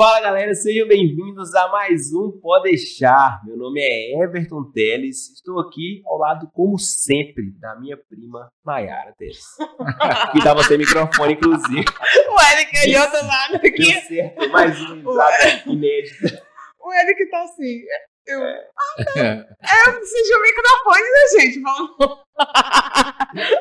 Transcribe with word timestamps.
Fala 0.00 0.18
galera, 0.18 0.54
sejam 0.54 0.88
bem-vindos 0.88 1.54
a 1.54 1.68
mais 1.68 2.10
um 2.14 2.32
Pode 2.40 2.70
Deixar. 2.70 3.38
Meu 3.44 3.54
nome 3.54 3.82
é 3.82 4.18
Everton 4.22 4.72
Teles, 4.72 5.30
estou 5.34 5.60
aqui 5.60 6.00
ao 6.06 6.16
lado, 6.16 6.50
como 6.54 6.78
sempre, 6.78 7.52
da 7.60 7.78
minha 7.78 7.98
prima 7.98 8.50
Nayara 8.64 9.12
Teles. 9.18 9.44
que 10.32 10.42
dá 10.42 10.54
você 10.54 10.78
microfone, 10.78 11.34
inclusive. 11.34 11.84
O 12.30 12.40
Eric 12.50 12.78
aí 12.78 12.92
do 12.94 13.26
lado 13.26 13.56
aqui. 13.56 13.70
Deu 13.70 14.00
certo, 14.00 14.48
mais 14.48 14.80
uma 14.80 14.96
entrada 14.96 15.62
inédita. 15.66 16.42
O 16.80 16.94
Eric 16.94 17.30
tá 17.30 17.42
assim. 17.42 17.82
Eu, 18.26 18.42
ah, 18.42 19.04
não. 19.04 19.22
É, 19.22 19.46
eu 19.86 19.92
preciso 19.98 20.24
de 20.24 20.34
um 20.34 20.42
microfone, 20.42 21.02
né, 21.12 21.42
gente? 21.42 21.60
Vamos. 21.60 22.24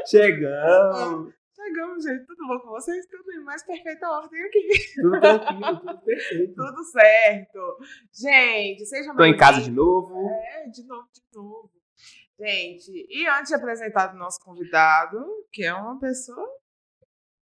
Chegamos. 0.09 1.38
Chegamos, 1.69 2.03
gente. 2.03 2.25
Tudo 2.25 2.47
bom 2.47 2.59
com 2.61 2.69
vocês? 2.69 3.05
Tudo 3.05 3.31
em 3.31 3.43
mais 3.43 3.63
perfeita 3.63 4.09
ordem 4.09 4.41
aqui. 4.43 4.69
Tudo 4.95 5.19
tranquilo, 5.19 5.79
tudo 5.79 6.01
perfeito. 6.01 6.55
Tudo 6.55 6.83
certo. 6.83 7.77
Gente, 8.11 8.85
sejam 8.87 9.15
Tô 9.15 9.23
em 9.23 9.37
casa 9.37 9.61
de 9.61 9.69
novo. 9.69 10.29
É, 10.31 10.67
de 10.67 10.83
novo, 10.87 11.07
de 11.13 11.21
novo. 11.31 11.71
Gente, 12.39 13.05
e 13.07 13.27
antes 13.27 13.49
de 13.49 13.55
apresentar 13.55 14.15
o 14.15 14.17
nosso 14.17 14.39
convidado, 14.39 15.23
que 15.51 15.63
é 15.63 15.73
uma 15.73 15.99
pessoa 15.99 16.43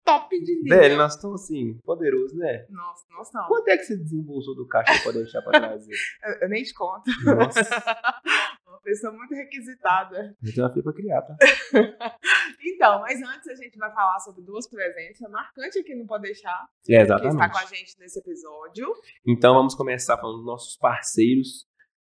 top 0.03 0.37
de 0.43 0.61
linha. 0.61 0.75
Velho, 0.75 0.97
nós 0.97 1.15
estamos 1.15 1.43
assim, 1.43 1.77
poderosos, 1.85 2.37
né? 2.37 2.65
Nossa, 2.69 3.05
nossa, 3.09 3.31
não. 3.33 3.47
Quanto 3.47 3.69
é 3.69 3.77
que 3.77 3.83
você 3.83 3.95
desembolsou 3.95 4.55
do 4.55 4.67
caixa 4.67 5.01
pra 5.03 5.11
deixar 5.13 5.41
pra? 5.41 5.57
Eu, 6.23 6.33
eu 6.41 6.49
nem 6.49 6.63
te 6.63 6.73
conto. 6.73 7.09
Nossa, 7.23 7.61
Uma 8.67 8.81
pessoa 8.81 9.13
muito 9.13 9.33
requisitada. 9.33 10.35
eu 10.43 10.53
tenho 10.53 10.65
uma 10.67 10.73
filha 10.73 10.83
pra 10.83 10.93
criar, 10.93 11.21
tá? 11.21 11.35
Então, 12.63 12.99
mas 13.01 13.19
antes 13.21 13.47
a 13.47 13.55
gente 13.55 13.75
vai 13.77 13.91
falar 13.91 14.19
sobre 14.19 14.43
duas 14.43 14.69
presenças 14.69 15.27
marcantes 15.31 15.77
aqui 15.77 15.95
no 15.95 16.05
Pode 16.05 16.23
Deixar, 16.23 16.67
É, 16.87 16.97
que 16.97 17.01
está 17.01 17.15
exatamente. 17.15 17.51
com 17.51 17.57
a 17.57 17.65
gente 17.65 17.99
nesse 17.99 18.19
episódio. 18.19 18.87
Então 19.25 19.55
vamos 19.55 19.73
começar 19.73 20.15
falando 20.17 20.37
dos 20.37 20.45
nossos 20.45 20.77
parceiros. 20.77 21.65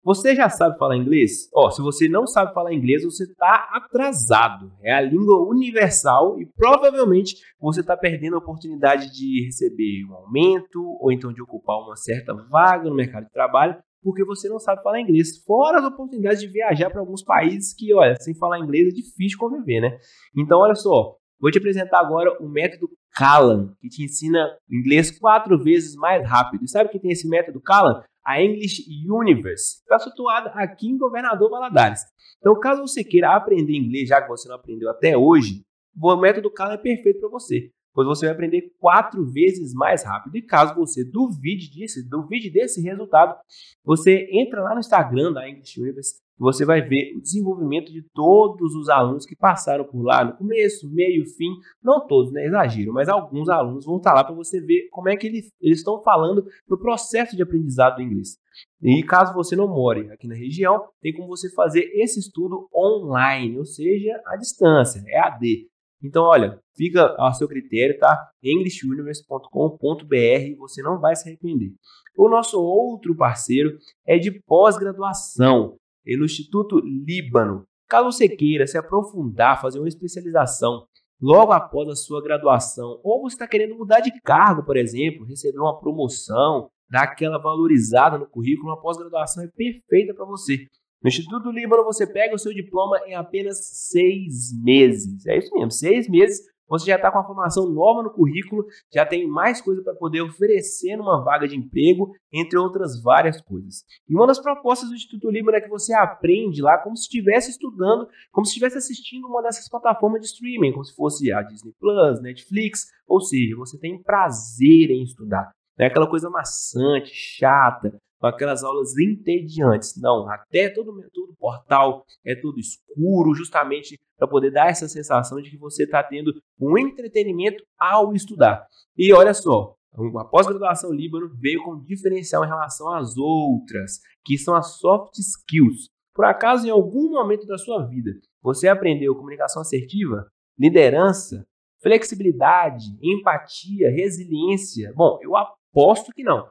Você 0.04 0.34
já 0.34 0.48
sabe 0.48 0.78
falar 0.78 0.96
inglês? 0.96 1.48
Ó, 1.54 1.70
se 1.70 1.80
você 1.82 2.08
não 2.08 2.26
sabe 2.26 2.52
falar 2.54 2.72
inglês, 2.72 3.04
você 3.04 3.24
está 3.24 3.68
atrasado. 3.72 4.72
É 4.82 4.92
a 4.92 5.00
língua 5.00 5.38
universal 5.48 6.40
e 6.40 6.46
provavelmente 6.46 7.36
você 7.60 7.80
está 7.80 7.96
perdendo 7.96 8.34
a 8.36 8.38
oportunidade 8.40 9.12
de 9.12 9.44
receber 9.46 10.04
um 10.08 10.14
aumento 10.14 10.80
ou 11.00 11.10
então 11.12 11.32
de 11.32 11.42
ocupar 11.42 11.76
uma 11.78 11.96
certa 11.96 12.34
vaga 12.34 12.88
no 12.88 12.94
mercado 12.96 13.24
de 13.26 13.32
trabalho 13.32 13.80
porque 14.02 14.24
você 14.24 14.48
não 14.48 14.58
sabe 14.58 14.82
falar 14.82 15.00
inglês. 15.00 15.42
Fora 15.44 15.78
as 15.78 15.84
oportunidades 15.84 16.40
de 16.40 16.48
viajar 16.48 16.90
para 16.90 17.00
alguns 17.00 17.22
países 17.22 17.74
que, 17.74 17.94
olha, 17.94 18.16
sem 18.16 18.34
falar 18.34 18.58
inglês 18.58 18.88
é 18.88 18.90
difícil 18.90 19.38
conviver, 19.38 19.80
né? 19.80 19.98
Então, 20.36 20.58
olha 20.58 20.74
só, 20.74 21.16
vou 21.40 21.50
te 21.50 21.58
apresentar 21.58 22.00
agora 22.00 22.36
o 22.42 22.48
método 22.48 22.88
Kalan, 23.14 23.74
que 23.80 23.88
te 23.88 24.04
ensina 24.04 24.48
inglês 24.70 25.16
quatro 25.18 25.62
vezes 25.62 25.94
mais 25.94 26.28
rápido. 26.28 26.64
E 26.64 26.68
sabe 26.68 26.90
quem 26.90 27.00
tem 27.00 27.12
esse 27.12 27.28
método 27.28 27.60
Kalan? 27.60 28.02
A 28.24 28.40
English 28.40 28.84
Universe, 29.08 29.80
está 29.82 29.98
situada 29.98 30.50
aqui 30.50 30.88
em 30.88 30.96
Governador 30.96 31.50
Valadares. 31.50 32.02
Então, 32.38 32.58
caso 32.58 32.82
você 32.82 33.02
queira 33.02 33.34
aprender 33.34 33.76
inglês, 33.76 34.08
já 34.08 34.22
que 34.22 34.28
você 34.28 34.48
não 34.48 34.56
aprendeu 34.56 34.90
até 34.90 35.16
hoje, 35.16 35.62
o 36.00 36.16
método 36.16 36.50
Kalan 36.50 36.74
é 36.74 36.78
perfeito 36.78 37.20
para 37.20 37.28
você, 37.28 37.70
pois 37.94 38.06
você 38.06 38.26
vai 38.26 38.34
aprender 38.34 38.72
quatro 38.78 39.24
vezes 39.24 39.72
mais 39.74 40.04
rápido. 40.04 40.36
E 40.36 40.42
caso 40.42 40.74
você 40.74 41.04
duvide 41.04 41.70
disso, 41.70 42.00
duvide 42.08 42.50
desse 42.50 42.80
resultado, 42.82 43.36
você 43.84 44.28
entra 44.32 44.62
lá 44.62 44.74
no 44.74 44.80
Instagram 44.80 45.32
da 45.32 45.48
English 45.48 45.80
Universe 45.80 46.20
e 46.38 46.42
você 46.42 46.64
vai 46.64 46.80
ver 46.80 47.14
o 47.16 47.20
desenvolvimento 47.20 47.92
de 47.92 48.02
todos 48.14 48.74
os 48.74 48.88
alunos 48.88 49.26
que 49.26 49.36
passaram 49.36 49.84
por 49.84 50.02
lá 50.02 50.24
no 50.24 50.36
começo, 50.36 50.92
meio, 50.92 51.24
fim. 51.26 51.50
Não 51.82 52.06
todos, 52.06 52.32
né? 52.32 52.46
Exagero, 52.46 52.92
mas 52.92 53.08
alguns 53.08 53.48
alunos 53.48 53.84
vão 53.84 53.98
estar 53.98 54.14
lá 54.14 54.24
para 54.24 54.34
você 54.34 54.60
ver 54.60 54.88
como 54.90 55.08
é 55.08 55.16
que 55.16 55.26
eles, 55.26 55.50
eles 55.60 55.78
estão 55.78 56.02
falando 56.02 56.44
no 56.68 56.78
processo 56.78 57.36
de 57.36 57.42
aprendizado 57.42 57.96
do 57.96 58.02
inglês. 58.02 58.38
E 58.82 59.02
caso 59.04 59.32
você 59.34 59.54
não 59.54 59.68
more 59.68 60.10
aqui 60.10 60.26
na 60.26 60.34
região, 60.34 60.88
tem 61.00 61.12
como 61.14 61.28
você 61.28 61.50
fazer 61.52 61.88
esse 61.94 62.18
estudo 62.18 62.68
online, 62.74 63.58
ou 63.58 63.64
seja, 63.64 64.20
à 64.26 64.36
distância, 64.36 65.02
é 65.06 65.18
AD. 65.20 65.71
Então, 66.02 66.24
olha, 66.24 66.58
fica 66.76 67.14
a 67.18 67.32
seu 67.32 67.46
critério, 67.46 67.96
tá? 67.98 68.30
englishuniverse.com.br, 68.42 70.58
você 70.58 70.82
não 70.82 71.00
vai 71.00 71.14
se 71.14 71.28
arrepender. 71.28 71.72
O 72.16 72.28
nosso 72.28 72.60
outro 72.60 73.16
parceiro 73.16 73.78
é 74.06 74.18
de 74.18 74.42
pós-graduação, 74.42 75.76
é 76.06 76.16
no 76.16 76.24
Instituto 76.24 76.80
Líbano. 76.80 77.64
Caso 77.88 78.10
você 78.10 78.28
queira 78.28 78.66
se 78.66 78.76
aprofundar, 78.76 79.60
fazer 79.60 79.78
uma 79.78 79.88
especialização 79.88 80.86
logo 81.20 81.52
após 81.52 81.88
a 81.88 81.94
sua 81.94 82.20
graduação, 82.20 83.00
ou 83.04 83.22
você 83.22 83.36
está 83.36 83.46
querendo 83.46 83.76
mudar 83.76 84.00
de 84.00 84.10
cargo, 84.22 84.64
por 84.64 84.76
exemplo, 84.76 85.24
receber 85.24 85.58
uma 85.58 85.78
promoção, 85.78 86.68
dar 86.90 87.04
aquela 87.04 87.38
valorizada 87.38 88.18
no 88.18 88.28
currículo, 88.28 88.70
uma 88.70 88.80
pós-graduação 88.80 89.44
é 89.44 89.48
perfeita 89.48 90.14
para 90.14 90.24
você. 90.24 90.66
No 91.02 91.08
Instituto 91.08 91.50
Líbano, 91.50 91.84
você 91.84 92.06
pega 92.06 92.34
o 92.34 92.38
seu 92.38 92.54
diploma 92.54 92.98
em 93.06 93.14
apenas 93.14 93.58
seis 93.90 94.52
meses. 94.62 95.26
É 95.26 95.36
isso 95.36 95.52
mesmo, 95.54 95.70
seis 95.70 96.08
meses. 96.08 96.40
Você 96.68 96.86
já 96.86 96.96
está 96.96 97.10
com 97.10 97.18
a 97.18 97.26
formação 97.26 97.68
nova 97.68 98.02
no 98.02 98.10
currículo, 98.10 98.64
já 98.90 99.04
tem 99.04 99.28
mais 99.28 99.60
coisa 99.60 99.82
para 99.82 99.94
poder 99.94 100.22
oferecer 100.22 100.96
numa 100.96 101.22
vaga 101.22 101.46
de 101.46 101.54
emprego, 101.54 102.12
entre 102.32 102.58
outras 102.58 103.02
várias 103.02 103.42
coisas. 103.42 103.84
E 104.08 104.14
uma 104.14 104.26
das 104.26 104.40
propostas 104.40 104.88
do 104.88 104.94
Instituto 104.94 105.30
Líbano 105.30 105.58
é 105.58 105.60
que 105.60 105.68
você 105.68 105.92
aprende 105.92 106.62
lá 106.62 106.78
como 106.78 106.96
se 106.96 107.02
estivesse 107.02 107.50
estudando, 107.50 108.08
como 108.30 108.46
se 108.46 108.52
estivesse 108.52 108.78
assistindo 108.78 109.26
uma 109.26 109.42
dessas 109.42 109.68
plataformas 109.68 110.22
de 110.22 110.28
streaming, 110.28 110.72
como 110.72 110.84
se 110.84 110.94
fosse 110.94 111.30
a 111.30 111.42
Disney 111.42 111.74
Plus, 111.78 112.22
Netflix, 112.22 112.86
ou 113.06 113.20
seja, 113.20 113.54
você 113.56 113.78
tem 113.78 114.02
prazer 114.02 114.90
em 114.90 115.02
estudar. 115.02 115.50
Não 115.78 115.84
é 115.84 115.88
aquela 115.88 116.08
coisa 116.08 116.30
maçante, 116.30 117.10
chata, 117.12 117.98
aquelas 118.28 118.62
aulas 118.62 118.96
entediantes. 118.96 120.00
Não, 120.00 120.30
até 120.30 120.68
todo, 120.68 120.92
todo 121.12 121.34
portal 121.38 122.04
é 122.24 122.34
tudo 122.34 122.58
escuro, 122.58 123.34
justamente 123.34 123.98
para 124.16 124.28
poder 124.28 124.50
dar 124.50 124.68
essa 124.68 124.88
sensação 124.88 125.40
de 125.40 125.50
que 125.50 125.58
você 125.58 125.84
está 125.84 126.02
tendo 126.02 126.32
um 126.60 126.78
entretenimento 126.78 127.64
ao 127.78 128.14
estudar. 128.14 128.66
E 128.96 129.12
olha 129.12 129.34
só, 129.34 129.74
a 130.18 130.24
pós-graduação 130.24 130.92
Líbano 130.92 131.30
veio 131.38 131.62
com 131.64 131.82
diferencial 131.82 132.44
em 132.44 132.48
relação 132.48 132.90
às 132.94 133.16
outras, 133.16 134.00
que 134.24 134.38
são 134.38 134.54
as 134.54 134.78
soft 134.78 135.18
skills. 135.18 135.90
Por 136.14 136.24
acaso, 136.24 136.66
em 136.66 136.70
algum 136.70 137.10
momento 137.10 137.46
da 137.46 137.58
sua 137.58 137.86
vida, 137.86 138.12
você 138.42 138.68
aprendeu 138.68 139.14
comunicação 139.14 139.62
assertiva, 139.62 140.26
liderança, 140.58 141.46
flexibilidade, 141.82 142.84
empatia, 143.02 143.90
resiliência? 143.90 144.92
Bom, 144.94 145.18
eu 145.22 145.36
aposto 145.36 146.12
que 146.12 146.22
não. 146.22 146.48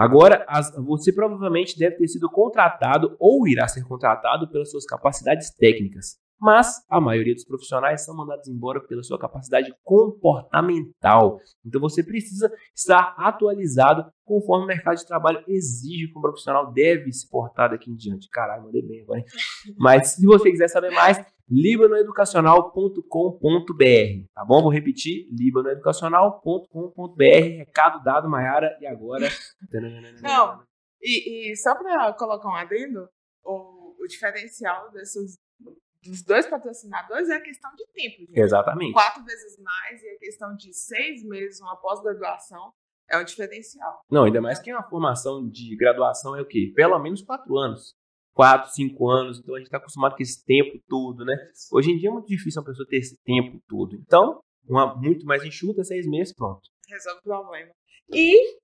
Agora, 0.00 0.46
as- 0.48 0.74
você 0.76 1.12
provavelmente 1.12 1.78
deve 1.78 1.96
ter 1.96 2.08
sido 2.08 2.30
contratado 2.30 3.14
ou 3.20 3.46
irá 3.46 3.68
ser 3.68 3.84
contratado 3.84 4.48
pelas 4.48 4.70
suas 4.70 4.86
capacidades 4.86 5.50
técnicas, 5.50 6.16
mas 6.40 6.82
a 6.88 7.00
maioria 7.00 7.34
dos 7.34 7.44
profissionais 7.44 8.04
são 8.04 8.16
mandados 8.16 8.48
embora 8.48 8.80
pela 8.80 9.02
sua 9.02 9.18
capacidade 9.18 9.74
comportamental. 9.84 11.38
Então 11.64 11.80
você 11.80 12.02
precisa 12.02 12.50
estar 12.74 13.14
atualizado 13.18 14.10
conforme 14.24 14.64
o 14.64 14.68
mercado 14.68 14.96
de 14.96 15.06
trabalho 15.06 15.44
exige 15.46 16.10
que 16.10 16.18
um 16.18 16.22
profissional 16.22 16.72
deve 16.72 17.12
se 17.12 17.28
portar 17.28 17.70
daqui 17.70 17.90
em 17.90 17.96
diante. 17.96 18.30
Caralho, 18.30 18.64
mandei 18.64 18.80
bem 18.80 19.02
agora, 19.02 19.20
hein? 19.20 19.26
Mas 19.76 20.12
se 20.12 20.24
você 20.24 20.50
quiser 20.50 20.68
saber 20.68 20.90
mais, 20.90 21.22
libanoeducacional.com.br, 21.50 24.28
tá 24.32 24.44
bom? 24.44 24.62
Vou 24.62 24.72
repetir, 24.72 25.26
libanoeducacional.com.br, 25.32 27.58
recado 27.58 28.04
dado, 28.04 28.30
Mayara, 28.30 28.78
e 28.80 28.86
agora... 28.86 29.28
Não. 30.22 30.62
E, 31.02 31.50
e 31.50 31.56
só 31.56 31.74
para 31.74 32.12
colocar 32.12 32.48
um 32.48 32.54
adendo, 32.54 33.08
o, 33.42 33.96
o 34.00 34.06
diferencial 34.06 34.92
desses, 34.92 35.40
dos 36.02 36.22
dois 36.22 36.46
patrocinadores 36.46 37.28
é 37.28 37.34
a 37.34 37.40
questão 37.40 37.70
de 37.74 37.86
tempo. 37.92 38.18
gente. 38.20 38.38
Exatamente. 38.38 38.92
Quatro 38.92 39.24
vezes 39.24 39.58
mais 39.58 40.02
e 40.02 40.08
a 40.08 40.18
questão 40.18 40.54
de 40.56 40.72
seis 40.72 41.22
meses, 41.24 41.60
uma 41.60 41.76
pós-graduação, 41.76 42.72
é 43.08 43.18
um 43.18 43.24
diferencial. 43.24 44.04
Não, 44.10 44.24
ainda 44.24 44.40
mais 44.40 44.58
que 44.60 44.72
uma 44.72 44.88
formação 44.88 45.46
de 45.48 45.76
graduação 45.76 46.36
é 46.36 46.40
o 46.40 46.46
quê? 46.46 46.72
Pelo 46.74 46.98
menos 46.98 47.22
quatro 47.22 47.56
anos. 47.58 47.94
Quatro, 48.32 48.70
cinco 48.70 49.10
anos, 49.10 49.40
então 49.40 49.54
a 49.54 49.58
gente 49.58 49.66
está 49.66 49.78
acostumado 49.78 50.14
com 50.14 50.22
esse 50.22 50.44
tempo 50.44 50.80
todo, 50.88 51.24
né? 51.24 51.34
Hoje 51.72 51.90
em 51.90 51.98
dia 51.98 52.08
é 52.08 52.12
muito 52.12 52.28
difícil 52.28 52.62
uma 52.62 52.66
pessoa 52.66 52.86
ter 52.88 52.98
esse 52.98 53.18
tempo 53.24 53.60
todo. 53.68 53.96
Então, 53.96 54.40
uma 54.68 54.94
muito 54.94 55.26
mais 55.26 55.44
enxuta, 55.44 55.82
seis 55.82 56.06
meses, 56.06 56.32
pronto. 56.32 56.60
resolve 56.88 57.18
o 57.18 57.22
problema. 57.22 57.72
E 58.12 58.58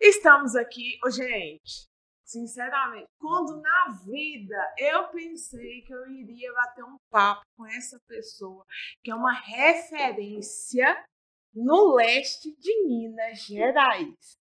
estamos 0.00 0.56
aqui, 0.56 0.98
Ô, 1.04 1.10
gente, 1.10 1.89
sinceramente, 2.30 3.08
quando 3.18 3.60
na 3.60 3.88
vida 4.04 4.74
eu 4.78 5.08
pensei 5.08 5.82
que 5.82 5.92
eu 5.92 6.08
iria 6.08 6.52
bater 6.52 6.84
um 6.84 6.96
papo 7.10 7.42
com 7.56 7.66
essa 7.66 7.98
pessoa, 8.06 8.64
que 9.02 9.10
é 9.10 9.14
uma 9.14 9.32
referência 9.32 11.04
no 11.52 11.94
leste 11.94 12.54
de 12.56 12.86
Minas 12.86 13.40
Gerais. 13.44 14.38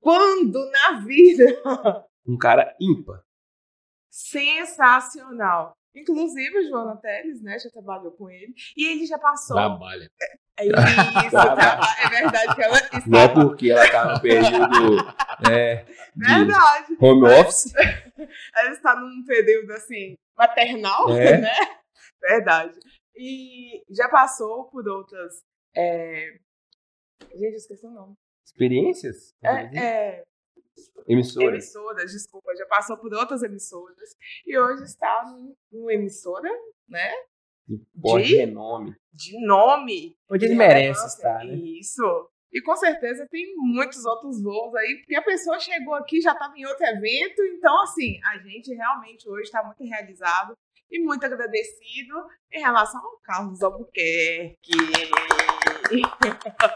Quando 0.00 0.70
na 0.70 1.00
vida 1.00 1.44
Um 2.28 2.38
cara 2.38 2.76
ímpar. 2.80 3.22
sensacional. 4.10 5.76
Inclusive, 5.96 6.58
o 6.58 6.68
Joana 6.68 6.96
Teles, 6.98 7.42
né, 7.42 7.58
já 7.58 7.70
trabalhou 7.70 8.12
com 8.12 8.28
ele. 8.30 8.52
E 8.76 8.86
ele 8.92 9.06
já 9.06 9.18
passou. 9.18 9.56
Trabalha. 9.56 10.10
É 10.58 10.64
isso, 10.66 10.72
traba- 11.30 11.80
é 12.04 12.08
verdade 12.08 12.54
que 12.54 12.62
ela 12.62 12.76
está. 12.76 13.02
Não 13.06 13.18
é 13.18 13.28
porque 13.28 13.70
ela 13.70 13.90
tá 13.90 14.14
no 14.14 14.20
período 14.20 15.14
é, 15.50 15.84
de 15.84 16.26
Verdade. 16.34 16.96
home 17.00 17.24
office. 17.28 17.72
Ela 18.56 18.70
está 18.70 18.96
num 18.96 19.22
período 19.26 19.70
assim, 19.72 20.14
maternal, 20.36 21.10
É. 21.10 21.38
né? 21.38 21.52
Verdade. 22.22 22.78
E 23.14 23.82
já 23.94 24.08
passou 24.08 24.64
por 24.70 24.88
outras. 24.88 25.42
é, 25.76 26.38
Gente, 27.34 27.52
eu 27.52 27.56
esqueci 27.56 27.86
o 27.86 27.90
nome. 27.90 28.14
Experiências? 28.46 29.34
É, 29.42 29.78
é, 29.78 30.22
Emissoras. 31.08 31.48
emissoras, 31.54 32.12
desculpa, 32.12 32.54
já 32.56 32.66
passou 32.66 32.96
por 32.98 33.12
outras 33.14 33.42
emissoras 33.42 34.16
e 34.46 34.58
hoje 34.58 34.82
está 34.84 35.24
num- 35.26 35.54
numa 35.72 35.92
emissora, 35.92 36.48
né? 36.88 37.12
Porte 38.00 38.28
De- 38.28 38.36
renome. 38.36 38.94
De 39.12 39.46
nome. 39.46 40.16
Onde 40.30 40.44
ele 40.44 40.52
de 40.54 40.58
merece 40.58 41.06
estar, 41.06 41.44
né? 41.44 41.54
Isso. 41.54 42.02
E 42.52 42.62
com 42.62 42.76
certeza 42.76 43.26
tem 43.30 43.54
muitos 43.56 44.04
outros 44.06 44.40
voos 44.42 44.74
aí, 44.76 44.98
porque 44.98 45.16
a 45.16 45.22
pessoa 45.22 45.58
chegou 45.58 45.94
aqui, 45.94 46.20
já 46.20 46.32
estava 46.32 46.56
em 46.56 46.64
outro 46.66 46.84
evento, 46.86 47.42
então 47.42 47.82
assim, 47.82 48.18
a 48.24 48.38
gente 48.38 48.72
realmente 48.74 49.28
hoje 49.28 49.42
está 49.44 49.62
muito 49.64 49.82
realizado 49.84 50.56
e 50.90 51.00
muito 51.00 51.24
agradecido 51.26 52.14
em 52.52 52.60
relação 52.60 53.04
ao 53.04 53.18
Carlos 53.24 53.62
Albuquerque. 53.62 54.70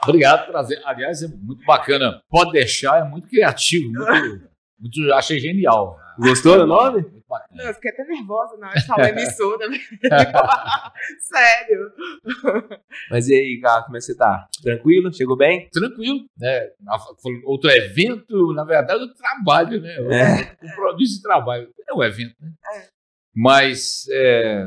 Obrigado 0.04 0.44
por 0.46 0.52
trazer. 0.52 0.80
Aliás, 0.84 1.22
é 1.22 1.28
muito 1.28 1.64
bacana. 1.64 2.22
Pode 2.28 2.52
deixar, 2.52 2.98
é 3.00 3.04
muito 3.08 3.28
criativo. 3.28 3.90
Muito, 3.92 4.48
muito- 4.78 5.12
achei 5.14 5.38
genial. 5.38 5.98
Gostou 6.18 6.56
do 6.58 6.66
nome? 6.66 7.02
Muito 7.02 7.24
bacana. 7.28 7.48
Não, 7.62 7.64
eu 7.68 7.74
fiquei 7.74 7.90
até 7.92 8.04
nervosa 8.04 8.56
na 8.58 8.68
hora 8.68 8.78
de 8.78 8.86
falar 8.86 9.08
emissora. 9.08 9.66
Sério. 11.20 11.92
Mas 13.10 13.28
e 13.28 13.34
aí, 13.34 13.60
Carlos, 13.62 13.84
como 13.86 13.96
é 13.96 14.00
que 14.00 14.04
você 14.04 14.16
tá? 14.16 14.46
Tranquilo? 14.62 15.12
Chegou 15.14 15.36
bem? 15.36 15.68
Tranquilo, 15.72 16.20
né? 16.38 16.68
Outro 17.44 17.70
evento, 17.70 18.52
na 18.52 18.64
verdade, 18.64 19.00
eu 19.02 19.14
trabalho, 19.14 19.80
né? 19.80 19.94
É. 20.10 20.44
Compromisso 20.56 21.16
de 21.16 21.22
trabalho. 21.22 21.70
É 21.88 21.94
um 21.94 22.02
evento, 22.02 22.34
né? 22.40 22.50
É. 22.76 22.88
Mas 23.34 24.04
é, 24.12 24.66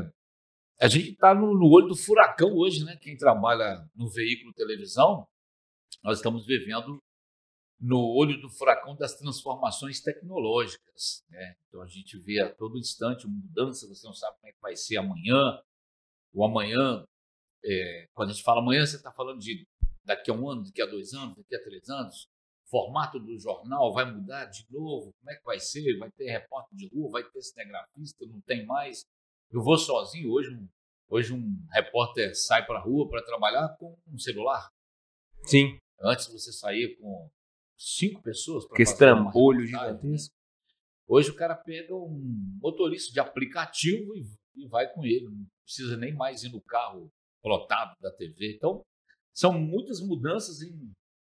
a 0.80 0.88
gente 0.88 1.10
está 1.10 1.34
no, 1.34 1.54
no 1.54 1.70
olho 1.70 1.88
do 1.88 1.96
furacão 1.96 2.52
hoje, 2.54 2.84
né? 2.84 2.96
Quem 2.96 3.16
trabalha 3.16 3.88
no 3.94 4.08
veículo 4.08 4.52
televisão, 4.52 5.26
nós 6.02 6.18
estamos 6.18 6.46
vivendo 6.46 7.02
no 7.80 8.00
olho 8.16 8.40
do 8.40 8.48
furacão 8.48 8.96
das 8.96 9.14
transformações 9.14 10.00
tecnológicas. 10.00 11.24
Né? 11.28 11.54
Então 11.68 11.82
a 11.82 11.86
gente 11.86 12.18
vê 12.18 12.40
a 12.40 12.52
todo 12.52 12.78
instante 12.78 13.26
mudança, 13.26 13.86
você 13.86 14.06
não 14.06 14.14
sabe 14.14 14.36
como 14.36 14.48
é 14.48 14.52
que 14.52 14.60
vai 14.60 14.76
ser 14.76 14.96
amanhã. 14.96 15.60
O 16.32 16.44
amanhã, 16.44 17.04
é, 17.64 18.08
quando 18.12 18.30
a 18.30 18.32
gente 18.32 18.42
fala 18.42 18.60
amanhã, 18.60 18.86
você 18.86 18.96
está 18.96 19.12
falando 19.12 19.38
de 19.38 19.66
daqui 20.04 20.30
a 20.30 20.34
um 20.34 20.48
ano, 20.48 20.64
daqui 20.64 20.82
a 20.82 20.86
dois 20.86 21.12
anos, 21.12 21.36
daqui 21.36 21.54
a 21.54 21.62
três 21.62 21.88
anos. 21.88 22.28
Formato 22.66 23.20
do 23.20 23.38
jornal 23.38 23.92
vai 23.92 24.10
mudar 24.10 24.46
de 24.46 24.64
novo? 24.70 25.12
Como 25.20 25.30
é 25.30 25.36
que 25.36 25.44
vai 25.44 25.60
ser? 25.60 25.98
Vai 25.98 26.10
ter 26.12 26.30
repórter 26.30 26.76
de 26.76 26.88
rua? 26.88 27.10
Vai 27.12 27.24
ter 27.24 27.42
cinegrafista? 27.42 28.26
Não 28.26 28.40
tem 28.40 28.64
mais? 28.64 29.06
Eu 29.50 29.62
vou 29.62 29.76
sozinho 29.76 30.30
hoje. 30.30 30.50
Um, 30.50 30.68
hoje 31.08 31.32
um 31.32 31.66
repórter 31.70 32.34
sai 32.34 32.64
para 32.64 32.78
a 32.78 32.82
rua 32.82 33.08
para 33.08 33.24
trabalhar 33.24 33.76
com 33.78 33.96
um 34.06 34.18
celular. 34.18 34.68
Sim. 35.44 35.78
Antes 36.00 36.26
você 36.28 36.52
saía 36.52 36.96
com 36.98 37.30
cinco 37.78 38.22
pessoas. 38.22 38.66
Que 38.74 38.82
esse 38.82 38.92
reportagem, 38.92 39.60
né? 39.60 39.66
gigantesco. 39.66 40.34
Hoje 41.06 41.30
o 41.30 41.36
cara 41.36 41.54
pega 41.54 41.94
um 41.94 42.58
motorista 42.60 43.12
de 43.12 43.20
aplicativo 43.20 44.16
e, 44.16 44.24
e 44.56 44.68
vai 44.68 44.90
com 44.92 45.04
ele. 45.04 45.28
Não 45.28 45.46
precisa 45.64 45.96
nem 45.96 46.14
mais 46.14 46.42
ir 46.42 46.50
no 46.50 46.62
carro 46.62 47.10
plotado 47.42 47.94
da 48.00 48.10
TV. 48.10 48.54
Então, 48.56 48.82
são 49.32 49.52
muitas 49.52 50.00
mudanças 50.00 50.62
em 50.62 50.92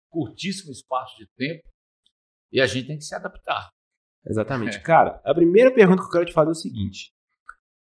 curtíssimo 0.09 0.71
espaço 0.71 1.18
de 1.18 1.27
tempo 1.36 1.68
e 2.51 2.62
a 2.62 2.65
gente 2.65 2.88
tem 2.88 2.98
que 2.98 3.04
se 3.04 3.13
adaptar. 3.13 3.69
Exatamente. 4.25 4.77
É. 4.77 4.80
Cara, 4.83 5.21
a 5.24 5.33
primeira 5.33 5.74
pergunta 5.74 6.01
que 6.01 6.07
eu 6.07 6.12
quero 6.12 6.25
te 6.25 6.33
fazer 6.33 6.50
é 6.50 6.51
o 6.51 6.56
seguinte. 6.56 7.12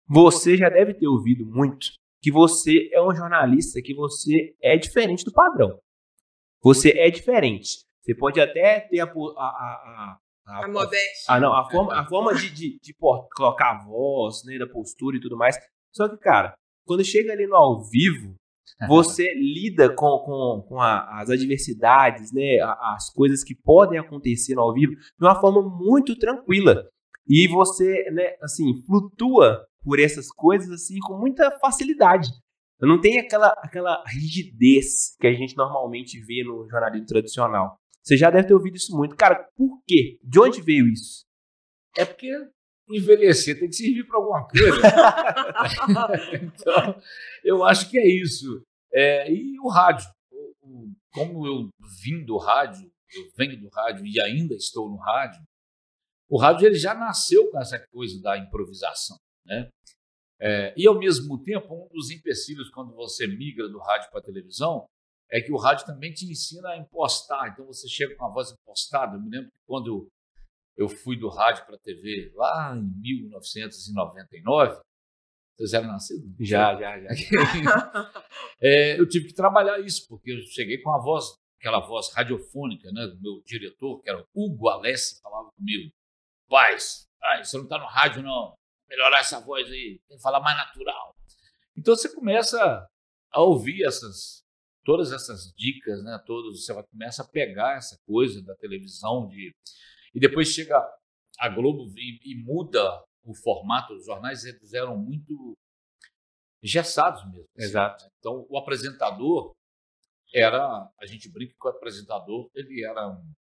Você 0.10 0.58
já 0.58 0.70
deve 0.70 0.94
ter 0.94 1.08
ouvido 1.08 1.46
muito 1.46 1.92
que 2.22 2.32
você 2.32 2.90
é 2.92 3.02
um 3.02 3.16
jornalista, 3.16 3.82
que 3.82 3.94
você 3.94 4.56
é 4.62 4.76
diferente 4.78 5.24
do 5.24 5.32
padrão. 5.32 5.80
Você 6.62 6.90
é 6.98 7.10
diferente. 7.10 7.80
Você 8.02 8.16
pode 8.16 8.42
até 8.42 8.80
ter 8.82 9.00
a, 9.00 9.06
a, 9.06 9.08
a, 9.08 10.18
a, 10.48 10.66
A 10.66 10.68
modéstia. 10.68 11.26
Ah, 11.28 11.40
não, 11.40 11.54
a 11.54 11.70
forma, 11.70 11.94
a 11.94 12.06
forma 12.08 12.34
de, 12.36 12.50
de, 12.50 12.80
de 12.82 12.94
colocar 12.96 13.72
a 13.72 13.86
voz, 13.86 14.44
né, 14.46 14.58
da 14.58 14.68
postura 14.68 15.18
e 15.18 15.22
tudo 15.22 15.38
mais. 15.38 15.56
Só 15.94 16.10
que, 16.10 16.18
cara, 16.18 16.54
quando 16.86 17.04
chega 17.06 17.32
ali 17.32 17.46
no 17.46 17.56
ao 17.56 17.84
vivo, 17.84 18.36
você 18.88 19.34
lida 19.36 19.94
com, 19.94 20.20
com, 20.26 20.66
com 20.68 20.82
a- 20.82 21.22
as 21.22 21.30
adversidades, 21.30 22.34
né, 22.34 22.60
a- 22.62 22.96
as 22.96 23.10
coisas 23.14 23.44
que 23.44 23.56
podem 23.56 24.00
acontecer 24.00 24.56
no 24.56 24.62
ao 24.62 24.74
vivo 24.74 24.94
de 24.96 25.26
uma 25.26 25.40
forma 25.40 25.62
muito 25.62 26.18
tranquila. 26.18 26.90
E 27.28 27.48
você, 27.48 28.10
né, 28.12 28.36
assim, 28.42 28.82
flutua 28.88 29.66
por 29.90 30.00
essas 30.00 30.28
coisas, 30.28 30.70
assim, 30.70 31.00
com 31.00 31.18
muita 31.18 31.50
facilidade. 31.60 32.30
Não 32.80 33.02
tem 33.02 33.18
aquela, 33.18 33.48
aquela 33.58 34.04
rigidez 34.06 35.16
que 35.20 35.26
a 35.26 35.34
gente 35.34 35.58
normalmente 35.58 36.22
vê 36.22 36.44
no 36.44 36.70
jornalismo 36.70 37.08
tradicional. 37.08 37.76
Você 38.04 38.16
já 38.16 38.30
deve 38.30 38.48
ter 38.48 38.54
ouvido 38.54 38.76
isso 38.76 38.96
muito. 38.96 39.16
Cara, 39.16 39.50
por 39.58 39.82
quê? 39.88 40.20
De 40.24 40.40
onde 40.40 40.62
veio 40.62 40.88
isso? 40.88 41.26
É 41.98 42.06
porque 42.06 42.32
envelhecer 42.88 43.60
tem 43.60 43.68
que 43.68 43.76
servir 43.76 44.06
para 44.06 44.18
alguma 44.18 44.48
coisa. 44.48 44.78
então, 46.40 47.02
eu 47.44 47.64
acho 47.66 47.90
que 47.90 47.98
é 47.98 48.08
isso. 48.08 48.62
É, 48.94 49.32
e 49.32 49.60
o 49.60 49.70
rádio. 49.70 50.08
Como 51.12 51.48
eu 51.48 51.68
vim 52.04 52.24
do 52.24 52.38
rádio, 52.38 52.88
eu 53.16 53.24
venho 53.36 53.60
do 53.60 53.70
rádio 53.70 54.06
e 54.06 54.22
ainda 54.22 54.54
estou 54.54 54.88
no 54.88 54.98
rádio, 54.98 55.42
o 56.30 56.38
rádio 56.40 56.68
ele 56.68 56.76
já 56.76 56.94
nasceu 56.94 57.50
com 57.50 57.60
essa 57.60 57.80
coisa 57.92 58.22
da 58.22 58.38
improvisação. 58.38 59.18
Né? 59.50 59.70
É, 60.40 60.74
e, 60.78 60.88
ao 60.88 60.98
mesmo 60.98 61.42
tempo, 61.44 61.74
um 61.74 61.90
dos 61.90 62.12
empecilhos 62.12 62.70
quando 62.70 62.94
você 62.96 63.28
migra 63.28 63.68
do 63.68 63.80
rádio 63.80 64.10
para 64.10 64.20
a 64.20 64.24
televisão 64.24 64.86
é 65.32 65.42
que 65.42 65.52
o 65.52 65.58
rádio 65.58 65.86
também 65.86 66.14
te 66.14 66.26
ensina 66.26 66.70
a 66.70 66.78
impostar. 66.78 67.52
Então, 67.52 67.66
você 67.66 67.88
chega 67.90 68.16
com 68.16 68.26
a 68.26 68.30
voz 68.30 68.52
impostada. 68.52 69.18
Eu 69.18 69.22
me 69.22 69.30
lembro 69.30 69.50
que 69.50 69.60
quando 69.68 70.10
eu 70.80 70.88
fui 70.88 71.18
do 71.18 71.28
rádio 71.28 71.66
para 71.66 71.76
a 71.76 71.80
TV 71.80 72.32
lá 72.36 72.74
em 72.74 72.82
1999. 73.02 74.82
Vocês 75.58 75.74
eram 75.74 75.88
nascidos? 75.88 76.32
Já, 76.40 76.74
já, 76.80 76.98
já. 77.02 77.10
É, 78.62 78.98
eu 78.98 79.08
tive 79.08 79.28
que 79.28 79.34
trabalhar 79.34 79.80
isso, 79.80 80.06
porque 80.08 80.32
eu 80.32 80.42
cheguei 80.48 80.82
com 80.82 80.94
a 80.94 80.98
voz, 80.98 81.34
aquela 81.60 81.80
voz 81.80 82.14
radiofônica, 82.14 82.90
né, 82.92 83.08
do 83.08 83.22
meu 83.22 83.42
diretor, 83.46 84.02
que 84.02 84.10
era 84.10 84.22
o 84.22 84.26
Hugo 84.34 84.70
Alessi, 84.70 85.20
falava 85.22 85.50
comigo. 85.52 85.92
Paz, 86.50 87.06
ai, 87.22 87.44
você 87.44 87.58
não 87.58 87.66
está 87.66 87.78
no 87.78 87.86
rádio, 87.86 88.24
não. 88.24 88.54
Melhorar 88.90 89.20
essa 89.20 89.40
voz 89.40 89.70
aí, 89.70 90.02
tem 90.08 90.18
que 90.18 90.24
falar 90.24 90.40
mais 90.40 90.58
natural. 90.58 91.16
Então 91.78 91.96
você 91.96 92.14
começa 92.14 92.88
a 93.32 93.42
ouvir 93.42 93.84
essas, 93.86 94.44
todas 94.84 95.12
essas 95.12 95.54
dicas, 95.56 96.04
né, 96.04 96.22
todos, 96.26 96.66
você 96.66 96.74
vai, 96.74 96.84
começa 96.88 97.22
a 97.24 97.28
pegar 97.28 97.78
essa 97.78 97.98
coisa 98.06 98.42
da 98.44 98.56
televisão, 98.56 99.28
de, 99.28 99.54
e 100.14 100.20
depois 100.20 100.50
chega 100.50 100.76
a 101.40 101.50
Globo 101.50 101.86
e, 101.96 102.20
e 102.34 102.44
muda 102.44 102.82
o 103.24 103.34
formato 103.36 103.94
dos 103.94 104.06
jornais, 104.06 104.44
eles 104.44 104.74
eram 104.74 104.98
muito 104.98 105.56
engessados 106.64 107.24
mesmo. 107.26 107.46
assim. 107.56 107.66
Exato. 107.68 108.06
Então, 108.20 108.46
o 108.50 108.58
apresentador 108.58 109.56
era, 110.34 110.90
a 111.00 111.06
gente 111.06 111.32
brinca 111.32 111.54
que 111.60 111.68
o 111.68 111.72
apresentador, 111.72 112.50
ele 112.54 112.84
era 112.86 113.08
um- 113.08 113.34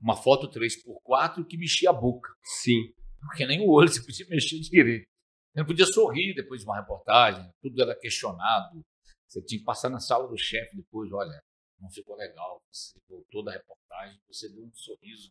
uma 0.00 0.16
foto 0.16 0.48
3x4 0.48 1.44
que 1.46 1.58
mexia 1.58 1.90
a 1.90 1.92
boca, 1.92 2.30
Sim. 2.42 2.92
Porque 3.20 3.46
nem 3.46 3.60
o 3.60 3.70
olho 3.70 3.88
você 3.88 4.02
podia 4.04 4.26
mexer 4.28 4.58
direito. 4.60 5.06
Você 5.52 5.58
não 5.60 5.66
podia 5.66 5.86
sorrir 5.86 6.34
depois 6.34 6.60
de 6.60 6.66
uma 6.66 6.76
reportagem, 6.80 7.50
tudo 7.62 7.82
era 7.82 7.98
questionado. 7.98 8.80
Você 9.28 9.42
tinha 9.42 9.58
que 9.58 9.64
passar 9.64 9.88
na 9.90 10.00
sala 10.00 10.28
do 10.28 10.36
chefe 10.36 10.76
depois, 10.76 11.10
olha, 11.12 11.40
não 11.80 11.90
ficou 11.90 12.16
legal, 12.16 12.60
você 12.70 12.98
voltou 13.08 13.44
da 13.44 13.52
reportagem, 13.52 14.18
você 14.28 14.48
deu 14.48 14.64
um 14.64 14.72
sorriso, 14.74 15.30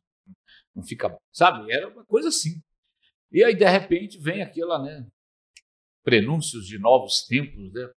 não 0.75 0.84
fica, 0.84 1.15
sabe? 1.34 1.72
Era 1.72 1.88
uma 1.89 2.05
coisa 2.05 2.29
assim. 2.29 2.62
E 3.31 3.43
aí, 3.43 3.55
de 3.55 3.65
repente, 3.65 4.17
vem 4.19 4.41
aquela, 4.41 4.81
né, 4.81 5.08
prenúncios 6.03 6.65
de 6.65 6.79
novos 6.79 7.24
tempos, 7.25 7.72
né? 7.74 7.89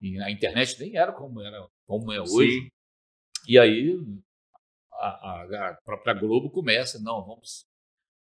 E 0.00 0.20
a 0.20 0.30
internet 0.30 0.78
nem 0.80 0.96
era 0.96 1.12
como 1.12 1.40
era, 1.40 1.66
como 1.86 2.12
é 2.12 2.20
hoje. 2.20 2.60
Sim. 2.62 2.68
E 3.48 3.58
aí 3.58 3.94
a, 4.92 5.08
a- 5.08 5.70
a 5.70 5.74
própria 5.84 6.14
Globo 6.14 6.50
começa, 6.50 6.98
não, 7.00 7.24
vamos. 7.24 7.66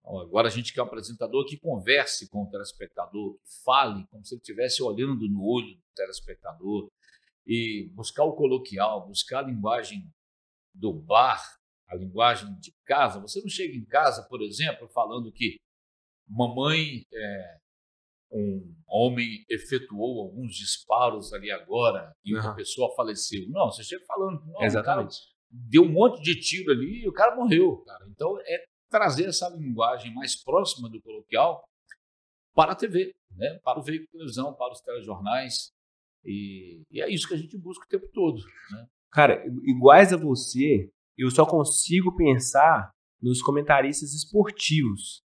Agora 0.05 0.47
a 0.47 0.51
gente 0.51 0.71
quer 0.71 0.81
um 0.81 0.85
apresentador 0.85 1.45
que 1.45 1.57
converse 1.57 2.29
com 2.29 2.43
o 2.43 2.50
telespectador, 2.50 3.33
que 3.33 3.63
fale 3.63 4.05
como 4.07 4.24
se 4.24 4.35
ele 4.35 4.41
estivesse 4.41 4.83
olhando 4.83 5.27
no 5.27 5.43
olho 5.43 5.75
do 5.75 5.83
telespectador, 5.95 6.89
e 7.45 7.89
buscar 7.93 8.24
o 8.24 8.35
coloquial, 8.35 9.07
buscar 9.07 9.39
a 9.39 9.47
linguagem 9.47 10.07
do 10.74 10.93
bar, 10.93 11.41
a 11.88 11.95
linguagem 11.95 12.53
de 12.59 12.74
casa. 12.85 13.19
Você 13.19 13.41
não 13.41 13.50
chega 13.50 13.75
em 13.75 13.85
casa, 13.85 14.27
por 14.29 14.41
exemplo, 14.41 14.88
falando 14.89 15.31
que 15.31 15.57
mamãe 16.27 17.05
é, 17.13 17.57
um 18.31 18.75
homem 18.88 19.45
efetuou 19.50 20.21
alguns 20.21 20.55
disparos 20.55 21.33
ali 21.33 21.51
agora 21.51 22.12
e 22.24 22.33
uma 22.33 22.41
Aham. 22.41 22.55
pessoa 22.55 22.93
faleceu. 22.95 23.47
Não, 23.50 23.71
você 23.71 23.83
chega 23.83 24.03
falando, 24.05 24.43
não, 24.45 24.62
Exatamente. 24.62 25.17
deu 25.50 25.83
um 25.83 25.91
monte 25.91 26.21
de 26.21 26.39
tiro 26.39 26.71
ali 26.71 27.03
e 27.03 27.07
o 27.07 27.13
cara 27.13 27.35
morreu, 27.35 27.77
cara. 27.85 28.05
Então 28.09 28.38
é 28.41 28.65
trazer 28.95 29.25
essa 29.25 29.49
linguagem 29.49 30.13
mais 30.13 30.41
próxima 30.41 30.89
do 30.89 31.01
coloquial 31.01 31.67
para 32.53 32.71
a 32.71 32.75
TV, 32.75 33.13
né? 33.35 33.59
para 33.61 33.77
o 33.77 33.83
veículo 33.83 34.05
de 34.05 34.11
televisão, 34.11 34.53
para 34.53 34.71
os 34.71 34.79
telejornais. 34.79 35.73
E, 36.23 36.81
e 36.89 37.01
é 37.01 37.09
isso 37.09 37.27
que 37.27 37.33
a 37.33 37.37
gente 37.37 37.57
busca 37.57 37.85
o 37.85 37.89
tempo 37.89 38.07
todo. 38.13 38.37
Né? 38.71 38.87
Cara, 39.11 39.45
iguais 39.63 40.13
a 40.13 40.17
você, 40.17 40.89
eu 41.17 41.29
só 41.29 41.45
consigo 41.45 42.15
pensar 42.15 42.89
nos 43.21 43.41
comentaristas 43.41 44.13
esportivos. 44.13 45.21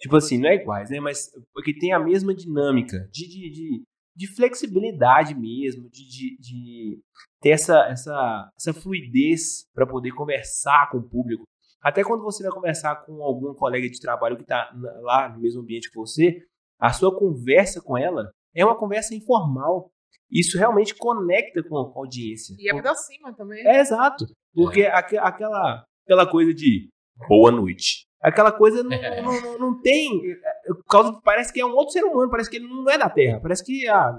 Tipo 0.00 0.16
assim, 0.16 0.36
não 0.36 0.48
é 0.48 0.56
iguais, 0.56 0.90
né? 0.90 0.98
Mas 0.98 1.30
porque 1.52 1.72
tem 1.78 1.92
a 1.92 2.00
mesma 2.00 2.34
dinâmica 2.34 3.08
de, 3.12 3.28
de, 3.28 3.50
de, 3.50 3.84
de 4.16 4.26
flexibilidade 4.26 5.36
mesmo, 5.36 5.88
de, 5.88 6.04
de, 6.08 6.36
de 6.38 7.00
ter 7.40 7.50
essa, 7.50 7.78
essa, 7.86 8.50
essa 8.56 8.74
fluidez 8.74 9.66
para 9.72 9.86
poder 9.86 10.10
conversar 10.12 10.90
com 10.90 10.98
o 10.98 11.08
público. 11.08 11.44
Até 11.84 12.02
quando 12.02 12.22
você 12.22 12.42
vai 12.42 12.50
conversar 12.52 12.96
com 13.04 13.22
algum 13.22 13.52
colega 13.54 13.88
de 13.90 14.00
trabalho 14.00 14.36
que 14.36 14.42
está 14.42 14.70
lá 15.02 15.28
no 15.28 15.38
mesmo 15.40 15.60
ambiente 15.60 15.90
que 15.90 15.96
você, 15.96 16.38
a 16.80 16.90
sua 16.92 17.14
conversa 17.16 17.82
com 17.82 17.96
ela 17.98 18.30
é 18.56 18.64
uma 18.64 18.76
conversa 18.78 19.14
informal. 19.14 19.90
Isso 20.30 20.56
realmente 20.58 20.94
conecta 20.96 21.62
com 21.62 21.76
a 21.76 21.92
audiência. 21.94 22.56
E 22.58 22.70
aproxima 22.70 23.34
também. 23.34 23.64
É 23.66 23.80
exato. 23.80 24.24
Porque 24.54 24.82
aque- 24.86 25.18
aquela, 25.18 25.84
aquela 26.06 26.26
coisa 26.26 26.54
de 26.54 26.88
boa 27.28 27.50
noite. 27.52 28.06
Aquela 28.22 28.50
coisa 28.50 28.82
não, 28.82 28.90
É. 28.92 29.20
não, 29.20 29.38
não, 29.42 29.58
não 29.58 29.80
tem. 29.82 30.22
é, 30.30 30.68
por 30.72 30.84
causa- 30.86 31.20
Parece 31.22 31.52
que 31.52 31.60
é 31.60 31.66
um 31.66 31.74
outro 31.74 31.92
ser 31.92 32.02
humano, 32.02 32.30
parece 32.30 32.48
que 32.48 32.56
ele 32.56 32.66
não 32.66 32.88
é 32.90 32.96
da 32.96 33.10
Terra. 33.10 33.38
Parece 33.40 33.62
que 33.62 33.86
ah, 33.86 34.18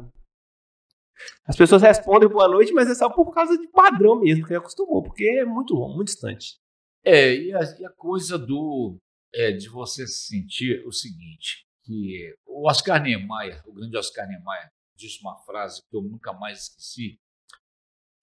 as 1.47 1.55
pessoas 1.55 1.81
respondem 1.81 2.29
boa 2.29 2.47
noite, 2.47 2.71
mas 2.73 2.89
é 2.89 2.93
só 2.95 3.09
por 3.09 3.33
causa 3.33 3.57
de 3.57 3.67
padrão 3.69 4.19
mesmo, 4.19 4.45
que 4.45 4.53
acostumou, 4.53 5.01
porque 5.01 5.23
é 5.39 5.45
muito 5.45 5.73
longo, 5.73 5.95
muito 5.95 6.09
distante. 6.09 6.57
É, 7.05 7.35
e 7.35 7.53
a, 7.53 7.59
e 7.79 7.85
a 7.85 7.91
coisa 7.91 8.35
do 8.35 8.97
é, 9.31 9.51
de 9.51 9.69
você 9.69 10.07
sentir 10.07 10.83
o 10.87 10.91
seguinte, 10.91 11.67
que 11.83 12.35
o 12.47 12.67
Oscar 12.67 12.99
Niemeyer, 12.99 13.61
o 13.67 13.73
grande 13.73 13.95
Oscar 13.95 14.27
Niemeyer, 14.27 14.71
disse 14.95 15.21
uma 15.21 15.37
frase 15.43 15.83
que 15.87 15.95
eu 15.95 16.01
nunca 16.01 16.33
mais 16.33 16.63
esqueci, 16.63 17.19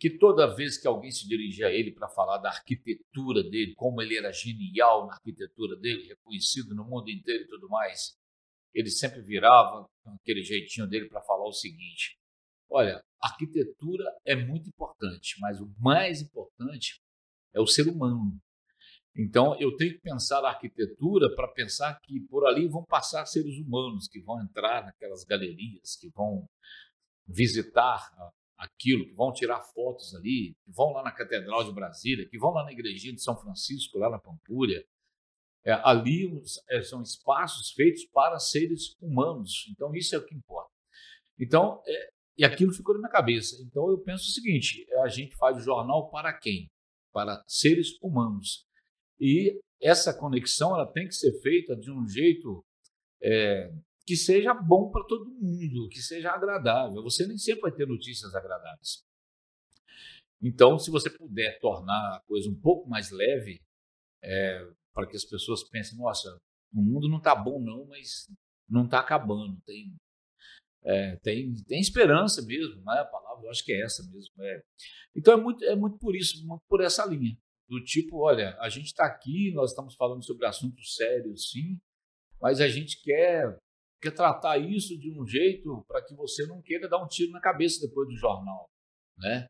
que 0.01 0.11
toda 0.11 0.53
vez 0.53 0.77
que 0.77 0.89
alguém 0.89 1.13
se 1.13 1.29
dirigia 1.29 1.69
a 1.69 1.73
ele 1.73 1.93
para 1.93 2.09
falar 2.09 2.39
da 2.39 2.49
arquitetura 2.49 3.45
dele, 3.45 3.73
como 3.77 4.03
ele 4.03 4.19
era 4.19 4.33
genial 4.33 5.07
na 5.07 5.13
arquitetura 5.13 5.77
dele, 5.77 6.09
reconhecido 6.09 6.75
no 6.75 6.85
mundo 6.85 7.09
inteiro 7.09 7.45
e 7.45 7.49
tudo 7.49 7.69
mais, 7.69 8.17
ele 8.75 8.91
sempre 8.91 9.23
virava 9.23 9.89
com 10.03 10.11
aquele 10.15 10.43
jeitinho 10.43 10.89
dele 10.89 11.09
para 11.09 11.23
falar 11.23 11.47
o 11.47 11.53
seguinte: 11.53 12.19
olha, 12.69 13.01
arquitetura 13.21 14.05
é 14.25 14.35
muito 14.35 14.69
importante, 14.69 15.37
mas 15.39 15.61
o 15.61 15.73
mais 15.79 16.21
importante 16.21 17.01
é 17.55 17.61
o 17.61 17.67
ser 17.67 17.87
humano. 17.87 18.41
Então, 19.17 19.55
eu 19.61 19.77
tenho 19.77 19.93
que 19.93 20.01
pensar 20.01 20.43
a 20.45 20.49
arquitetura 20.49 21.35
para 21.35 21.49
pensar 21.49 21.99
que 22.01 22.21
por 22.31 22.47
ali 22.47 22.67
vão 22.67 22.83
passar 22.83 23.27
seres 23.27 23.59
humanos 23.59 24.09
que 24.09 24.21
vão 24.21 24.41
entrar 24.43 24.85
naquelas 24.85 25.23
galerias, 25.25 25.97
que 26.01 26.09
vão 26.09 26.49
visitar 27.27 28.11
aquilo, 28.57 29.05
que 29.05 29.15
vão 29.15 29.33
tirar 29.33 29.61
fotos 29.61 30.15
ali, 30.15 30.55
que 30.65 30.71
vão 30.71 30.93
lá 30.93 31.03
na 31.03 31.13
Catedral 31.13 31.63
de 31.65 31.73
Brasília, 31.73 32.27
que 32.27 32.39
vão 32.39 32.53
lá 32.53 32.65
na 32.65 32.73
Igrejinha 32.73 33.15
de 33.15 33.23
São 33.23 33.37
Francisco, 33.37 33.99
lá 33.99 34.09
na 34.09 34.19
Pampulha. 34.19 34.83
É, 35.65 35.73
ali 35.85 36.43
é, 36.71 36.83
são 36.83 37.03
espaços 37.03 37.71
feitos 37.73 38.05
para 38.07 38.39
seres 38.39 38.97
humanos. 39.01 39.67
Então, 39.71 39.95
isso 39.95 40.15
é 40.15 40.19
o 40.19 40.25
que 40.25 40.35
importa. 40.35 40.73
Então, 41.39 41.83
é, 41.87 42.11
e 42.39 42.45
aquilo 42.45 42.73
ficou 42.73 42.95
na 42.95 43.01
minha 43.01 43.13
cabeça. 43.13 43.57
Então, 43.63 43.91
eu 43.91 43.99
penso 43.99 44.29
o 44.29 44.33
seguinte: 44.33 44.87
a 45.03 45.09
gente 45.09 45.37
faz 45.37 45.59
o 45.59 45.61
jornal 45.61 46.09
para 46.11 46.33
quem? 46.33 46.71
Para 47.13 47.43
seres 47.47 47.99
humanos. 48.03 48.67
E 49.23 49.61
essa 49.81 50.13
conexão 50.13 50.75
ela 50.75 50.93
tem 50.93 51.07
que 51.07 51.15
ser 51.15 51.33
feita 51.41 51.77
de 51.77 51.93
um 51.93 52.05
jeito 52.09 52.65
é, 53.23 53.73
que 54.05 54.17
seja 54.17 54.53
bom 54.53 54.91
para 54.91 55.05
todo 55.07 55.31
mundo, 55.31 55.89
que 55.89 56.03
seja 56.03 56.33
agradável. 56.33 57.01
Você 57.05 57.25
nem 57.25 57.39
sempre 57.39 57.61
vai 57.61 57.73
ter 57.73 57.87
notícias 57.87 58.35
agradáveis. 58.35 59.05
Então, 60.43 60.77
se 60.77 60.91
você 60.91 61.09
puder 61.09 61.61
tornar 61.61 62.17
a 62.17 62.21
coisa 62.27 62.51
um 62.51 62.61
pouco 62.61 62.91
mais 62.91 63.13
leve, 63.13 63.63
é, 64.25 64.69
para 64.93 65.07
que 65.07 65.15
as 65.15 65.25
pessoas 65.25 65.63
pensem, 65.69 65.97
nossa, 65.97 66.37
o 66.75 66.83
mundo 66.83 67.09
não 67.09 67.19
está 67.19 67.33
bom 67.33 67.61
não, 67.61 67.87
mas 67.87 68.29
não 68.69 68.87
está 68.87 68.99
acabando, 68.99 69.57
tem, 69.65 69.95
é, 70.83 71.15
tem, 71.23 71.55
tem 71.69 71.81
esperança 71.81 72.43
mesmo, 72.43 72.83
né? 72.83 72.99
a 72.99 73.05
palavra 73.05 73.47
eu 73.47 73.51
acho 73.51 73.65
que 73.65 73.73
é 73.73 73.83
essa 73.83 74.03
mesmo. 74.11 74.35
é. 74.43 74.63
Então 75.15 75.35
é 75.35 75.37
muito, 75.41 75.65
é 75.65 75.77
muito 75.77 75.97
por 75.99 76.17
isso, 76.17 76.45
muito 76.45 76.65
por 76.69 76.81
essa 76.81 77.07
linha 77.07 77.37
do 77.73 77.83
tipo, 77.83 78.19
olha, 78.19 78.55
a 78.61 78.69
gente 78.69 78.89
está 78.89 79.07
aqui, 79.07 79.51
nós 79.55 79.71
estamos 79.71 79.95
falando 79.95 80.23
sobre 80.23 80.47
assuntos 80.47 80.95
sérios, 80.95 81.51
sim, 81.51 81.81
mas 82.39 82.61
a 82.61 82.69
gente 82.69 83.03
quer, 83.03 83.57
quer 83.99 84.11
tratar 84.11 84.59
isso 84.59 84.99
de 84.99 85.11
um 85.11 85.27
jeito 85.27 85.83
para 85.89 86.05
que 86.05 86.15
você 86.15 86.47
não 86.47 86.61
queira 86.61 86.87
dar 86.87 87.03
um 87.03 87.09
tiro 87.09 87.33
na 87.33 87.41
cabeça 87.41 87.81
depois 87.81 88.07
do 88.07 88.15
jornal, 88.15 88.69
né? 89.17 89.47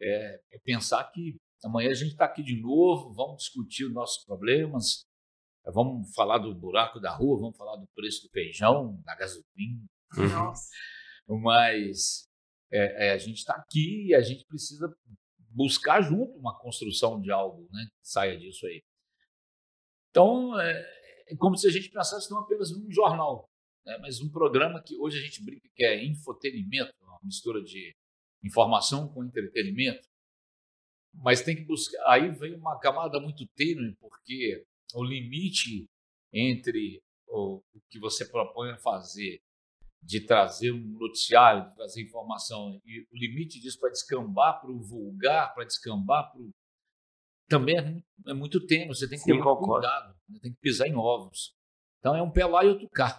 É, 0.00 0.40
é 0.52 0.58
pensar 0.64 1.04
que 1.12 1.36
amanhã 1.62 1.90
a 1.90 1.94
gente 1.94 2.12
está 2.12 2.24
aqui 2.24 2.42
de 2.42 2.58
novo, 2.58 3.12
vamos 3.12 3.42
discutir 3.42 3.84
os 3.84 3.92
nossos 3.92 4.24
problemas, 4.24 5.02
vamos 5.66 6.10
falar 6.14 6.38
do 6.38 6.54
buraco 6.54 6.98
da 6.98 7.14
rua, 7.14 7.38
vamos 7.38 7.56
falar 7.58 7.76
do 7.76 7.86
preço 7.94 8.22
do 8.22 8.30
feijão, 8.30 8.98
da 9.04 9.14
gasolina, 9.14 9.84
Nossa. 10.16 10.70
mas 11.28 12.24
é, 12.72 13.08
é, 13.08 13.12
a 13.12 13.18
gente 13.18 13.36
está 13.36 13.56
aqui 13.56 14.06
e 14.06 14.14
a 14.14 14.22
gente 14.22 14.46
precisa 14.46 14.88
buscar 15.50 16.02
junto 16.02 16.38
uma 16.38 16.58
construção 16.58 17.20
de 17.20 17.30
algo 17.30 17.68
né, 17.70 17.86
que 17.86 18.08
saia 18.08 18.38
disso 18.38 18.66
aí. 18.66 18.82
Então, 20.10 20.58
é, 20.58 21.24
é 21.28 21.36
como 21.36 21.56
se 21.56 21.66
a 21.66 21.70
gente 21.70 21.90
pensasse 21.90 22.30
não 22.30 22.40
apenas 22.40 22.70
num 22.70 22.90
jornal, 22.90 23.48
né, 23.84 23.98
mas 24.00 24.20
um 24.20 24.30
programa 24.30 24.82
que 24.82 24.96
hoje 24.98 25.18
a 25.18 25.22
gente 25.22 25.44
brinca 25.44 25.68
que 25.74 25.84
é 25.84 26.04
infotenimento, 26.04 26.92
uma 27.02 27.18
mistura 27.22 27.62
de 27.62 27.94
informação 28.42 29.08
com 29.08 29.24
entretenimento, 29.24 30.06
mas 31.14 31.42
tem 31.42 31.56
que 31.56 31.64
buscar. 31.64 32.02
Aí 32.06 32.30
vem 32.30 32.54
uma 32.54 32.78
camada 32.78 33.18
muito 33.20 33.46
tênue, 33.56 33.96
porque 33.98 34.64
o 34.94 35.02
limite 35.02 35.86
entre 36.32 37.02
o, 37.26 37.62
o 37.74 37.80
que 37.90 37.98
você 37.98 38.24
propõe 38.26 38.70
a 38.70 38.78
fazer 38.78 39.40
de 40.02 40.24
trazer 40.24 40.72
um 40.72 40.98
noticiário, 40.98 41.68
de 41.68 41.74
trazer 41.74 42.02
informação, 42.02 42.80
e 42.84 43.00
o 43.12 43.16
limite 43.16 43.60
disso 43.60 43.78
para 43.78 43.90
descambar 43.90 44.60
para 44.60 44.70
o 44.70 44.80
vulgar, 44.80 45.54
para 45.54 45.64
descambar 45.64 46.30
para 46.30 46.40
o. 46.40 46.50
Também 47.48 47.76
é 47.76 47.82
muito, 47.82 48.06
é 48.28 48.34
muito 48.34 48.66
tênue, 48.66 48.88
você 48.88 49.08
tem 49.08 49.18
que 49.18 49.24
ter 49.24 49.32
muito 49.32 49.56
cuidado, 49.56 50.14
né? 50.28 50.38
tem 50.42 50.52
que 50.52 50.60
pisar 50.60 50.86
em 50.86 50.94
ovos. 50.94 51.54
Então 51.98 52.14
é 52.14 52.22
um 52.22 52.30
pé 52.30 52.44
lá 52.46 52.64
e 52.64 52.68
outro 52.68 52.88
cá. 52.90 53.18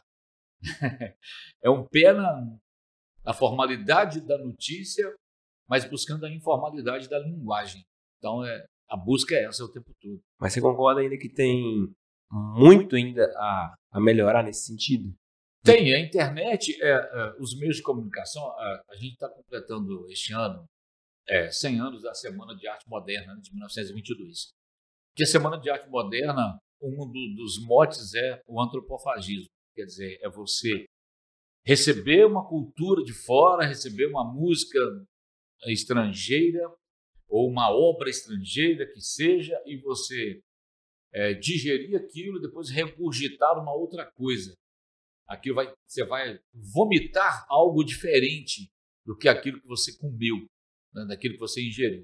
é 1.64 1.70
um 1.70 1.86
pé 1.86 2.14
na, 2.14 2.58
na 3.24 3.34
formalidade 3.34 4.22
da 4.22 4.38
notícia, 4.38 5.14
mas 5.68 5.90
buscando 5.90 6.26
a 6.26 6.32
informalidade 6.32 7.10
da 7.10 7.20
linguagem. 7.20 7.84
Então 8.18 8.46
é, 8.46 8.66
a 8.88 8.98
busca 8.98 9.36
é 9.36 9.46
essa 9.46 9.64
o 9.64 9.72
tempo 9.72 9.92
todo. 10.00 10.22
Mas 10.40 10.54
você 10.54 10.62
concorda 10.62 11.02
ainda 11.02 11.18
que 11.18 11.30
tem 11.30 11.92
muito 12.32 12.96
ainda 12.96 13.26
a, 13.38 13.76
a 13.92 14.00
melhorar 14.00 14.44
nesse 14.44 14.66
sentido? 14.66 15.14
Tem, 15.78 15.94
a 15.96 16.00
internet, 16.00 16.82
é, 16.82 16.90
é, 16.90 17.36
os 17.40 17.58
meios 17.58 17.78
de 17.78 17.84
comunicação, 17.84 18.44
a, 18.52 18.84
a 18.90 18.96
gente 18.96 19.14
está 19.14 19.30
completando 19.30 20.10
este 20.10 20.34
ano 20.34 20.66
é, 21.28 21.52
100 21.52 21.80
anos 21.80 22.02
da 22.02 22.14
Semana 22.14 22.56
de 22.56 22.68
Arte 22.68 22.90
Moderna, 22.90 23.36
né, 23.36 23.42
de 23.42 23.52
1922. 23.52 24.50
Que 25.16 25.24
a 25.24 25.28
Semana 25.28 25.60
de 25.60 25.70
Arte 25.70 25.90
Moderna, 25.90 26.58
um 26.82 27.06
do- 27.12 27.36
dos 27.36 27.64
motes 27.66 28.14
é 28.16 28.42
o 28.48 28.62
antropofagismo, 28.62 29.48
quer 29.76 29.86
dizer, 29.86 30.18
é 30.22 30.30
você 30.30 30.86
receber 31.66 32.26
uma 32.26 32.48
cultura 32.48 33.04
de 33.04 33.14
fora, 33.14 33.66
receber 33.68 34.08
uma 34.08 34.24
música 34.24 34.80
estrangeira 35.68 36.62
ou 37.28 37.48
uma 37.50 37.70
obra 37.70 38.10
estrangeira 38.10 38.86
que 38.92 39.00
seja, 39.02 39.56
e 39.66 39.78
você 39.78 40.42
é, 41.14 41.34
digerir 41.34 41.96
aquilo 41.96 42.38
e 42.38 42.42
depois 42.42 42.70
regurgitar 42.70 43.62
uma 43.62 43.74
outra 43.74 44.10
coisa 44.12 44.56
aquilo 45.30 45.56
vai, 45.56 45.72
você 45.88 46.04
vai 46.04 46.40
vomitar 46.74 47.46
algo 47.48 47.84
diferente 47.84 48.70
do 49.06 49.16
que 49.16 49.30
aquilo 49.30 49.62
que 49.62 49.68
você 49.68 49.96
comeu, 49.98 50.36
né, 50.94 51.06
daquilo 51.08 51.36
que 51.36 51.40
você 51.40 51.66
ingeriu. 51.66 52.04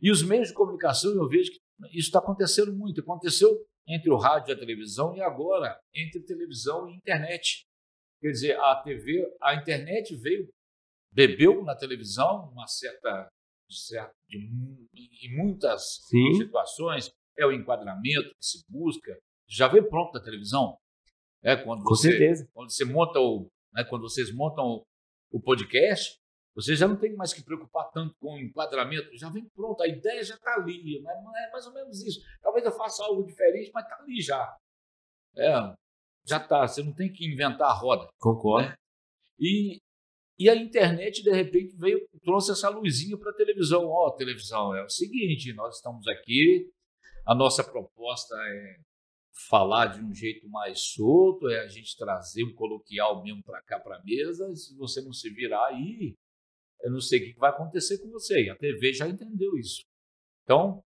E 0.00 0.10
os 0.10 0.22
meios 0.22 0.48
de 0.48 0.54
comunicação, 0.54 1.12
eu 1.12 1.28
vejo 1.28 1.52
que 1.52 1.58
isso 1.92 2.08
está 2.08 2.18
acontecendo 2.18 2.74
muito. 2.74 3.00
Aconteceu 3.00 3.48
entre 3.86 4.10
o 4.10 4.16
rádio 4.16 4.50
e 4.50 4.54
a 4.54 4.58
televisão 4.58 5.14
e 5.14 5.20
agora 5.20 5.78
entre 5.94 6.22
televisão 6.22 6.88
e 6.88 6.96
internet. 6.96 7.66
Quer 8.20 8.30
dizer, 8.30 8.60
a 8.60 8.76
TV, 8.82 9.24
a 9.42 9.54
internet 9.54 10.16
veio, 10.16 10.48
bebeu 11.12 11.62
na 11.64 11.76
televisão 11.76 12.50
uma 12.52 12.66
certa, 12.66 13.28
certa 13.70 14.12
de, 14.28 14.38
em 14.38 15.36
muitas 15.36 16.00
Sim. 16.08 16.34
situações, 16.34 17.10
é 17.36 17.46
o 17.46 17.52
enquadramento 17.52 18.30
que 18.30 18.44
se 18.44 18.64
busca, 18.68 19.16
já 19.48 19.68
veio 19.68 19.88
pronto 19.88 20.12
da 20.12 20.22
televisão. 20.22 20.76
É, 21.42 21.56
quando 21.56 21.82
Com 21.82 21.90
você, 21.90 22.10
certeza. 22.10 22.48
quando 22.52 22.70
você 22.70 22.84
monta 22.84 23.20
o, 23.20 23.48
Né? 23.72 23.84
Quando 23.84 24.02
vocês 24.02 24.32
montam 24.34 24.82
o 25.30 25.40
podcast, 25.40 26.18
você 26.54 26.74
já 26.74 26.88
não 26.88 26.96
tem 26.96 27.14
mais 27.14 27.32
que 27.32 27.42
preocupar 27.42 27.88
tanto 27.92 28.16
com 28.18 28.34
o 28.34 28.38
enquadramento, 28.38 29.16
já 29.16 29.30
vem 29.30 29.48
pronto, 29.54 29.80
a 29.80 29.86
ideia 29.86 30.24
já 30.24 30.34
está 30.34 30.54
ali, 30.54 31.00
né? 31.00 31.12
é 31.46 31.52
mais 31.52 31.66
ou 31.66 31.72
menos 31.72 32.02
isso. 32.02 32.20
Talvez 32.42 32.64
eu 32.64 32.72
faça 32.72 33.04
algo 33.04 33.24
diferente, 33.24 33.70
mas 33.72 33.84
está 33.84 33.96
ali 34.02 34.20
já. 34.20 34.56
É, 35.36 35.52
já 36.26 36.38
está, 36.38 36.66
você 36.66 36.82
não 36.82 36.92
tem 36.92 37.12
que 37.12 37.24
inventar 37.24 37.68
a 37.68 37.74
roda. 37.74 38.08
Concordo. 38.18 38.68
Né? 38.68 38.74
E, 39.38 39.78
e 40.36 40.50
a 40.50 40.56
internet, 40.56 41.22
de 41.22 41.30
repente, 41.30 41.76
veio, 41.76 42.08
trouxe 42.24 42.50
essa 42.50 42.68
luzinha 42.68 43.16
para 43.16 43.30
a 43.30 43.36
televisão. 43.36 43.86
Ó, 43.86 44.08
oh, 44.08 44.16
televisão, 44.16 44.74
é 44.74 44.82
o 44.82 44.90
seguinte, 44.90 45.52
nós 45.54 45.76
estamos 45.76 46.08
aqui, 46.08 46.68
a 47.24 47.36
nossa 47.36 47.62
proposta 47.62 48.34
é 48.36 48.80
falar 49.46 49.86
de 49.86 50.00
um 50.00 50.12
jeito 50.12 50.48
mais 50.48 50.80
solto, 50.80 51.48
é 51.48 51.60
a 51.60 51.68
gente 51.68 51.96
trazer 51.96 52.44
um 52.44 52.54
coloquial 52.54 53.22
mesmo 53.22 53.42
para 53.42 53.62
cá, 53.62 53.78
para 53.78 53.96
a 53.96 54.02
mesa. 54.02 54.54
Se 54.56 54.76
você 54.76 55.00
não 55.00 55.12
se 55.12 55.30
virar 55.30 55.66
aí, 55.66 56.14
eu 56.82 56.90
não 56.90 57.00
sei 57.00 57.20
o 57.20 57.32
que 57.32 57.38
vai 57.38 57.50
acontecer 57.50 57.98
com 57.98 58.10
você. 58.10 58.44
E 58.44 58.50
a 58.50 58.56
TV 58.56 58.92
já 58.92 59.08
entendeu 59.08 59.56
isso. 59.56 59.82
Então, 60.42 60.82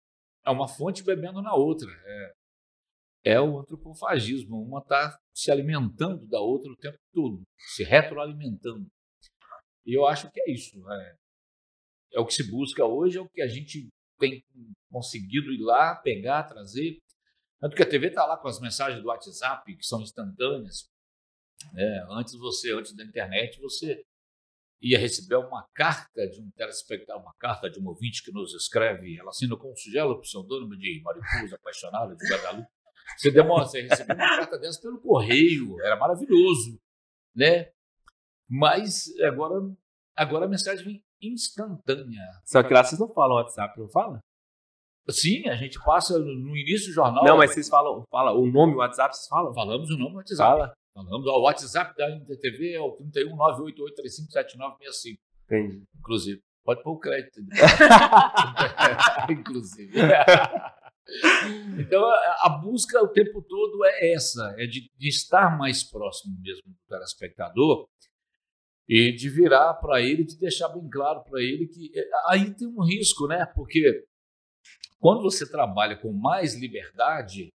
é 0.44 0.50
uma 0.50 0.68
fonte 0.68 1.02
bebendo 1.02 1.42
na 1.42 1.54
outra. 1.54 1.90
É, 2.04 2.32
é 3.24 3.40
o 3.40 3.58
antropofagismo. 3.58 4.62
Uma 4.62 4.80
está 4.80 5.18
se 5.34 5.50
alimentando 5.50 6.26
da 6.26 6.40
outra 6.40 6.72
o 6.72 6.76
tempo 6.76 6.98
todo, 7.12 7.42
se 7.74 7.84
retroalimentando. 7.84 8.86
E 9.84 9.96
eu 9.96 10.06
acho 10.06 10.30
que 10.30 10.40
é 10.40 10.50
isso. 10.50 10.78
É, 10.90 11.16
é 12.14 12.20
o 12.20 12.26
que 12.26 12.34
se 12.34 12.50
busca 12.50 12.84
hoje, 12.84 13.18
é 13.18 13.20
o 13.20 13.28
que 13.28 13.42
a 13.42 13.48
gente 13.48 13.88
tem 14.18 14.42
conseguido 14.90 15.52
ir 15.52 15.62
lá, 15.62 15.94
pegar, 15.96 16.44
trazer. 16.44 16.98
Tanto 17.60 17.74
que 17.74 17.82
a 17.82 17.88
TV 17.88 18.08
está 18.08 18.24
lá 18.24 18.36
com 18.36 18.48
as 18.48 18.60
mensagens 18.60 19.02
do 19.02 19.08
WhatsApp, 19.08 19.76
que 19.76 19.84
são 19.84 20.00
instantâneas. 20.00 20.88
É, 21.76 22.06
antes 22.10 22.34
você, 22.38 22.72
antes 22.72 22.94
da 22.94 23.04
internet, 23.04 23.60
você 23.60 24.04
ia 24.80 24.98
receber 24.98 25.36
uma 25.36 25.66
carta 25.74 26.28
de 26.28 26.40
um 26.40 26.50
telespectador, 26.52 27.20
uma 27.20 27.34
carta 27.34 27.68
de 27.68 27.80
um 27.80 27.86
ouvinte 27.88 28.22
que 28.22 28.30
nos 28.30 28.54
escreve, 28.54 29.18
ela 29.18 29.30
assina 29.30 29.56
com 29.56 29.72
um 29.72 29.76
sugelo 29.76 30.20
pseudônimo 30.20 30.76
de 30.76 31.02
Mariposa 31.02 31.56
Apaixonada, 31.56 32.14
de 32.14 32.28
Guadalupe. 32.28 32.68
Você 33.16 33.30
demora, 33.30 33.64
você 33.64 33.82
recebeu 33.82 34.14
uma 34.14 34.36
carta 34.36 34.58
dessa 34.58 34.80
pelo 34.80 35.00
correio, 35.00 35.80
era 35.80 35.96
maravilhoso, 35.96 36.80
né? 37.34 37.72
Mas 38.48 39.08
agora, 39.22 39.54
agora 40.14 40.44
a 40.44 40.48
mensagem 40.48 40.84
vem 40.84 41.04
instantânea. 41.20 42.22
Só 42.44 42.62
que 42.62 42.72
lá 42.72 42.84
vocês 42.84 43.00
não 43.00 43.12
falam 43.12 43.36
WhatsApp, 43.36 43.78
não 43.80 43.88
fala? 43.88 44.20
Sim, 45.10 45.48
a 45.48 45.56
gente 45.56 45.78
passa 45.84 46.18
no 46.18 46.56
início 46.56 46.88
do 46.88 46.94
jornal. 46.94 47.24
Não, 47.24 47.36
mas 47.38 47.52
vocês 47.52 47.68
falam, 47.68 48.04
fala 48.10 48.32
o 48.32 48.46
nome 48.46 48.72
do 48.72 48.78
WhatsApp, 48.78 49.14
vocês 49.14 49.28
falam? 49.28 49.54
Falamos 49.54 49.90
o 49.90 49.96
nome 49.96 50.10
do 50.10 50.16
WhatsApp. 50.16 50.38
Fala. 50.38 50.74
Falamos. 50.94 51.26
O 51.26 51.40
WhatsApp 51.42 51.96
da 51.96 52.10
NTTV 52.10 52.72
é 52.72 52.80
o 52.80 52.92
31 52.92 53.36
988357965. 53.36 55.18
Entendi. 55.44 55.82
Inclusive. 55.98 56.40
Pode 56.64 56.82
pôr 56.82 56.92
o 56.92 56.98
crédito. 56.98 57.40
Inclusive. 59.30 59.92
então, 61.78 62.04
a 62.04 62.60
busca 62.62 63.02
o 63.02 63.08
tempo 63.08 63.40
todo 63.42 63.84
é 63.84 64.12
essa, 64.12 64.54
é 64.58 64.66
de, 64.66 64.90
de 64.96 65.08
estar 65.08 65.56
mais 65.56 65.82
próximo 65.82 66.36
mesmo 66.40 66.62
do 66.66 66.76
telespectador 66.88 67.86
e 68.88 69.12
de 69.12 69.28
virar 69.30 69.74
para 69.74 70.02
ele, 70.02 70.24
de 70.24 70.38
deixar 70.38 70.68
bem 70.68 70.88
claro 70.90 71.22
para 71.22 71.40
ele 71.40 71.66
que 71.66 71.90
é, 71.94 72.02
aí 72.28 72.54
tem 72.54 72.66
um 72.66 72.82
risco, 72.84 73.26
né? 73.26 73.46
Porque 73.54 74.04
quando 75.00 75.22
você 75.22 75.48
trabalha 75.48 75.96
com 75.96 76.12
mais 76.12 76.54
liberdade, 76.54 77.48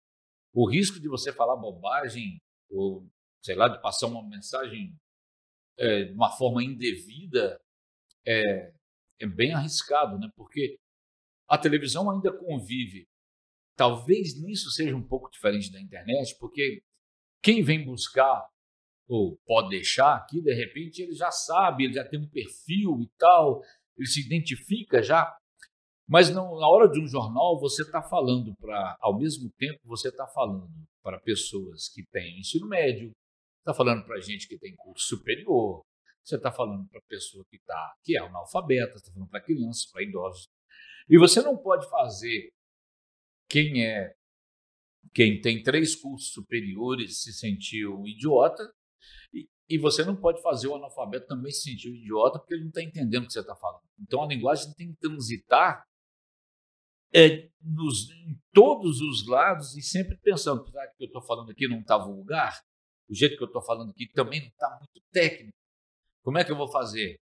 o 0.55 0.69
risco 0.69 1.01
de 1.01 1.09
você 1.09 1.33
falar 1.33 1.57
bobagem 1.57 2.39
ou 2.71 3.07
sei 3.43 3.57
lá, 3.57 3.69
de 3.69 3.81
passar 3.83 4.07
uma 4.07 4.27
mensagem 4.27 4.97
é, 5.77 6.05
de 6.05 6.13
uma 6.13 6.31
forma 6.31 6.63
indevida, 6.63 7.61
é, 8.27 8.73
é 9.21 9.27
bem 9.27 9.53
arriscado, 9.53 10.19
né? 10.19 10.31
Porque 10.37 10.79
a 11.49 11.59
televisão 11.59 12.11
ainda 12.11 12.33
convive. 12.33 13.09
Talvez 13.77 14.41
nisso 14.41 14.71
seja 14.71 14.95
um 14.95 15.07
pouco 15.07 15.31
diferente 15.31 15.73
da 15.73 15.81
internet, 15.81 16.37
porque 16.39 16.83
quem 17.43 17.63
vem 17.63 17.85
buscar 17.85 18.47
ou 19.09 19.37
pode 19.45 19.71
deixar 19.71 20.15
aqui, 20.15 20.41
de 20.41 20.55
repente 20.55 21.03
ele 21.03 21.15
já 21.15 21.31
sabe, 21.31 21.85
ele 21.85 21.95
já 21.95 22.09
tem 22.09 22.21
um 22.21 22.29
perfil 22.29 23.01
e 23.03 23.11
tal, 23.19 23.61
ele 23.97 24.07
se 24.07 24.25
identifica 24.25 25.03
já. 25.03 25.37
Mas 26.13 26.29
não, 26.29 26.61
na 26.61 26.69
hora 26.69 26.91
de 26.91 27.01
um 27.01 27.07
jornal, 27.07 27.59
você 27.59 27.81
está 27.81 28.03
falando 28.03 28.55
para, 28.57 28.99
ao 29.01 29.19
mesmo 29.19 29.51
tempo, 29.57 29.81
você 29.83 30.09
está 30.09 30.27
falando 30.27 30.69
para 31.03 31.19
pessoas 31.19 31.89
que 31.89 32.05
têm 32.05 32.39
ensino 32.39 32.69
médio, 32.69 33.13
está 33.61 33.73
falando 33.73 34.05
para 34.05 34.21
gente 34.21 34.47
que 34.47 34.59
tem 34.59 34.77
curso 34.77 35.07
superior, 35.07 35.83
você 36.23 36.37
está 36.37 36.53
falando 36.53 36.87
para 36.91 37.01
pessoa 37.09 37.47
que 37.51 37.59
tá, 37.61 37.95
que 38.05 38.15
é 38.15 38.21
analfabeta, 38.21 38.97
está 38.97 39.11
falando 39.11 39.31
para 39.31 39.41
crianças, 39.41 39.87
para 39.91 40.03
idosos. 40.03 40.51
E 41.09 41.17
você 41.17 41.41
não 41.41 41.57
pode 41.57 41.89
fazer 41.89 42.53
quem 43.49 43.83
é 43.83 44.15
quem 45.15 45.41
tem 45.41 45.63
três 45.63 45.97
cursos 45.97 46.31
superiores 46.31 47.23
se 47.23 47.33
sentir 47.33 47.87
um 47.89 48.07
idiota 48.07 48.71
e, 49.33 49.49
e 49.67 49.79
você 49.79 50.05
não 50.05 50.15
pode 50.15 50.43
fazer 50.43 50.69
o 50.69 50.75
analfabeto 50.75 51.27
também 51.27 51.51
se 51.51 51.71
sentir 51.71 51.91
um 51.91 51.95
idiota 51.95 52.39
porque 52.39 52.53
ele 52.53 52.65
não 52.65 52.69
está 52.69 52.83
entendendo 52.83 53.25
o 53.25 53.27
que 53.29 53.33
você 53.33 53.41
está 53.41 53.57
falando. 53.57 53.83
Então 53.99 54.23
a 54.23 54.27
linguagem 54.27 54.75
tem 54.75 54.93
que 54.93 55.01
transitar 55.01 55.83
é, 57.15 57.49
nos, 57.61 58.11
em 58.11 58.39
todos 58.53 59.01
os 59.01 59.27
lados 59.27 59.77
e 59.77 59.83
sempre 59.83 60.17
pensando, 60.19 60.65
será 60.65 60.87
que 60.89 61.05
eu 61.05 61.07
estou 61.07 61.23
falando 61.23 61.51
aqui 61.51 61.69
não 61.69 61.81
está 61.81 61.99
vulgar? 61.99 62.61
o 63.13 63.15
jeito 63.15 63.37
que 63.37 63.43
eu 63.43 63.47
estou 63.47 63.63
falando 63.63 63.91
aqui 63.91 64.09
também 64.09 64.41
não 64.41 64.49
está 64.49 64.71
muito 64.79 65.01
técnico. 65.13 65.53
Como 66.25 66.39
é 66.39 66.45
que 66.45 66.51
eu 66.51 66.57
vou 66.57 66.71
fazer? 66.71 67.17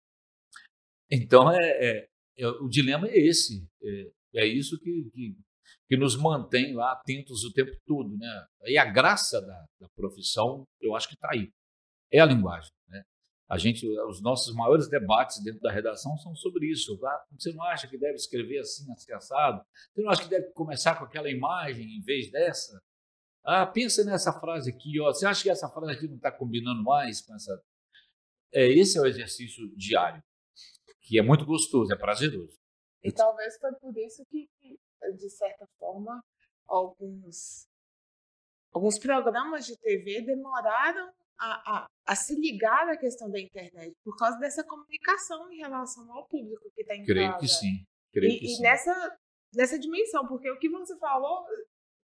Então, 1.10 1.50
é, 1.50 1.58
é, 1.58 2.08
é 2.38 2.46
o 2.46 2.68
dilema 2.68 3.08
é 3.08 3.18
esse. 3.18 3.66
É, 3.82 4.12
é 4.36 4.46
isso 4.46 4.78
que, 4.78 5.10
que, 5.12 5.36
que, 5.88 5.96
nos 5.96 6.16
mantém 6.16 6.74
lá 6.74 6.92
atentos 6.92 7.42
o 7.42 7.52
tempo 7.52 7.72
todo. 7.84 8.16
Né? 8.16 8.46
E 8.66 8.78
a 8.78 8.84
graça 8.84 9.40
da, 9.40 9.64
da 9.80 9.88
profissão, 9.96 10.64
eu 10.80 10.94
acho 10.94 11.08
que 11.08 11.14
está 11.14 11.30
aí. 11.32 11.50
É 12.12 12.20
a 12.20 12.26
linguagem. 12.26 12.70
A 13.50 13.58
gente, 13.58 13.84
os 14.06 14.22
nossos 14.22 14.54
maiores 14.54 14.88
debates 14.88 15.42
dentro 15.42 15.60
da 15.60 15.72
redação 15.72 16.16
são 16.18 16.36
sobre 16.36 16.70
isso. 16.70 16.96
Tá? 16.98 17.26
Você 17.36 17.52
não 17.52 17.64
acha 17.64 17.88
que 17.88 17.98
deve 17.98 18.14
escrever 18.14 18.60
assim, 18.60 18.86
assim? 18.92 19.12
Você 19.12 20.02
não 20.02 20.08
acha 20.08 20.22
que 20.22 20.28
deve 20.28 20.52
começar 20.52 20.96
com 20.96 21.04
aquela 21.04 21.28
imagem 21.28 21.84
em 21.84 22.00
vez 22.00 22.30
dessa? 22.30 22.80
Ah, 23.42 23.66
pensa 23.66 24.04
nessa 24.04 24.32
frase 24.38 24.70
aqui, 24.70 25.00
ó. 25.00 25.12
Você 25.12 25.26
acha 25.26 25.42
que 25.42 25.50
essa 25.50 25.68
frase 25.68 25.90
aqui 25.90 26.06
não 26.06 26.14
está 26.14 26.30
combinando 26.30 26.80
mais 26.84 27.20
com 27.22 27.34
essa? 27.34 27.60
É, 28.52 28.68
esse 28.68 28.96
é 28.96 29.00
o 29.00 29.06
exercício 29.06 29.68
diário, 29.76 30.22
que 31.00 31.18
é 31.18 31.22
muito 31.22 31.44
gostoso, 31.44 31.92
é 31.92 31.96
prazeroso. 31.96 32.56
E 33.02 33.10
talvez 33.10 33.58
foi 33.58 33.72
por 33.80 33.96
isso 33.96 34.24
que, 34.26 34.48
de 35.16 35.30
certa 35.30 35.66
forma, 35.76 36.22
alguns, 36.68 37.66
alguns 38.72 38.96
programas 38.96 39.66
de 39.66 39.76
TV 39.76 40.22
demoraram 40.22 41.12
a, 41.40 41.78
a, 41.78 41.86
a, 42.06 42.16
se 42.16 42.34
ligar 42.34 42.88
à 42.88 42.96
questão 42.96 43.30
da 43.30 43.40
internet, 43.40 43.92
por 44.04 44.16
causa 44.16 44.38
dessa 44.38 44.62
comunicação 44.64 45.50
em 45.50 45.56
relação 45.56 46.10
ao 46.12 46.26
público 46.28 46.70
que 46.74 46.82
está 46.82 46.94
em 46.94 47.04
Creio 47.04 47.30
casa. 47.30 47.40
que 47.40 47.48
sim. 47.48 47.84
Creio 48.12 48.32
e, 48.32 48.38
que 48.38 48.44
e 48.46 48.56
sim. 48.56 48.62
nessa, 48.62 49.16
nessa 49.54 49.78
dimensão, 49.78 50.26
porque 50.26 50.50
o 50.50 50.58
que 50.58 50.68
você 50.68 50.96
falou 50.98 51.46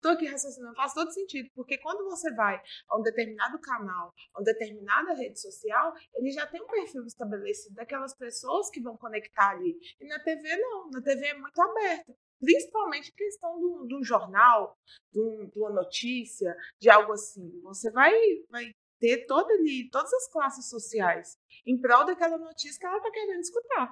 estou 0.03 0.11
aqui 0.11 0.27
raciocinando, 0.27 0.75
faz 0.75 0.93
todo 0.93 1.13
sentido, 1.13 1.49
porque 1.55 1.77
quando 1.77 2.03
você 2.03 2.29
vai 2.35 2.61
a 2.89 2.99
um 2.99 3.01
determinado 3.01 3.57
canal, 3.59 4.13
a 4.33 4.39
uma 4.39 4.43
determinada 4.43 5.13
rede 5.13 5.39
social, 5.39 5.93
ele 6.15 6.29
já 6.31 6.45
tem 6.45 6.61
um 6.61 6.67
perfil 6.67 7.05
estabelecido 7.05 7.73
daquelas 7.75 8.13
pessoas 8.13 8.69
que 8.69 8.81
vão 8.81 8.97
conectar 8.97 9.51
ali. 9.51 9.77
E 10.01 10.05
na 10.05 10.19
TV 10.21 10.57
não, 10.57 10.89
na 10.89 11.01
TV 11.01 11.27
é 11.27 11.37
muito 11.37 11.59
aberta. 11.59 12.13
Principalmente 12.37 13.09
a 13.09 13.15
questão 13.15 13.57
do, 13.57 13.85
do 13.85 14.03
jornal, 14.03 14.75
de 15.13 15.21
uma 15.55 15.69
notícia, 15.69 16.53
de 16.77 16.89
algo 16.89 17.13
assim. 17.13 17.61
Você 17.61 17.89
vai, 17.89 18.11
vai 18.49 18.73
ter 19.03 19.25
toda 19.25 19.53
ali, 19.53 19.89
todas 19.89 20.13
as 20.13 20.31
classes 20.31 20.69
sociais 20.69 21.37
em 21.65 21.77
prol 21.77 22.05
daquela 22.05 22.37
notícia 22.37 22.79
que 22.79 22.85
ela 22.85 22.95
está 22.95 23.11
querendo 23.11 23.41
escutar. 23.41 23.91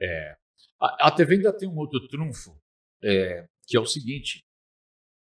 É. 0.00 0.36
A, 0.80 1.08
a 1.08 1.10
TV 1.10 1.34
ainda 1.34 1.56
tem 1.56 1.68
um 1.68 1.76
outro 1.76 2.06
trunfo, 2.06 2.56
é, 3.02 3.44
que 3.66 3.76
é 3.76 3.80
o 3.80 3.84
seguinte: 3.84 4.44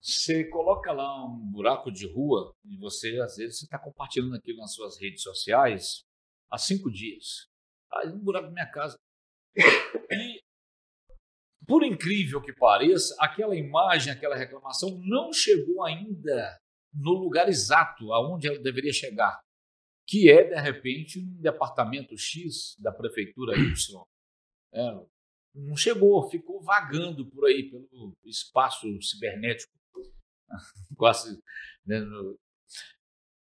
você 0.03 0.45
coloca 0.51 0.93
lá 0.93 1.25
um 1.25 1.51
buraco 1.51 1.91
de 1.91 2.07
rua 2.07 2.55
e 2.63 2.77
você, 2.77 3.19
às 3.21 3.37
vezes, 3.37 3.63
está 3.63 3.79
compartilhando 3.79 4.37
aquilo 4.37 4.59
nas 4.59 4.75
suas 4.75 5.01
redes 5.01 5.23
sociais 5.23 6.05
há 6.51 6.59
cinco 6.59 6.91
dias. 6.91 7.49
Aí 7.95 8.09
um 8.09 8.19
buraco 8.19 8.49
na 8.49 8.53
minha 8.53 8.71
casa. 8.71 8.99
E, 10.11 10.43
por 11.67 11.83
incrível 11.83 12.43
que 12.43 12.53
pareça, 12.53 13.17
aquela 13.19 13.57
imagem, 13.57 14.13
aquela 14.13 14.37
reclamação 14.37 15.01
não 15.03 15.33
chegou 15.33 15.83
ainda 15.83 16.57
no 16.97 17.13
lugar 17.13 17.49
exato 17.49 18.13
aonde 18.13 18.49
ela 18.49 18.59
deveria 18.59 18.93
chegar, 18.93 19.39
que 20.07 20.31
é, 20.31 20.45
de 20.45 20.61
repente, 20.61 21.21
um 21.21 21.41
departamento 21.41 22.17
X 22.17 22.77
da 22.79 22.93
prefeitura 22.93 23.57
Y. 23.57 23.73
É, 24.73 25.07
não 25.55 25.77
chegou, 25.77 26.29
ficou 26.29 26.63
vagando 26.63 27.27
por 27.27 27.47
aí 27.47 27.71
pelo 27.71 28.17
espaço 28.25 28.87
cibernético 29.03 29.73
quase. 30.97 31.41
Né, 31.85 32.01
no, 32.01 32.39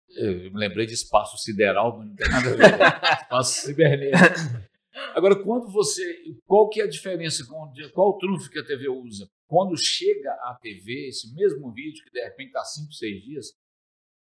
Eu 0.09 0.51
me 0.51 0.59
lembrei 0.59 0.85
de 0.85 0.93
espaço 0.93 1.37
sideral, 1.37 1.97
mas 1.97 2.07
não 2.07 2.15
tem 2.15 2.29
nada 2.29 2.49
a 2.49 2.55
ver. 2.55 3.17
espaço 3.23 3.61
cibernético. 3.61 4.70
Agora, 5.15 5.41
quando 5.41 5.71
você. 5.71 6.03
Qual 6.45 6.69
que 6.69 6.81
é 6.81 6.83
a 6.83 6.89
diferença? 6.89 7.45
Qual 7.93 8.09
o 8.09 8.17
trunfo 8.17 8.49
que 8.49 8.59
a 8.59 8.65
TV 8.65 8.89
usa? 8.89 9.29
Quando 9.47 9.77
chega 9.77 10.31
à 10.43 10.57
TV, 10.61 11.07
esse 11.07 11.33
mesmo 11.33 11.71
vídeo, 11.71 12.03
que 12.03 12.11
de 12.11 12.21
repente 12.21 12.47
está 12.47 12.63
5, 12.63 12.91
6 12.91 13.23
dias, 13.23 13.53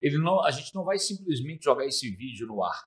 ele 0.00 0.18
não, 0.18 0.44
a 0.44 0.50
gente 0.50 0.74
não 0.74 0.85
vai 0.85 0.98
simplesmente 0.98 1.64
jogar 1.64 1.87
esse 1.87 2.11
vídeo 2.11 2.46
no 2.46 2.62
ar. 2.62 2.85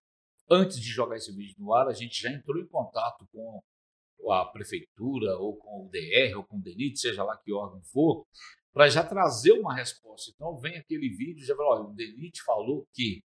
Antes 0.50 0.80
de 0.80 0.88
jogar 0.88 1.18
esse 1.18 1.32
vídeo 1.32 1.56
no 1.60 1.74
ar, 1.74 1.88
a 1.88 1.94
gente 1.94 2.22
já 2.22 2.32
entrou 2.32 2.60
em 2.60 2.68
contato 2.68 3.26
com 3.32 3.62
a 4.32 4.46
prefeitura, 4.46 5.38
ou 5.38 5.58
com 5.58 5.86
o 5.86 5.90
DR, 5.90 6.36
ou 6.36 6.44
com 6.44 6.58
o 6.58 6.62
DENIT, 6.62 7.00
seja 7.00 7.24
lá 7.24 7.38
que 7.38 7.52
órgão 7.52 7.82
for, 7.84 8.26
para 8.74 8.90
já 8.90 9.04
trazer 9.04 9.54
uma 9.54 9.76
resposta. 9.76 10.32
Então, 10.34 10.58
vem 10.58 10.78
aquele 10.78 11.10
vídeo 11.10 11.46
já 11.46 11.56
fala: 11.56 11.82
olha, 11.82 11.90
o 11.90 11.94
DENIT 11.94 12.42
falou 12.44 12.88
que 12.94 13.22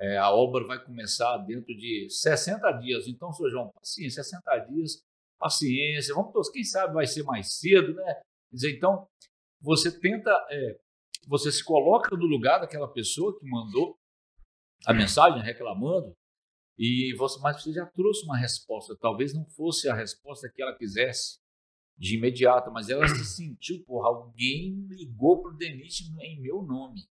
é, 0.00 0.16
a 0.16 0.30
obra 0.30 0.64
vai 0.66 0.82
começar 0.82 1.36
dentro 1.38 1.74
de 1.76 2.08
60 2.08 2.70
dias. 2.72 3.08
Então, 3.08 3.32
senhor 3.32 3.50
João, 3.50 3.70
paciência, 3.72 4.22
60 4.22 4.58
dias, 4.70 5.02
paciência, 5.38 6.14
vamos 6.14 6.32
todos, 6.32 6.50
quem 6.50 6.64
sabe 6.64 6.94
vai 6.94 7.06
ser 7.06 7.22
mais 7.24 7.58
cedo, 7.58 7.94
né? 7.94 8.14
Quer 8.50 8.54
dizer, 8.54 8.76
então, 8.76 9.08
você 9.60 9.90
tenta, 9.90 10.30
é, 10.50 10.78
você 11.26 11.50
se 11.50 11.64
coloca 11.64 12.16
no 12.16 12.26
lugar 12.26 12.60
daquela 12.60 12.88
pessoa 12.88 13.38
que 13.38 13.48
mandou 13.48 13.98
a 14.86 14.94
mensagem 14.94 15.42
reclamando, 15.42 16.16
e 16.78 17.12
você, 17.16 17.40
mas 17.40 17.60
você 17.60 17.72
já 17.72 17.84
trouxe 17.86 18.24
uma 18.24 18.38
resposta. 18.38 18.96
Talvez 18.96 19.34
não 19.34 19.44
fosse 19.46 19.88
a 19.88 19.94
resposta 19.94 20.48
que 20.48 20.62
ela 20.62 20.76
quisesse 20.76 21.40
de 21.98 22.16
imediato, 22.16 22.70
mas 22.70 22.88
ela 22.88 23.08
se 23.08 23.24
sentiu, 23.24 23.84
porra, 23.84 24.08
alguém 24.08 24.86
ligou 24.88 25.42
para 25.42 25.50
o 25.50 25.56
Denise 25.56 26.04
em 26.20 26.40
meu 26.40 26.62
nome. 26.62 27.02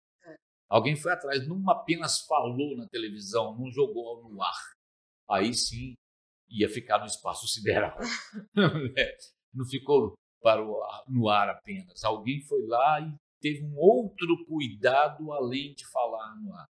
Alguém 0.70 0.96
foi 0.96 1.12
atrás, 1.12 1.48
não 1.48 1.70
apenas 1.70 2.20
falou 2.26 2.76
na 2.76 2.88
televisão, 2.88 3.58
não 3.58 3.72
jogou 3.72 4.30
no 4.30 4.42
ar. 4.42 4.76
Aí 5.30 5.54
sim 5.54 5.96
ia 6.50 6.70
ficar 6.70 7.00
no 7.00 7.06
espaço 7.06 7.48
sideral. 7.52 7.98
É, 8.98 9.18
não 9.54 9.66
ficou 9.66 10.14
para 10.42 10.64
o, 10.64 10.80
no 11.08 11.30
ar 11.30 11.50
apenas. 11.50 12.04
Alguém 12.04 12.42
foi 12.42 12.66
lá 12.66 13.02
e 13.02 13.14
teve 13.42 13.66
um 13.66 13.78
outro 13.78 14.46
cuidado 14.46 15.32
além 15.32 15.74
de 15.74 15.86
falar 15.90 16.36
no 16.42 16.54
ar. 16.54 16.68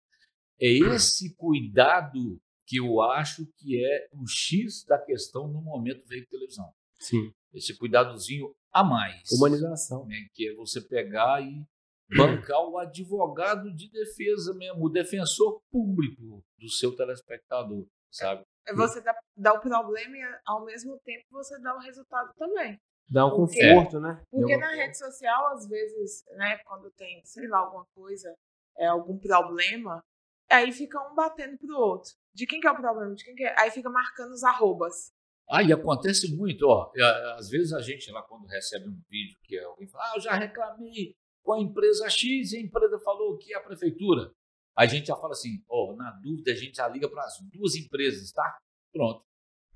É 0.60 0.68
esse 0.68 1.36
cuidado 1.36 2.40
que 2.66 2.78
eu 2.78 3.02
acho 3.02 3.46
que 3.58 3.84
é 3.84 4.10
o 4.12 4.28
X 4.28 4.84
da 4.86 5.00
questão 5.00 5.48
no 5.48 5.62
momento 5.62 6.06
veio 6.08 6.28
televisão. 6.28 6.70
Sim. 7.00 7.32
Esse 7.54 7.78
cuidadozinho 7.78 8.54
a 8.72 8.84
mais. 8.84 9.32
Humanização. 9.32 10.06
Né, 10.06 10.28
que 10.34 10.50
é 10.50 10.56
você 10.56 10.82
pegar 10.82 11.42
e 11.42 11.64
bancar 12.10 12.62
o 12.62 12.78
advogado 12.78 13.74
de 13.74 13.90
defesa 13.90 14.54
mesmo, 14.54 14.86
o 14.86 14.90
defensor 14.90 15.62
público 15.70 16.44
do 16.58 16.70
seu 16.70 16.96
telespectador, 16.96 17.86
sabe? 18.12 18.44
É 18.68 18.74
você 18.74 19.02
dá, 19.02 19.16
dá 19.36 19.54
o 19.54 19.60
problema 19.60 20.18
e 20.18 20.40
ao 20.46 20.66
mesmo 20.66 21.00
tempo 21.00 21.26
você 21.32 21.60
dá 21.60 21.76
o 21.76 21.80
resultado 21.80 22.32
também. 22.38 22.80
Dá 23.10 23.26
um 23.26 23.36
porque, 23.38 23.60
conforto, 23.60 24.00
né? 24.00 24.22
Porque 24.30 24.58
na 24.58 24.72
rede 24.72 24.98
social, 24.98 25.54
às 25.54 25.68
vezes, 25.68 26.26
né, 26.36 26.58
quando 26.66 26.92
tem, 26.92 27.22
sei 27.24 27.48
lá, 27.48 27.60
alguma 27.60 27.86
coisa, 27.96 28.34
é, 28.78 28.88
algum 28.88 29.18
problema, 29.18 30.04
aí 30.50 30.72
fica 30.74 31.00
um 31.10 31.16
batendo 31.16 31.58
pro 31.58 31.78
outro. 31.78 32.12
De 32.34 32.46
quem 32.46 32.60
que 32.60 32.68
é 32.68 32.72
o 32.72 32.76
problema? 32.76 33.16
De 33.16 33.24
quem 33.24 33.34
que 33.34 33.44
é? 33.46 33.58
Aí 33.60 33.72
fica 33.72 33.90
marcando 33.90 34.32
os 34.32 34.44
arrobas. 34.44 35.12
Ah, 35.50 35.64
e 35.64 35.72
acontece 35.72 36.36
muito, 36.36 36.68
ó. 36.68 36.92
Às 37.38 37.50
vezes 37.50 37.72
a 37.72 37.82
gente 37.82 38.12
lá, 38.12 38.22
quando 38.24 38.46
recebe 38.48 38.90
um 38.90 39.02
vídeo 39.10 39.38
que 39.44 39.58
alguém 39.58 39.88
fala, 39.88 40.04
ah, 40.04 40.14
eu 40.18 40.22
já 40.22 40.34
reclamei 40.34 41.16
com 41.48 41.54
a 41.54 41.62
empresa 41.62 42.10
X 42.10 42.52
e 42.52 42.58
a 42.58 42.62
empresa 42.62 43.00
falou 43.00 43.38
que 43.38 43.54
é 43.54 43.58
a 43.58 43.62
prefeitura. 43.62 44.34
A 44.78 44.86
gente 44.86 45.08
já 45.08 45.16
fala 45.16 45.32
assim, 45.32 45.64
ó, 45.70 45.94
oh, 45.94 45.96
na 45.96 46.12
dúvida 46.12 46.52
a 46.52 46.56
gente 46.56 46.76
já 46.76 46.90
liga 46.90 47.10
para 47.10 47.24
as 47.24 47.40
duas 47.54 47.74
empresas, 47.76 48.34
tá? 48.34 48.60
Pronto. 48.92 49.24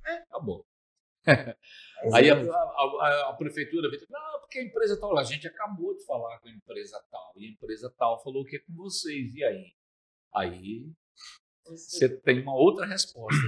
É. 0.05 0.15
Acabou. 0.23 0.65
Aí 2.13 2.29
a, 2.29 2.35
a, 2.35 3.29
a, 3.29 3.33
prefeitura 3.37 3.89
vem 3.89 4.01
não, 4.09 4.39
porque 4.41 4.59
a 4.59 4.63
empresa 4.63 4.99
tal, 4.99 5.17
a 5.17 5.23
gente 5.23 5.47
acabou 5.47 5.95
de 5.95 6.03
falar 6.05 6.39
com 6.39 6.49
a 6.49 6.51
empresa 6.51 7.01
tal, 7.09 7.31
e 7.37 7.45
a 7.45 7.51
empresa 7.51 7.93
tal 7.97 8.21
falou 8.21 8.43
que 8.43 8.57
é 8.57 8.59
com 8.59 8.73
vocês, 8.73 9.33
e 9.33 9.43
aí? 9.43 9.73
Aí 10.33 10.91
você 11.65 12.09
tem 12.09 12.41
uma 12.41 12.55
outra 12.55 12.85
resposta. 12.85 13.39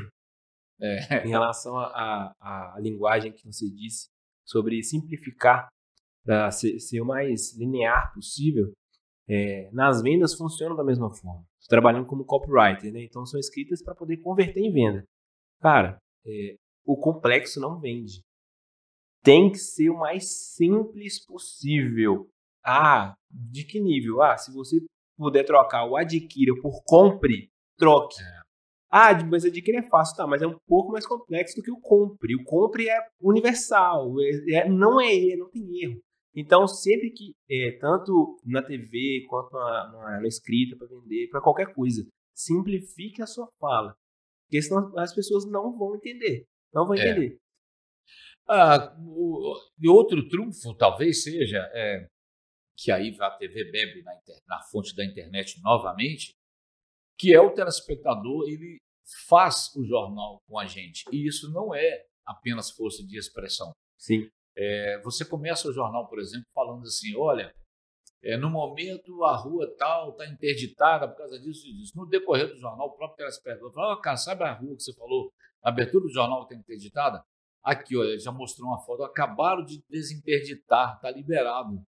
É. 0.79 1.25
Em 1.25 1.29
relação 1.29 1.77
à 1.77 2.75
linguagem 2.79 3.33
que 3.33 3.45
você 3.45 3.69
disse 3.69 4.07
sobre 4.45 4.81
simplificar 4.81 5.67
para 6.25 6.49
ser, 6.51 6.79
ser, 6.79 7.01
o 7.01 7.05
mais 7.05 7.55
linear 7.57 8.13
possível, 8.13 8.71
é, 9.27 9.69
nas 9.71 10.01
vendas 10.01 10.33
funcionam 10.33 10.75
da 10.75 10.83
mesma 10.83 11.13
forma. 11.13 11.43
Estou 11.59 11.69
trabalhando 11.69 12.05
como 12.05 12.25
copywriter, 12.25 12.91
né? 12.91 13.03
então 13.03 13.25
são 13.25 13.39
escritas 13.39 13.81
para 13.81 13.95
poder 13.95 14.17
converter 14.17 14.61
em 14.61 14.71
venda. 14.71 15.03
Cara, 15.61 15.97
é, 16.25 16.55
o 16.85 16.97
complexo 16.97 17.59
não 17.59 17.79
vende. 17.79 18.21
Tem 19.23 19.49
que 19.49 19.57
ser 19.57 19.89
o 19.89 19.97
mais 19.97 20.53
simples 20.53 21.25
possível. 21.25 22.27
Ah, 22.65 23.15
de 23.31 23.65
que 23.65 23.79
nível? 23.79 24.21
Ah, 24.21 24.37
se 24.37 24.53
você 24.53 24.77
puder 25.17 25.45
trocar 25.45 25.85
o 25.85 25.95
adquira 25.95 26.53
por 26.61 26.83
compre, 26.85 27.49
troque. 27.77 28.21
É. 28.21 28.43
Ah, 28.89 29.11
mas 29.25 29.43
adquirir 29.43 29.77
é 29.77 29.89
fácil, 29.89 30.15
tá, 30.15 30.27
mas 30.27 30.41
é 30.41 30.47
um 30.47 30.57
pouco 30.67 30.91
mais 30.91 31.05
complexo 31.07 31.55
do 31.55 31.63
que 31.63 31.71
o 31.71 31.79
compre. 31.79 32.35
O 32.35 32.43
compre 32.43 32.87
é 32.87 32.97
universal, 33.19 34.13
é, 34.19 34.57
é, 34.57 34.69
não 34.69 35.01
é 35.01 35.35
não 35.35 35.49
tem 35.49 35.63
erro. 35.81 35.99
Então, 36.35 36.67
sempre 36.67 37.11
que, 37.11 37.35
é, 37.49 37.77
tanto 37.79 38.37
na 38.43 38.63
TV 38.63 39.25
quanto 39.29 39.51
na, 39.51 39.91
na, 39.91 40.21
na 40.21 40.27
escrita 40.27 40.75
para 40.75 40.87
vender, 40.87 41.29
para 41.29 41.41
qualquer 41.41 41.73
coisa, 41.73 42.03
simplifique 42.33 43.21
a 43.21 43.27
sua 43.27 43.47
fala. 43.59 43.95
Porque 44.45 44.61
senão 44.61 44.97
as 44.97 45.13
pessoas 45.13 45.45
não 45.45 45.77
vão 45.77 45.95
entender. 45.95 46.45
Não 46.73 46.85
vão 46.85 46.95
é. 46.95 46.99
entender. 46.99 47.35
É. 47.35 47.43
Ah, 48.47 48.95
o, 48.99 49.55
outro 49.87 50.27
trunfo 50.27 50.75
talvez 50.75 51.23
seja 51.23 51.59
é, 51.73 52.07
que 52.75 52.91
aí 52.91 53.15
a 53.19 53.31
TV 53.31 53.71
bebe 53.71 54.01
na, 54.03 54.11
na 54.47 54.61
fonte 54.63 54.95
da 54.95 55.05
internet 55.05 55.61
novamente, 55.61 56.33
que 57.17 57.33
é 57.33 57.39
o 57.39 57.53
telespectador, 57.53 58.49
ele 58.49 58.79
faz 59.27 59.73
o 59.75 59.85
jornal 59.85 60.41
com 60.47 60.57
a 60.57 60.65
gente. 60.65 61.03
E 61.11 61.27
isso 61.27 61.51
não 61.51 61.73
é 61.73 62.05
apenas 62.25 62.71
força 62.71 63.05
de 63.05 63.17
expressão. 63.17 63.71
Sim. 63.97 64.27
É, 64.55 65.01
você 65.03 65.25
começa 65.25 65.67
o 65.67 65.73
jornal, 65.73 66.07
por 66.07 66.19
exemplo, 66.19 66.45
falando 66.53 66.83
assim: 66.83 67.15
olha, 67.17 67.53
é, 68.23 68.37
no 68.37 68.49
momento 68.49 69.23
a 69.23 69.35
rua 69.35 69.73
tal 69.77 70.11
está 70.11 70.25
interditada 70.27 71.07
por 71.07 71.17
causa 71.17 71.39
disso 71.39 71.67
e 71.67 71.73
disso. 71.73 71.93
No 71.95 72.07
decorrer 72.07 72.47
do 72.47 72.57
jornal, 72.57 72.87
o 72.87 72.95
próprio 72.95 73.17
telespectador 73.17 73.73
fala: 73.73 73.93
oh, 73.93 74.01
cara, 74.01 74.17
sabe 74.17 74.43
a 74.43 74.53
rua 74.53 74.75
que 74.75 74.83
você 74.83 74.93
falou? 74.93 75.31
A 75.63 75.69
abertura 75.69 76.03
do 76.03 76.13
jornal 76.13 76.43
está 76.43 76.55
interditada? 76.55 77.23
Aqui, 77.63 77.95
olha, 77.95 78.19
já 78.19 78.31
mostrou 78.31 78.69
uma 78.69 78.79
foto. 78.79 79.03
Acabaram 79.03 79.63
de 79.63 79.81
desinterditar, 79.89 80.95
está 80.95 81.09
liberado. 81.09 81.81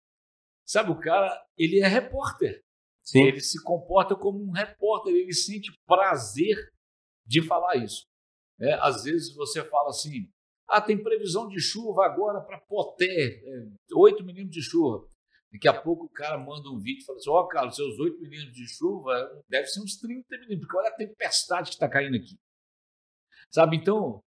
Sabe, 0.66 0.92
o 0.92 1.00
cara, 1.00 1.36
ele 1.58 1.80
é 1.80 1.88
repórter. 1.88 2.64
Sim. 3.04 3.24
Ele 3.24 3.40
se 3.42 3.62
comporta 3.64 4.16
como 4.16 4.42
um 4.42 4.52
repórter, 4.52 5.14
ele 5.14 5.34
sente 5.34 5.72
prazer 5.86 6.56
de 7.26 7.42
falar 7.42 7.76
isso. 7.76 8.06
É, 8.60 8.74
às 8.76 9.04
vezes 9.04 9.36
você 9.36 9.64
fala 9.68 9.90
assim, 9.90 10.30
ah, 10.68 10.82
tem 10.82 11.02
previsão 11.02 11.48
de 11.48 11.60
chuva 11.60 12.06
agora 12.06 12.42
para 12.42 12.60
Poté, 12.62 13.06
é, 13.06 13.68
8 13.94 14.24
milímetros 14.24 14.56
de 14.56 14.62
chuva. 14.62 15.08
Daqui 15.52 15.68
a 15.68 15.82
pouco 15.82 16.06
o 16.06 16.10
cara 16.10 16.38
manda 16.38 16.70
um 16.70 16.80
vídeo 16.80 17.02
e 17.02 17.06
fala 17.06 17.18
assim, 17.20 17.30
ó, 17.30 17.42
oh, 17.42 17.48
Carlos, 17.48 17.76
seus 17.76 18.00
8 18.00 18.20
milímetros 18.20 18.56
de 18.56 18.68
chuva 18.68 19.44
deve 19.48 19.68
ser 19.68 19.82
uns 19.82 19.98
30 19.98 20.26
milímetros, 20.32 20.62
porque 20.62 20.78
olha 20.78 20.90
a 20.90 20.96
tempestade 20.96 21.70
que 21.70 21.76
está 21.76 21.88
caindo 21.88 22.16
aqui. 22.16 22.40
Sabe, 23.52 23.78
então, 23.78 24.24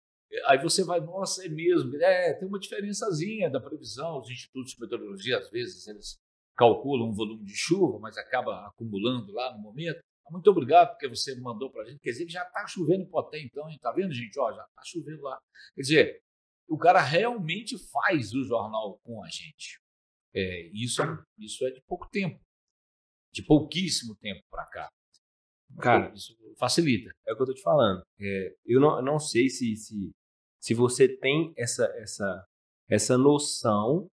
aí 0.45 0.61
você 0.61 0.83
vai, 0.83 0.99
nossa, 0.99 1.43
é 1.43 1.49
mesmo, 1.49 1.95
é, 1.95 2.33
tem 2.33 2.47
uma 2.47 2.59
diferençazinha 2.59 3.49
da 3.49 3.59
previsão, 3.59 4.19
os 4.19 4.29
institutos 4.29 4.73
de 4.73 4.81
meteorologia, 4.81 5.39
às 5.39 5.49
vezes, 5.49 5.87
eles 5.87 6.19
calculam 6.55 7.09
um 7.09 7.13
volume 7.13 7.43
de 7.43 7.55
chuva, 7.55 7.97
mas 7.99 8.17
acaba 8.17 8.67
acumulando 8.67 9.31
lá 9.33 9.51
no 9.53 9.63
momento. 9.63 9.99
Muito 10.29 10.49
obrigado 10.49 10.91
porque 10.91 11.07
você 11.07 11.35
mandou 11.39 11.71
para 11.71 11.83
a 11.83 11.85
gente. 11.85 11.99
Quer 11.99 12.11
dizer 12.11 12.25
que 12.25 12.31
já 12.31 12.43
está 12.43 12.65
chovendo 12.65 13.03
em 13.03 13.09
Poté, 13.09 13.39
então, 13.39 13.69
hein? 13.69 13.77
Tá 13.79 13.91
vendo, 13.91 14.11
gente? 14.11 14.39
Ó, 14.39 14.51
já 14.51 14.63
está 14.63 14.81
chovendo 14.83 15.21
lá. 15.21 15.39
Quer 15.75 15.81
dizer, 15.81 16.21
o 16.67 16.77
cara 16.77 17.01
realmente 17.01 17.75
faz 17.91 18.33
o 18.33 18.43
jornal 18.43 18.99
com 19.03 19.23
a 19.23 19.29
gente. 19.29 19.79
É, 20.33 20.69
isso, 20.73 21.01
é, 21.01 21.23
isso 21.39 21.65
é 21.65 21.71
de 21.71 21.81
pouco 21.87 22.07
tempo. 22.09 22.39
De 23.31 23.43
pouquíssimo 23.43 24.15
tempo 24.15 24.41
para 24.49 24.65
cá. 24.67 24.89
Cara, 25.79 26.13
isso 26.13 26.35
facilita. 26.57 27.11
É 27.27 27.33
o 27.33 27.35
que 27.35 27.41
eu 27.41 27.47
tô 27.47 27.53
te 27.53 27.61
falando. 27.61 28.03
É, 28.19 28.55
eu, 28.65 28.79
não, 28.79 29.01
não 29.01 29.19
sei 29.19 29.49
se, 29.49 29.75
se, 29.75 30.11
se 30.61 30.73
você 30.73 31.07
tem 31.07 31.53
essa, 31.57 31.85
essa, 31.97 32.45
essa 32.89 33.17
noção, 33.17 34.07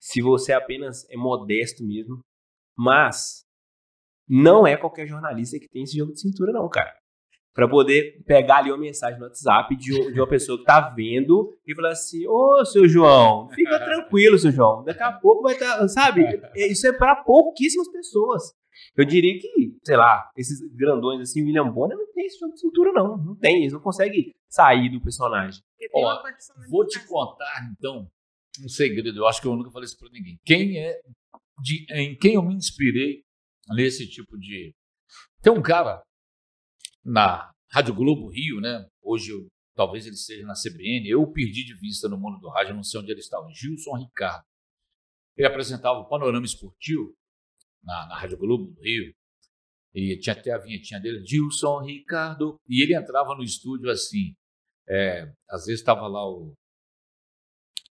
se 0.00 0.22
você 0.22 0.52
apenas 0.52 1.08
é 1.10 1.16
modesto 1.16 1.84
mesmo, 1.84 2.20
mas 2.76 3.42
não 4.28 4.66
é 4.66 4.76
qualquer 4.76 5.06
jornalista 5.06 5.58
que 5.58 5.68
tem 5.68 5.82
esse 5.82 5.96
jogo 5.96 6.12
de 6.12 6.20
cintura, 6.20 6.52
não, 6.52 6.68
cara. 6.68 6.96
Para 7.60 7.68
poder 7.68 8.22
pegar 8.24 8.60
ali 8.60 8.70
uma 8.70 8.78
mensagem 8.78 9.18
no 9.18 9.26
WhatsApp 9.26 9.76
de, 9.76 9.90
de 10.14 10.18
uma 10.18 10.26
pessoa 10.26 10.56
que 10.56 10.64
tá 10.64 10.80
vendo 10.80 11.54
e 11.66 11.74
falar 11.74 11.90
assim: 11.90 12.26
Ô, 12.26 12.64
seu 12.64 12.88
João, 12.88 13.50
fica 13.50 13.76
tranquilo, 13.84 14.38
seu 14.38 14.50
João. 14.50 14.82
Daqui 14.82 15.02
a 15.02 15.12
pouco 15.12 15.42
vai 15.42 15.52
estar, 15.52 15.76
tá, 15.76 15.86
sabe? 15.86 16.22
Isso 16.56 16.86
é 16.86 16.92
para 16.94 17.16
pouquíssimas 17.16 17.86
pessoas. 17.92 18.54
Eu 18.96 19.04
diria 19.04 19.38
que, 19.38 19.76
sei 19.84 19.94
lá, 19.94 20.30
esses 20.34 20.58
grandões 20.74 21.20
assim, 21.20 21.42
William 21.42 21.70
Bonner 21.70 21.98
não 21.98 22.10
tem 22.14 22.24
esse 22.24 22.38
jogo 22.38 22.54
de 22.54 22.60
cintura, 22.60 22.92
não. 22.92 23.18
Não 23.18 23.36
tem, 23.36 23.60
eles 23.60 23.74
não 23.74 23.80
conseguem 23.80 24.32
sair 24.48 24.88
do 24.88 25.02
personagem. 25.02 25.62
Ó, 25.92 26.22
vou 26.70 26.86
te 26.86 27.06
contar, 27.06 27.70
então, 27.76 28.08
um 28.64 28.68
segredo. 28.70 29.18
Eu 29.18 29.26
acho 29.26 29.42
que 29.42 29.46
eu 29.46 29.54
nunca 29.54 29.70
falei 29.70 29.84
isso 29.84 29.98
pra 29.98 30.08
ninguém. 30.10 30.40
Quem 30.46 30.78
é. 30.78 30.98
De, 31.62 31.84
em 31.90 32.16
quem 32.16 32.36
eu 32.36 32.42
me 32.42 32.54
inspirei 32.54 33.22
nesse 33.74 34.08
tipo 34.08 34.38
de. 34.38 34.74
Tem 35.42 35.52
um 35.52 35.60
cara 35.60 36.02
na 37.04 37.50
Rádio 37.70 37.94
Globo 37.94 38.28
Rio, 38.28 38.60
né? 38.60 38.86
Hoje 39.02 39.32
talvez 39.74 40.06
ele 40.06 40.14
esteja 40.14 40.46
na 40.46 40.54
CBN. 40.54 41.08
Eu 41.08 41.26
perdi 41.30 41.64
de 41.64 41.74
vista 41.74 42.08
no 42.08 42.18
mundo 42.18 42.38
do 42.38 42.48
rádio, 42.48 42.74
não 42.74 42.82
sei 42.82 43.00
onde 43.00 43.10
ele 43.10 43.20
estava. 43.20 43.48
Gilson 43.52 43.96
Ricardo. 43.96 44.44
Ele 45.36 45.46
apresentava 45.46 45.98
o 45.98 46.08
Panorama 46.08 46.44
Esportivo 46.44 47.14
na, 47.82 48.08
na 48.08 48.18
Rádio 48.18 48.38
Globo 48.38 48.66
do 48.72 48.80
Rio. 48.80 49.14
E 49.94 50.16
tinha 50.18 50.34
até 50.34 50.52
a 50.52 50.58
vinhetinha 50.58 51.00
dele, 51.00 51.24
Gilson 51.26 51.80
Ricardo. 51.80 52.56
E 52.68 52.82
ele 52.82 52.94
entrava 52.94 53.34
no 53.34 53.42
estúdio 53.42 53.90
assim. 53.90 54.34
É, 54.88 55.32
às 55.48 55.66
vezes 55.66 55.80
estava 55.80 56.06
lá 56.06 56.28
o, 56.28 56.52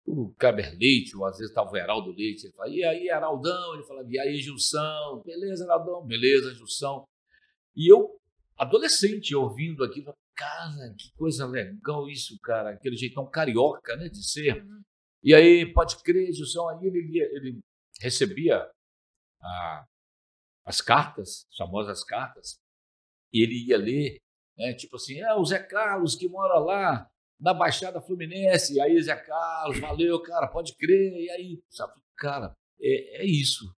o 0.05 0.33
Kleber 0.39 0.77
Leite, 0.77 1.15
ou 1.15 1.25
às 1.25 1.37
vezes 1.37 1.51
estava 1.51 1.71
o 1.71 1.77
Heraldo 1.77 2.11
Leite. 2.11 2.45
Ele 2.45 2.53
falava, 2.53 2.73
e 2.73 2.83
aí, 2.83 3.07
Heraldão? 3.07 3.73
Ele 3.75 3.83
falava, 3.83 4.07
e 4.09 4.19
aí, 4.19 4.37
Gilson? 4.37 5.21
Beleza, 5.25 5.65
Heraldão? 5.65 6.05
Beleza, 6.05 6.53
Gilson. 6.53 7.05
E 7.75 7.91
eu, 7.91 8.17
adolescente, 8.57 9.35
ouvindo 9.35 9.83
aquilo, 9.83 10.13
cara, 10.35 10.93
que 10.97 11.11
coisa 11.15 11.45
legal 11.45 12.09
isso, 12.09 12.37
cara. 12.41 12.71
Aquele 12.71 12.95
jeitão 12.95 13.29
carioca, 13.29 13.95
né, 13.95 14.09
de 14.09 14.23
ser. 14.23 14.63
Uhum. 14.63 14.81
E 15.23 15.33
aí, 15.33 15.71
pode 15.73 16.01
crer, 16.03 16.31
Gilson. 16.31 16.69
Aí 16.69 16.87
ele, 16.87 17.19
ele 17.19 17.59
recebia 17.99 18.69
a, 19.41 19.85
as 20.65 20.81
cartas, 20.81 21.45
as 21.51 21.57
famosas 21.57 22.03
cartas, 22.03 22.59
e 23.33 23.43
ele 23.43 23.67
ia 23.67 23.77
ler, 23.77 24.17
né, 24.57 24.73
tipo 24.73 24.95
assim, 24.95 25.19
é 25.19 25.33
o 25.35 25.45
Zé 25.45 25.59
Carlos 25.59 26.15
que 26.15 26.27
mora 26.27 26.59
lá 26.59 27.09
na 27.39 27.53
Baixada 27.53 28.01
Fluminense, 28.01 28.75
e 28.75 28.81
aí 28.81 29.01
Zé 29.01 29.15
Carlos, 29.15 29.79
valeu, 29.79 30.21
cara, 30.21 30.47
pode 30.47 30.75
crer, 30.75 31.13
e 31.13 31.29
aí, 31.31 31.63
sabe, 31.69 31.93
cara, 32.17 32.53
é, 32.79 33.21
é 33.21 33.25
isso. 33.25 33.73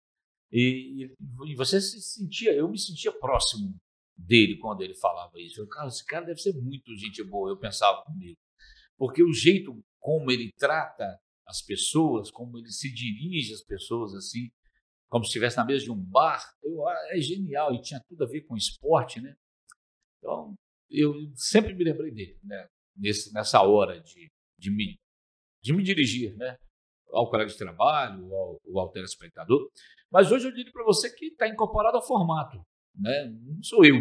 E, 0.53 1.11
e, 1.47 1.55
você 1.57 1.81
se 1.81 2.01
sentia, 2.01 2.53
eu 2.53 2.69
me 2.69 2.79
sentia 2.79 3.11
próximo 3.13 3.75
dele 4.17 4.57
quando 4.59 4.83
ele 4.83 4.95
falava 4.95 5.39
isso. 5.41 5.61
Eu, 5.61 5.69
cara, 5.69 5.89
esse 5.89 6.05
cara 6.05 6.27
deve 6.27 6.41
ser 6.41 6.55
muito 6.55 6.97
gente 6.97 7.23
boa, 7.23 7.51
eu 7.51 7.59
pensava 7.59 8.03
comigo. 8.05 8.39
Porque 8.97 9.23
o 9.23 9.33
jeito 9.33 9.79
como 10.07 10.31
ele 10.31 10.53
trata 10.57 11.19
as 11.45 11.61
pessoas, 11.61 12.31
como 12.31 12.59
ele 12.59 12.71
se 12.71 12.93
dirige 12.95 13.53
às 13.53 13.63
pessoas 13.65 14.15
assim, 14.15 14.53
como 15.09 15.25
se 15.25 15.31
estivesse 15.31 15.57
na 15.57 15.65
mesa 15.65 15.85
de 15.85 15.91
um 15.91 16.01
bar, 16.01 16.41
eu, 16.63 16.87
ah, 16.87 17.09
é 17.11 17.21
genial 17.21 17.75
e 17.75 17.81
tinha 17.81 18.01
tudo 18.09 18.23
a 18.23 18.27
ver 18.29 18.43
com 18.43 18.57
esporte, 18.57 19.21
né? 19.21 19.35
Então, 20.19 20.55
eu 20.89 21.13
sempre 21.35 21.75
me 21.75 21.83
lembrei 21.83 22.13
dele, 22.13 22.39
né? 22.45 22.69
Nesse, 22.97 23.33
nessa 23.35 23.63
hora 23.63 24.01
de, 24.01 24.31
de, 24.57 24.71
me, 24.71 24.97
de 25.61 25.73
me 25.73 25.83
dirigir, 25.83 26.37
né? 26.37 26.57
Ao 27.11 27.29
colega 27.29 27.51
de 27.51 27.59
trabalho, 27.59 28.33
ao, 28.33 28.61
ao 28.77 28.93
telespectador. 28.93 29.69
Mas 30.09 30.31
hoje 30.31 30.47
eu 30.47 30.55
digo 30.55 30.71
para 30.71 30.85
você 30.85 31.11
que 31.11 31.27
está 31.27 31.49
incorporado 31.49 31.97
ao 31.97 32.07
formato, 32.07 32.65
né? 32.97 33.33
Não 33.45 33.63
sou 33.63 33.85
eu. 33.85 33.97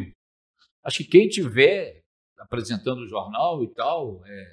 Acho 0.84 1.00
que 1.00 1.10
quem 1.10 1.28
tiver 1.28 2.02
apresentando 2.40 3.00
o 3.00 3.08
jornal 3.08 3.64
e 3.64 3.74
tal, 3.74 4.22
é, 4.26 4.52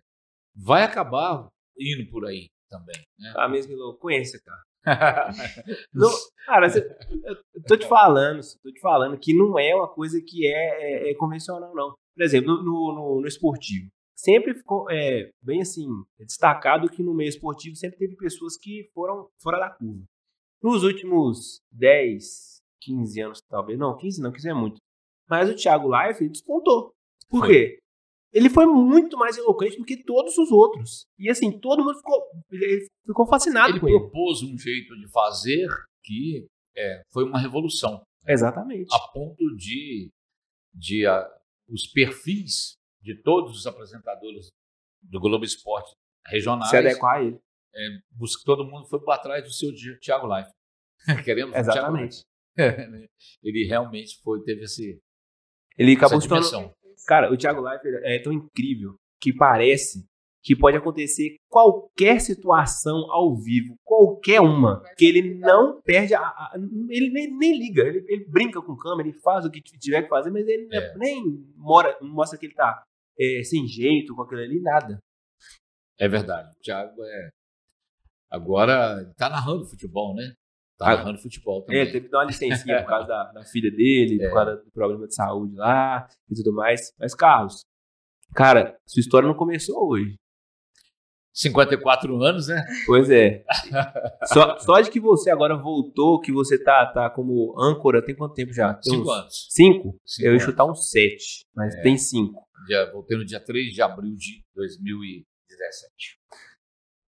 vai 0.54 0.82
acabar 0.82 1.48
indo 1.78 2.10
por 2.10 2.26
aí 2.26 2.48
também. 2.68 3.02
Né? 3.18 3.48
Mesmo, 3.48 3.72
eu 3.74 3.94
conheço, 3.94 4.38
cara. 4.44 4.62
não, 5.94 6.10
cara, 6.44 6.66
eu 6.66 7.62
tô 7.66 7.76
te 7.76 7.86
falando, 7.86 8.40
tô 8.62 8.72
te 8.72 8.80
falando 8.80 9.18
que 9.18 9.32
não 9.32 9.58
é 9.58 9.74
uma 9.74 9.88
coisa 9.88 10.20
que 10.20 10.46
é, 10.46 11.08
é, 11.08 11.10
é 11.10 11.14
convencional, 11.14 11.72
não. 11.74 11.94
Por 12.14 12.24
exemplo, 12.24 12.62
no, 12.62 12.92
no, 12.92 13.20
no 13.20 13.26
esportivo, 13.26 13.88
sempre 14.16 14.54
ficou 14.54 14.90
é, 14.90 15.30
bem 15.40 15.62
assim, 15.62 15.86
destacado 16.18 16.88
que 16.88 17.02
no 17.02 17.14
meio 17.14 17.28
esportivo 17.28 17.76
sempre 17.76 17.98
teve 17.98 18.16
pessoas 18.16 18.56
que 18.56 18.90
foram 18.92 19.28
fora 19.40 19.58
da 19.58 19.70
curva. 19.70 20.02
Nos 20.60 20.82
últimos 20.82 21.60
10, 21.72 22.51
15 22.84 23.20
anos, 23.20 23.40
talvez, 23.48 23.78
não, 23.78 23.96
15 23.96 24.20
não, 24.22 24.32
15 24.32 24.48
é 24.48 24.54
muito. 24.54 24.76
Mas 25.28 25.48
o 25.48 25.54
Thiago 25.54 25.88
Life 25.88 26.28
despontou. 26.28 26.92
Por 27.28 27.46
quê? 27.46 27.78
ele 28.32 28.48
foi 28.48 28.64
muito 28.64 29.16
mais 29.16 29.36
eloquente 29.36 29.76
do 29.76 29.84
que 29.84 30.02
todos 30.02 30.36
os 30.38 30.50
outros. 30.50 31.06
E 31.18 31.28
assim, 31.28 31.58
todo 31.60 31.84
mundo 31.84 31.96
ficou, 31.96 32.22
ficou 33.06 33.26
fascinado 33.26 33.72
ele 33.72 33.80
com 33.80 33.88
ele. 33.88 33.96
Ele 33.96 34.04
propôs 34.04 34.42
um 34.42 34.56
jeito 34.56 34.96
de 34.96 35.08
fazer 35.10 35.68
que 36.02 36.46
é, 36.74 37.02
foi 37.12 37.24
uma 37.24 37.38
revolução. 37.38 38.02
Exatamente. 38.26 38.88
A 38.90 38.98
ponto 39.12 39.44
de, 39.56 40.10
de 40.74 41.06
a, 41.06 41.28
os 41.68 41.86
perfis 41.88 42.76
de 43.02 43.20
todos 43.22 43.58
os 43.58 43.66
apresentadores 43.66 44.48
do 45.02 45.20
Globo 45.20 45.44
Esporte 45.44 45.92
regionais 46.26 46.70
se 46.70 46.76
adequar 46.76 47.18
a 47.18 47.22
ele. 47.22 47.38
É, 47.74 47.88
todo 48.44 48.64
mundo 48.64 48.86
foi 48.86 49.00
para 49.02 49.20
trás 49.20 49.44
do 49.44 49.52
seu 49.52 49.70
Thiago 50.00 50.26
Life. 50.34 50.50
Querendo 51.24 51.54
Exatamente. 51.54 52.22
Né? 52.56 53.06
ele 53.42 53.66
realmente 53.66 54.20
foi, 54.22 54.42
teve 54.42 54.64
esse. 54.64 55.00
Ele 55.78 55.92
acabou 55.92 56.20
se 56.20 56.28
tornando, 56.28 56.72
Cara, 57.06 57.32
o 57.32 57.36
Thiago 57.36 57.60
Leifert 57.60 58.02
é 58.04 58.18
tão 58.20 58.32
incrível 58.32 58.94
que 59.20 59.32
parece 59.32 60.06
que 60.42 60.56
pode 60.56 60.76
acontecer 60.76 61.36
qualquer 61.48 62.20
situação 62.20 63.10
ao 63.10 63.36
vivo, 63.36 63.76
qualquer 63.84 64.40
uma, 64.40 64.82
que 64.96 65.04
ele 65.04 65.34
não 65.38 65.80
perde, 65.82 66.14
a, 66.14 66.20
a 66.20 66.52
ele 66.88 67.10
nem, 67.10 67.36
nem 67.36 67.58
liga, 67.58 67.82
ele, 67.82 68.04
ele, 68.08 68.24
brinca 68.28 68.60
com 68.60 68.76
câmera, 68.76 69.08
ele 69.08 69.20
faz 69.20 69.44
o 69.44 69.50
que 69.50 69.60
tiver 69.62 70.02
que 70.02 70.08
fazer, 70.08 70.30
mas 70.30 70.46
ele 70.48 70.68
é. 70.72 70.98
nem 70.98 71.22
mora, 71.54 71.96
mostra 72.02 72.38
que 72.38 72.46
ele 72.46 72.54
tá 72.54 72.82
é, 73.18 73.42
sem 73.44 73.66
jeito 73.68 74.16
com 74.16 74.22
aquilo 74.22 74.40
ali, 74.40 74.60
nada. 74.60 74.98
É 75.98 76.08
verdade, 76.08 76.50
o 76.50 76.60
Thiago 76.60 77.04
é... 77.04 77.30
Agora 78.28 79.12
tá 79.16 79.28
narrando 79.28 79.68
futebol, 79.68 80.14
né? 80.14 80.32
Tá 80.82 80.92
ah, 80.92 80.96
narrando 80.96 81.18
futebol 81.18 81.62
também. 81.62 81.80
É, 81.80 81.86
teve 81.86 82.06
que 82.06 82.10
dar 82.10 82.18
uma 82.18 82.24
licencinha 82.24 82.80
por 82.80 82.88
causa 82.88 83.06
da, 83.08 83.32
da 83.32 83.44
filha 83.44 83.70
dele, 83.70 84.22
é. 84.22 84.28
por 84.28 84.34
causa 84.34 84.56
do 84.56 84.70
problema 84.72 85.06
de 85.06 85.14
saúde 85.14 85.54
lá 85.54 86.08
e 86.28 86.34
tudo 86.34 86.52
mais. 86.52 86.92
Mas, 86.98 87.14
Carlos, 87.14 87.64
cara, 88.34 88.76
sua 88.86 89.00
história 89.00 89.28
não 89.28 89.34
começou 89.36 89.88
hoje. 89.88 90.16
54 91.34 92.22
anos, 92.22 92.48
né? 92.48 92.62
Pois 92.84 93.08
é. 93.10 93.44
só, 94.26 94.58
só 94.58 94.80
de 94.80 94.90
que 94.90 95.00
você 95.00 95.30
agora 95.30 95.56
voltou, 95.56 96.20
que 96.20 96.30
você 96.30 96.62
tá, 96.62 96.84
tá 96.86 97.08
como 97.08 97.54
âncora, 97.58 98.04
tem 98.04 98.14
quanto 98.14 98.34
tempo 98.34 98.52
já? 98.52 98.74
Tem 98.74 98.94
cinco 98.94 99.10
anos. 99.10 99.46
Cinco? 99.48 100.00
cinco 100.04 100.28
Eu 100.28 100.34
ia 100.34 100.40
chutar 100.40 100.66
uns 100.66 100.90
sete, 100.90 101.46
mas 101.54 101.74
é. 101.74 101.82
tem 101.82 101.96
cinco. 101.96 102.46
Já, 102.68 102.90
voltei 102.92 103.16
no 103.16 103.24
dia 103.24 103.40
3 103.40 103.72
de 103.72 103.82
abril 103.82 104.14
de 104.14 104.44
2017. 104.54 106.18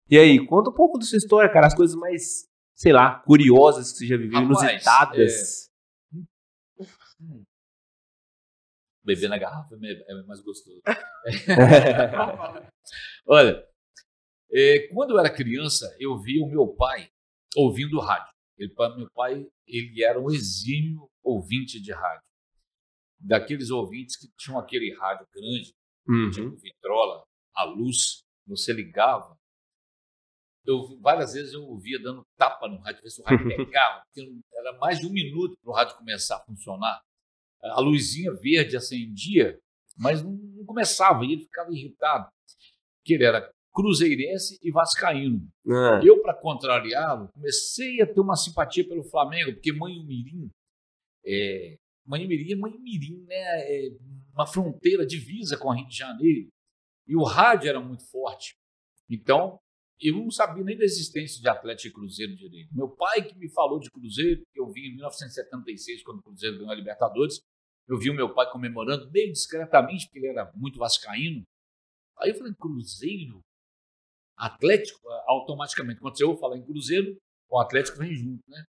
E 0.10 0.18
aí, 0.18 0.46
conta 0.46 0.70
um 0.70 0.74
pouco 0.74 1.00
da 1.00 1.06
sua 1.06 1.18
história, 1.18 1.50
cara, 1.50 1.68
as 1.68 1.74
coisas 1.74 1.96
mais 1.96 2.51
sei 2.82 2.92
lá, 2.92 3.20
curiosas 3.20 3.92
que 3.92 4.00
você 4.00 4.08
já 4.08 4.18
viveu, 4.18 4.40
Rapaz, 4.40 4.64
inusitadas. 4.64 5.70
É... 6.80 6.82
Beber 9.04 9.30
na 9.30 9.38
garrafa 9.38 9.76
é, 9.84 10.12
é 10.12 10.24
mais 10.24 10.42
gostoso. 10.42 10.82
Olha, 13.28 13.64
é, 14.52 14.88
quando 14.92 15.12
eu 15.12 15.20
era 15.20 15.32
criança, 15.32 15.96
eu 16.00 16.18
via 16.18 16.44
o 16.44 16.50
meu 16.50 16.70
pai 16.70 17.08
ouvindo 17.56 18.00
rádio. 18.00 18.34
Ele, 18.58 18.74
meu 18.98 19.12
pai 19.14 19.48
ele 19.68 20.04
era 20.04 20.20
um 20.20 20.32
exímio 20.32 21.08
ouvinte 21.24 21.80
de 21.80 21.94
rádio. 21.94 22.26
Daqueles 23.20 23.70
ouvintes 23.70 24.18
que 24.18 24.28
tinham 24.36 24.58
aquele 24.58 24.92
rádio 24.98 25.28
grande, 25.32 25.76
uhum. 26.08 26.32
tipo 26.32 26.58
vitrola, 26.58 27.24
a 27.56 27.64
luz, 27.64 28.24
você 28.48 28.74
ligava, 28.74 29.38
eu, 30.66 31.00
várias 31.00 31.34
vezes 31.34 31.54
eu 31.54 31.64
ouvia 31.64 32.00
dando 32.02 32.26
tapa 32.38 32.68
no 32.68 32.78
rádio, 32.78 33.02
ver 33.02 33.10
se 33.10 33.22
o 33.22 33.24
rádio 33.24 33.48
pegava, 33.56 34.04
era 34.54 34.78
mais 34.78 35.00
de 35.00 35.08
um 35.08 35.12
minuto 35.12 35.58
para 35.62 35.72
o 35.72 35.74
rádio 35.74 35.98
começar 35.98 36.38
a 36.38 36.44
funcionar. 36.44 37.02
A 37.62 37.80
luzinha 37.80 38.34
verde 38.34 38.76
acendia, 38.76 39.60
mas 39.98 40.24
não, 40.24 40.32
não 40.32 40.66
começava, 40.66 41.26
e 41.26 41.34
ele 41.34 41.44
ficava 41.44 41.72
irritado, 41.72 42.30
que 43.04 43.14
ele 43.14 43.24
era 43.24 43.52
cruzeirense 43.74 44.58
e 44.62 44.72
vascaíno. 44.72 45.48
É. 45.66 46.08
Eu, 46.08 46.22
para 46.22 46.34
contrariá-lo, 46.34 47.30
comecei 47.34 48.02
a 48.02 48.08
ter 48.08 48.20
uma 48.20 48.36
simpatia 48.36 48.88
pelo 48.88 49.04
Flamengo, 49.04 49.54
porque 49.54 49.72
Mãe 49.72 49.94
Mirim, 50.04 50.50
é, 51.26 51.78
Mãe 52.06 52.28
Mirim 52.28 52.52
é 52.52 52.56
Mãe 52.56 52.78
Mirim, 52.80 53.24
né? 53.28 53.36
É 53.38 53.90
uma 54.34 54.46
fronteira 54.46 55.06
divisa 55.06 55.58
com 55.58 55.72
a 55.72 55.76
Rio 55.76 55.88
de 55.88 55.98
Janeiro, 55.98 56.50
e 57.08 57.16
o 57.16 57.24
rádio 57.24 57.70
era 57.70 57.80
muito 57.80 58.06
forte. 58.10 58.56
Então, 59.10 59.60
eu 60.02 60.16
não 60.16 60.32
sabia 60.32 60.64
nem 60.64 60.78
da 60.78 60.84
existência 60.84 61.42
de 61.42 61.48
Atlético 61.48 61.90
e 61.90 61.94
Cruzeiro 61.94 62.36
direito. 62.36 62.74
Meu 62.74 62.90
pai 62.90 63.24
que 63.24 63.38
me 63.38 63.50
falou 63.50 63.80
de 63.80 63.92
Cruzeiro, 63.92 64.42
eu 64.56 64.70
vi 64.72 64.88
em 64.88 64.96
1976, 64.96 66.04
quando 66.04 66.20
o 66.20 66.24
Cruzeiro 66.24 66.58
ganhou 66.58 66.72
a 66.72 66.76
Libertadores, 66.76 67.40
eu 67.88 67.98
vi 67.98 68.10
o 68.10 68.14
meu 68.14 68.34
pai 68.34 68.50
comemorando 68.52 69.10
bem 69.10 69.32
discretamente, 69.32 70.06
porque 70.06 70.20
ele 70.20 70.28
era 70.28 70.52
muito 70.56 70.80
vascaíno. 70.80 71.44
Aí 72.18 72.30
eu 72.30 72.36
falei, 72.36 72.54
Cruzeiro? 72.54 73.42
Atlético? 74.38 75.00
Automaticamente, 75.28 76.00
quando 76.00 76.20
eu 76.20 76.30
vou 76.30 76.38
falar 76.38 76.58
em 76.58 76.66
Cruzeiro, 76.66 77.16
o 77.50 77.60
Atlético 77.60 78.00
vem 78.00 78.14
junto, 78.14 78.42
né? 78.48 78.64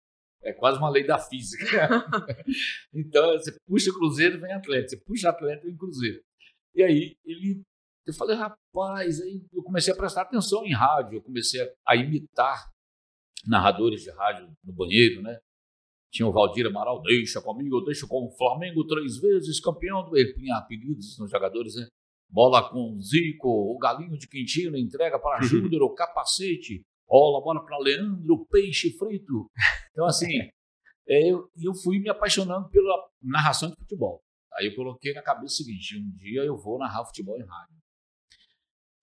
É 0.41 0.53
quase 0.53 0.79
uma 0.79 0.89
lei 0.89 1.05
da 1.05 1.19
física. 1.19 1.65
então, 2.93 3.33
você 3.33 3.55
puxa 3.67 3.91
Cruzeiro, 3.91 4.39
vem 4.39 4.53
Atlético. 4.53 4.89
Você 4.89 4.97
puxa 4.97 5.29
Atlético, 5.29 5.67
vem 5.67 5.77
Cruzeiro. 5.77 6.21
E 6.73 6.83
aí, 6.83 7.15
ele. 7.25 7.61
Eu 8.10 8.13
falei, 8.13 8.36
rapaz, 8.36 9.22
aí 9.22 9.45
eu 9.54 9.62
comecei 9.62 9.93
a 9.93 9.95
prestar 9.95 10.24
atenção 10.24 10.65
em 10.65 10.74
rádio, 10.74 11.17
eu 11.17 11.22
comecei 11.22 11.62
a, 11.86 11.95
imitar 11.95 12.69
narradores 13.45 14.02
de 14.02 14.12
rádio 14.12 14.52
no 14.63 14.74
banheiro, 14.74 15.22
né? 15.22 15.38
Tinha 16.12 16.28
o 16.28 16.32
Valdir 16.32 16.65
Amaral, 16.65 17.02
deixa 17.04 17.39
comigo, 17.39 17.82
deixa 17.82 18.08
com 18.08 18.26
o 18.26 18.32
Flamengo 18.36 18.86
três 18.88 19.17
vezes 19.17 19.60
campeão. 19.60 20.10
Ele 20.15 20.34
tinha 20.34 20.58
apelidos 20.58 21.19
nos 21.19 21.30
jogadores, 21.30 21.76
né? 21.76 21.88
Bola 22.28 22.67
com 22.67 23.00
Zico, 23.00 23.48
o 23.48 23.78
Galinho 23.78 24.17
de 24.17 24.28
Quintino 24.28 24.76
entrega 24.76 25.19
para 25.19 25.41
Júnior, 25.41 25.84
o 25.84 25.93
capacete, 25.93 26.82
rola 27.08 27.43
bola 27.43 27.63
para 27.63 27.78
Leandro, 27.78 28.45
peixe 28.50 28.91
frito. 28.98 29.50
Então, 29.91 30.06
assim, 30.06 30.39
é, 31.08 31.32
eu, 31.32 31.50
eu 31.62 31.74
fui 31.74 32.00
me 32.00 32.10
apaixonando 32.10 32.69
pela 32.69 33.10
narração 33.22 33.69
de 33.69 33.76
futebol. 33.76 34.22
Aí 34.54 34.67
eu 34.67 34.76
coloquei 34.76 35.13
na 35.13 35.22
cabeça 35.22 35.54
o 35.54 35.58
seguinte: 35.58 35.98
um 35.98 36.15
dia 36.15 36.43
eu 36.43 36.58
vou 36.58 36.78
narrar 36.78 37.06
futebol 37.06 37.38
em 37.38 37.45
rádio. 37.45 37.78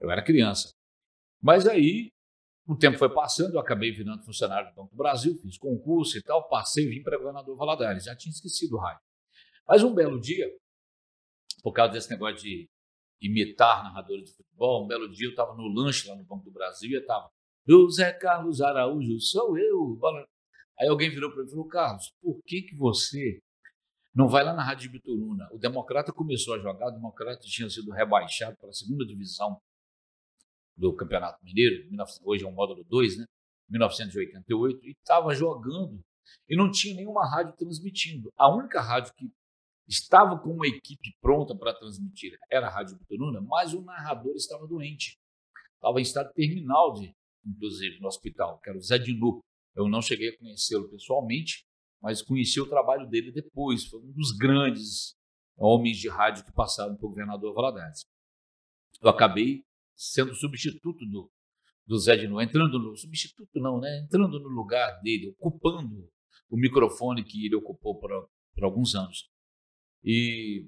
Eu 0.01 0.11
era 0.11 0.23
criança. 0.23 0.73
Mas 1.43 1.67
aí 1.67 2.11
o 2.67 2.77
tempo 2.77 2.99
foi 2.99 3.13
passando, 3.13 3.55
eu 3.55 3.61
acabei 3.61 3.93
virando 3.93 4.25
funcionário 4.25 4.71
do 4.71 4.75
Banco 4.75 4.91
do 4.91 4.97
Brasil, 4.97 5.39
fiz 5.39 5.57
concurso 5.57 6.19
e 6.19 6.23
tal, 6.23 6.49
passei 6.49 6.85
e 6.85 6.89
vim 6.89 7.03
para 7.03 7.17
governador 7.17 7.57
Valadares. 7.57 8.05
Já 8.05 8.17
tinha 8.17 8.33
esquecido 8.33 8.75
o 8.75 8.81
rádio. 8.81 9.01
Mas 9.69 9.85
um 9.85 9.95
belo 9.95 10.21
dia, 10.21 10.51
por 11.63 11.73
causa 11.73 11.93
desse 11.93 12.11
negócio 12.11 12.43
de 12.43 12.69
imitar 13.21 13.85
narradores 13.85 14.25
de 14.25 14.37
futebol, 14.37 14.85
um 14.85 14.87
belo 14.87 15.09
dia 15.09 15.27
eu 15.27 15.31
estava 15.31 15.55
no 15.55 15.69
lanche 15.69 16.09
lá 16.09 16.17
no 16.17 16.25
Banco 16.25 16.45
do 16.45 16.51
Brasil 16.51 16.91
e 16.91 16.95
eu 16.95 17.01
estava, 17.01 17.31
José 17.69 18.13
Carlos 18.13 18.61
Araújo, 18.61 19.21
sou 19.21 19.57
eu. 19.57 19.99
Aí 20.79 20.89
alguém 20.89 21.09
virou 21.09 21.31
para 21.31 21.43
mim 21.43 21.49
e 21.49 21.51
falou, 21.51 21.69
Carlos, 21.69 22.13
por 22.21 22.41
que, 22.45 22.63
que 22.63 22.77
você 22.77 23.41
não 24.15 24.29
vai 24.29 24.45
lá 24.45 24.53
na 24.53 24.65
Rádio 24.65 24.91
Bituruna? 24.91 25.49
O 25.53 25.59
Democrata 25.59 26.13
começou 26.13 26.55
a 26.55 26.59
jogar, 26.59 26.89
o 26.89 26.93
Democrata 26.93 27.41
tinha 27.43 27.71
sido 27.71 27.93
rebaixado 27.93 28.57
para 28.57 28.71
a 28.71 28.73
segunda 28.73 29.05
divisão 29.07 29.61
do 30.77 30.95
Campeonato 30.95 31.43
Mineiro, 31.43 31.89
hoje 32.23 32.45
é 32.45 32.47
o 32.47 32.53
módulo 32.53 32.85
2, 32.85 33.19
né? 33.19 33.25
1988, 33.69 34.87
e 34.87 34.91
estava 34.93 35.35
jogando 35.35 36.01
e 36.49 36.57
não 36.57 36.71
tinha 36.71 36.95
nenhuma 36.95 37.29
rádio 37.29 37.55
transmitindo. 37.57 38.33
A 38.37 38.55
única 38.55 38.81
rádio 38.81 39.13
que 39.15 39.31
estava 39.89 40.39
com 40.39 40.51
uma 40.51 40.67
equipe 40.67 41.17
pronta 41.21 41.57
para 41.57 41.75
transmitir 41.75 42.37
era 42.51 42.67
a 42.67 42.71
Rádio 42.71 42.97
Bituruna, 42.97 43.41
mas 43.41 43.73
o 43.73 43.83
narrador 43.83 44.35
estava 44.35 44.67
doente. 44.67 45.19
Estava 45.75 45.99
em 45.99 46.03
estado 46.03 46.33
terminal, 46.33 46.93
de, 46.95 47.15
inclusive, 47.45 48.01
no 48.01 48.09
hospital, 48.09 48.59
que 48.61 48.71
era 48.71 48.79
o 48.79 48.83
Zé 48.83 48.99
Dinu. 48.99 49.41
Eu 49.75 49.89
não 49.89 50.03
cheguei 50.03 50.31
a 50.31 50.39
conhecê-lo 50.39 50.89
pessoalmente, 50.89 51.65
mas 52.01 52.23
conheci 52.23 52.61
o 52.61 52.69
trabalho 52.69 53.09
dele 53.09 53.31
depois. 53.31 53.87
Foi 53.87 54.01
um 54.01 54.13
dos 54.13 54.33
grandes 54.33 55.15
homens 55.57 55.99
de 55.99 56.09
rádio 56.09 56.45
que 56.45 56.53
passaram 56.53 56.97
pelo 56.97 57.11
governador 57.11 57.55
Valadares. 57.55 58.05
Eu 59.01 59.11
acabei 59.11 59.63
sendo 59.97 60.35
substituto 60.35 61.05
do, 61.07 61.31
do 61.87 61.99
Zé 61.99 62.17
Dinu, 62.17 62.41
entrando 62.41 62.79
no 62.79 62.97
substituto 62.97 63.59
não, 63.61 63.81
né? 63.81 64.01
Entrando 64.05 64.39
no 64.39 64.49
lugar 64.49 65.01
dele, 65.01 65.35
ocupando 65.39 66.09
o 66.49 66.57
microfone 66.57 67.25
que 67.25 67.47
ele 67.47 67.57
ocupou 67.57 67.99
por, 67.99 68.11
por 68.55 68.65
alguns 68.65 68.95
anos. 68.95 69.29
E 70.05 70.67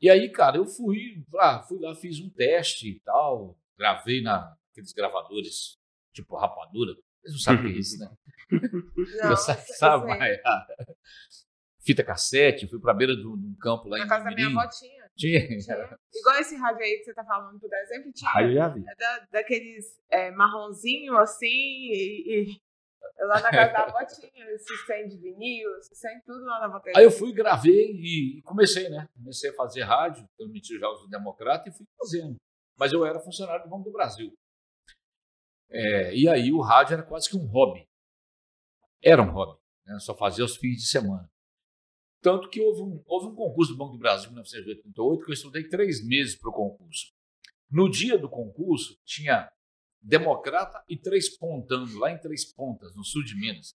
e 0.00 0.10
aí, 0.10 0.32
cara, 0.32 0.56
eu 0.56 0.66
fui, 0.66 1.24
ah, 1.38 1.62
fui 1.62 1.78
lá, 1.78 1.94
fiz 1.94 2.18
um 2.18 2.28
teste 2.28 2.88
e 2.88 3.00
tal, 3.02 3.56
gravei 3.78 4.20
na 4.20 4.52
aqueles 4.72 4.92
gravadores 4.92 5.78
tipo 6.12 6.36
rapadura. 6.36 6.92
Vocês 7.20 7.34
não 7.34 7.40
sabem 7.40 7.60
o 7.60 7.68
que 7.68 7.76
é 7.76 7.80
isso, 7.80 7.98
né? 7.98 8.10
Não, 9.22 9.36
sabe, 9.36 9.60
sabe 9.78 10.42
Fita 11.80 12.04
cassete, 12.04 12.68
fui 12.68 12.80
pra 12.80 12.92
beira 12.92 13.16
de 13.16 13.26
um 13.26 13.54
campo 13.60 13.88
lá 13.88 13.98
Na 13.98 14.04
em 14.04 14.08
casa 14.08 14.24
da 14.24 14.30
minha 14.34 14.48
Mirim. 14.48 14.58
avó 14.58 14.68
tinha. 14.68 15.01
Tinha. 15.16 15.46
tinha. 15.46 15.98
Igual 16.14 16.36
esse 16.40 16.56
rádio 16.56 16.82
aí 16.82 16.98
que 16.98 17.04
você 17.04 17.14
tá 17.14 17.24
falando, 17.24 17.58
por 17.58 17.72
exemplo, 17.72 18.12
tinha. 18.12 18.30
Rádio 18.30 18.54
já 18.54 18.68
vi. 18.68 18.84
É 18.88 18.94
da, 18.94 19.26
daqueles 19.32 20.00
é, 20.10 20.30
marronzinho 20.30 21.16
assim, 21.16 21.46
e, 21.46 22.24
e 22.28 22.60
lá 23.26 23.40
na 23.40 23.50
casa 23.50 23.72
da 23.72 23.82
avó 23.84 24.04
tinha 24.04 24.50
esses 24.52 24.86
100 24.86 25.08
de 25.08 25.16
vinil, 25.18 25.70
esses 25.78 25.98
100 25.98 26.20
tudo 26.26 26.44
lá 26.44 26.60
na 26.60 26.68
bateria. 26.68 26.98
Aí 26.98 27.04
eu 27.04 27.10
fui, 27.10 27.32
gravei 27.32 27.92
e 27.92 28.42
comecei, 28.42 28.88
né? 28.88 29.08
Comecei 29.14 29.50
a 29.50 29.54
fazer 29.54 29.82
rádio, 29.82 30.26
transmitir 30.36 30.76
os 30.76 30.80
Jogos 30.80 31.02
do 31.02 31.08
Democrata 31.08 31.68
e 31.68 31.72
fui 31.72 31.86
fazendo. 31.98 32.36
Mas 32.76 32.92
eu 32.92 33.04
era 33.04 33.20
funcionário 33.20 33.64
do 33.64 33.70
Banco 33.70 33.84
do 33.84 33.92
Brasil. 33.92 34.32
É, 35.70 36.14
e 36.14 36.28
aí 36.28 36.52
o 36.52 36.60
rádio 36.60 36.94
era 36.94 37.02
quase 37.02 37.28
que 37.28 37.36
um 37.36 37.46
hobby. 37.46 37.86
Era 39.02 39.22
um 39.22 39.30
hobby, 39.30 39.58
né? 39.86 39.98
só 39.98 40.14
fazia 40.14 40.44
aos 40.44 40.56
fins 40.56 40.76
de 40.76 40.86
semana. 40.86 41.31
Tanto 42.22 42.48
que 42.48 42.60
houve 42.60 42.82
um, 42.82 43.02
houve 43.04 43.26
um 43.26 43.34
concurso 43.34 43.72
do 43.72 43.78
Banco 43.78 43.94
do 43.94 43.98
Brasil 43.98 44.30
em 44.30 44.34
1988 44.34 45.24
que 45.24 45.30
eu 45.30 45.34
estudei 45.34 45.68
três 45.68 46.06
meses 46.06 46.36
para 46.36 46.50
o 46.50 46.52
concurso. 46.52 47.12
No 47.68 47.90
dia 47.90 48.16
do 48.16 48.30
concurso, 48.30 48.96
tinha 49.04 49.50
Democrata 50.00 50.84
e 50.88 50.96
Três 50.96 51.36
Pontando, 51.36 51.98
lá 51.98 52.12
em 52.12 52.20
Três 52.20 52.52
Pontas, 52.52 52.94
no 52.94 53.04
sul 53.04 53.24
de 53.24 53.34
Minas, 53.34 53.74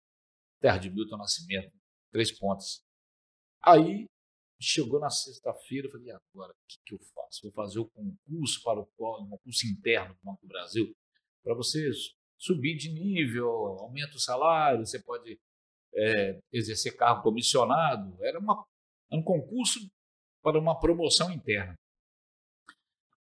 terra 0.61 0.77
de 0.77 0.89
Milton 0.89 1.17
Nascimento, 1.17 1.73
Três 2.11 2.31
Pontas. 2.37 2.81
Aí 3.61 4.07
chegou 4.59 4.99
na 4.99 5.09
sexta-feira, 5.09 5.89
falei, 5.89 6.11
agora, 6.11 6.53
o 6.53 6.67
que, 6.67 6.77
que 6.85 6.93
eu 6.95 6.99
faço? 6.99 7.41
Vou 7.43 7.51
fazer 7.51 7.79
o 7.79 7.89
concurso 7.89 8.61
para 8.63 8.79
o 8.79 9.23
um 9.23 9.29
concurso 9.29 9.67
interno 9.67 10.15
do 10.15 10.23
Banco 10.23 10.41
do 10.41 10.47
Brasil, 10.47 10.95
para 11.43 11.53
você 11.53 11.89
subir 12.37 12.77
de 12.77 12.93
nível, 12.93 13.49
aumenta 13.49 14.15
o 14.15 14.19
salário, 14.19 14.85
você 14.85 15.01
pode 15.01 15.39
é, 15.97 16.39
exercer 16.51 16.95
cargo 16.95 17.23
comissionado. 17.23 18.23
Era, 18.23 18.39
uma, 18.39 18.65
um 19.11 19.21
concurso 19.21 19.79
para 20.43 20.59
uma 20.59 20.79
promoção 20.79 21.31
interna. 21.31 21.73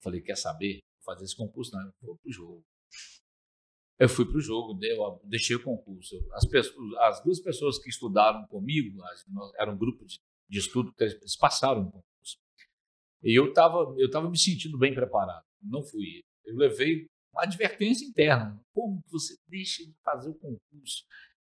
Falei, 0.01 0.21
quer 0.21 0.38
saber? 0.38 0.79
Vou 0.97 1.13
fazer 1.13 1.25
esse 1.25 1.36
concurso, 1.36 1.71
não, 1.75 1.86
eu 1.86 1.93
vou 2.01 2.17
para 2.17 2.29
o 2.29 2.31
jogo. 2.31 2.63
Eu 3.99 4.10
fui 4.10 4.25
para 4.25 4.38
o 4.38 4.41
jogo, 4.41 4.79
deixei 5.25 5.55
o 5.55 5.63
concurso. 5.63 6.15
As, 6.34 6.47
pessoas, 6.47 6.97
as 7.01 7.23
duas 7.23 7.39
pessoas 7.39 7.77
que 7.77 7.89
estudaram 7.89 8.47
comigo, 8.47 9.03
as, 9.03 9.23
era 9.60 9.71
um 9.71 9.77
grupo 9.77 10.03
de, 10.05 10.19
de 10.49 10.57
estudo, 10.57 10.91
eles 10.99 11.38
passaram 11.38 11.84
o 11.84 11.86
concurso. 11.86 12.38
E 13.23 13.38
eu 13.38 13.49
estava 13.49 13.93
eu 13.99 14.10
tava 14.10 14.27
me 14.27 14.38
sentindo 14.39 14.77
bem 14.79 14.93
preparado. 14.93 15.43
Não 15.62 15.84
fui. 15.84 16.23
Eu 16.43 16.55
levei 16.55 17.05
uma 17.31 17.43
advertência 17.43 18.05
interna. 18.07 18.60
Como 18.73 19.03
que 19.03 19.12
você 19.12 19.36
deixa 19.47 19.86
de 19.86 19.93
fazer 20.03 20.29
o 20.29 20.34
concurso? 20.34 21.05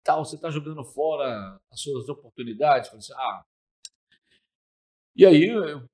Tal, 0.09 0.25
você 0.25 0.37
está 0.37 0.49
jogando 0.49 0.83
fora 0.83 1.61
as 1.71 1.81
suas 1.81 2.09
oportunidades. 2.09 2.89
Falei 2.89 2.97
assim, 2.97 3.13
ah. 3.13 3.43
E 5.15 5.23
aí 5.23 5.43
eu, 5.43 5.87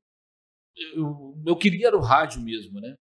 eu, 0.96 1.44
eu 1.46 1.58
queria 1.58 1.88
era 1.88 1.98
o 1.98 2.02
rádio 2.02 2.42
mesmo, 2.42 2.80
né? 2.80 2.96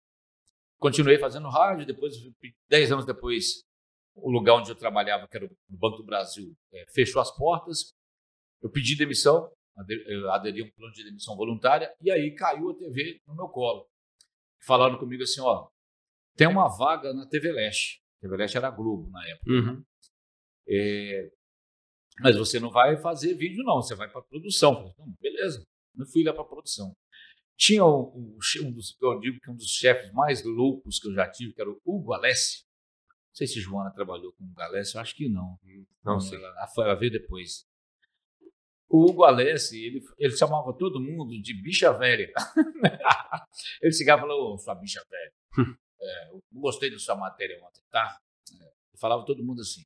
Continuei 0.79 1.19
fazendo 1.19 1.47
rádio, 1.49 1.85
depois, 1.85 2.15
dez 2.67 2.91
anos 2.91 3.05
depois, 3.05 3.63
o 4.15 4.31
lugar 4.31 4.55
onde 4.55 4.71
eu 4.71 4.75
trabalhava, 4.75 5.27
que 5.27 5.37
era 5.37 5.45
o 5.45 5.55
Banco 5.69 5.97
do 5.97 6.03
Brasil, 6.03 6.51
é, 6.73 6.83
fechou 6.91 7.21
as 7.21 7.29
portas. 7.37 7.93
Eu 8.59 8.71
pedi 8.71 8.97
demissão, 8.97 9.51
aderi 10.31 10.63
a 10.63 10.65
um 10.65 10.71
plano 10.71 10.93
de 10.93 11.03
demissão 11.03 11.37
voluntária, 11.37 11.93
e 12.01 12.09
aí 12.09 12.33
caiu 12.33 12.71
a 12.71 12.75
TV 12.75 13.21
no 13.27 13.35
meu 13.35 13.49
colo. 13.49 13.87
Falaram 14.65 14.97
comigo 14.97 15.21
assim, 15.21 15.41
ó, 15.41 15.69
tem 16.35 16.47
uma 16.47 16.67
vaga 16.75 17.13
na 17.13 17.27
TV 17.27 17.51
Leste. 17.51 18.01
A 18.17 18.21
TV 18.21 18.35
Leste 18.35 18.57
era 18.57 18.71
Globo 18.71 19.11
na 19.11 19.27
época. 19.27 19.51
Uhum. 19.51 19.83
É, 20.67 21.31
mas 22.19 22.37
você 22.37 22.59
não 22.59 22.69
vai 22.69 22.97
fazer 22.97 23.33
vídeo, 23.33 23.63
não, 23.63 23.81
você 23.81 23.95
vai 23.95 24.09
para 24.09 24.21
produção. 24.21 24.75
Falei, 24.75 24.93
não, 24.97 25.15
beleza, 25.19 25.65
eu 25.97 26.05
fui 26.05 26.23
lá 26.23 26.33
para 26.33 26.43
produção. 26.43 26.95
Tinha 27.57 27.83
o, 27.85 28.37
um 28.61 28.71
dos, 28.71 28.97
eu 29.01 29.19
digo 29.19 29.39
que 29.39 29.49
um 29.49 29.55
dos 29.55 29.69
chefes 29.69 30.11
mais 30.11 30.43
loucos 30.43 30.99
que 30.99 31.07
eu 31.07 31.13
já 31.13 31.29
tive, 31.29 31.53
que 31.53 31.61
era 31.61 31.69
o 31.69 31.81
Hugo 31.85 32.13
Alessi. 32.13 32.63
Não 33.29 33.35
sei 33.35 33.47
se 33.47 33.59
Joana 33.59 33.91
trabalhou 33.91 34.33
com 34.33 34.43
o 34.43 34.61
Alessi, 34.61 34.95
eu 34.95 35.01
acho 35.01 35.15
que 35.15 35.29
não. 35.29 35.57
Não 36.03 36.19
sei. 36.19 36.37
Ela, 36.37 36.67
ela 36.77 36.95
veio 36.95 37.11
depois. 37.11 37.65
O 38.89 39.09
Hugo 39.09 39.23
Alessi, 39.23 39.83
ele, 39.83 40.03
ele 40.19 40.37
chamava 40.37 40.71
todo 40.77 40.99
mundo 40.99 41.41
de 41.41 41.53
bicha 41.61 41.91
velha. 41.93 42.31
ele 43.81 43.93
chegava 43.93 44.21
e 44.21 44.27
falou, 44.27 44.57
sua 44.57 44.75
bicha 44.75 45.03
velha. 45.09 45.33
é, 45.99 46.29
eu 46.29 46.43
gostei 46.51 46.91
da 46.91 46.99
sua 46.99 47.15
matéria 47.15 47.57
ontem, 47.65 47.81
tá? 47.89 48.19
É, 48.61 48.73
falava 48.99 49.25
todo 49.25 49.43
mundo 49.43 49.61
assim. 49.61 49.83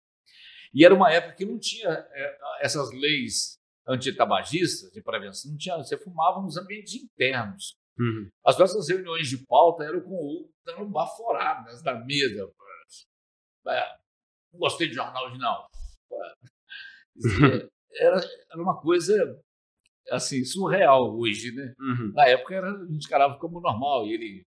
E 0.74 0.86
era 0.86 0.94
uma 0.94 1.12
época 1.12 1.36
que 1.36 1.46
não 1.46 1.60
tinha 1.60 1.90
é, 1.90 2.38
essas 2.62 2.92
leis 2.92 3.58
antitabagistas 3.88 4.92
de 4.92 5.02
prevenção, 5.02 5.52
não 5.52 5.58
tinha, 5.58 5.78
você 5.78 5.98
fumava 5.98 6.42
nos 6.42 6.58
ambientes 6.58 6.96
internos. 6.96 7.76
Uhum. 7.98 8.30
As 8.46 8.58
nossas 8.58 8.90
reuniões 8.90 9.28
de 9.28 9.38
pauta 9.46 9.84
eram 9.84 10.02
com 10.02 10.14
o 10.14 10.52
dando 10.66 10.86
baforadas 10.90 11.82
na 11.84 11.96
mesa. 12.06 12.50
É, 13.68 13.98
não 14.54 14.60
gostei 14.60 14.88
de 14.88 14.94
jornal 14.96 15.32
de 15.32 15.38
não. 15.38 15.66
Era, 18.00 18.18
era 18.52 18.62
uma 18.62 18.80
coisa 18.80 19.42
assim, 20.12 20.44
surreal 20.46 21.18
hoje, 21.18 21.52
né? 21.52 21.74
Uhum. 21.80 22.12
Na 22.14 22.28
época 22.28 22.56
era, 22.56 22.72
a 22.72 22.86
gente 22.86 23.06
encarava 23.06 23.40
como 23.40 23.60
normal. 23.60 24.06
E 24.06 24.14
ele, 24.14 24.46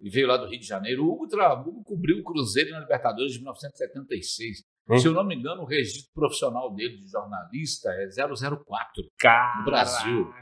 ele 0.00 0.10
veio 0.10 0.26
lá 0.26 0.36
do 0.36 0.46
Rio 0.46 0.58
de 0.58 0.66
Janeiro. 0.66 1.04
O 1.04 1.12
Hugo, 1.12 1.28
tra, 1.28 1.54
o 1.54 1.68
Hugo 1.68 1.84
cobriu 1.84 2.18
o 2.18 2.24
Cruzeiro 2.24 2.70
na 2.70 2.80
Libertadores 2.80 3.32
de 3.32 3.38
1976. 3.40 4.64
Hum. 4.88 4.98
Se 4.98 5.06
eu 5.06 5.12
não 5.12 5.24
me 5.24 5.34
engano, 5.34 5.62
o 5.62 5.66
registro 5.66 6.12
profissional 6.12 6.72
dele 6.74 6.98
de 6.98 7.10
jornalista 7.10 7.90
é 7.90 8.08
004 8.08 9.10
Caraca. 9.18 9.58
no 9.58 9.64
Brasil. 9.64 10.34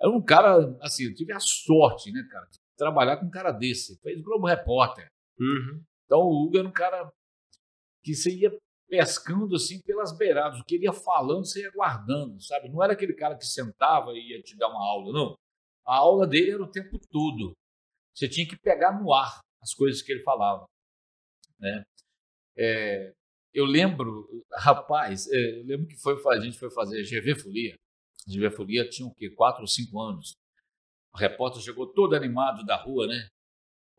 Era 0.00 0.10
um 0.10 0.22
cara, 0.22 0.76
assim, 0.80 1.04
eu 1.04 1.14
tive 1.14 1.32
a 1.32 1.40
sorte, 1.40 2.12
né, 2.12 2.22
cara, 2.30 2.46
de 2.46 2.58
trabalhar 2.76 3.16
com 3.16 3.26
um 3.26 3.30
cara 3.30 3.50
desse. 3.50 3.98
Fez 4.00 4.20
Globo 4.22 4.46
Repórter. 4.46 5.08
Uhum. 5.40 5.82
Então 6.04 6.20
o 6.20 6.44
Hugo 6.44 6.58
era 6.58 6.68
um 6.68 6.72
cara 6.72 7.10
que 8.04 8.14
você 8.14 8.30
ia 8.30 8.56
pescando 8.88 9.56
assim 9.56 9.80
pelas 9.82 10.16
beiradas. 10.16 10.60
O 10.60 10.64
que 10.64 10.76
ele 10.76 10.84
ia 10.84 10.92
falando, 10.92 11.44
você 11.44 11.62
ia 11.62 11.70
guardando, 11.70 12.40
sabe? 12.42 12.68
Não 12.68 12.82
era 12.82 12.92
aquele 12.92 13.14
cara 13.14 13.36
que 13.36 13.44
sentava 13.44 14.12
e 14.12 14.30
ia 14.30 14.42
te 14.42 14.56
dar 14.56 14.68
uma 14.68 14.82
aula, 14.82 15.12
não. 15.12 15.36
A 15.86 15.96
aula 15.96 16.26
dele 16.26 16.52
era 16.52 16.62
o 16.62 16.70
tempo 16.70 16.98
todo. 17.10 17.54
Você 18.14 18.28
tinha 18.28 18.46
que 18.46 18.58
pegar 18.58 18.98
no 18.98 19.12
ar 19.12 19.40
as 19.62 19.74
coisas 19.74 20.02
que 20.02 20.12
ele 20.12 20.22
falava. 20.22 20.66
Né? 21.58 21.84
É, 22.56 23.12
eu 23.52 23.64
lembro, 23.64 24.44
rapaz, 24.52 25.26
é, 25.30 25.60
eu 25.60 25.64
lembro 25.64 25.86
que 25.86 25.96
foi, 25.96 26.16
a 26.36 26.40
gente 26.40 26.58
foi 26.58 26.70
fazer 26.70 27.02
GV 27.02 27.40
Folia. 27.40 27.76
GV 28.26 28.50
Folia 28.50 28.88
tinha 28.88 29.08
o 29.08 29.14
quê? 29.14 29.30
Quatro 29.30 29.62
ou 29.62 29.66
cinco 29.66 30.00
anos. 30.00 30.36
O 31.14 31.18
repórter 31.18 31.62
chegou 31.62 31.92
todo 31.92 32.14
animado 32.14 32.64
da 32.64 32.76
rua, 32.76 33.06
né? 33.06 33.28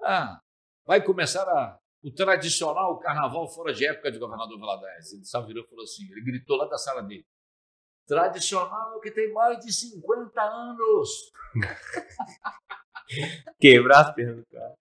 Ah, 0.01 0.39
vai 0.85 1.03
começar 1.03 1.43
a, 1.43 1.77
o 2.03 2.11
tradicional 2.11 2.99
carnaval 2.99 3.47
fora 3.47 3.73
de 3.73 3.85
época 3.85 4.11
de 4.11 4.19
governador 4.19 4.59
Valadares. 4.59 5.13
Ele 5.13 5.25
só 5.25 5.45
virou 5.45 5.63
e 5.63 5.67
falou 5.67 5.83
assim, 5.83 6.03
ele 6.11 6.23
gritou 6.23 6.57
lá 6.57 6.65
da 6.65 6.77
sala 6.77 7.01
dele. 7.01 7.25
Tradicional 8.07 8.99
que 9.01 9.11
tem 9.11 9.31
mais 9.33 9.63
de 9.63 9.73
50 9.73 10.41
anos. 10.41 11.09
Quebrar 13.59 14.01
as 14.01 14.15
pernas 14.15 14.37
do 14.37 14.45
cara. 14.45 14.75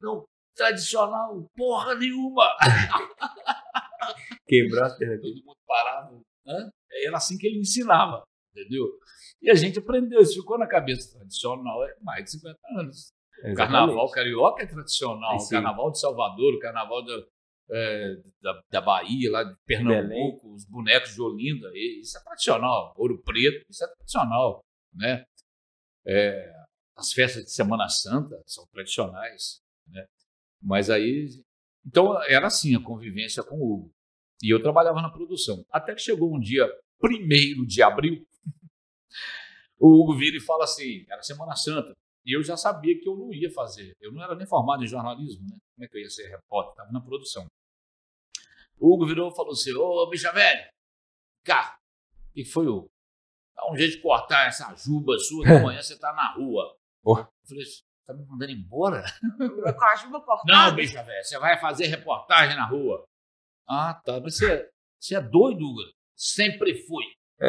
Não, 0.00 0.26
tradicional, 0.58 1.48
porra 1.56 1.94
nenhuma. 1.94 2.44
Quebrar 4.46 4.86
as 4.86 4.98
pernas. 4.98 5.20
Todo 5.20 5.44
mundo 5.44 5.56
parava. 5.66 6.20
Hã? 6.46 6.70
Era 7.06 7.16
assim 7.16 7.38
que 7.38 7.46
ele 7.46 7.60
ensinava, 7.60 8.24
entendeu? 8.50 8.86
E 9.40 9.50
a 9.50 9.54
gente 9.54 9.78
aprendeu, 9.78 10.20
isso 10.20 10.40
ficou 10.40 10.58
na 10.58 10.66
cabeça. 10.66 11.16
Tradicional 11.16 11.84
é 11.84 11.96
mais 12.02 12.24
de 12.24 12.32
50 12.32 12.58
anos. 12.76 13.12
O 13.44 13.54
carnaval 13.54 14.10
carioca 14.10 14.64
é 14.64 14.66
tradicional. 14.66 15.36
o 15.36 15.48
carnaval 15.48 15.92
de 15.92 16.00
Salvador, 16.00 16.54
o 16.54 16.58
carnaval 16.58 17.04
da, 17.04 17.22
é, 17.70 18.14
da, 18.42 18.60
da, 18.68 18.80
Bahia, 18.80 19.30
lá 19.30 19.44
de 19.44 19.54
Pernambuco, 19.64 20.42
Belém. 20.42 20.54
os 20.56 20.64
bonecos 20.68 21.14
de 21.14 21.22
Olinda, 21.22 21.70
isso 22.00 22.18
é 22.18 22.22
tradicional. 22.24 22.92
Ouro 22.96 23.22
Preto, 23.22 23.64
isso 23.70 23.84
é 23.84 23.86
tradicional. 23.86 24.64
Né? 24.92 25.24
É, 26.04 26.52
as 26.96 27.12
festas 27.12 27.44
de 27.44 27.52
Semana 27.52 27.88
Santa 27.88 28.42
são 28.44 28.66
tradicionais. 28.72 29.60
Né? 29.86 30.04
Mas 30.60 30.90
aí. 30.90 31.28
Então 31.86 32.20
era 32.24 32.46
assim 32.46 32.74
a 32.76 32.82
convivência 32.82 33.42
com 33.42 33.56
o 33.56 33.72
Hugo. 33.72 33.94
E 34.42 34.52
eu 34.52 34.62
trabalhava 34.62 35.00
na 35.00 35.10
produção. 35.10 35.64
Até 35.70 35.94
que 35.94 36.02
chegou 36.02 36.34
um 36.34 36.38
dia, 36.38 36.66
primeiro 36.98 37.66
de 37.66 37.82
abril, 37.82 38.26
o 39.78 39.88
Hugo 39.88 40.16
vira 40.16 40.36
e 40.36 40.40
fala 40.40 40.64
assim: 40.64 41.04
era 41.08 41.22
Semana 41.22 41.56
Santa. 41.56 41.96
E 42.24 42.36
eu 42.36 42.42
já 42.42 42.56
sabia 42.56 42.98
que 43.00 43.08
eu 43.08 43.16
não 43.16 43.32
ia 43.32 43.50
fazer. 43.50 43.96
Eu 44.00 44.12
não 44.12 44.22
era 44.22 44.34
nem 44.34 44.46
formado 44.46 44.84
em 44.84 44.86
jornalismo, 44.86 45.46
né? 45.48 45.56
Como 45.74 45.84
é 45.84 45.88
que 45.88 45.96
eu 45.96 46.02
ia 46.02 46.10
ser 46.10 46.28
repórter? 46.28 46.72
Estava 46.72 46.92
na 46.92 47.00
produção. 47.00 47.46
O 48.78 48.94
Hugo 48.94 49.06
virou 49.06 49.30
e 49.30 49.34
falou 49.34 49.52
assim: 49.52 49.72
Ô, 49.72 50.08
bicha 50.10 50.30
velha, 50.32 50.70
cá, 51.42 51.78
o 52.12 52.32
que 52.34 52.44
foi, 52.44 52.66
Hugo? 52.66 52.90
Dá 53.56 53.72
um 53.72 53.76
jeito 53.76 53.96
de 53.96 54.02
cortar 54.02 54.46
essa 54.46 54.74
juba 54.76 55.18
sua 55.18 55.44
que 55.44 55.50
amanhã 55.56 55.82
você 55.82 55.98
tá 55.98 56.12
na 56.12 56.34
rua. 56.34 56.76
Oh. 57.02 57.18
Eu 57.18 57.26
falei: 57.48 57.64
tá 58.08 58.14
me 58.14 58.24
mandando 58.24 58.52
embora? 58.52 59.04
Com 59.38 59.84
a 59.84 59.96
juba 59.96 60.20
cortada? 60.22 60.70
Não, 60.70 60.74
bicha 60.74 61.02
velha, 61.02 61.22
você 61.22 61.38
vai 61.38 61.60
fazer 61.60 61.86
reportagem 61.86 62.56
na 62.56 62.66
rua. 62.66 63.04
Ah, 63.68 64.00
tá. 64.02 64.18
Mas 64.20 64.36
você, 64.36 64.70
você 64.98 65.14
é 65.14 65.20
doido, 65.20 65.64
Hugo? 65.64 65.82
Sempre 66.16 66.74
fui. 66.86 67.04
É. 67.40 67.48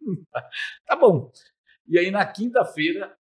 tá 0.86 0.96
bom. 0.96 1.30
E 1.86 1.98
aí, 1.98 2.10
na 2.10 2.24
quinta-feira 2.26 3.14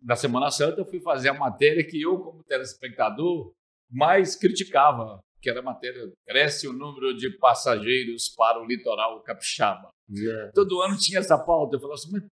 da 0.00 0.14
Semana 0.14 0.50
Santa, 0.50 0.80
eu 0.80 0.86
fui 0.86 1.00
fazer 1.00 1.28
a 1.28 1.34
matéria 1.34 1.84
que 1.84 2.00
eu, 2.00 2.18
como 2.20 2.44
telespectador, 2.44 3.52
mais 3.90 4.36
criticava, 4.36 5.20
que 5.42 5.50
era 5.50 5.58
a 5.58 5.62
matéria 5.62 6.12
Cresce 6.24 6.68
o 6.68 6.72
número 6.72 7.16
de 7.16 7.36
passageiros 7.38 8.28
para 8.28 8.60
o 8.60 8.64
litoral 8.64 9.20
capixaba. 9.22 9.90
Yeah. 10.08 10.52
Todo 10.52 10.80
ano 10.82 10.96
tinha 10.96 11.18
essa 11.18 11.36
pauta. 11.36 11.76
Eu 11.76 11.80
falava 11.80 11.98
assim, 11.98 12.12
mas 12.12 12.24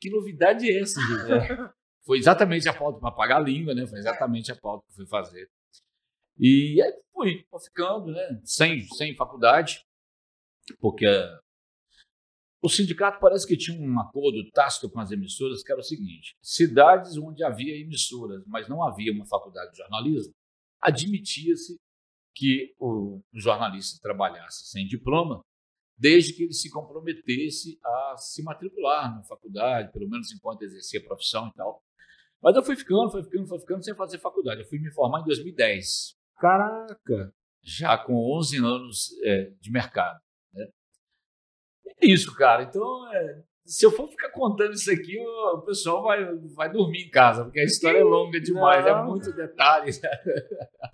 que 0.00 0.10
novidade 0.10 0.70
é 0.70 0.80
essa? 0.80 1.00
É. 1.00 1.70
Foi 2.06 2.18
exatamente 2.18 2.68
a 2.68 2.72
pauta 2.72 3.00
para 3.00 3.10
pagar 3.10 3.38
a 3.38 3.40
língua, 3.40 3.74
né? 3.74 3.84
Foi 3.86 3.98
exatamente 3.98 4.52
a 4.52 4.56
pauta 4.56 4.84
que 4.86 4.92
eu 4.92 4.96
fui 4.96 5.06
fazer. 5.06 5.50
E 6.38 6.80
aí 6.80 6.92
fui, 7.12 7.44
ficando, 7.64 8.12
né? 8.12 8.40
Sem, 8.44 8.86
sem 8.88 9.16
faculdade, 9.16 9.84
porque 10.78 11.06
o 12.62 12.68
sindicato 12.68 13.18
parece 13.20 13.46
que 13.46 13.56
tinha 13.56 13.80
um 13.80 14.00
acordo 14.00 14.48
tácito 14.52 14.88
com 14.88 15.00
as 15.00 15.10
emissoras 15.10 15.64
que 15.64 15.72
era 15.72 15.80
o 15.80 15.84
seguinte: 15.84 16.36
cidades 16.40 17.16
onde 17.16 17.42
havia 17.42 17.76
emissoras, 17.76 18.44
mas 18.46 18.68
não 18.68 18.84
havia 18.84 19.12
uma 19.12 19.26
faculdade 19.26 19.72
de 19.72 19.78
jornalismo, 19.78 20.32
admitia-se 20.80 21.76
que 22.34 22.74
o 22.78 23.20
jornalista 23.32 23.98
trabalhasse 24.00 24.66
sem 24.66 24.86
diploma, 24.86 25.40
desde 25.98 26.34
que 26.34 26.44
ele 26.44 26.52
se 26.52 26.70
comprometesse 26.70 27.80
a 27.82 28.16
se 28.18 28.42
matricular 28.42 29.16
na 29.16 29.24
faculdade, 29.24 29.90
pelo 29.92 30.08
menos 30.08 30.30
enquanto 30.30 30.62
exercia 30.62 31.00
a 31.00 31.04
profissão 31.04 31.48
e 31.48 31.54
tal. 31.54 31.82
Mas 32.42 32.54
eu 32.56 32.62
fui 32.62 32.76
ficando, 32.76 33.10
fui 33.10 33.22
ficando, 33.22 33.46
fui 33.46 33.58
ficando 33.58 33.84
sem 33.84 33.94
fazer 33.94 34.18
faculdade. 34.18 34.60
Eu 34.60 34.66
fui 34.66 34.78
me 34.78 34.92
formar 34.92 35.20
em 35.20 35.24
2010. 35.24 36.16
Caraca! 36.38 37.32
Já 37.62 37.98
com 37.98 38.14
11 38.38 38.58
anos 38.58 39.08
é, 39.24 39.50
de 39.60 39.70
mercado. 39.70 40.20
Né? 40.52 40.66
É 41.86 42.06
isso, 42.06 42.34
cara. 42.34 42.62
Então, 42.62 43.12
é, 43.12 43.42
se 43.66 43.84
eu 43.84 43.90
for 43.90 44.08
ficar 44.08 44.30
contando 44.30 44.72
isso 44.72 44.90
aqui, 44.90 45.18
o 45.18 45.60
pessoal 45.62 46.02
vai, 46.04 46.24
vai 46.54 46.70
dormir 46.70 47.06
em 47.06 47.10
casa, 47.10 47.44
porque 47.44 47.60
a 47.60 47.64
história 47.64 47.98
é 47.98 48.04
longa 48.04 48.40
demais, 48.40 48.86
é 48.86 48.92
Não. 48.92 49.00
é 49.00 49.04
muito 49.04 49.32
detalhe. 49.32 49.90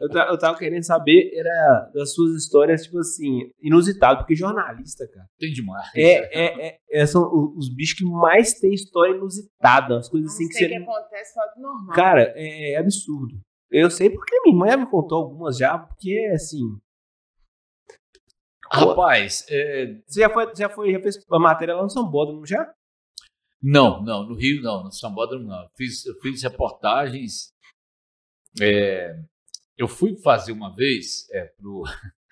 Eu, 0.01 0.09
eu 0.09 0.39
tava 0.39 0.59
querendo 0.59 0.83
saber, 0.83 1.31
era 1.35 1.91
das 1.95 2.15
suas 2.15 2.35
histórias, 2.35 2.85
tipo 2.85 2.99
assim, 2.99 3.51
inusitado, 3.61 4.21
porque 4.21 4.35
jornalista, 4.35 5.07
cara. 5.07 5.27
Tem 5.39 5.53
demais. 5.53 5.89
É, 5.95 6.13
é, 6.33 6.69
é, 6.69 6.79
é 6.91 7.07
são 7.07 7.23
os 7.57 7.73
bichos 7.73 7.99
que 7.99 8.05
mais 8.05 8.55
têm 8.55 8.73
história 8.73 9.15
inusitada, 9.15 9.99
as 9.99 10.09
coisas 10.09 10.33
assim 10.33 10.49
que 10.49 10.55
você. 10.55 10.69
que 10.69 10.75
acontece 10.75 11.35
fora 11.35 11.53
do 11.55 11.63
normal. 11.63 11.95
Cara, 11.95 12.33
é, 12.35 12.73
é 12.73 12.79
absurdo. 12.79 13.35
Eu 13.71 13.91
sei 13.91 14.11
porque 14.11 14.41
minha 14.45 14.57
mãe 14.57 14.77
me 14.77 14.87
contou 14.87 15.19
algumas 15.19 15.57
já, 15.57 15.79
porque 15.79 16.31
assim. 16.35 16.65
Rapaz, 18.73 19.45
é... 19.51 20.01
você, 20.07 20.21
já 20.21 20.31
foi, 20.31 20.55
já 20.57 20.69
foi, 20.69 20.93
já 20.93 21.01
fez 21.01 21.17
a 21.31 21.39
matéria 21.39 21.77
lá 21.77 21.83
no 21.83 21.91
São 21.91 22.11
Bódromo 22.11 22.47
já? 22.47 22.73
Não, 23.63 24.03
não, 24.03 24.27
no 24.27 24.35
Rio 24.35 24.63
não, 24.63 24.85
no 24.85 24.93
São 24.93 25.13
Bódromo 25.13 25.47
não. 25.47 25.69
Fiz, 25.77 26.07
eu 26.07 26.15
fiz 26.21 26.43
reportagens. 26.43 27.53
É, 28.61 29.15
eu 29.77 29.87
fui 29.87 30.17
fazer 30.17 30.53
uma 30.53 30.75
vez 30.75 31.29
é, 31.31 31.45
pro. 31.57 31.85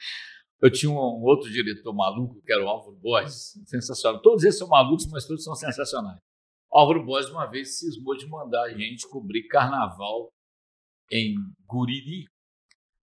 Eu 0.63 0.71
tinha 0.71 0.93
um, 0.93 0.95
um, 0.95 1.23
outro 1.23 1.51
diretor 1.51 1.91
maluco, 1.95 2.39
que 2.43 2.53
era 2.53 2.63
o 2.63 2.69
Álvaro 2.69 2.95
Borges, 2.97 3.59
sensacional. 3.65 4.21
Todos 4.21 4.45
eles 4.45 4.59
são 4.59 4.69
malucos, 4.69 5.07
mas 5.07 5.27
todos 5.27 5.43
são 5.43 5.55
sensacionais. 5.55 6.21
O 6.71 6.79
Álvaro 6.79 7.03
Borges, 7.03 7.31
uma 7.31 7.47
vez, 7.47 7.79
cismou 7.79 8.15
de 8.15 8.29
mandar 8.29 8.65
a 8.65 8.75
gente 8.75 9.09
cobrir 9.09 9.45
carnaval 9.49 10.31
em 11.11 11.35
Guriri, 11.67 12.27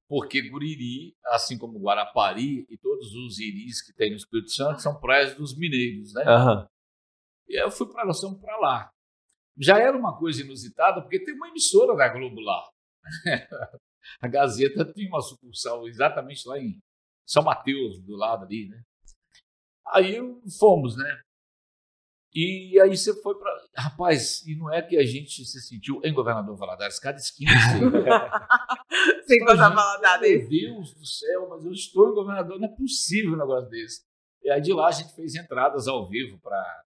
porque 0.08 0.50
Guriri, 0.50 1.16
assim 1.26 1.58
como 1.58 1.80
Guarapari 1.80 2.66
e 2.70 2.78
todos 2.78 3.14
os 3.14 3.40
iris 3.40 3.82
que 3.82 3.94
tem 3.94 4.12
no 4.12 4.16
Espírito 4.16 4.52
Santo, 4.52 4.82
são 4.82 5.00
praias 5.00 5.36
dos 5.36 5.58
mineiros, 5.58 6.14
né? 6.14 6.24
Uhum. 6.24 6.68
E 7.50 7.58
aí 7.58 7.64
eu 7.64 7.72
fui 7.72 7.88
para 7.88 8.06
nós 8.06 8.20
fomos 8.20 8.40
para 8.40 8.58
lá. 8.58 8.92
Já 9.58 9.80
era 9.80 9.98
uma 9.98 10.18
coisa 10.18 10.42
inusitada, 10.42 11.02
porque 11.02 11.24
tem 11.24 11.34
uma 11.34 11.50
emissora 11.50 11.96
da 11.96 12.08
Globo 12.10 12.40
lá. 12.40 12.70
A 14.22 14.28
Gazeta 14.28 14.86
tem 14.86 15.08
uma 15.08 15.22
sucursal 15.22 15.88
exatamente 15.88 16.48
lá 16.48 16.58
em 16.58 16.80
São 17.26 17.44
Mateus, 17.44 18.00
do 18.02 18.16
lado 18.16 18.46
ali, 18.46 18.70
né? 18.70 18.82
Aí 19.88 20.18
fomos, 20.58 20.96
né? 20.96 21.22
E 22.40 22.80
aí 22.80 22.96
você 22.96 23.20
foi 23.20 23.34
para. 23.34 23.52
Rapaz, 23.76 24.46
e 24.46 24.56
não 24.56 24.72
é 24.72 24.80
que 24.80 24.96
a 24.96 25.04
gente 25.04 25.44
se 25.44 25.60
sentiu 25.60 26.00
em 26.04 26.14
Governador 26.14 26.56
Valadares, 26.56 27.00
cada 27.00 27.18
esquina. 27.18 27.50
Sem 29.26 29.44
passar 29.44 29.70
Valadares. 29.70 30.48
Meu 30.48 30.76
Deus 30.76 30.94
do 30.94 31.04
céu, 31.04 31.50
mas 31.50 31.66
eu 31.66 31.72
estou 31.72 32.12
em 32.12 32.14
Governador, 32.14 32.60
não 32.60 32.68
é 32.68 32.76
possível 32.76 33.34
um 33.34 33.38
negócio 33.38 33.68
desse. 33.72 34.06
E 34.44 34.52
aí 34.52 34.62
de 34.62 34.72
lá 34.72 34.90
a 34.90 34.92
gente 34.92 35.16
fez 35.16 35.34
entradas 35.34 35.88
ao 35.88 36.08
vivo 36.08 36.40
para 36.40 36.84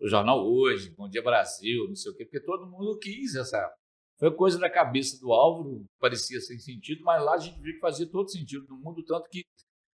o 0.00 0.06
Jornal 0.06 0.46
Hoje, 0.46 0.94
Bom 0.96 1.08
Dia 1.08 1.22
Brasil, 1.22 1.88
não 1.88 1.96
sei 1.96 2.12
o 2.12 2.14
quê, 2.14 2.24
porque 2.24 2.46
todo 2.46 2.70
mundo 2.70 2.96
quis 3.00 3.34
essa. 3.34 3.68
Foi 4.16 4.32
coisa 4.32 4.60
da 4.60 4.70
cabeça 4.70 5.18
do 5.18 5.32
Álvaro, 5.32 5.86
parecia 5.98 6.40
sem 6.40 6.56
sentido, 6.56 7.02
mas 7.02 7.20
lá 7.20 7.34
a 7.34 7.38
gente 7.38 7.60
viu 7.60 7.74
que 7.74 7.80
fazia 7.80 8.08
todo 8.08 8.30
sentido 8.30 8.64
no 8.68 8.76
mundo, 8.76 9.04
tanto 9.04 9.28
que 9.28 9.42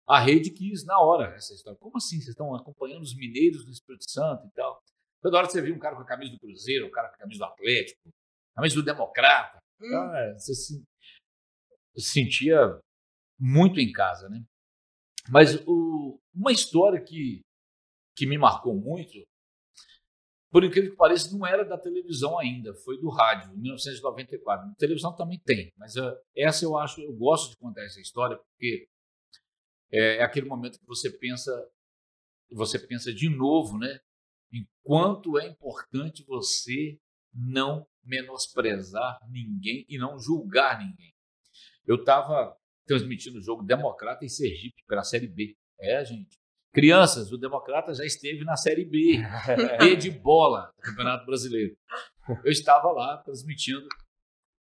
a 0.07 0.21
rede 0.21 0.51
quis 0.51 0.85
na 0.85 0.99
hora 1.01 1.35
essa 1.35 1.55
história. 1.55 1.79
Como 1.79 1.97
assim? 1.97 2.17
Vocês 2.17 2.29
estão 2.29 2.55
acompanhando 2.55 3.03
os 3.03 3.15
mineiros 3.15 3.65
do 3.65 3.71
Espírito 3.71 4.11
Santo 4.11 4.47
e 4.47 4.51
tal? 4.51 4.83
Toda 5.23 5.39
hora 5.39 5.49
você 5.49 5.63
via 5.63 5.75
um 5.75 5.79
cara 5.79 5.95
com 5.95 6.03
a 6.03 6.07
camisa 6.07 6.33
do 6.33 6.41
Cruzeiro, 6.41 6.87
um 6.87 6.91
cara 6.91 7.09
com 7.09 7.15
a 7.15 7.19
camisa 7.19 7.39
do 7.39 7.45
Atlético, 7.45 8.09
a 8.55 8.57
camisa 8.57 8.75
do 8.75 8.83
Democrata. 8.83 9.59
Hum. 9.81 9.87
Então, 9.87 10.17
é, 10.17 10.33
você 10.35 10.55
se 10.55 10.83
sentia 11.97 12.81
muito 13.39 13.79
em 13.79 13.93
casa, 13.93 14.29
né? 14.29 14.43
Mas 15.29 15.55
o, 15.67 16.19
uma 16.35 16.53
história 16.53 17.01
que, 17.01 17.43
que 18.17 18.27
me 18.27 18.37
marcou 18.37 18.75
muito, 18.75 19.23
por 20.51 20.65
incrível 20.65 20.91
que 20.91 20.97
pareça, 20.97 21.37
não 21.37 21.47
era 21.47 21.65
da 21.65 21.79
televisão 21.79 22.39
ainda, 22.39 22.75
foi 22.75 22.99
do 23.01 23.09
rádio, 23.09 23.53
em 23.53 23.59
1994. 23.59 24.69
A 24.69 24.75
televisão 24.75 25.15
também 25.15 25.41
tem, 25.45 25.73
mas 25.79 25.95
uh, 25.97 26.17
essa 26.37 26.65
eu 26.65 26.77
acho, 26.77 27.01
eu 27.01 27.13
gosto 27.15 27.51
de 27.51 27.57
contar 27.57 27.85
essa 27.85 28.01
história 28.01 28.37
porque 28.37 28.89
é, 29.93 30.17
é 30.17 30.23
aquele 30.23 30.49
momento 30.49 30.79
que 30.79 30.87
você 30.87 31.11
pensa, 31.11 31.53
você 32.51 32.79
pensa 32.79 33.13
de 33.13 33.29
novo, 33.29 33.79
né? 33.79 34.01
Em 34.53 34.67
quanto 34.83 35.39
é 35.39 35.47
importante 35.47 36.25
você 36.25 36.99
não 37.33 37.87
menosprezar 38.05 39.19
ninguém 39.29 39.85
e 39.89 39.99
não 39.99 40.19
julgar 40.19 40.79
ninguém. 40.79 41.15
Eu 41.87 41.97
estava 41.97 42.57
transmitindo 42.87 43.39
o 43.39 43.43
jogo 43.43 43.63
Democrata 43.63 44.25
em 44.25 44.29
Sergipe 44.29 44.83
pela 44.87 45.05
Série 45.05 45.29
B. 45.29 45.57
É, 45.79 46.05
gente. 46.05 46.39
Crianças, 46.73 47.31
o 47.31 47.37
Democrata 47.37 47.93
já 47.93 48.05
esteve 48.05 48.45
na 48.45 48.57
Série 48.57 48.85
B, 48.85 49.19
B 49.79 49.97
de 49.97 50.11
bola 50.11 50.73
Campeonato 50.81 51.27
Brasileiro. 51.27 51.77
Eu 52.45 52.51
estava 52.51 52.91
lá 52.91 53.19
transmitindo. 53.19 53.87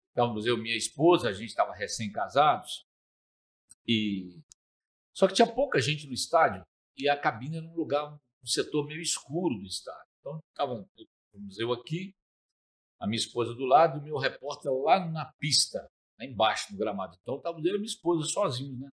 Estávamos 0.09 0.45
eu 0.45 0.57
e 0.57 0.61
minha 0.61 0.75
esposa, 0.75 1.29
a 1.29 1.33
gente 1.33 1.49
estava 1.49 1.73
recém-casados. 1.73 2.85
E 3.87 4.41
só 5.13 5.27
que 5.27 5.33
tinha 5.33 5.47
pouca 5.47 5.79
gente 5.81 6.07
no 6.07 6.13
estádio 6.13 6.63
e 6.97 7.09
a 7.09 7.17
cabine 7.17 7.57
era 7.57 7.65
um 7.65 7.75
lugar, 7.75 8.13
um 8.13 8.47
setor 8.47 8.85
meio 8.85 9.01
escuro 9.01 9.55
do 9.55 9.65
estádio. 9.65 10.09
Então 10.19 10.39
estava 10.49 10.85
eu 11.57 11.73
aqui, 11.73 12.13
a 12.99 13.07
minha 13.07 13.17
esposa 13.19 13.53
do 13.53 13.65
lado 13.65 13.97
e 13.97 14.01
o 14.01 14.03
meu 14.03 14.17
repórter 14.17 14.71
lá 14.71 14.99
na 15.07 15.25
pista, 15.39 15.89
lá 16.19 16.25
embaixo 16.25 16.71
no 16.71 16.77
gramado. 16.77 17.17
Então 17.21 17.37
estava 17.37 17.57
eu 17.59 17.75
e 17.75 17.79
minha 17.79 17.85
esposa 17.85 18.27
sozinhos, 18.27 18.79
né? 18.79 18.89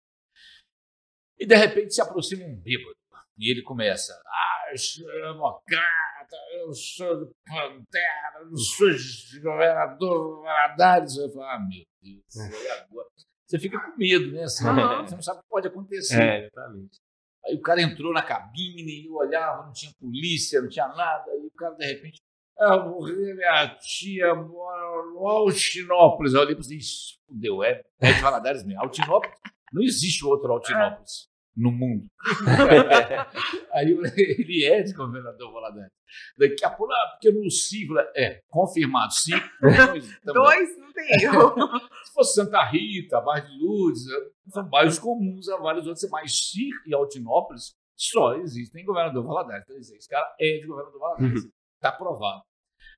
E 1.39 1.47
de 1.47 1.57
repente 1.57 1.95
se 1.95 2.01
aproxima 2.01 2.45
um 2.45 2.57
bêbado 2.57 2.97
e 3.39 3.51
ele 3.51 3.63
começa: 3.63 4.13
Ah, 4.27 4.71
eu 4.71 4.79
sou 4.79 5.07
democrata, 5.07 6.37
eu 6.55 6.73
sou 6.73 7.21
do 7.21 7.35
Pantera, 7.45 8.43
eu 8.43 8.57
sou 8.57 8.91
de 8.91 9.41
governador 9.41 10.43
Valadares. 10.43 11.17
Eu 11.17 11.31
falo: 11.31 11.45
Ah, 11.45 11.59
meu 11.59 11.85
Deus, 12.01 12.37
e 12.37 12.69
agora? 12.69 13.09
Você 13.53 13.59
fica 13.59 13.78
com 13.78 13.94
medo, 13.98 14.32
né? 14.32 14.44
Assim, 14.44 14.64
Uhum. 14.66 14.74
Você 15.07 15.14
não 15.14 15.22
sabe 15.22 15.40
o 15.40 15.42
que 15.42 15.48
pode 15.50 15.68
acontecer. 15.68 16.22
É, 16.22 16.46
exatamente. 16.46 16.98
Aí 17.44 17.55
o 17.55 17.61
cara 17.61 17.82
entrou 17.82 18.11
na 18.11 18.22
cabine, 18.22 19.05
eu 19.07 19.14
olhava, 19.14 19.66
não 19.66 19.72
tinha 19.72 19.92
polícia, 20.00 20.62
não 20.62 20.70
tinha 20.70 20.88
nada. 20.88 21.30
Aí 21.30 21.44
o 21.44 21.50
cara, 21.50 21.74
de 21.74 21.84
repente, 21.84 22.22
ah, 22.59 22.78
morreu 22.78 23.36
minha 23.36 23.76
tia, 23.76 24.34
mora 24.34 25.03
no 25.12 25.26
Altinópolis. 25.28 26.32
Eu 26.32 26.40
olhei 26.40 26.55
e 26.55 26.62
falei, 26.62 26.78
"Ixi, 26.78 27.18
fudeu, 27.26 27.62
é, 27.62 27.82
é 28.00 28.12
de 28.12 28.20
Valadares 28.22 28.64
mesmo. 28.64 28.80
Altinópolis, 28.80 29.36
não 29.70 29.82
existe 29.82 30.24
outro 30.24 30.50
Altinópolis 30.50 31.28
no 31.57 31.70
mundo. 31.70 32.07
Aí 33.72 33.90
eu 33.90 33.96
falei, 33.96 34.12
ele 34.16 34.64
é 34.64 34.82
de 34.82 34.92
governador 34.94 35.53
Valadares. 35.53 35.92
Daqui 36.36 36.64
a 36.64 36.70
pouco, 36.70 36.92
ah, 36.92 37.11
porque 37.12 37.30
no 37.30 37.50
CIV, 37.50 37.94
é, 38.16 38.40
confirmado, 38.48 39.12
sim. 39.12 39.32
dois, 39.61 40.20
também. 40.24 40.42
Dois 40.42 40.78
não 40.78 40.92
tem 40.92 41.24
erro. 41.24 41.55
Se 42.05 42.12
fosse 42.14 42.34
Santa 42.34 42.64
Rita, 42.64 43.20
Bar 43.20 43.40
de 43.40 43.59
Lourdes, 43.59 44.03
são 44.48 44.68
bairros 44.68 44.98
comuns, 44.98 45.48
há 45.48 45.57
vários 45.59 45.86
outros, 45.86 46.09
mas 46.11 46.50
Cir 46.50 46.74
e 46.86 46.94
Altinópolis 46.94 47.74
só 47.96 48.34
existem 48.34 48.82
em 48.82 48.86
Governador 48.86 49.24
Valadares. 49.24 49.64
Então, 49.64 49.76
esse 49.76 50.09
cara 50.09 50.34
é 50.38 50.59
de 50.59 50.66
Governador 50.66 51.00
Valadares. 51.00 51.44
Está 51.76 51.90
aprovado. 51.90 52.42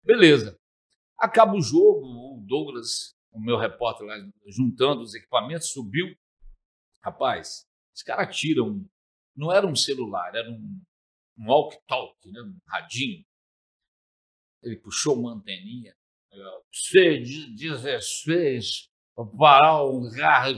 Beleza. 0.03 0.59
Acaba 1.19 1.55
o 1.55 1.61
jogo, 1.61 2.01
o 2.05 2.45
Douglas, 2.47 3.15
o 3.33 3.41
meu 3.41 3.57
repórter 3.57 4.07
lá, 4.07 4.17
juntando 4.47 5.03
os 5.03 5.15
equipamentos, 5.15 5.71
subiu. 5.71 6.07
Rapaz, 7.03 7.67
os 7.95 8.03
caras 8.03 8.37
tiram. 8.37 8.85
Não 9.37 9.53
era 9.53 9.67
um 9.67 9.75
celular, 9.75 10.35
era 10.35 10.51
um, 10.51 10.81
um 11.39 11.49
walkie-talkie, 11.49 12.31
né? 12.31 12.41
um 12.41 12.57
radinho. 12.69 13.25
Ele 14.63 14.77
puxou 14.77 15.19
uma 15.19 15.35
anteninha. 15.35 15.95
C16 16.73 18.89
para 19.15 19.27
parar 19.39 19.85
um 19.85 20.11
carro 20.11 20.53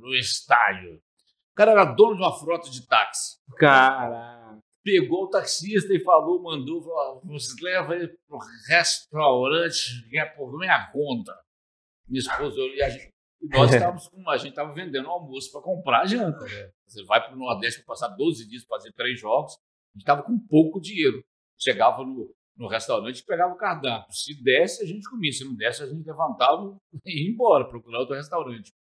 no 0.00 0.14
estádio. 0.14 0.96
O 0.96 1.54
cara 1.54 1.72
era 1.72 1.84
dono 1.84 2.16
de 2.16 2.22
uma 2.22 2.38
frota 2.38 2.68
de 2.68 2.86
táxi. 2.86 3.38
Caraca. 3.56 4.60
Pegou 4.82 5.24
o 5.24 5.30
taxista 5.30 5.92
e 5.92 6.02
falou, 6.02 6.42
mandou, 6.42 6.82
falou, 6.82 7.20
você 7.24 7.52
leva 7.62 7.94
ele 7.94 8.08
para 8.08 8.36
o 8.36 8.40
restaurante 8.68 10.08
que 10.08 10.18
é 10.18 10.26
por 10.26 10.56
minha 10.58 10.90
conta. 10.92 11.32
Minha 12.08 12.20
esposa 12.20 12.60
e, 12.60 12.82
a 12.82 12.90
gente, 12.90 13.12
e 13.40 13.48
nós 13.48 13.72
estávamos 13.72 14.08
com, 14.08 14.28
a 14.30 14.36
gente 14.36 14.50
estava 14.50 14.72
vendendo 14.72 15.08
almoço 15.08 15.50
para 15.52 15.60
comprar 15.60 16.02
a 16.02 16.06
janta. 16.06 16.44
Né? 16.44 16.70
Você 16.86 17.04
vai 17.04 17.24
para 17.24 17.34
o 17.34 17.38
Nordeste 17.38 17.80
para 17.80 17.94
passar 17.94 18.08
12 18.08 18.48
dias 18.48 18.64
para 18.64 18.78
fazer 18.78 18.92
três 18.92 19.20
jogos, 19.20 19.52
a 19.54 19.98
gente 19.98 20.02
estava 20.02 20.22
com 20.22 20.38
pouco 20.38 20.80
dinheiro. 20.80 21.24
Chegava 21.58 22.04
no, 22.04 22.34
no 22.56 22.68
restaurante 22.68 23.18
e 23.18 23.24
pegava 23.24 23.54
o 23.54 23.56
cardápio. 23.56 24.12
Se 24.12 24.34
desse, 24.42 24.82
a 24.82 24.86
gente 24.86 25.08
comia. 25.08 25.32
Se 25.32 25.44
não 25.44 25.54
desse, 25.54 25.82
a 25.82 25.86
gente 25.86 26.04
levantava 26.06 26.76
e 27.04 27.24
ia 27.24 27.30
embora, 27.30 27.68
procurar 27.68 28.00
outro 28.00 28.14
restaurante. 28.14 28.72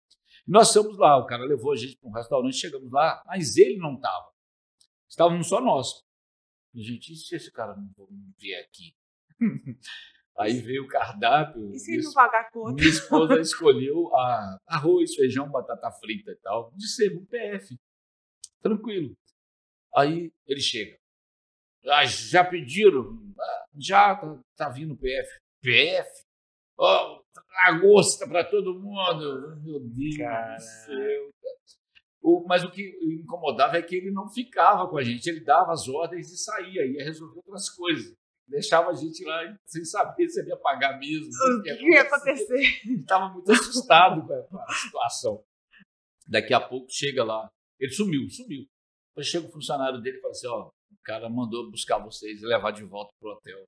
E 0.47 0.51
nós 0.51 0.73
fomos 0.73 0.97
lá, 0.97 1.17
o 1.17 1.25
cara 1.25 1.43
levou 1.43 1.71
a 1.71 1.75
gente 1.75 1.97
para 1.97 2.09
um 2.09 2.13
restaurante, 2.13 2.55
chegamos 2.55 2.91
lá, 2.91 3.23
mas 3.25 3.57
ele 3.57 3.77
não 3.77 3.95
estava. 3.95 4.29
Estávamos 5.09 5.47
só 5.47 5.61
nós. 5.61 6.03
E, 6.73 6.83
gente, 6.83 7.13
e 7.13 7.15
se 7.15 7.35
esse 7.35 7.51
cara 7.51 7.75
não 7.75 7.89
vier 8.37 8.61
aqui? 8.63 8.93
Aí 10.37 10.59
veio 10.59 10.83
o 10.83 10.87
cardápio. 10.87 11.73
E 11.73 11.79
se 11.79 11.97
não 11.97 12.11
pagar 12.11 12.49
conta? 12.51 12.73
minha 12.73 12.89
esposa 12.89 13.39
escolheu 13.39 14.09
arroz, 14.67 15.15
feijão, 15.15 15.49
batata 15.49 15.89
frita 15.91 16.31
e 16.31 16.35
tal, 16.35 16.71
de 16.75 16.87
ser 16.87 17.15
um 17.17 17.25
PF. 17.25 17.75
Tranquilo. 18.61 19.15
Aí 19.95 20.31
ele 20.45 20.59
chega. 20.59 20.97
Ah, 21.87 22.05
já 22.05 22.43
pediram? 22.43 23.17
Ah, 23.39 23.65
já, 23.77 24.15
tá, 24.15 24.39
tá 24.57 24.69
vindo 24.69 24.97
PF. 24.97 25.29
PF? 25.61 26.09
Oh, 26.77 27.21
lagosta 27.65 28.27
para 28.27 28.43
todo 28.43 28.79
mundo. 28.79 29.61
Meu 29.63 29.79
Deus 29.79 30.17
do 30.17 30.59
céu. 30.59 31.31
O, 32.21 32.43
mas 32.47 32.63
o 32.63 32.71
que 32.71 32.91
incomodava 33.21 33.77
é 33.77 33.83
que 33.83 33.95
ele 33.95 34.11
não 34.11 34.27
ficava 34.27 34.89
com 34.89 34.97
a 34.97 35.03
gente. 35.03 35.29
Ele 35.29 35.41
dava 35.41 35.71
as 35.71 35.87
ordens 35.87 36.31
e 36.31 36.37
saía, 36.37 36.85
ia 36.85 37.03
resolver 37.03 37.37
outras 37.37 37.69
coisas. 37.69 38.15
Deixava 38.47 38.91
a 38.91 38.93
gente 38.93 39.23
lá 39.25 39.57
sem 39.65 39.83
saber 39.83 40.29
se 40.29 40.39
ele 40.39 40.49
ia 40.49 40.57
pagar 40.57 40.99
mesmo. 40.99 41.27
O 41.27 41.61
que 41.63 41.91
ia 41.91 42.01
acontecer? 42.01 42.81
Ele 42.85 43.01
estava 43.01 43.33
muito 43.33 43.51
assustado 43.51 44.25
com 44.27 44.57
a 44.57 44.73
situação. 44.73 45.43
Daqui 46.27 46.53
a 46.53 46.59
pouco 46.59 46.87
chega 46.89 47.23
lá. 47.23 47.49
Ele 47.79 47.91
sumiu, 47.91 48.29
sumiu. 48.29 48.65
Depois 49.09 49.27
chega 49.27 49.47
o 49.47 49.51
funcionário 49.51 50.01
dele 50.01 50.17
e 50.17 50.21
fala 50.21 50.31
assim: 50.31 50.47
ó, 50.47 50.67
o 50.67 51.03
cara 51.03 51.29
mandou 51.29 51.71
buscar 51.71 51.97
vocês 51.97 52.41
e 52.41 52.45
levar 52.45 52.71
de 52.71 52.83
volta 52.83 53.11
pro 53.19 53.31
hotel. 53.31 53.65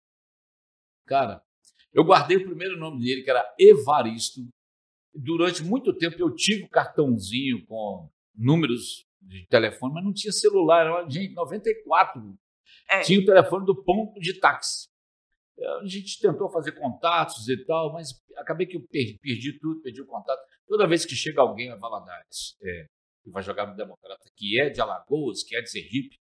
Cara, 1.07 1.41
eu 1.93 2.03
guardei 2.03 2.37
o 2.37 2.45
primeiro 2.45 2.77
nome 2.77 2.99
dele, 2.99 3.23
que 3.23 3.29
era 3.29 3.55
Evaristo. 3.57 4.41
Durante 5.15 5.63
muito 5.63 5.97
tempo 5.97 6.15
eu 6.19 6.35
tive 6.35 6.65
o 6.65 6.69
cartãozinho 6.69 7.65
com 7.65 8.09
números 8.35 9.05
de 9.21 9.47
telefone, 9.47 9.93
mas 9.93 10.03
não 10.03 10.13
tinha 10.13 10.31
celular. 10.31 10.85
Era, 10.85 11.09
gente, 11.09 11.33
94. 11.33 12.37
É. 12.89 13.01
Tinha 13.01 13.19
o 13.19 13.25
telefone 13.25 13.65
do 13.65 13.83
ponto 13.83 14.19
de 14.19 14.39
táxi. 14.39 14.87
A 15.81 15.85
gente 15.87 16.19
tentou 16.19 16.49
fazer 16.51 16.73
contatos 16.73 17.49
e 17.49 17.65
tal, 17.65 17.91
mas 17.91 18.09
acabei 18.35 18.67
que 18.67 18.77
eu 18.77 18.87
perdi, 18.87 19.17
perdi 19.19 19.59
tudo, 19.59 19.81
perdi 19.81 20.01
o 20.01 20.05
contato. 20.05 20.39
Toda 20.67 20.87
vez 20.87 21.05
que 21.05 21.15
chega 21.15 21.41
alguém 21.41 21.71
a 21.71 21.75
Valadares, 21.75 22.55
é, 22.61 22.85
que 23.23 23.31
vai 23.31 23.41
jogar 23.41 23.65
no 23.65 23.75
Democrata, 23.75 24.29
que 24.35 24.59
é 24.59 24.69
de 24.69 24.79
Alagoas, 24.79 25.43
que 25.43 25.55
é 25.55 25.61
de 25.61 25.71
Sergipe, 25.71 26.15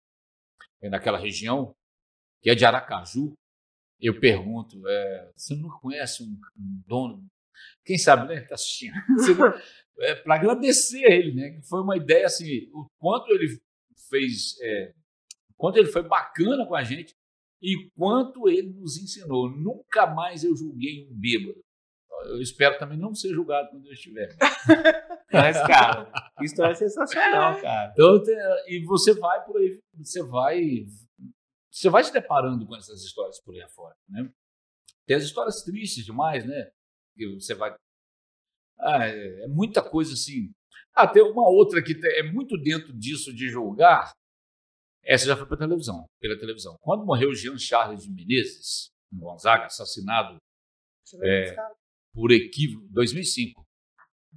é 0.82 0.90
naquela 0.90 1.18
região, 1.18 1.76
que 2.42 2.50
é 2.50 2.56
de 2.56 2.64
Aracaju, 2.64 3.34
eu 4.00 4.20
pergunto, 4.20 4.86
é, 4.88 5.32
você 5.36 5.56
não 5.56 5.70
conhece 5.80 6.24
um, 6.24 6.38
um 6.58 6.84
dono? 6.86 7.26
Quem 7.86 7.98
sabe, 7.98 8.28
né? 8.28 8.42
Está 8.42 8.56
assistindo. 8.56 8.94
é, 10.00 10.16
Para 10.16 10.36
agradecer 10.36 11.06
a 11.06 11.16
ele, 11.16 11.34
né? 11.34 11.52
Que 11.52 11.68
foi 11.68 11.82
uma 11.82 11.96
ideia 11.96 12.26
assim, 12.26 12.70
o 12.74 12.86
quanto 13.00 13.32
ele 13.32 13.58
fez, 14.10 14.60
é, 14.62 14.94
quanto 15.64 15.78
ele 15.78 15.88
foi 15.88 16.04
bacana 16.04 16.68
com 16.68 16.76
a 16.76 16.84
gente 16.84 17.16
e 17.62 17.90
quanto 17.96 18.50
ele 18.50 18.74
nos 18.74 18.98
ensinou. 18.98 19.50
Nunca 19.50 20.06
mais 20.06 20.44
eu 20.44 20.54
julguei 20.58 21.08
um 21.10 21.18
bêbado. 21.18 21.64
Eu 22.26 22.42
espero 22.42 22.78
também 22.78 22.98
não 22.98 23.16
ser 23.16 23.30
julgado 23.34 23.70
quando 23.70 23.86
eu 23.86 23.94
estiver. 23.94 24.28
Mas, 25.32 25.56
cara, 25.66 26.12
que 26.38 26.44
história 26.44 26.76
sensacional, 26.76 27.62
cara. 27.62 27.94
Então, 27.94 28.22
e 28.68 28.84
você 28.86 29.14
vai 29.14 29.42
por 29.46 29.56
aí, 29.56 29.80
você 29.94 30.22
vai, 30.22 30.60
você 31.72 31.90
vai 31.90 32.04
se 32.04 32.12
deparando 32.12 32.68
com 32.68 32.76
essas 32.76 33.02
histórias 33.02 33.42
por 33.42 33.56
aí 33.56 33.62
afora, 33.62 33.96
né? 34.10 34.30
Tem 35.08 35.16
as 35.16 35.24
histórias 35.24 35.64
tristes 35.64 36.04
demais, 36.04 36.46
né? 36.46 36.72
Que 37.16 37.36
você 37.36 37.56
vai, 37.56 37.74
ah, 38.80 39.08
é, 39.08 39.46
é 39.46 39.48
muita 39.48 39.82
coisa 39.82 40.12
assim. 40.14 40.52
Ah, 40.94 41.08
tem 41.08 41.24
uma 41.24 41.48
outra 41.48 41.82
que 41.82 41.98
é 42.04 42.24
muito 42.24 42.58
dentro 42.58 42.92
disso 42.92 43.34
de 43.34 43.48
julgar. 43.48 44.12
Essa 45.06 45.26
já 45.28 45.36
foi 45.36 45.46
para 45.46 45.58
televisão, 45.58 46.06
pela 46.20 46.38
televisão. 46.40 46.78
Quando 46.82 47.06
morreu 47.06 47.30
o 47.30 47.36
Jean 47.36 47.58
Charles 47.58 48.04
de 48.04 48.12
Menezes, 48.12 48.90
em 49.14 49.20
Gonzaga, 49.20 49.66
assassinado 49.66 50.38
É. 51.24 51.56
por 52.14 52.32
equívoco, 52.32 52.88
2005. 52.92 53.64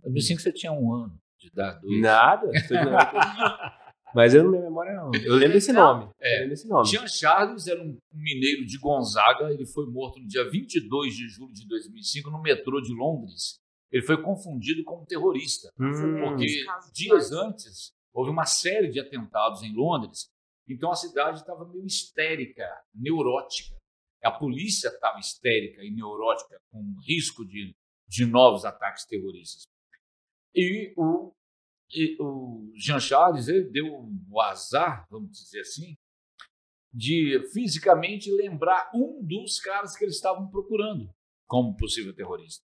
2005 0.02 0.40
você 0.40 0.52
tinha 0.52 0.72
um 0.72 0.92
ano 0.92 1.16
de 1.38 1.48
idade. 1.48 1.80
dois. 1.80 2.00
Nada. 2.00 2.50
Mas 4.14 4.34
eu 4.34 4.44
não 4.44 4.50
lembro 4.50 4.66
memória, 4.68 4.94
não. 4.94 5.10
Eu 5.14 5.34
lembro 5.34 5.52
desse 5.54 5.72
nome. 5.72 6.10
É. 6.20 6.36
Eu 6.36 6.40
lembro 6.40 6.50
desse 6.50 6.68
nome. 6.68 6.88
Jean 6.88 7.06
Charles 7.06 7.66
era 7.66 7.82
um 7.82 7.98
mineiro 8.12 8.64
de 8.64 8.78
Gonzaga. 8.78 9.52
Ele 9.52 9.66
foi 9.66 9.84
morto 9.90 10.18
no 10.18 10.26
dia 10.26 10.48
22 10.48 11.14
de 11.14 11.28
julho 11.28 11.52
de 11.52 11.66
2005 11.68 12.30
no 12.30 12.40
metrô 12.40 12.80
de 12.80 12.94
Londres. 12.94 13.58
Ele 13.92 14.02
foi 14.02 14.20
confundido 14.22 14.82
como 14.84 15.04
terrorista. 15.04 15.68
Hum, 15.78 16.20
Porque 16.20 16.64
dias 16.94 17.30
antes 17.30 17.92
houve 18.12 18.30
uma 18.30 18.46
série 18.46 18.88
de 18.88 18.98
atentados 18.98 19.62
em 19.62 19.74
Londres, 19.74 20.28
então 20.68 20.90
a 20.90 20.96
cidade 20.96 21.38
estava 21.38 21.66
meio 21.68 21.86
histérica, 21.86 22.66
neurótica. 22.94 23.76
A 24.22 24.30
polícia 24.30 24.88
estava 24.88 25.18
histérica 25.18 25.84
e 25.84 25.90
neurótica, 25.90 26.60
com 26.70 26.98
risco 27.06 27.46
de, 27.46 27.76
de 28.08 28.26
novos 28.26 28.64
ataques 28.64 29.04
terroristas. 29.04 29.64
E 30.54 30.92
o, 30.96 31.32
e 31.90 32.16
o 32.18 32.72
Jean 32.74 32.98
Charles 32.98 33.46
ele 33.46 33.70
deu 33.70 33.86
o 34.28 34.40
azar, 34.40 35.06
vamos 35.10 35.30
dizer 35.30 35.60
assim, 35.60 35.96
de 36.92 37.46
fisicamente 37.52 38.30
lembrar 38.30 38.90
um 38.94 39.22
dos 39.22 39.60
caras 39.60 39.94
que 39.96 40.04
eles 40.04 40.16
estavam 40.16 40.48
procurando 40.48 41.14
como 41.46 41.76
possível 41.76 42.14
terrorista. 42.14 42.64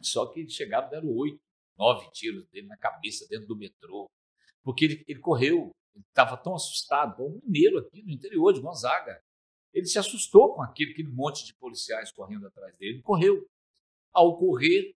Só 0.00 0.26
que 0.26 0.48
chegaram, 0.48 0.88
deram 0.88 1.08
oito, 1.08 1.38
nove 1.76 2.10
tiros 2.12 2.48
dele 2.48 2.66
na 2.66 2.76
cabeça 2.76 3.26
dentro 3.28 3.46
do 3.46 3.56
metrô. 3.56 4.10
Porque 4.62 4.84
ele, 4.86 5.04
ele 5.06 5.20
correu, 5.20 5.70
ele 5.96 6.04
estava 6.08 6.36
tão 6.36 6.54
assustado, 6.54 7.24
um 7.24 7.40
mineiro 7.42 7.78
aqui 7.78 8.02
no 8.02 8.10
interior 8.10 8.52
de 8.52 8.60
Gonzaga. 8.60 9.20
Ele 9.72 9.86
se 9.86 9.98
assustou 9.98 10.54
com 10.54 10.62
aquele, 10.62 10.92
aquele 10.92 11.08
monte 11.08 11.44
de 11.44 11.54
policiais 11.54 12.12
correndo 12.12 12.46
atrás 12.46 12.76
dele. 12.76 12.94
Ele 12.94 13.02
correu. 13.02 13.46
Ao 14.12 14.38
correr, 14.38 14.94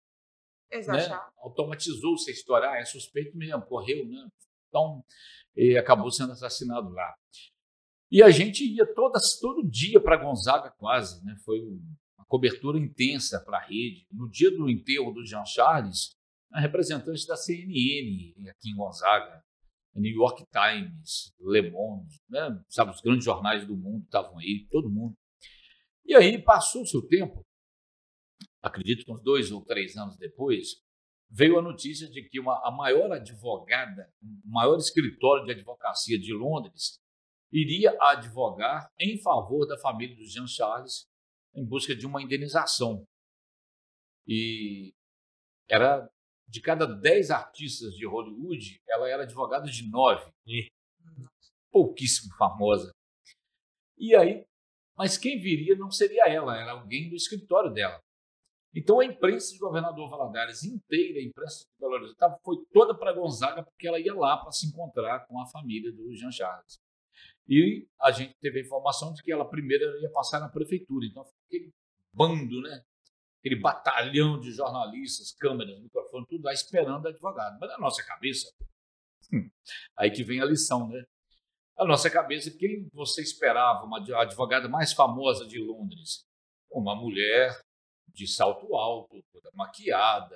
né, 0.71 1.19
automatizou-se 1.37 2.29
a 2.29 2.33
história. 2.33 2.69
Ah, 2.69 2.77
é 2.77 2.85
suspeito 2.85 3.35
mesmo, 3.35 3.65
correu, 3.65 4.07
né? 4.07 4.27
Então, 4.67 5.03
ele 5.55 5.77
acabou 5.77 6.11
sendo 6.11 6.33
assassinado 6.33 6.89
lá. 6.89 7.15
E 8.11 8.21
a 8.21 8.29
gente 8.29 8.63
ia 8.63 8.85
todas, 8.93 9.39
todo 9.39 9.67
dia 9.67 9.99
para 9.99 10.17
Gonzaga, 10.17 10.71
quase. 10.77 11.23
Né? 11.25 11.35
Foi 11.43 11.59
uma 11.59 12.25
cobertura 12.27 12.77
intensa 12.77 13.39
para 13.43 13.57
a 13.57 13.65
rede. 13.65 14.07
No 14.11 14.29
dia 14.29 14.51
do 14.51 14.69
enterro 14.69 15.11
do 15.11 15.25
Jean 15.25 15.45
Charles, 15.45 16.15
a 16.51 16.59
representante 16.59 17.25
da 17.25 17.35
CNN 17.35 18.49
aqui 18.49 18.69
em 18.69 18.75
Gonzaga, 18.75 19.43
New 19.97 20.13
York 20.13 20.45
Times, 20.51 21.33
Le 21.39 21.71
Monde, 21.71 22.15
né? 22.29 22.63
sabe, 22.69 22.91
os 22.91 23.01
grandes 23.01 23.25
jornais 23.25 23.65
do 23.65 23.75
mundo 23.75 24.03
estavam 24.03 24.37
aí, 24.39 24.67
todo 24.69 24.89
mundo. 24.89 25.15
E 26.05 26.15
aí 26.15 26.41
passou 26.41 26.83
o 26.83 26.87
seu 26.87 27.05
tempo, 27.07 27.45
acredito 28.61 29.03
que 29.03 29.11
uns 29.11 29.21
dois 29.21 29.51
ou 29.51 29.63
três 29.65 29.97
anos 29.97 30.17
depois, 30.17 30.81
veio 31.29 31.59
a 31.59 31.61
notícia 31.61 32.09
de 32.09 32.23
que 32.29 32.39
uma, 32.39 32.61
a 32.65 32.71
maior 32.71 33.11
advogada, 33.11 34.09
o 34.21 34.49
maior 34.49 34.77
escritório 34.77 35.45
de 35.45 35.51
advocacia 35.51 36.17
de 36.17 36.33
Londres, 36.33 36.99
iria 37.51 37.95
advogar 38.01 38.89
em 38.99 39.21
favor 39.21 39.65
da 39.65 39.77
família 39.77 40.15
do 40.15 40.25
Jean 40.25 40.47
Charles 40.47 41.07
em 41.55 41.65
busca 41.65 41.95
de 41.95 42.05
uma 42.05 42.21
indenização. 42.21 43.05
E 44.25 44.93
era 45.69 46.09
de 46.47 46.61
cada 46.61 46.85
dez 46.85 47.29
artistas 47.29 47.93
de 47.95 48.05
Hollywood, 48.05 48.79
ela 48.87 49.09
era 49.09 49.23
advogada 49.23 49.65
de 49.69 49.89
nove. 49.89 50.31
Pouquíssimo 51.71 52.33
famosa. 52.37 52.91
E 53.97 54.15
aí, 54.15 54.45
mas 54.95 55.17
quem 55.17 55.39
viria 55.39 55.75
não 55.75 55.91
seria 55.91 56.25
ela, 56.25 56.57
era 56.57 56.71
alguém 56.71 57.09
do 57.09 57.15
escritório 57.15 57.71
dela. 57.71 57.99
Então 58.73 58.99
a 58.99 59.05
imprensa 59.05 59.53
de 59.53 59.59
Governador 59.59 60.09
Valadares 60.09 60.63
inteira, 60.63 61.19
a 61.19 61.23
imprensa 61.23 61.65
de 61.65 61.79
Belo 61.79 61.93
Horizonte, 61.93 62.39
foi 62.43 62.57
toda 62.71 62.95
para 62.95 63.13
Gonzaga 63.13 63.63
porque 63.63 63.87
ela 63.87 63.99
ia 63.99 64.13
lá 64.13 64.37
para 64.37 64.51
se 64.51 64.67
encontrar 64.67 65.25
com 65.25 65.41
a 65.41 65.47
família 65.47 65.91
do 65.91 66.13
Jean 66.15 66.31
Charles. 66.31 66.77
E 67.47 67.87
a 67.99 68.11
gente 68.11 68.35
teve 68.39 68.59
a 68.59 68.61
informação 68.61 69.13
de 69.13 69.23
que 69.23 69.31
ela 69.31 69.49
primeiro 69.49 69.83
ia 70.01 70.11
passar 70.11 70.39
na 70.39 70.49
prefeitura. 70.49 71.05
Então 71.05 71.25
aquele 71.45 71.71
bando, 72.13 72.61
né? 72.61 72.83
Aquele 73.39 73.59
batalhão 73.61 74.39
de 74.39 74.51
jornalistas, 74.51 75.31
câmeras, 75.33 75.79
microfone, 75.79 76.25
tudo 76.27 76.43
lá 76.43 76.53
esperando 76.53 77.07
a 77.07 77.09
advogada. 77.09 77.57
Mas 77.59 77.69
na 77.69 77.77
nossa 77.77 78.03
cabeça, 78.03 78.49
hum, 79.33 79.49
aí 79.97 80.11
que 80.11 80.23
vem 80.23 80.41
a 80.41 80.45
lição, 80.45 80.87
né? 80.89 81.03
Na 81.77 81.85
nossa 81.85 82.09
cabeça, 82.09 82.49
quem 82.57 82.89
você 82.91 83.21
esperava, 83.21 83.85
uma 83.85 83.97
ad- 83.99 84.13
a 84.13 84.21
advogada 84.23 84.67
mais 84.67 84.93
famosa 84.93 85.45
de 85.47 85.59
Londres? 85.59 86.25
Uma 86.71 86.95
mulher 86.95 87.55
de 88.07 88.27
salto 88.27 88.75
alto, 88.75 89.23
toda 89.31 89.51
maquiada, 89.53 90.35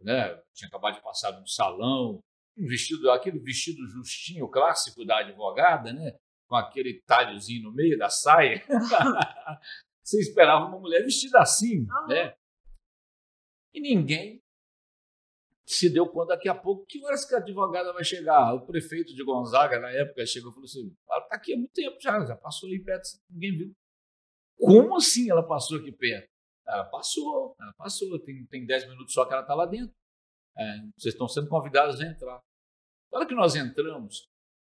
né? 0.00 0.36
Tinha 0.52 0.68
acabado 0.68 0.94
de 0.96 1.02
passar 1.02 1.32
num 1.32 1.46
salão, 1.46 2.20
um 2.58 2.66
vestido, 2.66 3.10
aquele 3.10 3.38
vestido 3.38 3.86
justinho 3.86 4.48
clássico 4.48 5.04
da 5.04 5.18
advogada, 5.20 5.92
né? 5.92 6.16
Com 6.48 6.56
aquele 6.56 7.00
talhozinho 7.06 7.62
no 7.64 7.72
meio 7.72 7.96
da 7.96 8.10
saia. 8.10 8.62
Você 10.04 10.20
esperava 10.20 10.66
uma 10.66 10.78
mulher 10.78 11.02
vestida 11.02 11.40
assim, 11.40 11.86
né? 12.08 12.36
E 13.72 13.80
ninguém 13.80 14.44
se 15.66 15.88
deu 15.88 16.06
conta 16.06 16.34
daqui 16.34 16.46
a 16.46 16.54
pouco 16.54 16.84
que 16.86 17.02
horas 17.04 17.24
que 17.24 17.34
a 17.34 17.38
advogada 17.38 17.90
vai 17.92 18.04
chegar. 18.04 18.52
O 18.54 18.66
prefeito 18.66 19.14
de 19.14 19.24
Gonzaga, 19.24 19.80
na 19.80 19.90
época, 19.90 20.26
chegou 20.26 20.50
e 20.50 20.54
falou 20.54 20.66
assim: 20.66 20.94
ela 21.08 21.20
está 21.20 21.36
aqui 21.36 21.54
há 21.54 21.56
muito 21.56 21.72
tempo 21.72 21.96
já, 22.00 22.24
já 22.24 22.36
passou 22.36 22.68
aí 22.68 22.78
perto, 22.78 23.08
ninguém 23.30 23.56
viu. 23.56 23.74
Como 24.58 24.96
assim 24.96 25.30
ela 25.30 25.42
passou 25.42 25.78
aqui 25.78 25.90
perto? 25.90 26.28
Ela 26.66 26.84
passou, 26.84 27.56
ela 27.58 27.72
passou, 27.74 28.18
tem, 28.20 28.46
tem 28.46 28.66
10 28.66 28.88
minutos 28.88 29.12
só 29.12 29.24
que 29.24 29.32
ela 29.32 29.42
está 29.42 29.54
lá 29.54 29.66
dentro. 29.66 29.94
É, 30.56 30.76
vocês 30.96 31.14
estão 31.14 31.26
sendo 31.26 31.48
convidados 31.48 32.00
a 32.00 32.06
entrar. 32.06 32.40
Na 33.10 33.18
hora 33.18 33.26
que 33.26 33.34
nós 33.34 33.56
entramos, 33.56 34.28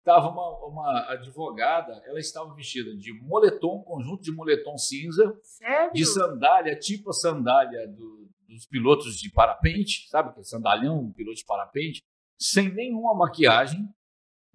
estava 0.07 0.28
uma, 0.28 0.66
uma 0.66 1.12
advogada, 1.12 2.00
ela 2.07 2.20
estava 2.20 2.54
vestida 2.54 2.96
de 2.96 3.12
moletom, 3.12 3.82
conjunto 3.82 4.22
de 4.22 4.30
moletom 4.30 4.78
cinza, 4.78 5.36
Sério? 5.42 5.92
de 5.92 6.07
sandália, 6.07 6.78
tipo 6.78 7.11
a 7.11 7.12
sandália 7.12 7.88
do- 7.88 8.30
dos 8.48 8.64
pilotos 8.66 9.16
de 9.18 9.28
parapente, 9.32 10.09
sabe? 10.09 10.30
Aquele 10.30 10.44
sandalhão, 10.46 11.12
piloto 11.12 11.36
de 11.36 11.44
parapente, 11.44 12.00
sem 12.40 12.72
nenhuma 12.72 13.12
maquiagem, 13.14 13.92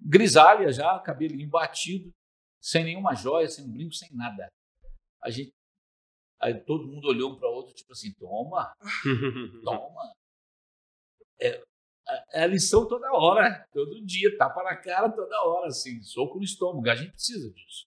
grisalha 0.00 0.72
já, 0.72 0.98
cabelinho 1.00 1.50
batido, 1.50 2.10
sem 2.58 2.84
nenhuma 2.84 3.14
joia, 3.14 3.46
sem 3.48 3.66
um 3.66 3.70
brinco, 3.70 3.92
sem 3.94 4.08
nada. 4.16 4.48
A 5.22 5.28
gente, 5.28 5.52
aí 6.40 6.54
todo 6.64 6.88
mundo 6.88 7.08
olhou 7.08 7.32
um 7.32 7.36
para 7.38 7.48
o 7.50 7.52
outro, 7.52 7.74
tipo 7.74 7.92
assim, 7.92 8.10
toma, 8.14 8.72
toma. 9.62 10.12
É, 11.38 11.62
é 12.32 12.42
a 12.42 12.46
lição 12.46 12.86
toda 12.86 13.12
hora, 13.12 13.66
todo 13.72 14.04
dia, 14.04 14.36
tapa 14.36 14.62
na 14.62 14.76
cara 14.76 15.10
toda 15.10 15.42
hora, 15.44 15.68
assim, 15.68 16.02
soco 16.02 16.38
no 16.38 16.44
estômago. 16.44 16.88
A 16.88 16.94
gente 16.94 17.12
precisa 17.12 17.50
disso. 17.50 17.86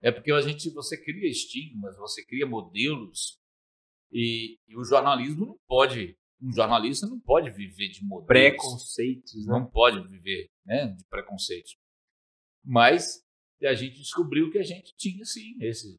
É 0.00 0.10
porque 0.10 0.32
a 0.32 0.40
gente, 0.40 0.68
você 0.70 0.96
cria 0.96 1.30
estigmas, 1.30 1.96
você 1.96 2.24
cria 2.24 2.46
modelos 2.46 3.38
e, 4.10 4.58
e 4.68 4.76
o 4.76 4.84
jornalismo 4.84 5.46
não 5.46 5.58
pode, 5.66 6.18
um 6.40 6.52
jornalista 6.52 7.06
não 7.06 7.20
pode 7.20 7.50
viver 7.50 7.88
de 7.88 8.04
modelos. 8.04 8.26
Preconceitos, 8.26 9.46
né? 9.46 9.52
Não 9.52 9.64
pode 9.64 10.06
viver 10.08 10.50
né, 10.66 10.88
de 10.88 11.04
preconceitos. 11.04 11.76
Mas 12.64 13.24
a 13.62 13.74
gente 13.74 13.98
descobriu 13.98 14.50
que 14.50 14.58
a 14.58 14.62
gente 14.62 14.92
tinha 14.96 15.24
sim 15.24 15.56
esse, 15.60 15.98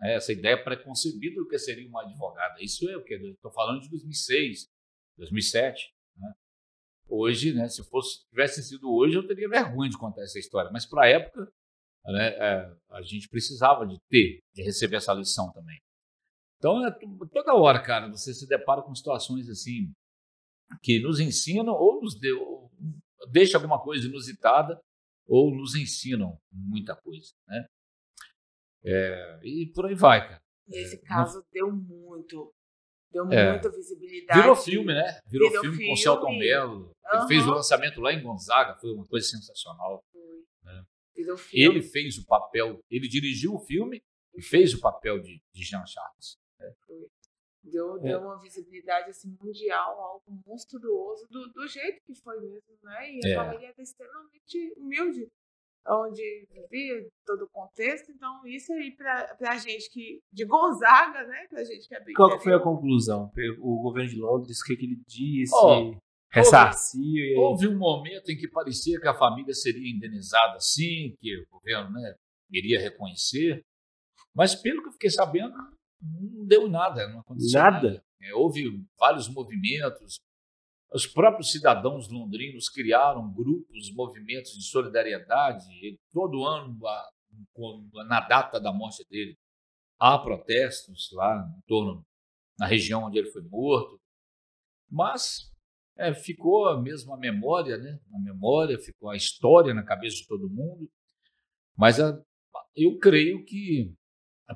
né, 0.00 0.14
essa 0.14 0.32
ideia 0.32 0.62
preconcebida 0.62 1.36
do 1.36 1.48
que 1.48 1.58
seria 1.58 1.88
uma 1.88 2.02
advogada. 2.02 2.62
Isso 2.62 2.88
é 2.88 2.96
o 2.96 3.04
que? 3.04 3.14
Estou 3.14 3.52
falando 3.52 3.80
de 3.80 3.90
2006, 3.90 4.68
2007. 5.18 5.92
Hoje, 7.10 7.52
né, 7.52 7.68
se 7.68 7.82
fosse 7.90 8.24
tivesse 8.28 8.62
sido 8.62 8.90
hoje, 8.92 9.16
eu 9.16 9.26
teria 9.26 9.48
vergonha 9.48 9.90
de 9.90 9.98
contar 9.98 10.22
essa 10.22 10.38
história. 10.38 10.70
Mas 10.72 10.86
para 10.86 11.04
a 11.04 11.08
época, 11.08 11.52
né, 12.06 12.28
é, 12.28 12.76
a 12.90 13.02
gente 13.02 13.28
precisava 13.28 13.86
de 13.86 13.98
ter, 14.08 14.40
de 14.54 14.62
receber 14.62 14.96
essa 14.96 15.12
lição 15.12 15.50
também. 15.52 15.78
Então, 16.58 16.86
é, 16.86 16.90
to- 16.90 17.28
toda 17.32 17.54
hora, 17.54 17.82
cara, 17.82 18.08
você 18.08 18.32
se 18.32 18.46
depara 18.46 18.82
com 18.82 18.94
situações 18.94 19.48
assim 19.48 19.92
que 20.82 21.00
nos 21.00 21.18
ensinam 21.18 21.72
ou 21.74 22.00
nos 22.00 22.14
ou 22.38 22.70
deixa 23.32 23.56
alguma 23.56 23.82
coisa 23.82 24.06
inusitada 24.06 24.80
ou 25.26 25.54
nos 25.54 25.74
ensinam 25.74 26.38
muita 26.52 26.94
coisa, 26.94 27.32
né? 27.48 27.66
É, 28.84 29.40
e 29.42 29.66
por 29.74 29.86
aí 29.86 29.94
vai, 29.94 30.26
cara. 30.26 30.42
Nesse 30.66 30.96
É, 30.96 30.98
caso, 31.00 31.44
deu 31.52 31.70
muito. 31.72 32.52
Deu 33.12 33.30
É. 33.32 33.50
muita 33.52 33.70
visibilidade. 33.70 34.40
Virou 34.40 34.54
filme, 34.56 34.94
né? 34.94 35.20
Virou, 35.26 35.48
Virou 35.48 35.62
filme, 35.62 35.76
com 35.76 35.82
filme. 35.82 35.92
o 35.94 35.96
Celton 35.96 36.38
Mello. 36.38 36.92
Ele 37.12 37.26
fez 37.26 37.46
o 37.46 37.50
lançamento 37.50 38.00
lá 38.00 38.12
em 38.12 38.22
Gonzaga, 38.22 38.78
foi 38.80 38.92
uma 38.92 39.06
coisa 39.06 39.26
sensacional. 39.26 40.04
É. 40.66 40.82
Filme. 41.36 41.76
Ele 41.76 41.82
fez 41.82 42.16
o 42.18 42.24
papel, 42.26 42.80
ele 42.90 43.06
dirigiu 43.08 43.52
o 43.54 43.58
filme 43.58 44.02
e 44.34 44.40
fez 44.42 44.72
o 44.72 44.80
papel 44.80 45.18
de, 45.20 45.42
de 45.52 45.62
Jean 45.64 45.84
Charles. 45.84 46.38
Deu, 47.62 47.96
É. 47.98 48.00
deu 48.00 48.20
uma 48.20 48.38
visibilidade 48.40 49.10
assim, 49.10 49.36
mundial, 49.42 50.00
algo 50.00 50.42
monstruoso, 50.46 51.26
do, 51.28 51.48
do 51.52 51.66
jeito 51.68 52.00
que 52.06 52.14
foi 52.14 52.40
mesmo, 52.40 52.62
né? 52.82 53.12
E 53.12 53.26
a 53.26 53.28
É. 53.28 53.34
família 53.34 53.66
era 53.68 53.82
extremamente 53.82 54.72
humilde, 54.78 55.28
onde 55.88 56.46
vivia 56.50 57.06
todo 57.26 57.42
o 57.44 57.48
contexto. 57.48 58.10
Então, 58.12 58.46
isso 58.46 58.72
aí, 58.72 58.90
pra, 58.96 59.34
pra 59.36 59.56
gente 59.58 59.90
que. 59.90 60.20
de 60.32 60.44
Gonzaga, 60.44 61.24
né? 61.26 61.46
Pra 61.48 61.64
gente 61.64 61.88
que 61.88 61.94
é 61.94 62.04
bem 62.04 62.14
Qual 62.14 62.36
que 62.36 62.44
foi 62.44 62.54
a 62.54 62.60
conclusão? 62.60 63.30
O 63.60 63.82
governo 63.82 64.10
de 64.10 64.16
Londres, 64.20 64.60
o 64.60 64.64
que, 64.64 64.76
que 64.76 64.84
ele 64.84 65.00
disse? 65.06 65.52
Ó, 65.54 65.94
ressarciu. 66.32 67.02
e 67.02 67.30
aí- 67.30 67.36
Houve 67.36 67.68
um 67.68 67.76
momento 67.78 68.30
em 68.30 68.36
que 68.36 68.48
parecia 68.48 69.00
que 69.00 69.08
a 69.08 69.14
família 69.14 69.52
seria 69.54 69.90
indenizada 69.94 70.58
sim, 70.60 71.14
que 71.20 71.36
o 71.42 71.46
governo 71.50 71.90
né, 71.90 72.14
iria 72.50 72.80
reconhecer, 72.80 73.64
mas 74.34 74.54
pelo 74.54 74.82
que 74.82 74.88
eu 74.88 74.92
fiquei 74.92 75.10
sabendo, 75.10 75.54
não 76.00 76.46
deu 76.46 76.68
nada, 76.68 77.08
não 77.08 77.20
aconteceu 77.20 77.60
Nada? 77.60 77.88
nada. 77.88 78.04
É, 78.22 78.34
houve 78.34 78.64
vários 78.98 79.28
movimentos, 79.28 80.20
os 80.92 81.06
próprios 81.06 81.52
cidadãos 81.52 82.08
londrinos 82.08 82.68
criaram 82.68 83.32
grupos, 83.32 83.92
movimentos 83.94 84.52
de 84.52 84.64
solidariedade, 84.64 85.64
todo 86.12 86.44
ano, 86.44 86.78
na 88.08 88.20
data 88.20 88.60
da 88.60 88.72
morte 88.72 89.06
dele, 89.08 89.36
há 89.98 90.18
protestos 90.18 91.10
lá 91.12 91.46
em 91.56 91.60
torno, 91.66 92.04
na 92.58 92.66
região 92.66 93.04
onde 93.04 93.18
ele 93.18 93.30
foi 93.30 93.42
morto, 93.42 94.00
mas 94.90 95.50
é, 95.96 96.12
ficou 96.14 96.80
mesmo 96.80 97.12
a 97.12 97.16
memória, 97.16 97.76
né? 97.76 98.00
A 98.14 98.18
memória, 98.18 98.78
ficou 98.78 99.10
a 99.10 99.16
história 99.16 99.74
na 99.74 99.84
cabeça 99.84 100.16
de 100.16 100.26
todo 100.26 100.48
mundo. 100.50 100.90
Mas 101.76 102.00
a- 102.00 102.18
eu 102.74 102.98
creio 102.98 103.44
que 103.44 103.94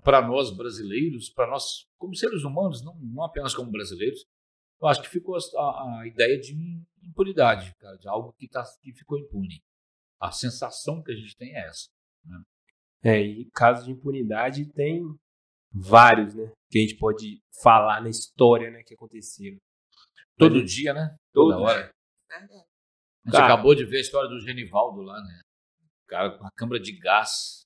para 0.03 0.27
nós 0.27 0.51
brasileiros, 0.51 1.29
para 1.29 1.49
nós 1.51 1.87
como 1.99 2.15
seres 2.17 2.43
humanos, 2.43 2.83
não, 2.83 2.99
não 3.01 3.23
apenas 3.23 3.55
como 3.55 3.71
brasileiros, 3.71 4.27
eu 4.81 4.89
acho 4.89 5.03
que 5.03 5.09
ficou 5.09 5.37
a, 5.37 6.01
a 6.01 6.07
ideia 6.07 6.39
de 6.39 6.55
impunidade, 7.03 7.75
cara, 7.77 7.97
de 7.97 8.09
algo 8.09 8.33
que, 8.35 8.49
tá, 8.49 8.63
que 8.83 8.93
ficou 8.93 9.19
impune. 9.19 9.63
A 10.21 10.31
sensação 10.31 11.03
que 11.03 11.13
a 11.13 11.15
gente 11.15 11.37
tem 11.37 11.55
é 11.55 11.67
essa. 11.67 11.89
É, 13.03 13.21
e 13.21 13.51
casos 13.51 13.85
de 13.85 13.93
impunidade 13.93 14.67
tem 14.73 15.03
vários, 15.71 16.35
né? 16.35 16.51
Que 16.71 16.79
a 16.79 16.83
gente 16.83 16.97
pode 16.97 17.43
falar 17.63 18.01
na 18.01 18.09
história, 18.09 18.71
né? 18.71 18.83
Que 18.83 18.95
aconteceram. 18.95 19.59
Todo 20.39 20.57
Mas- 20.61 20.71
dia, 20.73 20.95
né? 20.95 21.15
Todo 21.33 21.53
Toda 21.53 21.63
hora. 21.63 21.93
Verdade. 22.29 22.53
A 22.55 23.31
gente 23.31 23.33
Cara. 23.33 23.55
acabou 23.55 23.75
de 23.75 23.85
ver 23.85 23.99
a 23.99 24.01
história 24.01 24.29
do 24.29 24.41
Genivaldo 24.41 25.03
lá, 25.03 25.21
né? 25.21 25.41
O 26.05 26.07
cara 26.07 26.39
com 26.39 26.47
a 26.47 26.51
câmara 26.53 26.81
de 26.81 26.93
gás 26.99 27.65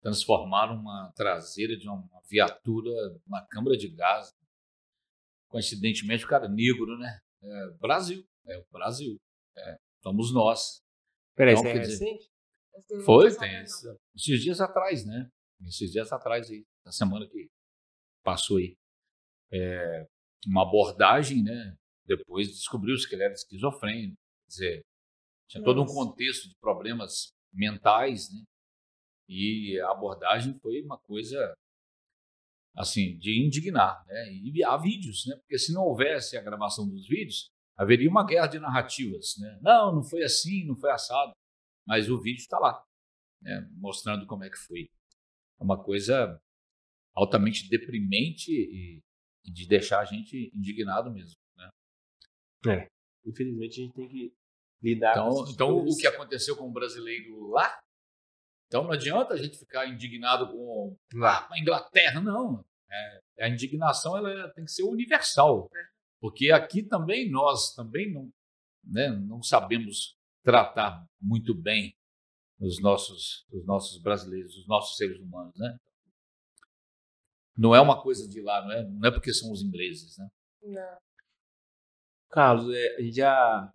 transformaram 0.00 0.74
uma 0.76 1.12
traseira 1.16 1.76
de 1.76 1.88
uma 1.88 2.20
viatura 2.28 2.90
numa 3.26 3.44
câmara 3.46 3.76
de 3.76 3.88
gás. 3.88 4.32
Coincidentemente, 5.56 6.22
o 6.26 6.28
cara 6.28 6.46
negro, 6.48 6.98
né? 6.98 7.18
É, 7.42 7.70
Brasil. 7.80 8.22
É 8.46 8.58
o 8.58 8.64
Brasil. 8.70 9.16
É, 9.56 9.78
somos 10.02 10.30
nós. 10.34 10.82
Peraí, 11.34 11.54
Então, 11.54 11.66
é 11.66 11.72
quer 11.72 11.80
dizer- 11.80 12.04
recente? 12.04 12.28
Não 12.90 13.00
Foi, 13.00 13.34
tem 13.34 13.62
esse- 13.62 13.96
esses 14.14 14.42
dias 14.42 14.60
atrás, 14.60 15.06
né? 15.06 15.30
Esses 15.66 15.90
dias 15.90 16.12
atrás 16.12 16.50
aí, 16.50 16.62
na 16.84 16.92
semana 16.92 17.26
que 17.26 17.48
passou 18.22 18.58
aí. 18.58 18.76
É, 19.50 20.06
uma 20.46 20.62
abordagem, 20.62 21.42
né? 21.42 21.74
Depois 22.04 22.48
descobriu-se 22.48 23.08
que 23.08 23.14
ele 23.14 23.24
era 23.24 23.32
esquizofrênico. 23.32 24.14
Quer 24.44 24.48
dizer, 24.50 24.82
tinha 25.48 25.64
todo 25.64 25.80
um 25.82 25.86
contexto 25.86 26.50
de 26.50 26.54
problemas 26.60 27.32
mentais, 27.50 28.30
né? 28.30 28.42
E 29.26 29.80
a 29.80 29.90
abordagem 29.90 30.52
foi 30.60 30.82
uma 30.82 30.98
coisa, 30.98 31.56
assim, 32.76 33.16
de 33.18 33.42
indignar, 33.44 34.04
né? 34.06 34.32
E 34.32 34.62
há 34.64 34.76
vídeos, 34.76 35.24
né? 35.26 35.36
Porque 35.36 35.58
se 35.58 35.72
não 35.72 35.82
houvesse 35.82 36.36
a 36.36 36.42
gravação 36.42 36.88
dos 36.88 37.08
vídeos, 37.08 37.48
haveria 37.76 38.10
uma 38.10 38.24
guerra 38.24 38.46
de 38.46 38.58
narrativas, 38.58 39.34
né? 39.38 39.58
Não, 39.62 39.94
não 39.96 40.02
foi 40.04 40.22
assim, 40.22 40.66
não 40.66 40.76
foi 40.76 40.90
assado. 40.90 41.32
Mas 41.86 42.10
o 42.10 42.20
vídeo 42.20 42.40
está 42.40 42.58
lá, 42.58 42.84
né? 43.40 43.66
mostrando 43.74 44.26
como 44.26 44.44
é 44.44 44.50
que 44.50 44.58
foi. 44.58 44.90
É 45.58 45.64
uma 45.64 45.82
coisa 45.82 46.38
altamente 47.14 47.68
deprimente 47.68 48.50
e, 48.52 49.00
e 49.44 49.52
de 49.52 49.66
deixar 49.66 50.00
a 50.00 50.04
gente 50.04 50.50
indignado 50.54 51.10
mesmo. 51.12 51.36
Né? 51.56 51.70
Infelizmente 53.24 53.80
a 53.80 53.84
gente 53.84 53.94
tem 53.94 54.08
que 54.08 54.34
lidar 54.82 55.14
com 55.14 55.20
Então, 55.20 55.42
essas 55.42 55.54
então 55.54 55.74
coisas. 55.76 55.94
o 55.94 55.98
que 55.98 56.06
aconteceu 56.06 56.56
com 56.56 56.68
o 56.68 56.72
brasileiro 56.72 57.48
lá, 57.48 57.78
então 58.66 58.84
não 58.84 58.92
adianta 58.92 59.34
a 59.34 59.36
gente 59.36 59.58
ficar 59.58 59.86
indignado 59.86 60.48
com 60.52 60.96
a 61.22 61.58
Inglaterra, 61.60 62.20
não. 62.20 62.64
É, 62.90 63.44
a 63.44 63.48
indignação 63.48 64.16
ela 64.16 64.30
é- 64.30 64.48
tem 64.52 64.64
que 64.64 64.70
ser 64.70 64.82
universal, 64.84 65.68
porque 66.20 66.50
aqui 66.50 66.82
também 66.82 67.30
nós 67.30 67.74
também 67.74 68.12
não, 68.12 68.32
né, 68.84 69.08
não 69.08 69.42
sabemos 69.42 70.16
tratar 70.42 71.04
muito 71.20 71.54
bem 71.54 71.96
os 72.60 72.80
nossos, 72.80 73.46
os 73.52 73.66
nossos 73.66 74.00
brasileiros, 74.00 74.56
os 74.56 74.66
nossos 74.66 74.96
seres 74.96 75.18
humanos, 75.18 75.54
né? 75.58 75.78
Não 77.56 77.74
é 77.74 77.80
uma 77.80 78.00
coisa 78.00 78.28
de 78.28 78.40
lá, 78.40 78.62
não 78.62 78.72
é, 78.72 78.84
não 78.84 79.08
é 79.08 79.10
porque 79.10 79.32
são 79.32 79.50
os 79.50 79.62
ingleses, 79.62 80.16
né? 80.18 80.28
Não. 80.62 80.98
Carlos, 82.30 82.74
é, 82.74 82.96
a 82.96 83.02
gente 83.02 83.16
já 83.16 83.72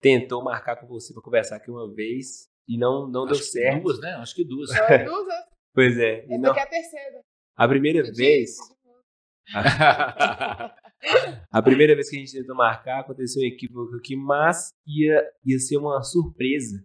tentou 0.00 0.42
marcar 0.42 0.76
com 0.76 0.86
você 0.86 1.12
para 1.12 1.22
conversar 1.22 1.56
aqui 1.56 1.70
uma 1.70 1.92
vez 1.92 2.50
e 2.68 2.78
não, 2.78 3.06
não 3.08 3.24
deu 3.26 3.34
Acho 3.34 3.44
certo. 3.44 3.82
duas, 3.82 4.00
né? 4.00 4.14
Acho 4.14 4.34
que 4.34 4.44
duas. 4.44 4.70
É 4.70 5.04
duas, 5.04 5.26
né? 5.26 5.42
Pois 5.74 5.98
é. 5.98 6.24
E 6.26 6.32
Essa 6.32 6.38
não, 6.38 6.50
aqui 6.50 6.60
é 6.60 6.62
a 6.62 6.66
terceira. 6.66 7.20
a 7.56 7.68
primeira 7.68 8.02
Pedi, 8.04 8.16
vez, 8.16 8.56
pedi. 8.56 8.74
a 11.50 11.62
primeira 11.62 11.94
vez 11.94 12.08
que 12.08 12.16
a 12.16 12.18
gente 12.20 12.32
tentou 12.32 12.56
marcar, 12.56 13.00
aconteceu 13.00 13.42
um 13.42 13.46
equívoco 13.46 13.94
aqui, 13.96 14.16
mas 14.16 14.72
ia, 14.86 15.22
ia 15.44 15.58
ser 15.58 15.76
uma 15.76 16.02
surpresa 16.02 16.82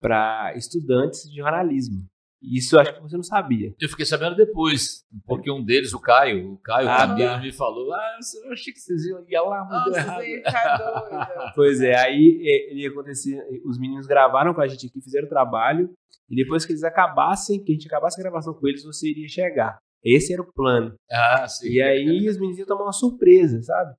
para 0.00 0.54
estudantes 0.56 1.22
de 1.30 1.36
jornalismo. 1.36 2.04
Isso 2.52 2.76
eu 2.76 2.80
acho 2.80 2.94
que 2.94 3.00
você 3.00 3.16
não 3.16 3.22
sabia. 3.22 3.74
Eu 3.80 3.88
fiquei 3.88 4.04
sabendo 4.04 4.36
depois, 4.36 5.02
porque 5.26 5.50
um 5.50 5.64
deles, 5.64 5.92
o 5.94 6.00
Caio, 6.00 6.52
o 6.52 6.58
Caio 6.58 6.88
Ah, 6.88 6.98
Camilo, 7.06 7.28
tá. 7.30 7.40
me 7.40 7.52
falou: 7.52 7.92
Ah, 7.94 8.18
eu 8.44 8.52
achei 8.52 8.72
que 8.72 8.80
vocês 8.80 9.04
iam 9.06 9.24
ir 9.26 9.40
lá, 9.40 9.64
mas 9.64 9.84
deu 9.84 9.94
errado. 9.94 10.42
tá. 10.44 11.52
Pois 11.56 11.80
é, 11.80 11.96
aí 11.96 12.38
ele 12.70 12.82
ia 12.82 12.90
acontecer. 12.90 13.38
Os 13.64 13.78
meninos 13.78 14.06
gravaram 14.06 14.52
com 14.52 14.60
a 14.60 14.66
gente 14.68 14.86
aqui, 14.86 15.00
fizeram 15.00 15.26
o 15.26 15.30
trabalho, 15.30 15.90
e 16.28 16.34
depois 16.36 16.64
que 16.66 16.72
eles 16.72 16.82
acabassem, 16.84 17.62
que 17.62 17.72
a 17.72 17.74
gente 17.74 17.86
acabasse 17.86 18.20
a 18.20 18.22
gravação 18.22 18.52
com 18.54 18.66
eles, 18.68 18.82
você 18.84 19.10
iria 19.10 19.28
chegar. 19.28 19.78
Esse 20.04 20.32
era 20.34 20.42
o 20.42 20.52
plano. 20.52 20.94
Ah, 21.10 21.46
sim. 21.48 21.68
E 21.70 21.80
aí 21.80 22.28
os 22.28 22.36
meninos 22.36 22.58
iam 22.58 22.66
tomar 22.66 22.84
uma 22.84 22.92
surpresa, 22.92 23.62
sabe? 23.62 23.94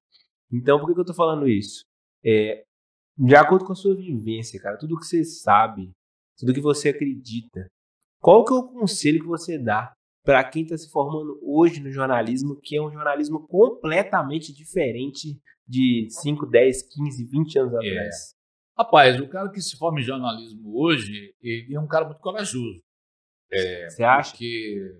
Então, 0.53 0.79
por 0.79 0.87
que, 0.87 0.93
que 0.93 0.99
eu 0.99 1.05
tô 1.05 1.13
falando 1.15 1.47
isso? 1.47 1.81
É, 2.23 2.63
de 3.17 3.35
acordo 3.35 3.65
com 3.65 3.73
a 3.73 3.75
sua 3.75 3.95
vivência, 3.95 4.59
cara, 4.61 4.77
tudo 4.77 4.97
que 4.99 5.05
você 5.05 5.23
sabe, 5.23 5.89
tudo 6.37 6.53
que 6.53 6.61
você 6.61 6.89
acredita, 6.89 7.67
qual 8.25 8.43
que 8.43 8.51
é 8.51 8.55
o 8.55 8.67
conselho 8.67 9.19
que 9.19 9.27
você 9.27 9.55
dá 9.55 9.93
para 10.23 10.43
quem 10.43 10.63
está 10.63 10.75
se 10.75 10.89
formando 10.89 11.39
hoje 11.43 11.79
no 11.79 11.91
jornalismo, 11.91 12.59
que 12.59 12.75
é 12.75 12.81
um 12.81 12.91
jornalismo 12.91 13.47
completamente 13.47 14.51
diferente 14.51 15.39
de 15.67 16.07
5, 16.09 16.47
10, 16.47 16.91
15, 16.91 17.23
20 17.23 17.59
anos 17.59 17.75
atrás? 17.75 18.35
Rapaz, 18.75 19.21
o 19.21 19.29
cara 19.29 19.51
que 19.51 19.61
se 19.61 19.77
forma 19.77 19.99
em 19.99 20.03
jornalismo 20.03 20.75
hoje, 20.75 21.35
ele 21.39 21.75
é 21.75 21.79
um 21.79 21.85
cara 21.85 22.05
muito 22.05 22.19
corajoso. 22.19 22.81
Você 23.89 24.03
acha? 24.03 24.31
Porque 24.31 24.99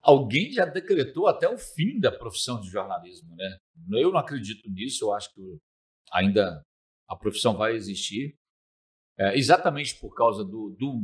alguém 0.00 0.50
já 0.52 0.64
decretou 0.64 1.26
até 1.26 1.46
o 1.46 1.58
fim 1.58 2.00
da 2.00 2.10
profissão 2.10 2.58
de 2.58 2.70
jornalismo, 2.70 3.36
né? 3.36 3.58
Eu 4.00 4.10
não 4.10 4.18
acredito 4.18 4.66
nisso, 4.70 5.04
eu 5.04 5.12
acho 5.12 5.30
que 5.34 5.58
ainda 6.10 6.62
a 7.06 7.14
profissão 7.14 7.54
vai 7.54 7.74
existir, 7.74 8.34
é, 9.18 9.36
exatamente 9.36 10.00
por 10.00 10.14
causa 10.14 10.42
do, 10.42 10.74
do, 10.78 11.02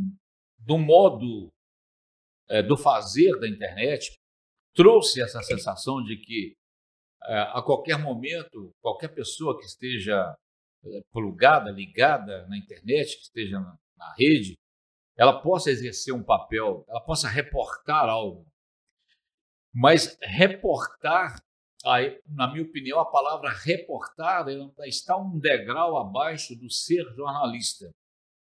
do 0.65 0.79
modo 0.79 1.53
é, 2.49 2.63
do 2.63 2.77
fazer 2.77 3.39
da 3.39 3.49
internet, 3.49 4.13
trouxe 4.75 5.21
essa 5.21 5.43
sensação 5.43 6.03
de 6.03 6.17
que 6.17 6.55
é, 7.25 7.41
a 7.53 7.63
qualquer 7.63 7.99
momento, 7.99 8.75
qualquer 8.81 9.09
pessoa 9.09 9.59
que 9.59 9.65
esteja 9.65 10.37
é, 10.85 11.01
plugada, 11.13 11.71
ligada 11.71 12.47
na 12.49 12.57
internet, 12.57 13.17
que 13.17 13.23
esteja 13.23 13.61
na, 13.61 13.77
na 13.97 14.15
rede, 14.15 14.59
ela 15.17 15.41
possa 15.41 15.71
exercer 15.71 16.15
um 16.15 16.23
papel, 16.23 16.85
ela 16.89 17.01
possa 17.01 17.29
reportar 17.29 18.09
algo. 18.09 18.47
Mas 19.75 20.19
reportar, 20.21 21.41
na 22.27 22.51
minha 22.53 22.65
opinião, 22.65 23.01
a 23.01 23.11
palavra 23.11 23.51
reportar 23.51 24.49
ela 24.49 24.71
está 24.87 25.17
um 25.17 25.39
degrau 25.39 25.97
abaixo 25.97 26.55
do 26.55 26.71
ser 26.71 27.05
jornalista. 27.15 27.91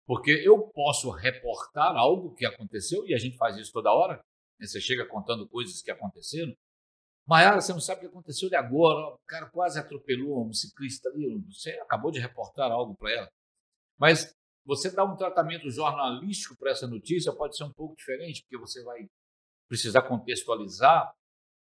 Porque 0.07 0.31
eu 0.31 0.69
posso 0.69 1.11
reportar 1.11 1.93
algo 1.97 2.33
que 2.33 2.45
aconteceu, 2.45 3.05
e 3.05 3.13
a 3.13 3.17
gente 3.17 3.35
faz 3.35 3.57
isso 3.57 3.73
toda 3.73 3.91
hora, 3.91 4.15
né? 4.57 4.65
você 4.65 4.79
chega 4.79 5.05
contando 5.05 5.47
coisas 5.49 5.81
que 5.81 5.91
aconteceram. 5.91 6.55
Maiara, 7.27 7.59
você 7.59 7.73
não 7.73 7.81
sabe 7.81 7.99
o 7.99 8.01
que 8.01 8.07
aconteceu 8.07 8.47
de 8.47 8.55
agora, 8.55 9.13
o 9.13 9.19
cara 9.27 9.49
quase 9.49 9.77
atropelou 9.77 10.47
um 10.47 10.53
ciclista 10.53 11.09
ali, 11.09 11.43
você 11.51 11.71
acabou 11.71 12.09
de 12.09 12.19
reportar 12.19 12.71
algo 12.71 12.95
para 12.95 13.11
ela. 13.11 13.29
Mas 13.99 14.33
você 14.65 14.89
dá 14.89 15.03
um 15.03 15.17
tratamento 15.17 15.69
jornalístico 15.69 16.55
para 16.57 16.71
essa 16.71 16.87
notícia 16.87 17.33
pode 17.33 17.57
ser 17.57 17.65
um 17.65 17.73
pouco 17.73 17.95
diferente, 17.97 18.43
porque 18.43 18.57
você 18.57 18.81
vai 18.83 19.09
precisar 19.67 20.03
contextualizar 20.03 21.13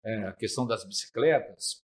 é, 0.04 0.24
a 0.28 0.32
questão 0.32 0.64
das 0.64 0.84
bicicletas 0.86 1.82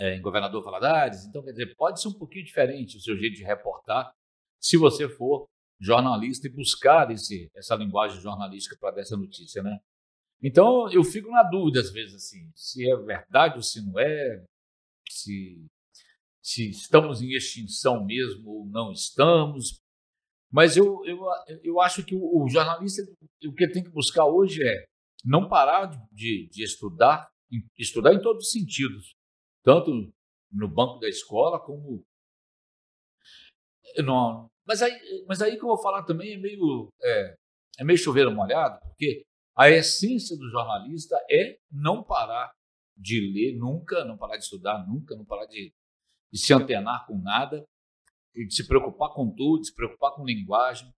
é, 0.00 0.14
em 0.14 0.22
Governador 0.22 0.64
Valadares. 0.64 1.26
Então, 1.26 1.42
quer 1.42 1.50
dizer, 1.50 1.74
pode 1.76 2.00
ser 2.00 2.08
um 2.08 2.18
pouquinho 2.18 2.46
diferente 2.46 2.96
o 2.96 3.00
seu 3.00 3.18
jeito 3.18 3.36
de 3.36 3.44
reportar, 3.44 4.14
se 4.58 4.78
você 4.78 5.08
for 5.08 5.46
jornalista 5.80 6.46
e 6.46 6.52
buscar 6.52 7.10
esse, 7.10 7.50
essa 7.54 7.74
linguagem 7.76 8.20
jornalística 8.20 8.76
para 8.78 8.96
dar 8.96 9.00
essa 9.02 9.16
notícia, 9.16 9.62
né? 9.62 9.78
Então, 10.42 10.90
eu 10.92 11.02
fico 11.02 11.30
na 11.30 11.42
dúvida 11.42 11.80
às 11.80 11.90
vezes, 11.90 12.14
assim, 12.14 12.50
se 12.54 12.90
é 12.90 12.96
verdade 12.96 13.56
ou 13.56 13.62
se 13.62 13.84
não 13.84 13.98
é, 13.98 14.44
se... 15.08 15.66
se 16.42 16.70
estamos 16.70 17.20
em 17.20 17.32
extinção 17.32 18.04
mesmo 18.04 18.48
ou 18.48 18.66
não 18.66 18.92
estamos. 18.92 19.80
Mas 20.50 20.76
eu, 20.76 21.04
eu, 21.04 21.20
eu 21.62 21.80
acho 21.80 22.04
que 22.04 22.14
o, 22.14 22.44
o 22.44 22.48
jornalista, 22.48 23.02
o 23.44 23.52
que 23.52 23.68
tem 23.68 23.82
que 23.82 23.90
buscar 23.90 24.24
hoje 24.26 24.62
é 24.62 24.84
não 25.24 25.48
parar 25.48 25.86
de, 26.12 26.48
de 26.48 26.62
estudar, 26.62 27.28
estudar 27.76 28.14
em 28.14 28.22
todos 28.22 28.46
os 28.46 28.50
sentidos, 28.52 29.14
tanto 29.62 29.90
no 30.52 30.68
banco 30.68 30.98
da 30.98 31.08
escola 31.08 31.60
como. 31.60 32.04
Mas, 34.68 34.82
aí, 34.82 35.24
mas 35.26 35.40
aí 35.40 35.56
que 35.56 35.64
eu 35.64 35.68
vou 35.68 35.80
falar 35.80 36.02
também 36.02 36.34
é 36.34 36.36
meio, 36.36 36.92
é, 37.02 37.34
é 37.78 37.84
meio 37.84 37.98
chover 37.98 38.30
molhado, 38.30 38.78
porque 38.80 39.24
a 39.56 39.70
essência 39.70 40.36
do 40.36 40.50
jornalista 40.50 41.16
é 41.30 41.58
não 41.72 42.04
parar 42.04 42.52
de 42.94 43.18
ler 43.32 43.56
nunca, 43.56 44.04
não 44.04 44.18
parar 44.18 44.36
de 44.36 44.44
estudar 44.44 44.86
nunca, 44.86 45.16
não 45.16 45.24
parar 45.24 45.46
de, 45.46 45.72
de 46.30 46.38
se 46.38 46.52
antenar 46.52 47.06
com 47.06 47.18
nada, 47.18 47.64
de 48.34 48.54
se 48.54 48.68
preocupar 48.68 49.14
com 49.14 49.34
tudo, 49.34 49.62
de 49.62 49.68
se 49.68 49.74
preocupar 49.74 50.12
com 50.14 50.24
linguagem. 50.24 50.92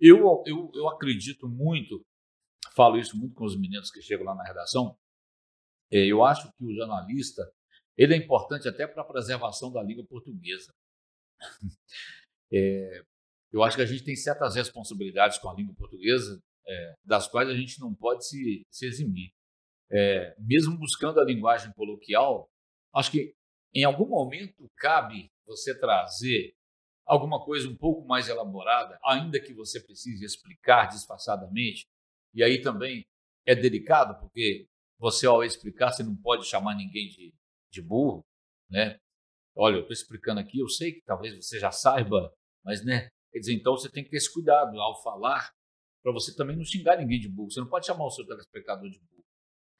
Eu, 0.00 0.42
eu, 0.44 0.72
eu 0.74 0.88
acredito 0.88 1.48
muito, 1.48 2.04
falo 2.74 2.98
isso 2.98 3.16
muito 3.16 3.36
com 3.36 3.44
os 3.44 3.56
meninos 3.56 3.88
que 3.90 4.02
chegam 4.02 4.26
lá 4.26 4.34
na 4.34 4.44
redação, 4.44 4.98
é, 5.92 6.06
eu 6.06 6.24
acho 6.24 6.50
que 6.52 6.64
o 6.64 6.74
jornalista 6.74 7.42
ele 7.96 8.14
é 8.14 8.16
importante 8.16 8.66
até 8.66 8.84
para 8.84 9.02
a 9.02 9.06
preservação 9.06 9.70
da 9.70 9.80
língua 9.80 10.04
portuguesa. 10.04 10.74
É, 12.54 13.02
eu 13.52 13.62
acho 13.62 13.76
que 13.76 13.82
a 13.82 13.86
gente 13.86 14.04
tem 14.04 14.16
certas 14.16 14.54
responsabilidades 14.54 15.38
com 15.38 15.50
a 15.50 15.54
língua 15.54 15.74
portuguesa, 15.74 16.42
é, 16.66 16.94
das 17.04 17.28
quais 17.28 17.48
a 17.48 17.54
gente 17.54 17.78
não 17.80 17.94
pode 17.94 18.26
se, 18.26 18.66
se 18.70 18.86
eximir. 18.86 19.30
É, 19.90 20.34
mesmo 20.38 20.78
buscando 20.78 21.20
a 21.20 21.24
linguagem 21.24 21.72
coloquial, 21.74 22.48
acho 22.94 23.10
que 23.10 23.34
em 23.74 23.84
algum 23.84 24.06
momento 24.06 24.70
cabe 24.76 25.30
você 25.44 25.78
trazer 25.78 26.54
alguma 27.04 27.44
coisa 27.44 27.68
um 27.68 27.76
pouco 27.76 28.06
mais 28.06 28.28
elaborada, 28.28 28.98
ainda 29.04 29.40
que 29.40 29.52
você 29.52 29.80
precise 29.80 30.24
explicar 30.24 30.86
disfarçadamente. 30.86 31.86
E 32.34 32.42
aí 32.42 32.62
também 32.62 33.04
é 33.46 33.54
delicado, 33.54 34.18
porque 34.20 34.66
você, 34.98 35.26
ao 35.26 35.42
explicar, 35.42 35.92
você 35.92 36.02
não 36.02 36.16
pode 36.16 36.46
chamar 36.46 36.74
ninguém 36.74 37.08
de, 37.08 37.34
de 37.70 37.82
burro, 37.82 38.24
né? 38.70 38.98
Olha, 39.54 39.74
eu 39.74 39.80
estou 39.80 39.92
explicando 39.92 40.40
aqui, 40.40 40.60
eu 40.60 40.68
sei 40.68 40.92
que 40.92 41.02
talvez 41.02 41.34
você 41.34 41.58
já 41.58 41.70
saiba, 41.70 42.32
mas, 42.64 42.84
né? 42.84 43.10
Quer 43.32 43.38
dizer, 43.38 43.54
então 43.54 43.76
você 43.76 43.90
tem 43.90 44.04
que 44.04 44.10
ter 44.10 44.18
esse 44.18 44.32
cuidado 44.32 44.78
ao 44.78 45.02
falar, 45.02 45.52
para 46.02 46.12
você 46.12 46.34
também 46.34 46.56
não 46.56 46.64
xingar 46.64 46.98
ninguém 46.98 47.18
de 47.18 47.28
burro. 47.28 47.50
Você 47.50 47.60
não 47.60 47.68
pode 47.68 47.86
chamar 47.86 48.04
o 48.04 48.10
seu 48.10 48.26
telespectador 48.26 48.90
de 48.90 48.98
burro. 48.98 49.24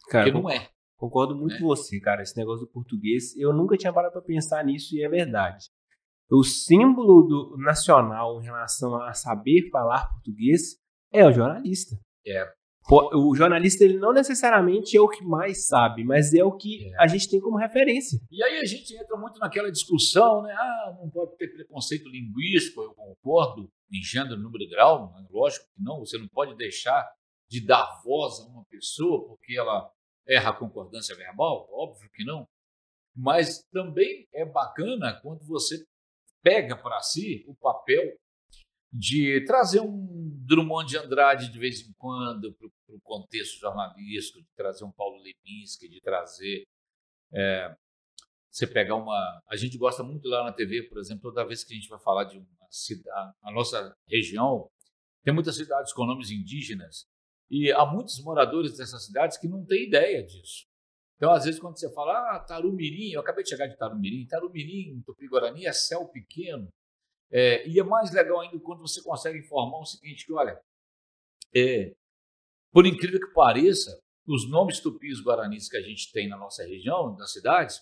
Cara, 0.08 0.24
porque 0.24 0.40
não 0.40 0.50
é. 0.50 0.70
Concordo 0.96 1.34
muito 1.34 1.54
né? 1.54 1.60
com 1.60 1.66
você, 1.66 2.00
cara. 2.00 2.22
Esse 2.22 2.36
negócio 2.36 2.64
do 2.64 2.72
português, 2.72 3.36
eu 3.36 3.52
nunca 3.52 3.76
tinha 3.76 3.92
parado 3.92 4.12
para 4.12 4.22
pensar 4.22 4.64
nisso 4.64 4.94
e 4.94 5.02
é 5.02 5.08
verdade. 5.08 5.66
O 6.30 6.42
símbolo 6.42 7.22
do 7.22 7.56
nacional 7.58 8.40
em 8.40 8.44
relação 8.44 8.94
a 9.02 9.12
saber 9.12 9.68
falar 9.70 10.08
português 10.12 10.78
é 11.12 11.26
o 11.26 11.32
jornalista. 11.32 11.98
É. 12.26 12.50
O 12.90 13.34
jornalista 13.34 13.84
ele 13.84 13.96
não 13.96 14.12
necessariamente 14.12 14.96
é 14.96 15.00
o 15.00 15.08
que 15.08 15.24
mais 15.24 15.66
sabe, 15.66 16.02
mas 16.02 16.34
é 16.34 16.42
o 16.42 16.56
que 16.56 16.90
é. 16.92 17.02
a 17.02 17.06
gente 17.06 17.30
tem 17.30 17.40
como 17.40 17.56
referência. 17.56 18.20
E 18.30 18.42
aí 18.42 18.58
a 18.58 18.64
gente 18.64 18.94
entra 18.96 19.16
muito 19.16 19.38
naquela 19.38 19.70
discussão, 19.70 20.42
né? 20.42 20.52
Ah, 20.52 20.96
não 21.00 21.08
pode 21.08 21.36
ter 21.36 21.48
preconceito 21.48 22.08
linguístico, 22.08 22.82
eu 22.82 22.92
concordo 22.94 23.70
em 23.92 24.02
gênero, 24.02 24.36
número 24.36 24.64
e 24.64 24.68
grau, 24.68 25.12
lógico 25.30 25.64
que 25.66 25.82
não, 25.82 26.00
você 26.00 26.18
não 26.18 26.26
pode 26.28 26.56
deixar 26.56 27.08
de 27.48 27.64
dar 27.64 28.00
voz 28.02 28.40
a 28.40 28.46
uma 28.46 28.64
pessoa 28.64 29.26
porque 29.28 29.56
ela 29.56 29.88
erra 30.26 30.50
a 30.50 30.56
concordância 30.56 31.14
verbal, 31.14 31.68
óbvio 31.70 32.10
que 32.12 32.24
não. 32.24 32.48
Mas 33.14 33.62
também 33.70 34.26
é 34.34 34.44
bacana 34.44 35.20
quando 35.22 35.46
você 35.46 35.84
pega 36.42 36.76
para 36.76 37.00
si 37.00 37.44
o 37.46 37.54
papel 37.54 38.16
de 38.92 39.42
trazer 39.46 39.80
um 39.80 40.30
Drummond 40.46 40.88
de 40.88 40.98
Andrade 40.98 41.50
de 41.50 41.58
vez 41.58 41.80
em 41.80 41.92
quando 41.94 42.52
para 42.52 42.66
o 42.94 43.00
contexto 43.00 43.58
jornalístico, 43.58 44.40
de 44.40 44.48
trazer 44.54 44.84
um 44.84 44.92
Paulo 44.92 45.16
Leminski, 45.22 45.88
de 45.88 46.00
trazer. 46.00 46.64
É, 47.32 47.74
você 48.50 48.66
pegar 48.66 48.96
uma. 48.96 49.40
A 49.48 49.56
gente 49.56 49.78
gosta 49.78 50.02
muito 50.02 50.28
lá 50.28 50.44
na 50.44 50.52
TV, 50.52 50.82
por 50.82 50.98
exemplo, 50.98 51.22
toda 51.22 51.46
vez 51.46 51.64
que 51.64 51.72
a 51.72 51.76
gente 51.76 51.88
vai 51.88 51.98
falar 51.98 52.24
de 52.24 52.36
uma 52.36 52.46
cidade, 52.70 53.34
a 53.42 53.50
nossa 53.50 53.96
região, 54.06 54.68
tem 55.24 55.32
muitas 55.32 55.56
cidades 55.56 55.92
com 55.94 56.04
nomes 56.04 56.30
indígenas 56.30 57.06
e 57.50 57.72
há 57.72 57.86
muitos 57.86 58.22
moradores 58.22 58.76
dessas 58.76 59.06
cidades 59.06 59.38
que 59.38 59.48
não 59.48 59.64
têm 59.64 59.86
ideia 59.86 60.22
disso. 60.22 60.66
Então, 61.16 61.30
às 61.30 61.44
vezes, 61.44 61.60
quando 61.60 61.78
você 61.78 61.90
fala, 61.94 62.34
ah, 62.34 62.40
Tarumirim, 62.40 63.12
eu 63.12 63.20
acabei 63.20 63.44
de 63.44 63.50
chegar 63.50 63.68
de 63.68 63.76
Tarumirim, 63.76 64.26
Tarumirim, 64.26 65.00
Tupi-Guarani 65.02 65.66
é 65.66 65.72
céu 65.72 66.08
pequeno. 66.08 66.68
É, 67.32 67.66
e 67.66 67.80
é 67.80 67.82
mais 67.82 68.12
legal 68.12 68.40
ainda 68.40 68.60
quando 68.60 68.80
você 68.80 69.02
consegue 69.02 69.38
informar 69.38 69.80
o 69.80 69.86
seguinte, 69.86 70.26
que 70.26 70.32
olha, 70.34 70.60
é, 71.56 71.94
por 72.70 72.86
incrível 72.86 73.18
que 73.18 73.32
pareça, 73.32 73.98
os 74.26 74.48
nomes 74.48 74.80
tupis 74.80 75.20
guaranis 75.22 75.68
que 75.68 75.76
a 75.76 75.82
gente 75.82 76.12
tem 76.12 76.28
na 76.28 76.36
nossa 76.36 76.62
região, 76.62 77.16
nas 77.16 77.32
cidades, 77.32 77.80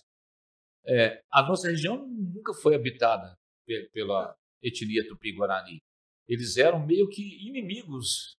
é, 0.85 1.21
a 1.31 1.43
nossa 1.43 1.69
região 1.69 2.07
nunca 2.07 2.53
foi 2.53 2.75
habitada 2.75 3.37
pela 3.93 4.35
etnia 4.61 5.07
tupi-guarani. 5.07 5.79
Eles 6.27 6.57
eram 6.57 6.85
meio 6.85 7.07
que 7.09 7.47
inimigos, 7.47 8.35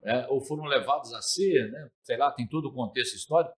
né, 0.00 0.26
ou 0.28 0.40
foram 0.40 0.64
levados 0.64 1.12
a 1.12 1.20
ser, 1.20 1.70
né, 1.70 1.88
sei 2.02 2.16
lá, 2.16 2.32
tem 2.32 2.48
todo 2.48 2.68
o 2.68 2.74
contexto 2.74 3.14
histórico, 3.14 3.54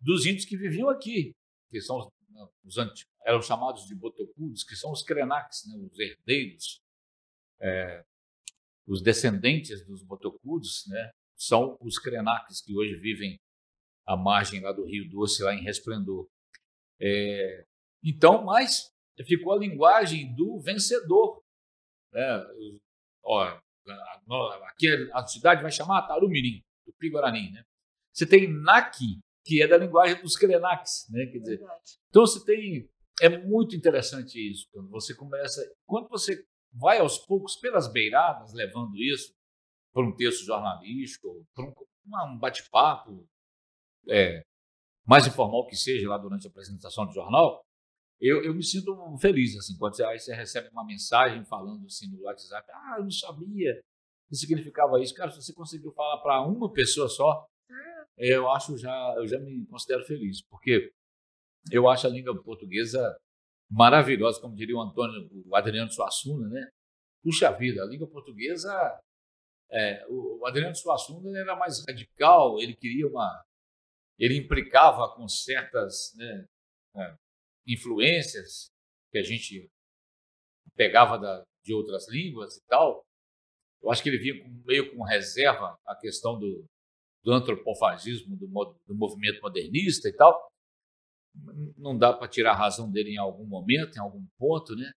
dos 0.00 0.26
índios 0.26 0.44
que 0.44 0.56
viviam 0.56 0.88
aqui, 0.88 1.32
que 1.70 1.80
são 1.80 2.10
os, 2.64 2.76
os 2.76 3.06
eram 3.24 3.42
chamados 3.42 3.86
de 3.86 3.94
botocudos, 3.94 4.64
que 4.64 4.76
são 4.76 4.92
os 4.92 5.02
Krenaks, 5.02 5.66
né, 5.66 5.76
os 5.76 5.98
herdeiros, 5.98 6.80
é, 7.60 8.04
os 8.86 9.02
descendentes 9.02 9.84
dos 9.86 10.02
botocudos, 10.02 10.84
né, 10.88 11.10
são 11.36 11.76
os 11.80 11.98
Krenaks 11.98 12.60
que 12.60 12.76
hoje 12.76 12.96
vivem 12.96 13.40
à 14.06 14.16
margem 14.16 14.60
lá 14.60 14.72
do 14.72 14.84
Rio 14.84 15.08
Doce, 15.08 15.42
lá 15.42 15.54
em 15.54 15.62
Resplendor. 15.62 16.28
É, 17.00 17.64
então, 18.02 18.44
mas 18.44 18.92
ficou 19.24 19.52
a 19.52 19.58
linguagem 19.58 20.34
do 20.34 20.58
vencedor. 20.60 21.42
Né? 22.12 22.46
Ó, 23.22 23.60
aqui 24.64 24.88
a 25.12 25.26
cidade 25.26 25.62
vai 25.62 25.70
chamar 25.70 26.06
Tarumirim, 26.06 26.62
do 26.86 26.92
Piguarani. 26.94 27.50
Né? 27.50 27.64
Você 28.12 28.26
tem 28.26 28.48
Naki, 28.48 29.20
que 29.44 29.62
é 29.62 29.66
da 29.66 29.76
linguagem 29.76 30.20
dos 30.22 30.36
Krenaks, 30.36 31.06
né? 31.10 31.26
Quer 31.26 31.38
dizer, 31.38 31.60
então 32.08 32.26
você 32.26 32.44
tem 32.44 32.88
é 33.20 33.28
muito 33.28 33.76
interessante 33.76 34.38
isso 34.50 34.66
quando 34.72 34.88
você 34.88 35.14
começa, 35.14 35.62
quando 35.86 36.08
você 36.08 36.42
vai 36.72 36.98
aos 36.98 37.18
poucos 37.18 37.56
pelas 37.56 37.92
beiradas 37.92 38.52
levando 38.54 38.96
isso 38.96 39.34
para 39.92 40.06
um 40.06 40.14
texto 40.14 40.44
jornalístico, 40.44 41.46
para 41.54 41.64
um, 41.66 41.74
um 42.32 42.38
bate-papo 42.38 43.26
é, 44.08 44.42
mais 45.06 45.26
informal 45.26 45.66
que 45.66 45.76
seja 45.76 46.08
lá 46.08 46.16
durante 46.16 46.46
a 46.46 46.50
apresentação 46.50 47.06
do 47.06 47.12
jornal, 47.12 47.62
eu, 48.20 48.42
eu 48.42 48.54
me 48.54 48.62
sinto 48.62 48.94
feliz 49.18 49.56
assim 49.56 49.76
quando 49.76 49.96
você, 49.96 50.04
aí 50.04 50.18
você 50.18 50.34
recebe 50.34 50.68
uma 50.70 50.84
mensagem 50.84 51.44
falando 51.44 51.84
assim 51.86 52.08
no 52.10 52.22
WhatsApp, 52.22 52.70
ah, 52.72 52.96
eu 52.98 53.04
não 53.04 53.10
sabia 53.10 53.80
que 54.28 54.36
significava 54.36 55.00
isso, 55.02 55.14
cara, 55.14 55.30
se 55.30 55.42
você 55.42 55.52
conseguiu 55.52 55.92
falar 55.92 56.22
para 56.22 56.40
uma 56.42 56.72
pessoa 56.72 57.08
só, 57.08 57.46
eu 58.20 58.50
acho 58.50 58.76
já, 58.76 59.14
eu 59.16 59.26
já 59.26 59.38
me 59.38 59.66
considero 59.66 60.04
feliz, 60.04 60.42
porque 60.42 60.92
eu 61.70 61.88
acho 61.88 62.06
a 62.06 62.10
língua 62.10 62.40
portuguesa 62.42 63.18
maravilhosa, 63.70 64.40
como 64.40 64.54
diria 64.54 64.76
o 64.76 64.80
Antônio, 64.80 65.28
o 65.46 65.56
Adriano 65.56 65.90
Suassuna, 65.90 66.48
né? 66.48 66.70
Puxa 67.22 67.50
vida, 67.52 67.82
a 67.82 67.86
língua 67.86 68.08
portuguesa, 68.08 69.00
é, 69.70 70.04
o 70.08 70.44
Adriano 70.46 70.74
Suassuna 70.74 71.38
era 71.38 71.56
mais 71.56 71.84
radical, 71.86 72.58
ele 72.58 72.74
queria 72.74 73.06
uma, 73.06 73.44
ele 74.18 74.36
implicava 74.36 75.14
com 75.14 75.28
certas 75.28 76.12
né, 76.16 76.46
é, 76.96 77.14
influências 77.66 78.70
que 79.10 79.18
a 79.18 79.22
gente 79.22 79.70
pegava 80.74 81.18
da, 81.18 81.44
de 81.64 81.72
outras 81.72 82.08
línguas 82.08 82.56
e 82.56 82.66
tal. 82.66 83.02
Eu 83.82 83.90
acho 83.90 84.02
que 84.02 84.08
ele 84.08 84.18
vinha 84.18 84.34
meio 84.66 84.94
com 84.94 85.02
reserva 85.04 85.78
a 85.86 85.96
questão 85.96 86.38
do, 86.38 86.66
do 87.22 87.32
antropofagismo, 87.32 88.36
do, 88.36 88.46
do 88.86 88.94
movimento 88.94 89.40
modernista 89.42 90.08
e 90.08 90.12
tal. 90.12 90.50
Não 91.76 91.96
dá 91.96 92.12
para 92.12 92.28
tirar 92.28 92.52
a 92.52 92.56
razão 92.56 92.90
dele 92.90 93.10
em 93.10 93.18
algum 93.18 93.46
momento, 93.46 93.96
em 93.96 94.00
algum 94.00 94.24
ponto, 94.38 94.74
né? 94.74 94.90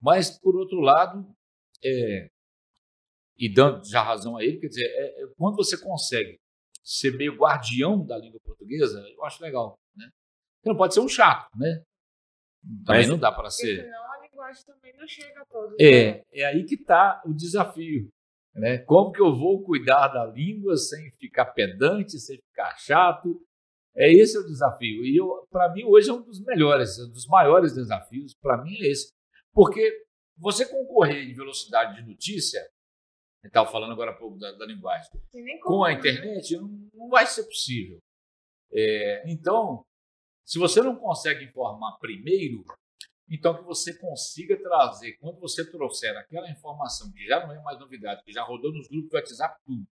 Mas, 0.00 0.38
por 0.38 0.56
outro 0.56 0.80
lado, 0.80 1.26
é, 1.84 2.28
e 3.38 3.48
dando 3.52 3.84
já 3.84 4.02
razão 4.02 4.36
a 4.36 4.44
ele, 4.44 4.58
quer 4.58 4.68
dizer, 4.68 4.84
é, 4.84 5.22
é, 5.22 5.26
quando 5.36 5.56
você 5.56 5.80
consegue 5.80 6.38
ser 6.82 7.16
meio 7.16 7.36
guardião 7.36 8.04
da 8.04 8.18
língua 8.18 8.40
portuguesa, 8.40 8.98
eu 9.14 9.24
acho 9.24 9.42
legal, 9.42 9.78
né? 9.96 10.10
Você 10.60 10.68
não 10.68 10.76
pode 10.76 10.94
ser 10.94 11.00
um 11.00 11.08
chato, 11.08 11.48
né? 11.56 11.82
Também 12.84 13.02
Mas, 13.02 13.08
não 13.08 13.18
dá 13.18 13.30
para 13.30 13.50
ser. 13.50 13.84
Senão 13.84 14.12
a 14.12 14.20
linguagem 14.20 14.64
também 14.64 14.96
não 14.96 15.06
chega 15.06 15.40
a 15.40 15.46
todos. 15.46 15.76
É, 15.80 16.14
né? 16.14 16.22
é 16.32 16.44
aí 16.46 16.64
que 16.64 16.74
está 16.74 17.22
o 17.24 17.32
desafio. 17.32 18.08
Né? 18.58 18.78
Como 18.78 19.12
que 19.12 19.20
eu 19.20 19.34
vou 19.34 19.62
cuidar 19.62 20.08
da 20.08 20.26
língua 20.26 20.76
sem 20.76 21.10
ficar 21.12 21.46
pedante, 21.46 22.18
sem 22.18 22.38
ficar 22.38 22.76
chato? 22.76 23.40
É 23.96 24.12
esse 24.12 24.36
é 24.36 24.40
o 24.40 24.46
desafio. 24.46 25.04
E 25.04 25.18
para 25.50 25.72
mim 25.72 25.84
hoje 25.84 26.10
é 26.10 26.12
um 26.12 26.22
dos 26.22 26.40
melhores, 26.44 26.98
um 26.98 27.10
dos 27.10 27.26
maiores 27.26 27.74
desafios. 27.74 28.34
Para 28.34 28.62
mim 28.62 28.74
é 28.80 28.88
esse, 28.88 29.12
porque 29.52 30.04
você 30.36 30.66
concorrer 30.66 31.28
em 31.28 31.34
velocidade 31.34 31.96
de 31.96 32.08
notícia, 32.08 32.60
estava 33.44 33.70
falando 33.70 33.92
agora 33.92 34.10
há 34.10 34.14
pouco 34.14 34.38
da, 34.38 34.52
da 34.52 34.66
linguagem, 34.66 35.10
com 35.62 35.84
a 35.84 35.88
né? 35.88 35.94
internet 35.94 36.56
não, 36.56 36.68
não 36.94 37.08
vai 37.08 37.26
ser 37.26 37.44
possível. 37.44 37.98
É, 38.72 39.30
então, 39.30 39.82
se 40.44 40.58
você 40.58 40.80
não 40.82 40.96
consegue 40.96 41.44
informar 41.44 41.98
primeiro, 41.98 42.64
então 43.30 43.56
que 43.56 43.64
você 43.64 43.96
consiga 43.98 44.60
trazer, 44.60 45.16
quando 45.18 45.38
você 45.38 45.70
trouxer 45.70 46.16
aquela 46.16 46.50
informação 46.50 47.12
que 47.12 47.26
já 47.26 47.46
não 47.46 47.54
é 47.54 47.62
mais 47.62 47.78
novidade, 47.78 48.22
que 48.24 48.32
já 48.32 48.42
rodou 48.42 48.72
nos 48.72 48.88
grupos 48.88 49.10
do 49.10 49.16
WhatsApp 49.16 49.60
tudo, 49.64 49.86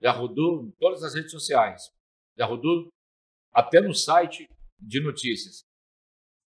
já 0.00 0.10
rodou 0.10 0.64
em 0.64 0.70
todas 0.72 1.02
as 1.04 1.14
redes 1.14 1.30
sociais, 1.30 1.82
já 2.36 2.44
rodou 2.44 2.88
até 3.52 3.80
no 3.80 3.94
site 3.94 4.48
de 4.80 5.00
notícias. 5.00 5.64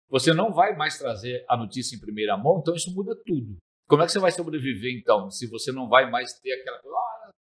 Você 0.09 0.33
não 0.33 0.53
vai 0.53 0.75
mais 0.75 0.97
trazer 0.97 1.45
a 1.47 1.57
notícia 1.57 1.95
em 1.95 1.99
primeira 1.99 2.37
mão, 2.37 2.59
então 2.59 2.75
isso 2.75 2.93
muda 2.93 3.15
tudo. 3.25 3.57
Como 3.87 4.03
é 4.03 4.05
que 4.05 4.11
você 4.11 4.19
vai 4.19 4.31
sobreviver 4.31 4.95
então, 4.95 5.31
se 5.31 5.47
você 5.47 5.71
não 5.71 5.87
vai 5.87 6.09
mais 6.09 6.39
ter 6.39 6.53
aquela 6.53 6.79
coisa? 6.79 6.95
Ah, 6.95 7.31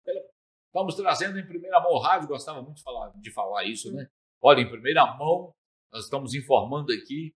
estamos 0.66 0.94
trazendo 0.94 1.38
em 1.38 1.46
primeira 1.46 1.80
mão. 1.80 1.92
O 1.92 1.98
rádio 1.98 2.28
gostava 2.28 2.62
muito 2.62 2.76
de 2.76 2.82
falar, 2.82 3.10
de 3.10 3.32
falar 3.32 3.64
isso, 3.64 3.92
né? 3.92 4.06
Olha, 4.40 4.60
em 4.60 4.68
primeira 4.68 5.04
mão, 5.16 5.52
nós 5.92 6.04
estamos 6.04 6.34
informando 6.34 6.92
aqui 6.92 7.34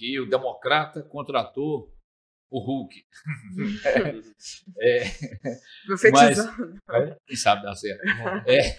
que 0.00 0.18
o 0.18 0.26
democrata 0.26 1.02
contratou 1.02 1.94
o 2.50 2.58
Hulk. 2.58 3.04
é, 4.80 5.00
Profetizando. 5.86 6.80
Mas, 6.88 7.10
é, 7.10 7.16
quem 7.26 7.36
sabe 7.36 7.62
dar 7.62 7.76
certo. 7.76 8.00
É, 8.48 8.76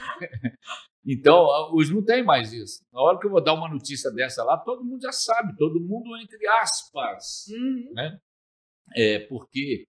então, 1.06 1.46
hoje 1.74 1.94
não 1.94 2.04
tem 2.04 2.24
mais 2.24 2.52
isso. 2.52 2.84
Na 2.92 3.02
hora 3.02 3.20
que 3.20 3.28
eu 3.28 3.32
vou 3.32 3.42
dar 3.42 3.54
uma 3.54 3.70
notícia 3.70 4.12
dessa 4.12 4.44
lá, 4.44 4.58
todo 4.58 4.84
mundo 4.84 5.04
já 5.04 5.12
sabe, 5.12 5.56
todo 5.58 5.80
mundo 5.80 6.18
entre 6.18 6.46
aspas. 6.48 7.46
Uhum. 7.50 7.94
Né? 7.94 8.20
É, 8.96 9.20
porque 9.20 9.88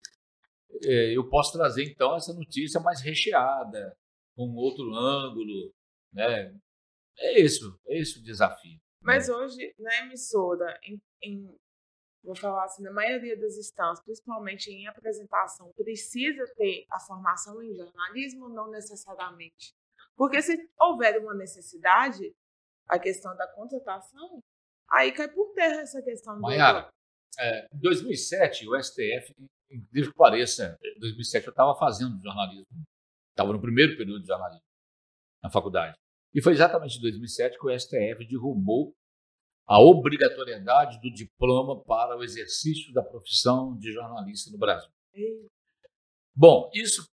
é, 0.85 1.17
eu 1.17 1.27
posso 1.31 1.53
trazer, 1.57 1.85
então, 1.85 2.15
essa 2.15 2.35
notícia 2.35 2.79
mais 2.79 3.01
recheada, 3.01 3.97
com 4.37 4.55
outro 4.55 4.95
ângulo. 4.95 5.73
Né? 6.13 6.55
É 7.19 7.41
isso, 7.41 7.81
é 7.87 7.99
esse 7.99 8.21
o 8.21 8.23
desafio. 8.23 8.79
Mas 9.03 9.29
né? 9.29 9.35
hoje, 9.35 9.75
na 9.79 9.95
emissora, 10.01 10.79
em, 10.85 11.01
em, 11.23 11.59
vou 12.23 12.37
falar 12.37 12.65
assim, 12.65 12.83
na 12.83 12.93
maioria 12.93 13.37
das 13.37 13.57
instâncias, 13.57 14.05
principalmente 14.05 14.71
em 14.71 14.87
apresentação, 14.87 15.73
precisa 15.75 16.45
ter 16.57 16.87
a 16.91 17.01
formação 17.01 17.63
em 17.63 17.75
jornalismo, 17.75 18.49
não 18.49 18.71
necessariamente. 18.71 19.75
Porque 20.17 20.41
se 20.41 20.57
houver 20.79 21.19
uma 21.19 21.35
necessidade, 21.35 22.35
a 22.89 22.99
questão 22.99 23.37
da 23.37 23.47
contratação, 23.49 24.43
aí 24.91 25.13
cai 25.13 25.29
por 25.29 25.53
terra 25.55 25.81
essa 25.81 26.03
questão. 26.03 26.39
Maiara, 26.39 26.93
é, 27.39 27.67
em 27.73 27.79
2007, 27.79 28.69
o 28.69 28.81
STF, 28.81 29.35
incrível 29.71 30.13
que 30.13 30.17
pareça, 30.17 30.79
em 30.83 31.01
2007 31.01 31.47
eu 31.47 31.51
estava 31.51 31.75
fazendo 31.75 32.23
jornalismo, 32.23 32.67
estava 33.31 33.53
no 33.53 33.61
primeiro 33.61 33.97
período 33.97 34.21
de 34.21 34.29
jornalismo 34.29 34.63
na 35.43 35.51
faculdade. 35.51 35.97
E 36.35 36.43
foi 36.43 36.53
exatamente 36.53 36.99
em 36.99 37.01
2007 37.01 37.59
que 37.59 37.67
o 37.67 37.79
STF 37.79 38.27
derrubou 38.27 38.95
a 39.67 39.81
obrigatoriedade 39.81 41.01
do 41.01 41.13
diploma 41.13 41.83
para 41.85 42.17
o 42.17 42.23
exercício 42.23 42.93
da 42.93 43.03
profissão 43.03 43.77
de 43.79 43.93
jornalista 43.93 44.51
no 44.51 44.59
Brasil. 44.59 44.91
Bom, 46.35 46.71
isso 46.75 47.07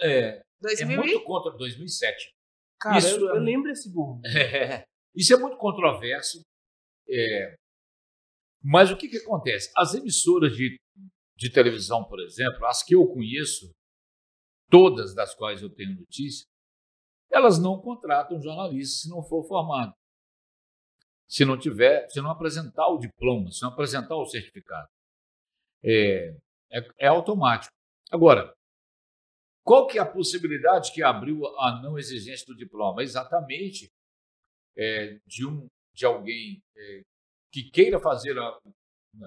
é, 0.00 0.42
é 0.80 0.84
muito 0.84 1.24
contra 1.24 1.56
2007. 1.56 2.32
Cara, 2.80 2.98
isso, 2.98 3.16
eu, 3.16 3.34
eu 3.34 3.40
lembro 3.40 3.70
esse 3.70 3.92
burro. 3.92 4.20
É, 4.24 4.84
isso 5.14 5.32
é 5.32 5.36
muito 5.36 5.56
controverso. 5.56 6.40
É, 7.08 7.56
mas 8.62 8.90
o 8.90 8.96
que, 8.96 9.08
que 9.08 9.18
acontece? 9.18 9.70
As 9.76 9.94
emissoras 9.94 10.54
de, 10.54 10.76
de 11.36 11.50
televisão, 11.50 12.04
por 12.04 12.20
exemplo, 12.20 12.64
as 12.66 12.82
que 12.82 12.94
eu 12.94 13.06
conheço, 13.06 13.70
todas 14.68 15.14
das 15.14 15.34
quais 15.34 15.62
eu 15.62 15.70
tenho 15.70 15.96
notícia, 15.96 16.46
elas 17.30 17.58
não 17.58 17.80
contratam 17.80 18.40
jornalista 18.40 19.02
se 19.02 19.08
não 19.08 19.22
for 19.22 19.46
formado. 19.46 19.92
Se 21.28 21.44
não 21.44 21.58
tiver, 21.58 22.08
se 22.08 22.20
não 22.20 22.30
apresentar 22.30 22.88
o 22.88 22.98
diploma, 22.98 23.50
se 23.50 23.62
não 23.62 23.70
apresentar 23.70 24.16
o 24.16 24.26
certificado. 24.26 24.88
É, 25.84 26.34
é, 26.72 26.88
é 26.98 27.06
automático. 27.06 27.72
Agora, 28.10 28.52
qual 29.62 29.86
que 29.86 29.98
é 29.98 30.00
a 30.00 30.10
possibilidade 30.10 30.92
que 30.92 31.02
abriu 31.02 31.46
a 31.58 31.82
não 31.82 31.98
exigência 31.98 32.46
do 32.46 32.56
diploma? 32.56 33.02
Exatamente 33.02 33.90
é, 34.76 35.18
de, 35.26 35.46
um, 35.46 35.68
de 35.92 36.06
alguém 36.06 36.62
é, 36.74 37.02
que 37.52 37.70
queira 37.70 38.00
fazer 38.00 38.34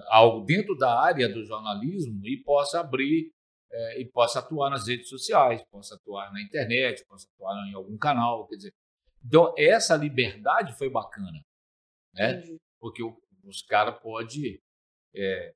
algo 0.08 0.44
dentro 0.44 0.76
da 0.76 1.00
área 1.00 1.28
do 1.28 1.44
jornalismo 1.44 2.26
e 2.26 2.42
possa 2.42 2.80
abrir 2.80 3.30
é, 3.72 4.00
e 4.00 4.08
possa 4.08 4.38
atuar 4.38 4.70
nas 4.70 4.86
redes 4.86 5.08
sociais, 5.08 5.64
possa 5.70 5.94
atuar 5.94 6.32
na 6.32 6.42
internet, 6.42 7.04
possa 7.06 7.26
atuar 7.34 7.54
em 7.68 7.74
algum 7.74 7.96
canal, 7.96 8.46
quer 8.46 8.56
dizer. 8.56 8.74
Então 9.24 9.54
essa 9.56 9.96
liberdade 9.96 10.76
foi 10.76 10.90
bacana, 10.90 11.44
né? 12.12 12.32
Entendi. 12.32 12.60
Porque 12.78 13.02
o, 13.02 13.16
os 13.44 13.62
caras 13.62 13.98
pode, 14.00 14.60
é, 15.14 15.54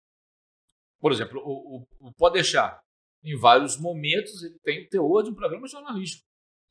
por 1.00 1.12
exemplo, 1.12 1.40
o, 1.44 1.78
o, 1.78 2.08
o, 2.08 2.12
pode 2.14 2.34
deixar 2.34 2.80
em 3.22 3.36
vários 3.36 3.76
momentos 3.76 4.42
ele 4.42 4.58
tem 4.60 4.84
o 4.84 4.88
teor 4.88 5.22
de 5.22 5.30
um 5.30 5.34
programa 5.34 5.66
jornalístico, 5.66 6.24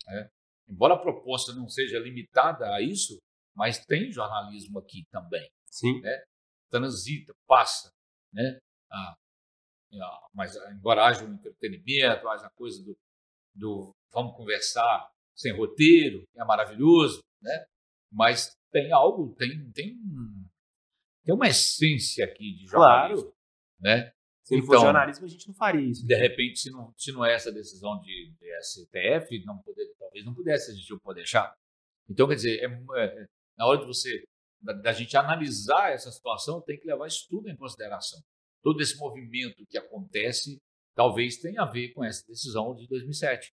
né? 0.08 0.30
Embora 0.68 0.96
a 0.96 1.00
proposta 1.00 1.54
não 1.54 1.70
seja 1.70 2.00
limitada 2.00 2.74
a 2.74 2.82
isso, 2.82 3.20
mas 3.56 3.86
tem 3.86 4.12
jornalismo 4.12 4.80
aqui 4.80 5.06
também. 5.12 5.48
Sim. 5.68 6.02
Né? 6.02 6.24
Transita, 6.72 7.36
passa, 7.46 7.92
né? 8.34 8.58
A, 8.92 9.16
mas 10.34 10.56
embora 10.72 11.06
haja 11.06 11.26
um 11.26 11.34
entretenimento, 11.34 12.28
haja 12.28 12.48
a 12.48 12.52
coisa 12.52 12.84
do, 12.84 12.98
do 13.54 13.96
vamos 14.12 14.36
conversar 14.36 15.10
sem 15.36 15.56
roteiro, 15.56 16.24
é 16.36 16.44
maravilhoso, 16.46 17.22
né? 17.42 17.66
Mas 18.12 18.56
tem 18.72 18.92
algo, 18.92 19.36
tem, 19.36 19.72
tem, 19.72 19.98
tem 21.24 21.36
uma 21.36 21.48
essência 21.48 22.26
aqui 22.26 22.54
de 22.54 22.66
jornalismo, 22.66 23.24
claro. 23.24 23.38
né? 23.80 24.12
Se 24.44 24.56
então, 24.56 24.68
fosse 24.68 24.82
jornalismo, 24.84 25.26
a 25.26 25.30
gente 25.30 25.48
não 25.48 25.56
faria 25.56 25.90
isso. 25.90 26.06
De 26.06 26.16
repente, 26.16 26.60
se 26.60 26.72
não, 26.72 26.94
se 26.96 27.12
não 27.12 27.26
é 27.26 27.34
essa 27.34 27.52
decisão 27.52 28.00
de, 28.00 28.32
de 28.40 28.62
STF, 28.62 29.44
não 29.44 29.58
poder, 29.58 29.92
talvez 29.98 30.24
não 30.24 30.36
pudesse 30.36 30.72
a 30.72 30.74
gente 30.74 31.00
poder 31.00 31.22
deixar. 31.22 31.54
Então, 32.08 32.28
quer 32.28 32.36
dizer, 32.36 32.60
é, 32.60 32.66
é, 32.66 33.26
na 33.58 33.66
hora 33.66 33.80
de 33.80 33.88
você, 33.88 34.24
da, 34.62 34.74
da, 34.74 34.92
gente 34.94 35.18
analisar 35.18 35.92
essa 35.92 36.12
situação, 36.12 36.62
tem 36.62 36.80
que 36.80 36.86
levar 36.86 37.08
isso 37.08 37.26
tudo 37.28 37.50
em 37.50 37.58
consideração 37.58 38.22
todo 38.66 38.82
esse 38.82 38.98
movimento 38.98 39.64
que 39.68 39.78
acontece 39.78 40.60
talvez 40.96 41.38
tenha 41.38 41.62
a 41.62 41.70
ver 41.70 41.94
com 41.94 42.04
essa 42.04 42.26
decisão 42.26 42.74
de 42.74 42.88
2007, 42.88 43.54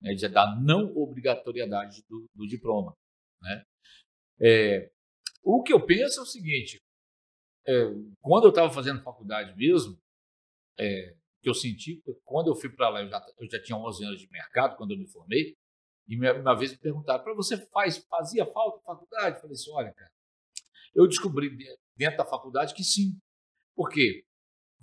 né, 0.00 0.14
de, 0.14 0.28
da 0.28 0.54
não 0.60 0.96
obrigatoriedade 0.96 2.04
do, 2.08 2.30
do 2.32 2.46
diploma. 2.46 2.96
Né? 3.40 3.64
É, 4.40 4.92
o 5.42 5.64
que 5.64 5.72
eu 5.72 5.84
penso 5.84 6.20
é 6.20 6.22
o 6.22 6.26
seguinte: 6.26 6.80
é, 7.66 7.86
quando 8.20 8.44
eu 8.44 8.50
estava 8.50 8.72
fazendo 8.72 9.02
faculdade 9.02 9.52
mesmo, 9.56 9.98
é, 10.78 11.16
que 11.42 11.48
eu 11.48 11.54
senti, 11.54 12.00
quando 12.22 12.46
eu 12.46 12.54
fui 12.54 12.70
para 12.70 12.88
lá, 12.88 13.02
eu 13.02 13.08
já, 13.08 13.26
eu 13.38 13.50
já 13.50 13.60
tinha 13.60 13.76
11 13.76 14.04
anos 14.04 14.20
de 14.20 14.30
mercado, 14.30 14.76
quando 14.76 14.92
eu 14.92 14.98
me 14.98 15.08
formei, 15.08 15.56
e 16.06 16.16
uma 16.16 16.54
vez 16.54 16.70
me 16.70 16.78
perguntaram: 16.78 17.24
para 17.24 17.34
você 17.34 17.56
faz, 17.66 17.98
fazia 18.06 18.46
falta 18.46 18.80
faculdade? 18.84 19.36
Eu 19.36 19.40
falei 19.40 19.54
assim: 19.54 19.72
olha, 19.72 19.92
cara, 19.92 20.12
eu 20.94 21.08
descobri 21.08 21.50
dentro 21.96 22.18
da 22.18 22.24
faculdade 22.24 22.74
que 22.74 22.84
sim. 22.84 23.18
Por 23.74 23.88
quê? 23.88 24.24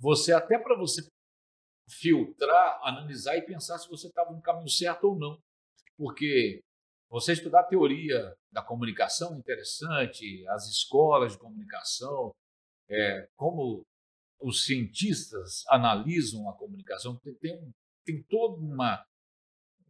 Você 0.00 0.32
até 0.32 0.58
para 0.58 0.76
você 0.76 1.06
filtrar, 1.88 2.80
analisar 2.82 3.36
e 3.36 3.42
pensar 3.42 3.78
se 3.78 3.88
você 3.88 4.08
estava 4.08 4.32
no 4.32 4.40
caminho 4.40 4.68
certo 4.68 5.04
ou 5.04 5.18
não. 5.18 5.38
Porque 5.96 6.62
você 7.10 7.32
estudar 7.32 7.64
teoria 7.64 8.34
da 8.50 8.62
comunicação 8.62 9.34
é 9.34 9.38
interessante, 9.38 10.46
as 10.48 10.66
escolas 10.68 11.32
de 11.32 11.38
comunicação, 11.38 12.32
é, 12.88 13.28
como 13.36 13.84
os 14.40 14.64
cientistas 14.64 15.64
analisam 15.68 16.48
a 16.48 16.56
comunicação, 16.56 17.16
tem, 17.16 17.34
tem, 17.34 17.74
tem 18.06 18.22
todo 18.22 18.56
uma, 18.56 19.04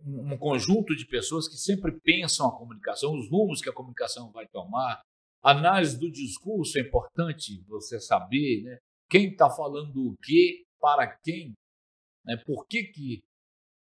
um 0.05 0.37
conjunto 0.37 0.97
de 0.97 1.07
pessoas 1.07 1.47
que 1.47 1.57
sempre 1.57 2.01
pensam 2.01 2.49
a 2.49 2.59
comunicação, 2.59 3.15
os 3.15 3.31
rumos 3.31 3.61
que 3.61 3.69
a 3.69 3.75
comunicação 3.75 4.33
vai 4.33 4.49
tomar. 4.49 5.01
Análise 5.43 5.99
do 5.99 6.11
discurso 6.11 6.79
é 6.79 6.83
importante 6.83 7.63
você 7.69 8.01
saber, 8.01 8.63
né? 8.65 8.79
Quem 9.11 9.33
está 9.33 9.51
falando 9.51 9.97
o 9.97 10.17
quê, 10.23 10.65
para 10.81 11.19
quem, 11.23 11.53
né? 12.25 12.37
por 12.47 12.67
que, 12.67 12.85
que 12.85 13.21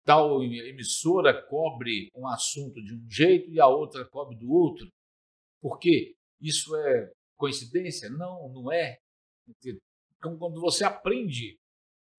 tal 0.09 0.43
emissora 0.43 1.47
cobre 1.49 2.09
um 2.17 2.27
assunto 2.27 2.83
de 2.83 2.95
um 2.95 3.11
jeito 3.11 3.51
e 3.51 3.61
a 3.61 3.67
outra 3.67 4.09
cobre 4.09 4.39
do 4.39 4.51
outro. 4.51 4.89
Porque 5.61 6.15
isso 6.41 6.75
é 6.77 7.13
coincidência? 7.37 8.09
Não, 8.09 8.49
não 8.49 8.73
é. 8.73 8.97
Então, 9.47 10.39
quando 10.39 10.63
você 10.63 10.83
aprende, 10.83 11.59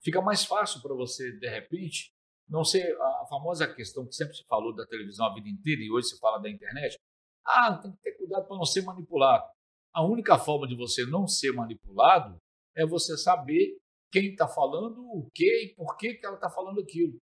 fica 0.03 0.21
mais 0.21 0.45
fácil 0.45 0.83
para 0.83 0.93
você, 0.93 1.31
de 1.39 1.49
repente, 1.49 2.11
não 2.47 2.63
ser 2.63 2.95
a 3.01 3.25
famosa 3.27 3.73
questão 3.73 4.05
que 4.05 4.13
sempre 4.13 4.35
se 4.35 4.45
falou 4.45 4.75
da 4.75 4.85
televisão 4.85 5.25
a 5.25 5.33
vida 5.33 5.49
inteira 5.49 5.81
e 5.81 5.89
hoje 5.89 6.09
se 6.09 6.19
fala 6.19 6.37
da 6.37 6.49
internet. 6.49 6.95
Ah, 7.43 7.75
tem 7.75 7.91
que 7.91 7.97
ter 8.03 8.11
cuidado 8.17 8.47
para 8.47 8.57
não 8.57 8.65
ser 8.65 8.83
manipulado. 8.83 9.45
A 9.91 10.05
única 10.05 10.37
forma 10.37 10.67
de 10.67 10.75
você 10.75 11.07
não 11.07 11.27
ser 11.27 11.53
manipulado 11.53 12.37
é 12.79 12.85
você 12.85 13.17
saber 13.17 13.77
quem 14.11 14.31
está 14.31 14.47
falando, 14.47 15.01
o 15.01 15.29
que 15.33 15.65
e 15.65 15.75
por 15.75 15.97
que, 15.97 16.15
que 16.15 16.25
ela 16.25 16.35
está 16.35 16.49
falando 16.49 16.79
aquilo. 16.79 17.19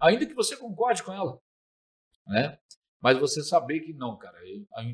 Ainda 0.00 0.26
que 0.26 0.34
você 0.34 0.56
concorde 0.56 1.02
com 1.02 1.12
ela. 1.12 1.38
Né? 2.26 2.58
Mas 3.00 3.18
você 3.18 3.42
saber 3.42 3.80
que 3.80 3.92
não, 3.92 4.16
cara, 4.18 4.38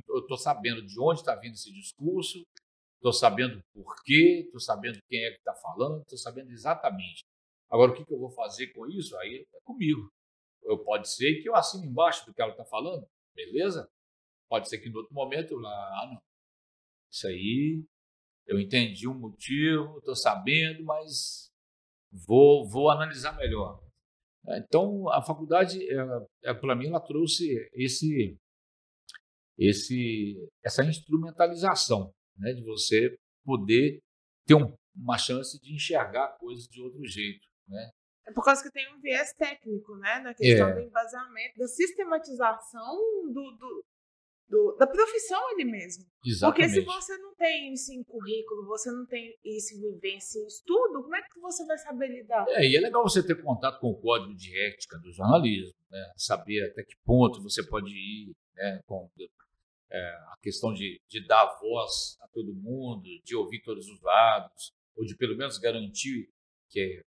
eu 0.09 0.19
estou 0.21 0.37
sabendo 0.37 0.87
de 0.87 1.01
onde 1.01 1.21
está 1.21 1.35
vindo 1.35 1.55
esse 1.55 1.73
discurso, 1.73 2.45
estou 2.97 3.13
sabendo 3.13 3.63
por 3.73 3.95
quê, 4.05 4.43
estou 4.45 4.61
sabendo 4.61 4.99
quem 5.09 5.25
é 5.25 5.31
que 5.31 5.39
está 5.39 5.55
falando, 5.55 6.03
estou 6.03 6.19
sabendo 6.19 6.51
exatamente. 6.51 7.25
Agora, 7.71 7.93
o 7.93 7.95
que, 7.95 8.05
que 8.05 8.15
eu 8.15 8.19
vou 8.19 8.31
fazer 8.31 8.69
com 8.69 8.87
isso? 8.87 9.17
Aí 9.19 9.47
é 9.53 9.61
comigo. 9.65 10.09
Eu, 10.63 10.79
pode 10.79 11.11
ser 11.11 11.43
que 11.43 11.49
eu 11.49 11.55
assine 11.55 11.87
embaixo 11.87 12.25
do 12.25 12.33
que 12.33 12.41
ela 12.41 12.53
está 12.53 12.65
falando, 12.65 13.07
beleza? 13.35 13.91
Pode 14.49 14.69
ser 14.69 14.79
que 14.79 14.89
em 14.89 14.95
outro 14.95 15.13
momento 15.13 15.57
lá, 15.57 15.71
ah, 15.71 16.07
não. 16.15 16.23
Isso 17.11 17.27
aí, 17.27 17.85
eu 18.47 18.61
entendi 18.61 19.09
o 19.09 19.15
motivo, 19.15 19.99
estou 19.99 20.15
sabendo, 20.15 20.85
mas 20.85 21.51
vou, 22.27 22.69
vou 22.69 22.91
analisar 22.91 23.37
melhor. 23.37 23.83
Então, 24.47 25.09
a 25.09 25.23
faculdade, 25.23 25.81
é, 26.45 26.55
para 26.55 26.77
mim, 26.77 26.89
ela 26.89 27.01
trouxe 27.01 27.57
esse, 27.73 28.39
esse, 29.59 30.37
essa 30.63 30.85
instrumentalização 30.85 32.13
né, 32.37 32.53
de 32.53 32.63
você 32.63 33.17
poder 33.45 34.01
ter 34.47 34.55
um, 34.55 34.77
uma 34.95 35.17
chance 35.17 35.59
de 35.61 35.75
enxergar 35.75 36.37
coisas 36.39 36.67
de 36.69 36.83
outro 36.83 37.03
jeito. 37.07 37.47
Né? 37.67 37.91
É 38.27 38.33
por 38.33 38.45
causa 38.45 38.63
que 38.63 38.71
tem 38.71 38.93
um 38.95 39.01
viés 39.01 39.33
técnico, 39.35 39.97
né? 39.97 40.19
Na 40.21 40.35
questão 40.35 40.69
é. 40.69 40.75
do 40.75 40.81
embasamento, 40.81 41.59
da 41.59 41.69
sistematização 41.69 42.97
do, 43.33 43.57
do, 43.59 43.85
do, 44.49 44.77
da 44.79 44.87
profissão 44.87 45.41
ali 45.51 45.65
mesmo. 45.65 46.05
Exatamente. 46.25 46.75
Porque 46.75 46.81
se 46.81 46.85
você 46.85 47.17
não 47.19 47.35
tem 47.35 47.73
isso 47.73 47.93
em 47.93 48.03
currículo, 48.03 48.67
você 48.67 48.91
não 48.91 49.07
tem 49.07 49.37
isso 49.45 49.75
em 49.75 49.81
vivência, 49.81 50.39
em 50.39 50.47
estudo, 50.47 51.03
como 51.03 51.17
é 51.17 51.23
que 51.23 51.41
você 51.41 51.65
vai 51.67 51.79
saber 51.79 52.09
lidar? 52.09 52.45
É, 52.49 52.67
e 52.67 52.77
é 52.77 52.81
legal 52.81 53.03
você 53.03 53.25
ter 53.25 53.43
contato 53.43 53.81
com 53.81 53.91
o 53.91 54.01
código 54.01 54.35
de 54.35 54.57
ética 54.67 54.99
do 54.99 55.13
jornalismo, 55.13 55.75
né? 55.91 56.13
saber 56.17 56.71
até 56.71 56.83
que 56.83 56.97
ponto 57.05 57.43
você 57.43 57.67
pode 57.67 57.91
ir 57.91 58.33
né? 58.55 58.81
com 58.87 59.11
é, 59.91 59.99
a 59.99 60.37
questão 60.43 60.73
de, 60.73 61.01
de 61.09 61.27
dar 61.27 61.47
voz 61.61 62.17
a 62.21 62.29
todo 62.29 62.55
mundo, 62.55 63.03
de 63.25 63.37
ouvir 63.37 63.63
todos 63.63 63.89
os 63.89 64.01
lados, 64.03 64.73
ou 64.97 65.05
de 65.05 65.17
pelo 65.17 65.37
menos 65.37 65.59
garantir 65.59 66.29
que 66.69 66.81
é 66.81 67.03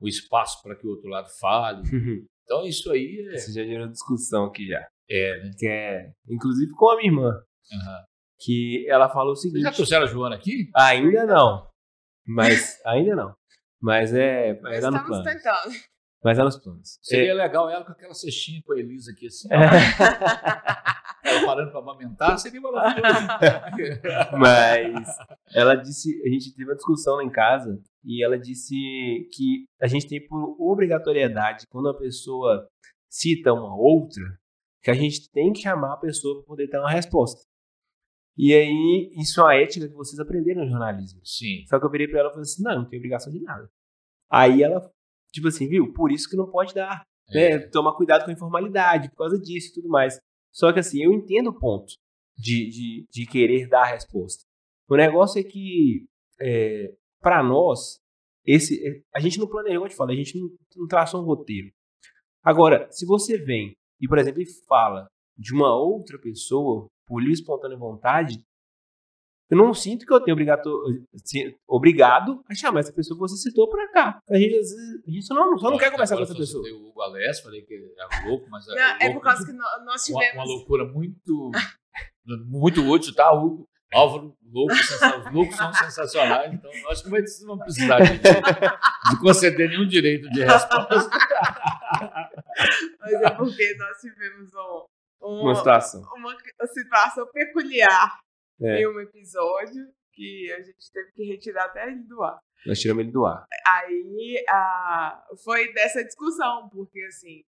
o 0.00 0.08
espaço 0.08 0.62
para 0.62 0.76
que 0.76 0.86
o 0.86 0.90
outro 0.90 1.08
lado 1.08 1.28
fale. 1.40 1.82
Então 2.44 2.62
isso 2.66 2.92
aí 2.92 3.26
é... 3.30 3.36
Isso 3.36 3.54
já 3.54 3.64
gerou 3.64 3.88
discussão 3.88 4.44
aqui 4.44 4.66
já. 4.66 4.86
É, 5.10 5.42
né? 5.42 5.50
Que 5.58 5.66
é, 5.66 6.12
inclusive 6.28 6.72
com 6.72 6.90
a 6.90 6.96
minha 6.96 7.08
irmã. 7.08 7.30
Uhum. 7.30 8.04
Que 8.40 8.86
ela 8.88 9.08
falou 9.08 9.32
o 9.32 9.36
seguinte. 9.36 9.60
Você 9.60 9.68
já 9.68 9.72
trouxeram 9.72 10.04
a 10.04 10.08
Joana 10.08 10.36
aqui? 10.36 10.70
Ainda 10.74 11.26
não. 11.26 11.68
Mas 12.26 12.80
ainda 12.84 13.16
não. 13.16 13.34
Mas 13.80 14.14
é. 14.14 14.58
Mas 14.60 14.82
é 14.82 14.90
no 14.90 15.04
plano. 15.04 15.24
tentando. 15.24 15.74
Mas 16.24 16.38
é 16.38 16.42
nos 16.42 16.56
planos. 16.56 16.98
Seria 17.02 17.32
é. 17.32 17.34
legal 17.34 17.68
ela 17.68 17.84
com 17.84 17.92
aquela 17.92 18.14
cestinha 18.14 18.62
com 18.64 18.72
a 18.72 18.78
Elisa 18.78 19.12
aqui 19.12 19.26
assim. 19.26 19.46
É. 19.52 19.56
ela 21.28 21.46
parando 21.46 21.70
para 21.70 21.80
amamentar, 21.80 22.38
seria 22.38 22.62
maravilhoso. 22.62 23.26
Mas 24.38 25.06
ela 25.54 25.74
disse, 25.74 26.22
a 26.24 26.30
gente 26.30 26.54
teve 26.54 26.70
uma 26.70 26.76
discussão 26.76 27.16
lá 27.16 27.24
em 27.24 27.30
casa 27.30 27.78
e 28.02 28.24
ela 28.24 28.38
disse 28.38 28.74
que 29.34 29.66
a 29.78 29.86
gente 29.86 30.08
tem 30.08 30.26
por 30.26 30.56
obrigatoriedade, 30.58 31.66
quando 31.68 31.90
a 31.90 31.98
pessoa 31.98 32.66
cita 33.10 33.52
uma 33.52 33.76
outra, 33.76 34.22
que 34.84 34.90
a 34.90 34.94
gente 34.94 35.30
tem 35.30 35.50
que 35.50 35.62
chamar 35.62 35.94
a 35.94 35.96
pessoa 35.96 36.36
para 36.36 36.46
poder 36.46 36.68
ter 36.68 36.78
uma 36.78 36.90
resposta. 36.90 37.40
E 38.36 38.52
aí, 38.52 39.10
isso 39.16 39.40
é 39.40 39.44
uma 39.44 39.54
ética 39.54 39.88
que 39.88 39.94
vocês 39.94 40.20
aprenderam 40.20 40.62
no 40.62 40.70
jornalismo. 40.70 41.24
Sim. 41.24 41.64
Só 41.66 41.80
que 41.80 41.86
eu 41.86 41.90
virei 41.90 42.06
para 42.06 42.20
ela 42.20 42.28
e 42.28 42.32
falei 42.32 42.42
assim: 42.42 42.62
não, 42.62 42.74
não 42.82 42.88
tem 42.88 42.98
obrigação 42.98 43.32
de 43.32 43.40
nada. 43.40 43.66
Aí 44.30 44.62
ela, 44.62 44.92
tipo 45.32 45.48
assim, 45.48 45.66
viu? 45.68 45.90
Por 45.94 46.12
isso 46.12 46.28
que 46.28 46.36
não 46.36 46.50
pode 46.50 46.74
dar. 46.74 47.02
É. 47.30 47.56
Né? 47.56 47.68
Toma 47.68 47.96
cuidado 47.96 48.24
com 48.24 48.30
a 48.30 48.34
informalidade, 48.34 49.08
por 49.08 49.16
causa 49.16 49.38
disso 49.40 49.70
e 49.70 49.74
tudo 49.74 49.88
mais. 49.88 50.20
Só 50.52 50.70
que 50.70 50.80
assim, 50.80 51.02
eu 51.02 51.12
entendo 51.12 51.48
o 51.48 51.58
ponto 51.58 51.94
de, 52.36 52.68
de, 52.68 53.06
de 53.10 53.26
querer 53.26 53.66
dar 53.68 53.82
a 53.82 53.92
resposta. 53.92 54.44
O 54.88 54.96
negócio 54.96 55.40
é 55.40 55.42
que, 55.42 56.06
é, 56.40 56.92
para 57.20 57.42
nós, 57.42 58.00
esse, 58.44 58.86
é, 58.86 59.00
a 59.14 59.20
gente 59.20 59.38
não 59.38 59.48
planejou, 59.48 59.84
eu 59.84 59.88
te 59.88 59.96
falo, 59.96 60.10
a 60.10 60.14
gente 60.14 60.38
não, 60.38 60.50
não 60.76 60.86
traçou 60.86 61.22
um 61.22 61.24
roteiro. 61.24 61.70
Agora, 62.42 62.86
se 62.90 63.06
você 63.06 63.38
vem 63.38 63.74
e, 64.04 64.08
por 64.08 64.18
exemplo, 64.18 64.42
fala 64.68 65.08
de 65.34 65.54
uma 65.54 65.74
outra 65.74 66.18
pessoa 66.18 66.86
por 67.06 67.20
livre 67.20 67.32
espontânea 67.32 67.76
vontade, 67.76 68.44
eu 69.50 69.56
não 69.56 69.72
sinto 69.72 70.04
que 70.04 70.12
eu 70.12 70.20
tenho 70.20 70.34
obrigado, 70.34 70.62
obrigado 71.66 72.44
a 72.46 72.54
chamar 72.54 72.80
essa 72.80 72.92
pessoa 72.92 73.16
que 73.16 73.22
você 73.22 73.36
citou 73.36 73.66
para 73.66 73.90
cá. 73.92 74.18
A 74.28 74.36
gente, 74.36 74.56
a 75.06 75.10
gente 75.10 75.24
só 75.24 75.34
não, 75.34 75.56
só 75.56 75.70
não 75.70 75.78
quer 75.78 75.90
conversar 75.90 76.16
com 76.16 76.22
essa 76.22 76.34
pessoa. 76.34 76.68
Eu 76.68 76.76
o 76.76 76.88
Hugo 76.88 77.00
Alés, 77.00 77.40
falei 77.40 77.62
que 77.62 77.74
é 77.74 78.28
louco, 78.28 78.46
mas 78.50 78.68
é, 78.68 78.74
não, 78.74 78.82
é, 78.82 79.04
louco, 79.04 79.14
por 79.14 79.20
causa 79.22 79.46
que 79.46 79.52
nós 79.52 80.04
tivemos... 80.04 80.34
Uma, 80.34 80.42
uma 80.42 80.44
loucura 80.44 80.84
muito, 80.84 81.50
muito 82.46 82.82
útil, 82.82 83.14
tá, 83.14 83.32
Hugo? 83.32 83.66
Álvaro, 83.92 84.36
louco, 84.52 84.74
os 84.74 85.32
loucos 85.32 85.56
são 85.56 85.72
sensacionais, 85.72 86.52
então 86.52 86.70
nós 86.82 87.02
não 87.42 87.58
precisar 87.58 88.00
de, 88.00 88.18
de 88.18 89.20
conceder 89.20 89.68
nenhum 89.70 89.86
direito 89.86 90.28
de 90.30 90.42
resposta. 90.42 91.10
Mas 93.00 93.12
é 93.12 93.30
porque 93.30 93.74
nós 93.76 93.98
tivemos 94.00 94.54
um, 94.54 94.86
um, 95.22 95.40
uma, 95.42 95.54
situação. 95.54 96.02
uma 96.16 96.36
situação 96.66 97.26
peculiar 97.32 98.18
é. 98.60 98.80
em 98.80 98.88
um 98.88 99.00
episódio 99.00 99.82
que 100.12 100.52
a 100.52 100.62
gente 100.62 100.92
teve 100.92 101.12
que 101.12 101.24
retirar 101.24 101.64
até 101.64 101.88
ele 101.88 102.04
do 102.04 102.22
ar. 102.22 102.38
Nós 102.66 102.78
tiramos 102.78 103.02
ele 103.02 103.12
do 103.12 103.26
ar. 103.26 103.44
Aí 103.66 104.44
a, 104.48 105.26
foi 105.44 105.72
dessa 105.72 106.04
discussão, 106.04 106.68
porque 106.70 107.02
assim, 107.04 107.42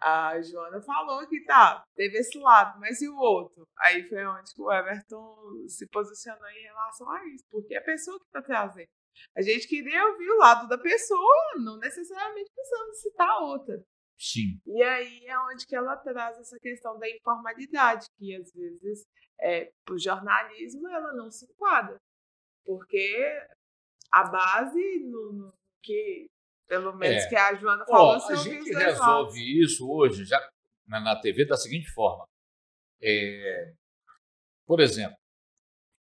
a 0.00 0.40
Joana 0.40 0.80
falou 0.80 1.26
que 1.28 1.44
tá, 1.44 1.84
teve 1.94 2.18
esse 2.18 2.38
lado, 2.38 2.80
mas 2.80 3.00
e 3.02 3.08
o 3.08 3.16
outro? 3.16 3.68
Aí 3.78 4.08
foi 4.08 4.24
onde 4.24 4.50
o 4.58 4.72
Everton 4.72 5.68
se 5.68 5.86
posicionou 5.88 6.48
em 6.48 6.62
relação 6.62 7.10
a 7.10 7.26
isso, 7.28 7.44
porque 7.50 7.74
é 7.74 7.78
a 7.78 7.84
pessoa 7.84 8.18
que 8.18 8.24
está 8.24 8.42
trazendo. 8.42 8.88
A 9.36 9.42
gente 9.42 9.68
queria 9.68 10.06
ouvir 10.06 10.30
o 10.30 10.38
lado 10.38 10.68
da 10.68 10.78
pessoa, 10.78 11.36
não 11.62 11.76
necessariamente 11.78 12.50
precisando 12.54 12.94
citar 12.94 13.42
outra. 13.42 13.84
Sim. 14.20 14.60
E 14.66 14.82
aí 14.82 15.26
é 15.26 15.38
onde 15.40 15.66
que 15.66 15.74
ela 15.74 15.96
traz 15.96 16.38
essa 16.38 16.58
questão 16.60 16.98
da 16.98 17.08
informalidade, 17.08 18.06
que 18.18 18.36
às 18.36 18.52
vezes, 18.52 19.06
é, 19.40 19.72
para 19.82 19.94
o 19.94 19.98
jornalismo, 19.98 20.86
ela 20.88 21.14
não 21.14 21.30
se 21.30 21.46
enquadra. 21.46 21.98
Porque 22.62 23.16
a 24.12 24.24
base 24.24 25.00
no, 25.04 25.32
no 25.32 25.54
que, 25.82 26.26
pelo 26.68 26.94
menos, 26.94 27.24
é. 27.24 27.28
que 27.30 27.36
a 27.36 27.54
Joana 27.54 27.86
falou, 27.86 28.18
Ó, 28.18 28.30
a 28.30 28.36
gente 28.36 28.70
resolve 28.70 29.40
isso 29.40 29.90
hoje, 29.90 30.26
já 30.26 30.38
na, 30.86 31.00
na 31.00 31.18
TV, 31.18 31.46
da 31.46 31.56
seguinte 31.56 31.90
forma. 31.90 32.26
É, 33.02 33.72
por 34.66 34.80
exemplo, 34.80 35.16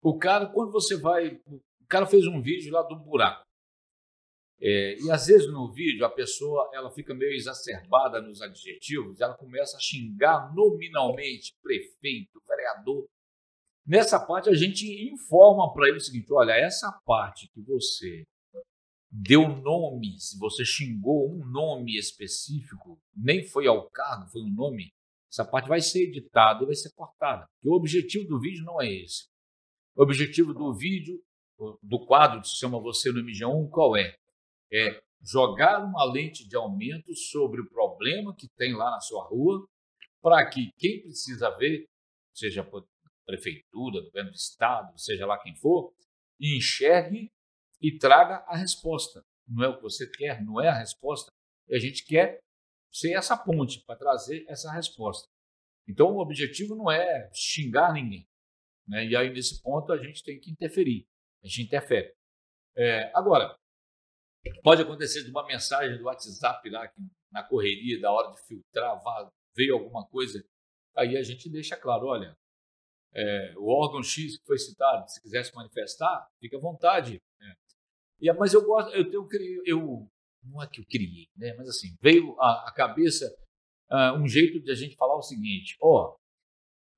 o 0.02 0.18
cara, 0.18 0.46
quando 0.46 0.72
você 0.72 0.96
vai. 0.96 1.38
O 1.46 1.86
cara 1.88 2.06
fez 2.06 2.26
um 2.26 2.40
vídeo 2.40 2.72
lá 2.72 2.82
do 2.82 2.96
buraco. 2.96 3.45
É, 4.60 4.96
e 4.98 5.10
às 5.10 5.26
vezes 5.26 5.46
no 5.52 5.70
vídeo 5.70 6.04
a 6.04 6.10
pessoa 6.10 6.70
ela 6.72 6.90
fica 6.90 7.14
meio 7.14 7.32
exacerbada 7.32 8.22
nos 8.22 8.40
adjetivos, 8.40 9.20
ela 9.20 9.36
começa 9.36 9.76
a 9.76 9.80
xingar 9.80 10.54
nominalmente 10.54 11.54
prefeito, 11.62 12.40
vereador. 12.48 13.06
Nessa 13.86 14.18
parte 14.18 14.48
a 14.48 14.54
gente 14.54 14.86
informa 15.12 15.72
para 15.74 15.88
ele 15.88 15.98
o 15.98 16.00
seguinte: 16.00 16.32
olha, 16.32 16.52
essa 16.52 16.90
parte 17.04 17.48
que 17.52 17.60
você 17.60 18.24
deu 19.10 19.48
nome, 19.48 20.18
se 20.18 20.38
você 20.38 20.64
xingou 20.64 21.30
um 21.30 21.44
nome 21.46 21.96
específico, 21.96 22.98
nem 23.14 23.46
foi 23.46 23.66
ao 23.66 23.88
cargo, 23.90 24.30
foi 24.30 24.42
um 24.42 24.52
nome, 24.52 24.90
essa 25.30 25.44
parte 25.44 25.68
vai 25.68 25.80
ser 25.80 26.04
editada 26.04 26.62
e 26.62 26.66
vai 26.66 26.74
ser 26.74 26.92
cortada. 26.94 27.46
Porque 27.54 27.68
o 27.68 27.76
objetivo 27.76 28.26
do 28.26 28.40
vídeo 28.40 28.64
não 28.64 28.80
é 28.80 28.90
esse. 28.90 29.28
O 29.94 30.02
objetivo 30.02 30.52
do 30.52 30.74
vídeo, 30.74 31.22
do 31.82 32.04
quadro 32.06 32.40
que 32.40 32.48
se 32.48 32.56
chama 32.56 32.80
Você 32.80 33.10
no 33.12 33.20
MG1, 33.20 33.70
qual 33.70 33.96
é? 33.96 34.14
É 34.72 35.00
jogar 35.22 35.84
uma 35.84 36.04
lente 36.04 36.46
de 36.46 36.56
aumento 36.56 37.14
sobre 37.14 37.60
o 37.60 37.68
problema 37.68 38.34
que 38.34 38.48
tem 38.56 38.74
lá 38.74 38.90
na 38.90 39.00
sua 39.00 39.24
rua, 39.24 39.66
para 40.22 40.48
que 40.48 40.70
quem 40.78 41.02
precisa 41.02 41.50
ver, 41.56 41.86
seja 42.34 42.62
a 42.62 42.82
prefeitura, 43.24 44.02
governo 44.02 44.30
do 44.30 44.36
estado, 44.36 44.98
seja 44.98 45.26
lá 45.26 45.38
quem 45.38 45.54
for, 45.56 45.92
enxergue 46.40 47.30
e 47.80 47.98
traga 47.98 48.44
a 48.46 48.56
resposta. 48.56 49.22
Não 49.46 49.64
é 49.64 49.68
o 49.68 49.76
que 49.76 49.82
você 49.82 50.08
quer, 50.10 50.44
não 50.44 50.60
é 50.60 50.68
a 50.68 50.78
resposta. 50.78 51.30
A 51.70 51.78
gente 51.78 52.04
quer 52.04 52.40
ser 52.92 53.12
essa 53.12 53.36
ponte 53.36 53.82
para 53.84 53.96
trazer 53.96 54.44
essa 54.48 54.72
resposta. 54.72 55.28
Então, 55.88 56.14
o 56.14 56.20
objetivo 56.20 56.74
não 56.74 56.90
é 56.90 57.30
xingar 57.32 57.92
ninguém. 57.92 58.26
Né? 58.86 59.06
E 59.06 59.16
aí, 59.16 59.30
nesse 59.30 59.62
ponto, 59.62 59.92
a 59.92 59.98
gente 59.98 60.22
tem 60.22 60.38
que 60.38 60.50
interferir. 60.50 61.06
A 61.42 61.46
gente 61.46 61.62
interfere. 61.62 62.12
É, 62.76 63.10
agora, 63.14 63.56
Pode 64.62 64.82
acontecer 64.82 65.24
de 65.24 65.30
uma 65.30 65.46
mensagem 65.46 65.98
do 65.98 66.04
WhatsApp 66.04 66.68
lá, 66.70 66.90
na 67.32 67.42
correria, 67.42 68.00
da 68.00 68.10
hora 68.10 68.32
de 68.32 68.46
filtrar, 68.46 69.00
veio 69.54 69.74
alguma 69.74 70.06
coisa, 70.06 70.44
aí 70.96 71.16
a 71.16 71.22
gente 71.22 71.50
deixa 71.50 71.76
claro, 71.76 72.06
olha, 72.06 72.36
é, 73.14 73.54
o 73.56 73.68
órgão 73.68 74.02
X 74.02 74.38
que 74.38 74.44
foi 74.44 74.58
citado, 74.58 75.10
se 75.10 75.20
quiser 75.22 75.44
se 75.44 75.54
manifestar, 75.54 76.28
fica 76.38 76.56
à 76.56 76.60
vontade. 76.60 77.20
Né? 77.40 77.54
E, 78.20 78.32
mas 78.34 78.52
eu 78.52 78.64
gosto, 78.64 78.94
eu, 78.94 79.10
eu, 79.10 79.28
eu, 79.64 80.10
não 80.44 80.62
é 80.62 80.66
que 80.66 80.80
eu 80.80 80.84
criei, 80.86 81.28
né? 81.36 81.54
mas 81.54 81.68
assim, 81.68 81.96
veio 82.00 82.38
à, 82.40 82.72
cabeça 82.76 83.26
uh, 83.90 84.20
um 84.20 84.28
jeito 84.28 84.60
de 84.60 84.70
a 84.70 84.74
gente 84.74 84.96
falar 84.96 85.16
o 85.16 85.22
seguinte: 85.22 85.76
ó, 85.80 86.14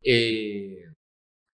é, 0.04 0.90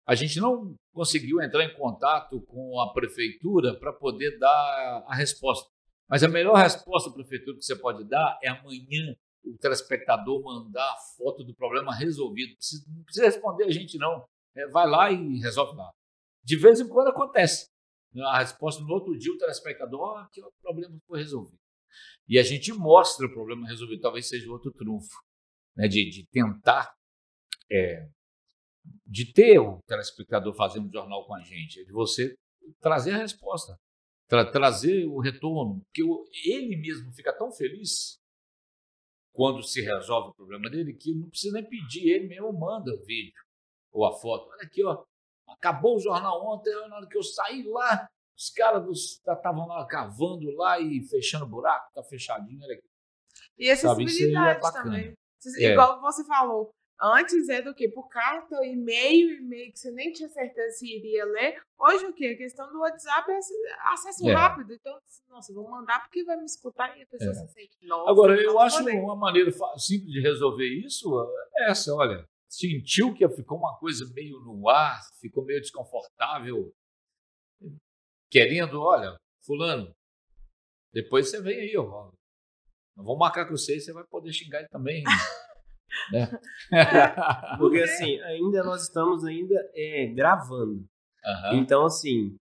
a 0.06 0.14
gente 0.14 0.38
não 0.38 0.76
conseguiu 0.92 1.40
entrar 1.42 1.64
em 1.64 1.74
contato 1.76 2.40
com 2.42 2.80
a 2.80 2.92
prefeitura 2.92 3.78
para 3.78 3.92
poder 3.92 4.38
dar 4.38 5.04
a 5.06 5.14
resposta. 5.14 5.71
Mas 6.12 6.22
a 6.22 6.28
melhor 6.28 6.56
resposta 6.56 7.10
prefeitura 7.10 7.56
que 7.56 7.64
você 7.64 7.74
pode 7.74 8.04
dar 8.04 8.38
é 8.42 8.48
amanhã 8.50 9.16
o 9.42 9.56
telespectador 9.56 10.42
mandar 10.42 10.84
a 10.84 10.96
foto 11.16 11.42
do 11.42 11.54
problema 11.54 11.94
resolvido. 11.94 12.54
Não 12.94 13.02
precisa 13.02 13.24
responder 13.24 13.64
a 13.64 13.70
gente, 13.70 13.96
não. 13.96 14.22
É, 14.54 14.68
vai 14.68 14.86
lá 14.86 15.10
e 15.10 15.38
resolve 15.38 15.74
lá. 15.74 15.90
De 16.44 16.58
vez 16.58 16.80
em 16.80 16.86
quando 16.86 17.08
acontece. 17.08 17.70
A 18.26 18.40
resposta 18.40 18.82
no 18.82 18.92
outro 18.92 19.16
dia, 19.16 19.32
o 19.32 19.38
telespectador, 19.38 20.18
aqui 20.18 20.42
o 20.42 20.52
problema 20.60 20.94
foi 21.06 21.20
resolvido. 21.20 21.58
E 22.28 22.38
a 22.38 22.42
gente 22.42 22.74
mostra 22.74 23.26
o 23.26 23.32
problema 23.32 23.66
resolvido. 23.66 24.02
Talvez 24.02 24.28
seja 24.28 24.52
outro 24.52 24.70
trunfo, 24.70 25.16
né, 25.74 25.88
de, 25.88 26.10
de 26.10 26.26
tentar 26.30 26.92
é, 27.72 28.06
de 29.06 29.32
ter 29.32 29.58
o 29.58 29.78
telespectador 29.86 30.54
fazendo 30.54 30.92
jornal 30.92 31.26
com 31.26 31.34
a 31.34 31.40
gente, 31.40 31.82
de 31.86 31.90
você 31.90 32.34
trazer 32.82 33.12
a 33.12 33.16
resposta, 33.16 33.78
tra 34.32 34.50
trazer 34.50 35.04
o 35.04 35.20
retorno, 35.20 35.82
porque 35.84 36.02
ele 36.48 36.74
mesmo 36.78 37.12
fica 37.12 37.36
tão 37.36 37.52
feliz 37.52 38.18
quando 39.30 39.62
se 39.62 39.82
resolve 39.82 40.30
o 40.30 40.34
problema 40.34 40.70
dele 40.70 40.94
que 40.94 41.12
não 41.12 41.28
precisa 41.28 41.52
nem 41.52 41.68
pedir, 41.68 42.08
ele 42.08 42.28
mesmo 42.28 42.50
manda 42.50 42.94
o 42.94 43.04
vídeo 43.04 43.34
ou 43.92 44.06
a 44.06 44.18
foto. 44.18 44.48
Olha 44.48 44.62
aqui, 44.62 44.82
ó, 44.82 45.04
acabou 45.46 45.96
o 45.96 46.00
jornal 46.00 46.42
ontem, 46.46 46.70
na 46.88 46.96
hora 46.96 47.06
que 47.06 47.18
eu 47.18 47.22
saí 47.22 47.62
lá, 47.64 48.08
os 48.34 48.48
caras 48.48 48.88
estavam 48.88 49.66
lá 49.66 49.86
cavando 49.86 50.50
lá 50.52 50.80
e 50.80 51.02
fechando 51.10 51.46
buraco, 51.46 51.92
tá 51.92 52.02
fechadinho, 52.02 52.62
olha 52.62 52.72
aqui. 52.72 52.88
E 53.58 53.70
acessibilidade 53.70 54.66
é 54.66 54.72
também. 54.72 55.14
É. 55.58 55.72
Igual 55.72 56.00
você 56.00 56.24
falou, 56.24 56.70
Antes 57.04 57.48
é 57.48 57.60
do 57.60 57.74
que? 57.74 57.88
Por 57.88 58.08
carta, 58.08 58.64
e-mail, 58.64 59.36
e-mail 59.38 59.72
que 59.72 59.78
você 59.80 59.90
nem 59.90 60.12
tinha 60.12 60.28
certeza 60.28 60.76
se 60.76 60.86
iria 60.86 61.24
ler. 61.24 61.60
Hoje 61.76 62.06
o 62.06 62.12
que? 62.12 62.26
A 62.28 62.36
questão 62.36 62.70
do 62.70 62.78
WhatsApp 62.78 63.28
é 63.28 63.38
acesso 63.92 64.28
é. 64.28 64.32
rápido. 64.32 64.72
Então, 64.72 64.96
nossa, 65.28 65.52
vou 65.52 65.68
mandar 65.68 66.00
porque 66.02 66.22
vai 66.22 66.36
me 66.36 66.44
escutar 66.44 66.96
e 66.96 67.02
a 67.02 67.06
pessoa 67.06 67.32
é. 67.32 67.34
se 67.34 67.48
sente 67.48 67.86
nossa. 67.86 68.08
Agora, 68.08 68.40
eu 68.40 68.56
acho 68.60 68.78
poder. 68.78 69.00
uma 69.00 69.16
maneira 69.16 69.50
simples 69.76 70.12
de 70.12 70.20
resolver 70.20 70.68
isso 70.68 71.08
é 71.56 71.70
essa, 71.70 71.92
olha. 71.92 72.24
Sentiu 72.48 73.14
que 73.14 73.26
ficou 73.30 73.58
uma 73.58 73.76
coisa 73.78 74.04
meio 74.14 74.38
no 74.40 74.68
ar, 74.68 75.00
ficou 75.20 75.42
meio 75.42 75.60
desconfortável, 75.60 76.70
querendo, 78.30 78.78
olha, 78.78 79.16
fulano, 79.44 79.90
depois 80.92 81.30
você 81.30 81.40
vem 81.40 81.58
aí, 81.58 81.76
ó. 81.76 82.12
Não 82.94 83.04
vou 83.04 83.16
marcar 83.16 83.46
com 83.46 83.56
você, 83.56 83.80
você 83.80 83.92
vai 83.92 84.04
poder 84.04 84.32
xingar 84.32 84.60
ele 84.60 84.68
também. 84.68 85.02
Né? 86.12 86.28
Porque 87.58 87.78
assim, 87.78 88.20
ainda 88.20 88.62
nós 88.62 88.82
estamos 88.82 89.24
ainda 89.24 89.54
é, 89.74 90.06
gravando. 90.06 90.84
Uhum. 91.24 91.54
Então, 91.54 91.84
assim, 91.84 92.36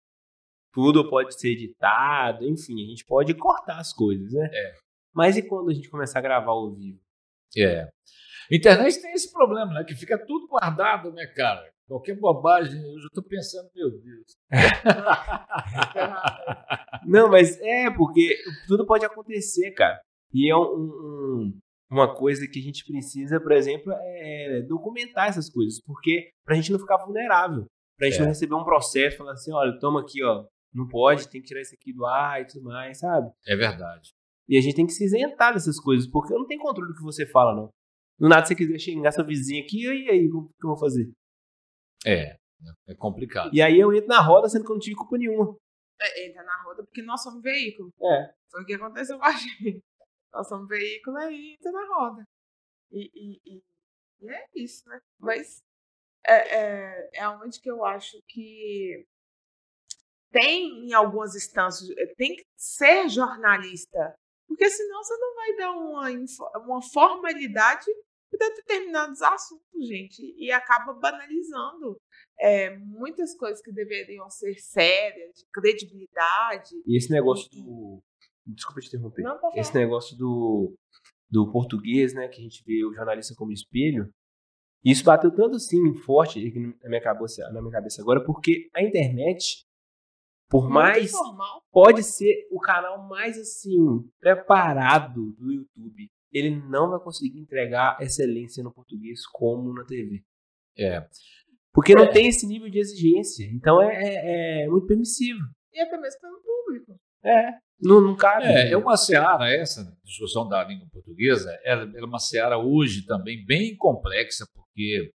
tudo 0.72 1.08
pode 1.08 1.38
ser 1.38 1.50
editado, 1.50 2.44
enfim, 2.44 2.82
a 2.82 2.88
gente 2.88 3.04
pode 3.04 3.34
cortar 3.34 3.78
as 3.78 3.92
coisas, 3.92 4.32
né? 4.32 4.50
É. 4.52 4.74
Mas 5.14 5.36
e 5.36 5.42
quando 5.42 5.70
a 5.70 5.74
gente 5.74 5.90
começar 5.90 6.20
a 6.20 6.22
gravar 6.22 6.52
ao 6.52 6.72
vivo? 6.72 6.98
É. 7.56 7.88
Internet 8.50 9.00
tem 9.00 9.12
esse 9.12 9.32
problema, 9.32 9.72
né? 9.72 9.84
Que 9.84 9.94
fica 9.94 10.18
tudo 10.18 10.48
guardado, 10.48 11.12
né, 11.12 11.26
cara? 11.26 11.70
Qualquer 11.86 12.16
bobagem, 12.16 12.80
eu 12.80 13.00
já 13.00 13.06
estou 13.06 13.24
pensando, 13.24 13.68
meu 13.74 13.90
Deus. 13.90 14.36
Não, 17.04 17.28
mas 17.28 17.60
é, 17.60 17.90
porque 17.90 18.36
tudo 18.68 18.86
pode 18.86 19.04
acontecer, 19.04 19.72
cara. 19.72 20.00
E 20.32 20.50
é 20.50 20.56
um, 20.56 20.60
um, 20.60 21.60
uma 21.90 22.14
coisa 22.14 22.46
que 22.46 22.58
a 22.58 22.62
gente 22.62 22.84
precisa, 22.84 23.40
por 23.40 23.52
exemplo, 23.52 23.92
é 23.92 24.62
documentar 24.62 25.28
essas 25.28 25.50
coisas, 25.50 25.82
porque 25.82 26.30
para 26.44 26.54
a 26.54 26.56
gente 26.56 26.70
não 26.70 26.78
ficar 26.78 26.98
vulnerável, 26.98 27.66
para 27.98 28.06
a 28.06 28.10
gente 28.10 28.20
é. 28.20 28.22
não 28.22 28.28
receber 28.28 28.54
um 28.54 28.64
processo, 28.64 29.18
falar 29.18 29.32
assim, 29.32 29.52
olha, 29.52 29.78
toma 29.78 30.00
aqui, 30.00 30.22
ó, 30.22 30.46
não 30.72 30.86
pode, 30.86 31.28
tem 31.28 31.40
que 31.40 31.48
tirar 31.48 31.60
isso 31.60 31.74
aqui 31.74 31.92
do 31.92 32.06
ar 32.06 32.40
e 32.40 32.46
tudo 32.46 32.64
mais, 32.64 32.98
sabe? 32.98 33.30
É 33.46 33.56
verdade. 33.56 34.10
E 34.48 34.56
a 34.56 34.60
gente 34.60 34.76
tem 34.76 34.86
que 34.86 34.92
se 34.92 35.04
isentar 35.04 35.52
dessas 35.52 35.80
coisas, 35.80 36.08
porque 36.08 36.32
eu 36.32 36.38
não 36.38 36.46
tenho 36.46 36.62
controle 36.62 36.92
do 36.92 36.96
que 36.96 37.02
você 37.02 37.26
fala, 37.26 37.54
não. 37.54 37.68
Do 38.18 38.28
nada 38.28 38.46
você 38.46 38.54
quiser 38.54 38.78
xingar 38.78 39.12
seu 39.12 39.24
vizinho 39.24 39.64
aqui, 39.64 39.84
e 39.84 40.10
aí, 40.10 40.26
o 40.26 40.48
que 40.48 40.64
eu 40.64 40.70
vou 40.70 40.78
fazer? 40.78 41.10
É, 42.06 42.36
é 42.88 42.94
complicado. 42.94 43.50
E 43.52 43.60
aí 43.60 43.78
eu 43.78 43.92
entro 43.92 44.08
na 44.08 44.20
roda 44.20 44.48
sendo 44.48 44.64
que 44.64 44.70
eu 44.70 44.74
não 44.74 44.80
tive 44.80 44.96
culpa 44.96 45.18
nenhuma. 45.18 45.56
É, 46.00 46.28
entra 46.28 46.42
na 46.42 46.62
roda 46.62 46.84
porque 46.84 47.02
nós 47.02 47.22
somos 47.22 47.42
veículo. 47.42 47.90
É. 48.00 48.32
Foi 48.50 48.62
o 48.62 48.66
que 48.66 48.74
aconteceu 48.74 49.18
com 49.18 49.24
a 49.24 49.32
gente. 49.36 49.82
Nós 50.32 50.48
somos 50.48 50.68
veículo 50.68 51.18
e 51.30 51.54
entra 51.54 51.72
na 51.72 51.86
roda. 51.86 52.24
E, 52.90 53.10
e, 53.14 53.40
e, 53.44 53.62
e, 54.20 54.30
é 54.30 54.46
isso, 54.54 54.88
né? 54.88 55.00
Mas 55.18 55.62
é, 56.26 56.34
é, 56.34 57.10
é 57.14 57.28
onde 57.28 57.60
que 57.60 57.70
eu 57.70 57.84
acho 57.84 58.20
que 58.28 59.06
tem 60.30 60.86
em 60.88 60.92
algumas 60.92 61.34
instâncias, 61.34 61.90
eh, 61.90 62.14
tem 62.16 62.36
que 62.36 62.44
ser 62.56 63.08
jornalista, 63.08 64.14
porque 64.46 64.70
senão 64.70 65.02
você 65.02 65.16
não 65.16 65.34
vai 65.34 65.56
dar 65.56 65.72
uma, 65.72 66.08
uma 66.64 66.82
formalidade 66.82 67.86
para 68.30 68.48
determinados 68.54 69.20
assuntos, 69.22 69.88
gente, 69.88 70.22
e 70.38 70.52
acaba 70.52 70.92
banalizando 70.92 72.00
é, 72.38 72.76
muitas 72.78 73.36
coisas 73.36 73.60
que 73.60 73.72
deveriam 73.72 74.30
ser 74.30 74.54
sérias, 74.58 75.34
de 75.34 75.44
credibilidade. 75.52 76.74
E 76.86 76.96
esse 76.96 77.10
negócio 77.10 77.50
do, 77.50 78.00
Desculpa 78.46 78.80
te 78.80 78.88
interromper. 78.88 79.22
Não, 79.22 79.38
Esse 79.54 79.74
negócio 79.74 80.16
do, 80.16 80.74
do 81.30 81.50
português, 81.50 82.14
né? 82.14 82.28
Que 82.28 82.40
a 82.40 82.42
gente 82.42 82.62
vê 82.64 82.84
o 82.84 82.92
jornalista 82.92 83.34
como 83.36 83.52
espelho. 83.52 84.12
Isso 84.84 85.04
bateu 85.04 85.30
tanto 85.30 85.56
assim 85.56 85.94
forte 85.94 86.40
na 86.82 86.88
minha 86.88 87.02
cabeça, 87.02 87.50
na 87.52 87.60
minha 87.60 87.72
cabeça 87.72 88.00
agora, 88.00 88.24
porque 88.24 88.68
a 88.74 88.82
internet, 88.82 89.66
por 90.48 90.62
Muito 90.62 90.74
mais. 90.74 91.12
Informal. 91.12 91.62
Pode 91.70 92.02
ser 92.02 92.48
o 92.50 92.58
canal 92.58 93.06
mais 93.06 93.38
assim, 93.38 93.78
preparado 94.18 95.32
do 95.32 95.52
YouTube. 95.52 96.10
Ele 96.32 96.50
não 96.50 96.90
vai 96.90 97.00
conseguir 97.00 97.38
entregar 97.38 97.98
excelência 98.00 98.62
no 98.62 98.72
português 98.72 99.26
como 99.26 99.74
na 99.74 99.84
TV. 99.84 100.22
É. 100.78 101.06
Porque 101.72 101.94
não 101.94 102.04
é. 102.04 102.10
tem 102.10 102.28
esse 102.28 102.46
nível 102.46 102.70
de 102.70 102.78
exigência. 102.78 103.44
Então 103.52 103.82
é, 103.82 103.94
é, 103.94 104.64
é 104.64 104.68
muito 104.68 104.86
permissivo. 104.86 105.40
E 105.72 105.80
até 105.80 105.98
mesmo 105.98 106.20
pelo 106.20 106.40
público. 106.40 107.00
É. 107.22 107.58
Não, 107.82 108.00
não 108.00 108.16
cabe. 108.16 108.44
É, 108.44 108.72
é 108.72 108.76
uma 108.76 108.96
seara, 108.96 109.50
essa 109.50 109.96
discussão 110.04 110.48
da 110.48 110.62
língua 110.64 110.86
portuguesa, 110.92 111.58
ela, 111.64 111.90
é 111.96 112.04
uma 112.04 112.18
seara 112.18 112.58
hoje 112.58 113.06
também 113.06 113.44
bem 113.44 113.76
complexa, 113.76 114.46
porque 114.54 115.12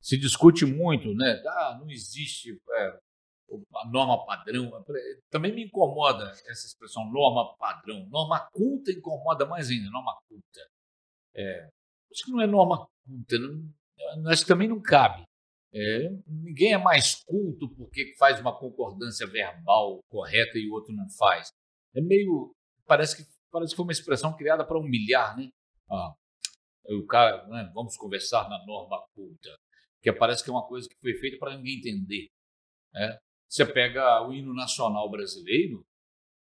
se 0.00 0.16
discute 0.16 0.64
muito, 0.64 1.12
né? 1.14 1.42
Ah, 1.46 1.78
não 1.80 1.90
existe 1.90 2.56
é, 2.74 2.98
a 3.76 3.88
norma 3.90 4.24
padrão. 4.24 4.70
Também 5.30 5.52
me 5.52 5.64
incomoda 5.64 6.30
essa 6.30 6.66
expressão 6.66 7.10
norma 7.10 7.56
padrão. 7.56 8.06
Norma 8.08 8.48
culta 8.52 8.92
incomoda 8.92 9.46
mais 9.46 9.68
ainda, 9.68 9.90
norma 9.90 10.16
culta. 10.28 10.60
É, 11.34 11.68
acho 12.12 12.24
que 12.24 12.30
não 12.30 12.40
é 12.40 12.46
norma 12.46 12.86
culta, 13.04 13.38
não, 13.38 14.30
acho 14.30 14.42
que 14.42 14.48
também 14.48 14.68
não 14.68 14.80
cabe. 14.80 15.24
É, 15.74 16.10
ninguém 16.26 16.72
é 16.72 16.78
mais 16.78 17.16
culto 17.24 17.68
porque 17.76 18.14
faz 18.18 18.40
uma 18.40 18.56
concordância 18.56 19.26
verbal 19.26 19.98
correta 20.08 20.56
e 20.56 20.68
o 20.70 20.72
outro 20.72 20.94
não 20.94 21.08
faz. 21.10 21.50
É 21.96 22.00
meio. 22.00 22.54
Parece 22.86 23.16
que, 23.16 23.30
parece 23.50 23.72
que 23.72 23.76
foi 23.76 23.84
uma 23.84 23.92
expressão 23.92 24.36
criada 24.36 24.64
para 24.64 24.78
humilhar, 24.78 25.36
né? 25.36 25.48
Ah, 25.90 26.14
o 26.88 27.06
cara, 27.06 27.46
né, 27.48 27.70
vamos 27.74 27.96
conversar 27.96 28.48
na 28.48 28.64
norma 28.64 29.02
culta, 29.14 29.56
que 30.02 30.12
parece 30.12 30.44
que 30.44 30.50
é 30.50 30.52
uma 30.52 30.66
coisa 30.66 30.88
que 30.88 30.96
foi 31.00 31.14
feita 31.14 31.38
para 31.38 31.56
ninguém 31.56 31.78
entender. 31.78 32.28
Né? 32.92 33.18
Você 33.48 33.64
pega 33.64 34.26
o 34.26 34.32
hino 34.32 34.54
nacional 34.54 35.10
brasileiro, 35.10 35.84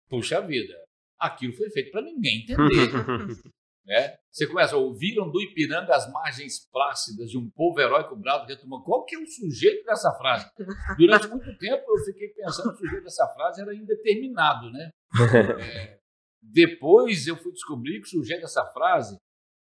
puxa 0.08 0.40
vida, 0.40 0.74
aquilo 1.18 1.52
foi 1.54 1.70
feito 1.70 1.90
para 1.90 2.02
ninguém 2.02 2.42
entender. 2.42 2.56
né? 3.84 4.16
Você 4.30 4.46
começa, 4.46 4.76
ouviram 4.76 5.30
do 5.30 5.40
Ipiranga 5.40 5.94
as 5.94 6.10
margens 6.12 6.68
plácidas 6.70 7.30
de 7.30 7.38
um 7.38 7.50
povo 7.50 7.80
heróico 7.80 8.14
bravo 8.16 8.46
retomando. 8.46 8.84
Qual 8.84 9.04
que 9.04 9.16
é 9.16 9.18
o 9.18 9.26
sujeito 9.26 9.84
dessa 9.84 10.12
frase? 10.14 10.48
Durante 10.96 11.26
muito 11.28 11.58
tempo 11.58 11.84
eu 11.88 12.04
fiquei 12.04 12.28
pensando 12.28 12.70
que 12.70 12.76
o 12.76 12.86
sujeito 12.86 13.04
dessa 13.04 13.26
frase 13.34 13.62
era 13.62 13.74
indeterminado, 13.74 14.70
né? 14.70 14.90
É, 15.60 15.98
depois 16.42 17.26
eu 17.26 17.36
fui 17.36 17.52
descobrir 17.52 18.00
que 18.00 18.06
o 18.06 18.10
sujeito 18.10 18.42
dessa 18.42 18.64
frase 18.66 19.18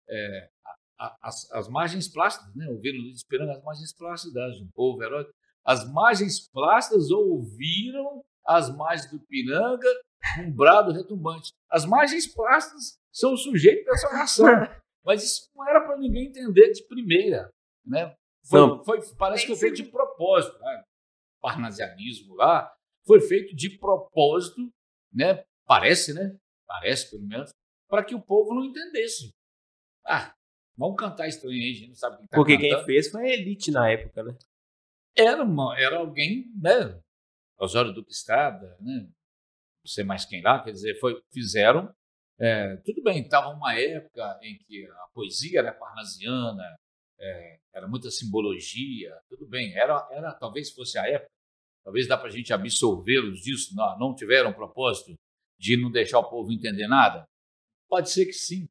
é, 0.09 0.49
as, 1.21 1.51
as, 1.51 1.67
margens 1.69 2.07
plásticas, 2.07 2.53
né? 2.55 2.67
ouviram 2.69 2.99
esperando 3.09 3.51
as 3.51 3.63
margens 3.63 3.93
plásticas 3.93 4.55
de 4.55 4.63
um 4.63 4.69
povo 4.73 5.01
heróico. 5.03 5.31
As 5.65 5.91
margens 5.91 6.49
plásticas 6.49 7.11
ouviram 7.11 8.23
as 8.45 8.75
margens 8.75 9.09
do 9.11 9.19
Piranga 9.19 9.89
um 10.39 10.51
brado 10.51 10.91
retumbante. 10.91 11.53
As 11.69 11.85
margens 11.85 12.27
plásticas 12.27 12.97
são 13.17 13.33
o 13.33 13.37
sujeito 13.37 13.85
dessa 13.85 14.07
oração. 14.07 14.45
Mas 15.03 15.23
isso 15.23 15.49
não 15.55 15.67
era 15.67 15.81
para 15.81 15.97
ninguém 15.97 16.27
entender 16.27 16.71
de 16.71 16.85
primeira. 16.87 17.49
Né? 17.85 18.13
Foi, 18.49 18.59
Não. 18.59 18.83
foi- 18.83 18.99
parece 19.17 19.43
que 19.45 19.55
foi 19.55 19.69
feito 19.69 19.77
de 19.83 19.89
propósito. 19.89 20.57
Né? 20.59 20.83
Parnasianismo 21.41 22.35
lá 22.35 22.71
foi 23.05 23.21
feito 23.21 23.55
de 23.55 23.77
propósito, 23.77 24.61
né? 25.13 25.43
Parece, 25.65 26.13
né? 26.13 26.37
Parece, 26.67 27.09
pelo 27.09 27.25
menos, 27.25 27.51
para 27.89 28.03
que 28.03 28.13
o 28.13 28.21
povo 28.21 28.53
não 28.53 28.65
entendesse. 28.65 29.33
Ah, 30.05 30.33
vamos 30.77 30.97
cantar 30.97 31.27
estranho 31.27 31.55
aí, 31.55 31.71
a 31.71 31.73
gente 31.73 31.87
não 31.89 31.95
sabe 31.95 32.15
o 32.15 32.19
que 32.19 32.25
está 32.25 32.35
Porque 32.37 32.57
cantando. 32.57 32.75
quem 32.75 32.85
fez 32.85 33.09
foi 33.09 33.21
a 33.23 33.33
elite 33.33 33.71
na 33.71 33.89
época, 33.89 34.23
né? 34.23 34.37
Era, 35.15 35.43
uma, 35.43 35.79
era 35.79 35.97
alguém, 35.97 36.45
né? 36.61 36.99
Osório 37.57 37.93
Duque 37.93 38.11
Estrada, 38.11 38.77
né? 38.81 39.03
Não 39.03 39.85
sei 39.87 40.03
mais 40.03 40.25
quem 40.25 40.41
lá, 40.41 40.61
quer 40.61 40.71
dizer, 40.71 40.99
foi, 40.99 41.21
fizeram. 41.31 41.93
É, 42.39 42.75
tudo 42.77 43.01
bem, 43.03 43.21
estava 43.21 43.49
uma 43.49 43.73
época 43.75 44.39
em 44.43 44.57
que 44.59 44.85
a 44.85 45.07
poesia 45.13 45.59
era 45.59 45.71
parnasiana, 45.73 46.77
é, 47.19 47.59
era 47.73 47.87
muita 47.87 48.11
simbologia, 48.11 49.17
tudo 49.29 49.47
bem, 49.47 49.75
era, 49.75 50.07
era 50.11 50.33
talvez 50.33 50.71
fosse 50.71 50.99
a 50.99 51.07
época, 51.07 51.31
talvez 51.83 52.07
dá 52.07 52.17
para 52.17 52.27
a 52.27 52.31
gente 52.31 52.53
absolvê-los 52.53 53.39
disso, 53.41 53.75
não, 53.75 53.97
não 53.97 54.15
tiveram 54.15 54.53
propósito 54.53 55.15
de 55.59 55.75
não 55.75 55.89
deixar 55.89 56.19
o 56.19 56.29
povo 56.29 56.51
entender 56.51 56.87
nada? 56.87 57.25
Pode 57.89 58.11
ser 58.11 58.25
que 58.25 58.33
sim, 58.33 58.67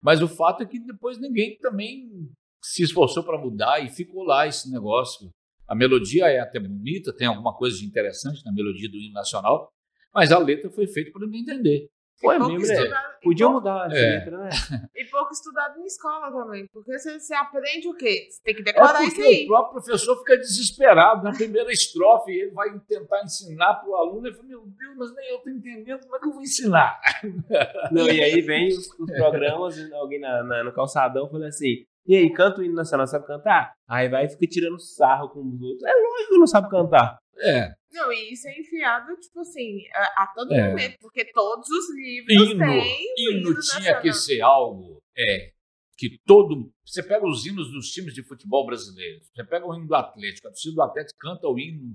mas 0.00 0.22
o 0.22 0.28
fato 0.28 0.62
é 0.62 0.66
que 0.66 0.80
depois 0.80 1.18
ninguém 1.18 1.58
também 1.58 2.30
se 2.62 2.82
esforçou 2.82 3.22
para 3.22 3.38
mudar 3.38 3.84
e 3.84 3.90
ficou 3.90 4.22
lá 4.22 4.46
esse 4.46 4.70
negócio. 4.70 5.30
A 5.68 5.74
melodia 5.74 6.26
é 6.26 6.40
até 6.40 6.58
bonita, 6.58 7.14
tem 7.14 7.26
alguma 7.26 7.54
coisa 7.54 7.76
de 7.78 7.84
interessante 7.84 8.44
na 8.44 8.52
melodia 8.52 8.88
do 8.88 8.96
hino 8.96 9.12
nacional, 9.12 9.70
mas 10.14 10.32
a 10.32 10.38
letra 10.38 10.70
foi 10.70 10.86
feita 10.86 11.10
para 11.10 11.26
ninguém 11.26 11.42
entender. 11.42 11.88
Foi 12.22 12.38
pouco 12.38 12.52
mesmo, 12.54 12.66
né? 12.68 12.74
estudado- 12.74 13.12
e 13.20 13.24
Podia 13.24 13.46
pouco- 13.46 13.60
mudar 13.60 13.86
É. 13.86 13.94
letra, 13.94 14.38
né? 14.38 14.48
E 14.96 15.04
pouco 15.06 15.32
estudado 15.32 15.78
na 15.78 15.86
escola 15.86 16.30
também. 16.32 16.66
Porque 16.72 16.98
você, 16.98 17.18
você 17.20 17.34
aprende 17.34 17.88
o 17.88 17.94
quê? 17.94 18.26
Você 18.30 18.42
tem 18.42 18.54
que 18.54 18.60
É 18.62 18.64
decorar 18.64 19.02
isso 19.02 19.14
porque 19.16 19.28
aí. 19.28 19.44
o 19.44 19.48
próprio 19.48 19.82
professor 19.82 20.18
fica 20.18 20.36
desesperado 20.38 21.22
na 21.24 21.32
primeira 21.32 21.70
estrofe, 21.72 22.30
ele 22.32 22.50
vai 22.52 22.68
tentar 22.88 23.22
ensinar 23.22 23.74
para 23.74 23.88
o 23.88 23.94
aluno, 23.96 24.26
ele 24.26 24.34
fala, 24.34 24.48
meu 24.48 24.60
Deus, 24.66 24.96
mas 24.96 25.14
nem 25.14 25.30
eu 25.30 25.36
estou 25.36 25.52
entendendo, 25.52 26.00
como 26.00 26.16
é 26.16 26.18
que 26.20 26.26
eu 26.26 26.32
vou 26.32 26.42
ensinar? 26.42 27.00
Não, 27.92 28.06
e 28.08 28.22
aí 28.22 28.40
vem 28.40 28.68
os, 28.68 28.88
os 28.98 29.12
programas, 29.12 29.76
alguém 29.92 30.20
na, 30.20 30.42
na- 30.42 30.64
no 30.64 30.72
calçadão 30.72 31.28
falando 31.28 31.46
assim, 31.46 31.84
e 32.06 32.16
aí, 32.16 32.32
canta 32.32 32.60
o 32.60 32.64
hino 32.64 32.74
nacional, 32.74 33.06
sabe 33.06 33.26
cantar? 33.28 33.74
Aí 33.88 34.08
vai 34.08 34.24
e 34.24 34.28
fica 34.28 34.44
tirando 34.48 34.80
sarro 34.80 35.28
com 35.28 35.38
os 35.40 35.62
outros. 35.62 35.84
É 35.84 35.92
lógico 35.94 36.30
que 36.32 36.38
não 36.38 36.46
sabe 36.48 36.68
cantar. 36.68 37.16
É, 37.42 37.74
Não, 37.92 38.12
e 38.12 38.32
isso 38.32 38.46
é 38.48 38.58
enfiado, 38.58 39.14
tipo 39.16 39.40
assim, 39.40 39.80
a, 39.92 40.22
a 40.22 40.26
todo 40.34 40.52
É. 40.54 40.68
momento. 40.68 40.96
Porque 41.00 41.24
todos 41.32 41.68
os 41.68 41.94
livros 41.94 42.50
hino, 42.50 42.58
têm 42.58 42.68
o 42.68 42.82
hino 42.82 43.50
hino 43.50 43.60
tinha 43.60 44.00
que 44.00 44.12
ser 44.12 44.40
algo 44.40 44.98
é, 45.16 45.50
que 45.98 46.18
todo. 46.24 46.70
Você 46.86 47.02
pega 47.02 47.26
os 47.26 47.44
hinos 47.44 47.70
dos 47.70 47.90
times 47.90 48.14
de 48.14 48.22
futebol 48.22 48.64
brasileiros, 48.64 49.28
você 49.34 49.44
pega 49.44 49.66
o 49.66 49.74
hino 49.74 49.86
do 49.86 49.94
Atlético, 49.94 50.48
a 50.48 50.50
torcida 50.50 50.74
do 50.74 50.82
Atlético 50.82 51.18
canta 51.18 51.48
o 51.48 51.58
hino 51.58 51.92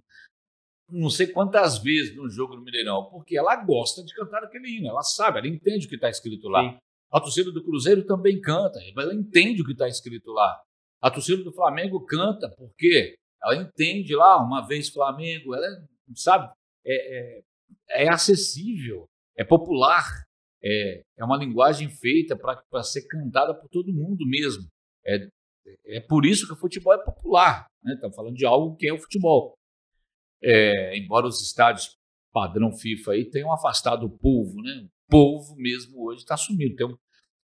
não 0.89 1.09
sei 1.09 1.27
quantas 1.27 1.79
vezes 1.83 2.15
no 2.15 2.29
jogo 2.29 2.55
do 2.55 2.61
Mineirão, 2.63 3.09
porque 3.11 3.37
ela 3.37 3.55
gosta 3.57 4.03
de 4.03 4.13
cantar 4.13 4.43
aquele 4.43 4.69
hino, 4.69 4.87
ela 4.87 5.03
sabe, 5.03 5.39
ela 5.39 5.47
entende 5.47 5.85
o 5.85 5.89
que 5.89 5.95
está 5.95 6.09
escrito 6.09 6.47
lá. 6.47 6.61
Sim. 6.61 6.77
A 7.11 7.19
torcida 7.19 7.51
do 7.51 7.63
Cruzeiro 7.63 8.05
também 8.05 8.39
canta, 8.39 8.79
ela 8.97 9.13
entende 9.13 9.61
o 9.61 9.65
que 9.65 9.73
está 9.73 9.87
escrito 9.87 10.31
lá. 10.31 10.61
A 11.01 11.11
torcida 11.11 11.43
do 11.43 11.51
Flamengo 11.53 12.05
canta, 12.05 12.49
porque 12.57 13.15
ela 13.51 13.61
entende 13.61 14.15
lá, 14.15 14.37
uma 14.43 14.65
vez 14.65 14.89
Flamengo, 14.89 15.55
ela 15.55 15.67
sabe, 16.15 16.51
é, 16.85 17.39
é, 17.39 17.43
é 18.05 18.09
acessível, 18.09 19.05
é 19.35 19.43
popular, 19.43 20.05
é, 20.63 21.01
é 21.17 21.23
uma 21.23 21.37
linguagem 21.37 21.89
feita 21.89 22.35
para 22.35 22.83
ser 22.83 23.07
cantada 23.07 23.53
por 23.53 23.69
todo 23.69 23.93
mundo 23.93 24.25
mesmo. 24.27 24.67
É, 25.05 25.27
é 25.85 25.99
por 26.01 26.25
isso 26.25 26.47
que 26.47 26.53
o 26.53 26.57
futebol 26.57 26.93
é 26.93 27.03
popular. 27.03 27.67
Estamos 27.85 28.11
né? 28.11 28.15
falando 28.15 28.35
de 28.35 28.45
algo 28.45 28.75
que 28.75 28.87
é 28.87 28.93
o 28.93 28.99
futebol. 28.99 29.55
É, 30.41 30.97
embora 30.97 31.27
os 31.27 31.41
estádios 31.41 31.97
padrão 32.31 32.71
FIFA 32.71 33.13
aí 33.13 33.29
tenham 33.29 33.51
afastado 33.51 34.05
o 34.05 34.17
povo, 34.17 34.61
né? 34.61 34.85
O 34.85 35.09
povo 35.09 35.55
mesmo 35.55 36.05
hoje 36.05 36.21
está 36.21 36.37
sumido. 36.37 36.75
Tem 36.75 36.85
um, 36.85 36.97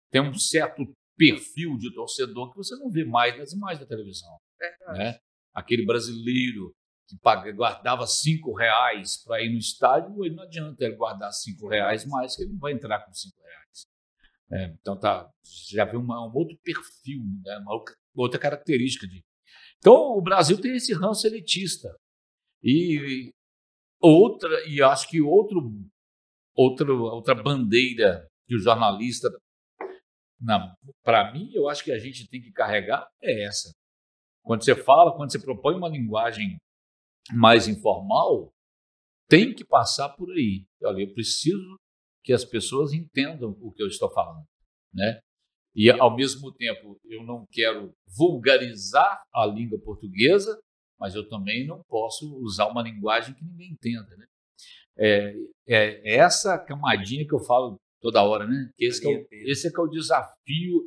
tem 0.09 0.21
um 0.21 0.33
certo 0.33 0.83
perfil 1.15 1.77
de 1.77 1.93
torcedor 1.93 2.51
que 2.51 2.57
você 2.57 2.75
não 2.77 2.89
vê 2.89 3.03
mais 3.03 3.37
nas 3.37 3.51
imagens 3.51 3.81
da 3.81 3.85
televisão. 3.85 4.37
Verdade. 4.57 4.97
Né? 4.97 5.19
Aquele 5.53 5.85
brasileiro 5.85 6.73
que 7.07 7.17
guardava 7.53 8.05
cinco 8.05 8.53
reais 8.53 9.23
para 9.23 9.41
ir 9.41 9.49
no 9.51 9.57
estádio, 9.57 10.23
ele 10.23 10.35
não 10.35 10.43
adianta 10.43 10.85
ele 10.85 10.95
guardar 10.95 11.31
cinco 11.33 11.67
reais 11.67 12.05
mais, 12.05 12.35
que 12.35 12.43
ele 12.43 12.51
não 12.53 12.59
vai 12.59 12.73
entrar 12.73 13.03
com 13.03 13.11
cinco 13.13 13.41
reais. 13.41 13.87
É, 14.51 14.65
então 14.79 14.97
tá, 14.99 15.29
já 15.71 15.85
vê 15.85 15.97
uma, 15.97 16.27
um 16.27 16.31
outro 16.35 16.57
perfil, 16.63 17.21
né? 17.43 17.57
uma 17.59 17.73
outra- 17.73 17.95
outra 18.15 18.39
característica 18.39 19.07
de. 19.07 19.23
Então 19.79 19.93
o 20.17 20.21
Brasil 20.21 20.59
tem 20.59 20.75
esse 20.75 20.93
ranço 20.93 21.25
elitista 21.25 21.95
e 22.63 23.31
outra 23.99 24.49
e 24.67 24.81
acho 24.81 25.07
que 25.09 25.21
outro 25.21 25.71
outra 26.55 26.91
outra 26.91 27.35
bandeira 27.35 28.27
que 28.47 28.55
o 28.55 28.59
jornalista 28.59 29.29
para 31.03 31.31
mim 31.31 31.49
eu 31.53 31.69
acho 31.69 31.83
que 31.83 31.91
a 31.91 31.99
gente 31.99 32.27
tem 32.27 32.41
que 32.41 32.51
carregar 32.51 33.07
é 33.21 33.45
essa 33.45 33.73
quando 34.43 34.63
você 34.63 34.75
fala 34.75 35.15
quando 35.15 35.31
você 35.31 35.39
propõe 35.39 35.75
uma 35.75 35.89
linguagem 35.89 36.57
mais 37.33 37.67
informal 37.67 38.51
tem 39.27 39.53
que 39.53 39.65
passar 39.65 40.09
por 40.09 40.31
aí 40.31 40.65
olha 40.83 41.01
eu 41.01 41.13
preciso 41.13 41.79
que 42.23 42.33
as 42.33 42.43
pessoas 42.43 42.93
entendam 42.93 43.55
o 43.61 43.71
que 43.71 43.83
eu 43.83 43.87
estou 43.87 44.09
falando 44.11 44.45
né 44.93 45.19
e 45.75 45.89
ao 45.91 46.15
mesmo 46.15 46.51
tempo 46.53 46.99
eu 47.05 47.23
não 47.23 47.45
quero 47.51 47.93
vulgarizar 48.17 49.21
a 49.33 49.45
língua 49.45 49.79
portuguesa 49.79 50.59
mas 50.99 51.15
eu 51.15 51.27
também 51.27 51.65
não 51.65 51.81
posso 51.87 52.35
usar 52.43 52.67
uma 52.67 52.83
linguagem 52.83 53.33
que 53.33 53.45
ninguém 53.45 53.71
entenda, 53.71 54.17
né? 54.17 54.25
É, 54.97 55.33
é, 55.65 56.13
é 56.13 56.15
essa 56.17 56.59
camadinha 56.59 57.25
que 57.25 57.33
eu 57.33 57.39
falo 57.39 57.79
toda 58.01 58.21
hora, 58.21 58.45
né? 58.45 58.69
Esse, 58.77 59.07
é 59.07 59.17
o, 59.17 59.27
esse 59.31 59.67
é 59.67 59.71
que 59.71 59.79
é 59.79 59.83
o 59.83 59.87
desafio 59.87 60.83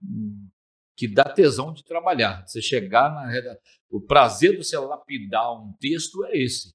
hum, 0.00 0.48
que 0.98 1.06
dá 1.06 1.24
tesão 1.24 1.72
de 1.72 1.84
trabalhar. 1.84 2.44
Você 2.44 2.60
chegar 2.60 3.08
na 3.14 3.30
redação. 3.30 3.62
O 3.88 4.00
prazer 4.00 4.50
de 4.50 4.64
você 4.64 4.76
lapidar 4.76 5.54
um 5.54 5.72
texto 5.78 6.24
é 6.26 6.36
esse. 6.36 6.74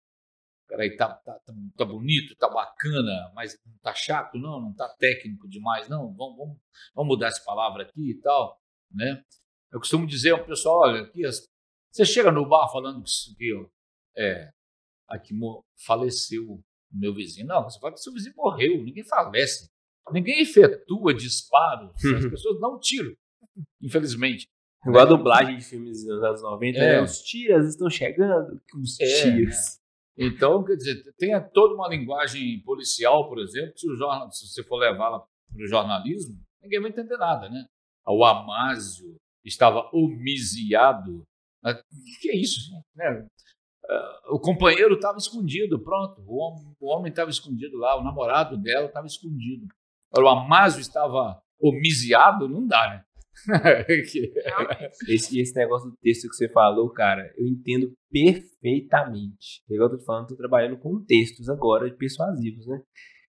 Peraí, 0.68 0.96
tá, 0.96 1.14
tá, 1.14 1.34
tá, 1.46 1.54
tá 1.78 1.86
bonito, 1.86 2.36
tá 2.38 2.50
bacana, 2.50 3.32
mas 3.36 3.60
não 3.66 3.78
tá 3.80 3.94
chato, 3.94 4.40
não, 4.40 4.62
não 4.62 4.74
tá 4.74 4.88
técnico 4.98 5.48
demais, 5.48 5.90
não. 5.90 6.14
Vamos, 6.16 6.38
vamos, 6.38 6.58
vamos 6.96 7.10
mudar 7.10 7.28
essa 7.28 7.44
palavra 7.44 7.84
aqui 7.84 8.12
e 8.12 8.22
tal, 8.22 8.60
né? 8.90 9.22
Eu 9.72 9.80
costumo 9.80 10.08
dizer 10.08 10.32
ao 10.32 10.46
pessoal, 10.46 10.80
olha, 10.80 11.02
aqui 11.02 11.26
as 11.26 11.46
você 11.94 12.06
chega 12.06 12.32
no 12.32 12.50
bar 12.50 12.68
falando 12.72 13.04
que, 13.04 13.36
que 13.36 13.54
ó, 13.54 13.68
é, 14.18 14.52
aqui 15.08 15.32
faleceu 15.86 16.44
o 16.44 16.64
meu 16.92 17.14
vizinho. 17.14 17.46
Não, 17.46 17.64
você 17.64 17.80
fala 17.80 17.94
que 17.94 18.00
seu 18.00 18.12
vizinho 18.12 18.34
morreu. 18.36 18.84
Ninguém 18.84 19.04
falece. 19.04 19.70
Ninguém 20.12 20.42
efetua 20.42 21.14
disparos. 21.14 21.94
As 22.04 22.26
pessoas 22.26 22.60
dão 22.60 22.80
tiro, 22.80 23.16
infelizmente. 23.82 24.48
Igual 24.86 25.04
a 25.04 25.10
dublagem 25.10 25.58
de 25.58 25.64
filmes 25.64 26.04
dos 26.06 26.22
anos 26.24 26.42
90, 26.42 26.78
É. 26.78 26.82
né? 26.98 27.02
Os 27.02 27.20
tiras 27.20 27.70
estão 27.70 27.90
chegando. 27.90 28.62
Os 28.76 29.00
É. 29.00 29.34
Então, 30.18 30.64
quer 30.64 30.76
dizer, 30.76 31.04
tem 31.18 31.32
toda 31.54 31.74
uma 31.74 31.88
linguagem 31.88 32.62
policial, 32.64 33.28
por 33.28 33.40
exemplo, 33.40 33.74
se, 33.78 33.88
jornal, 33.96 34.32
se 34.32 34.48
você 34.48 34.64
for 34.64 34.78
levá-la 34.78 35.20
para 35.20 35.64
o 35.64 35.68
jornalismo, 35.68 36.38
ninguém 36.62 36.82
vai 36.82 36.92
entender 36.92 37.18
nada, 37.18 37.50
né? 37.50 37.66
O 38.06 38.24
Amásio 38.24 39.16
estava 39.44 39.90
homiciado. 39.94 41.24
Mas 41.64 41.78
O 41.80 42.20
que 42.22 42.30
é 42.30 42.36
isso? 42.38 42.72
Né? 42.96 43.26
O 44.30 44.40
companheiro 44.40 44.96
estava 44.96 45.18
escondido, 45.18 45.82
pronto. 45.82 46.22
O 46.26 46.38
homem 46.38 46.74
o 46.80 46.88
homem 46.88 47.10
estava 47.10 47.30
escondido 47.30 47.78
lá, 47.78 47.98
o 47.98 48.04
namorado 48.04 48.58
dela 48.58 48.88
estava 48.88 49.08
escondido. 49.08 49.66
O 50.16 50.28
Amásio 50.28 50.82
estava 50.82 51.42
homiciado, 51.60 52.48
não 52.48 52.68
dá, 52.68 52.90
né? 52.90 53.06
Esse, 55.08 55.40
esse 55.40 55.56
negócio 55.56 55.90
do 55.90 55.98
texto 55.98 56.30
que 56.30 56.36
você 56.36 56.48
falou, 56.50 56.90
cara, 56.92 57.34
eu 57.38 57.48
entendo 57.48 57.94
perfeitamente. 58.12 59.62
Igual 59.70 59.90
eu 59.90 59.92
tô 59.92 59.98
te 59.98 60.06
falando, 60.06 60.28
tô 60.28 60.36
trabalhando 60.36 60.78
com 60.78 61.04
textos 61.04 61.50
agora 61.50 61.92
persuasivos, 61.94 62.68
né? 62.68 62.82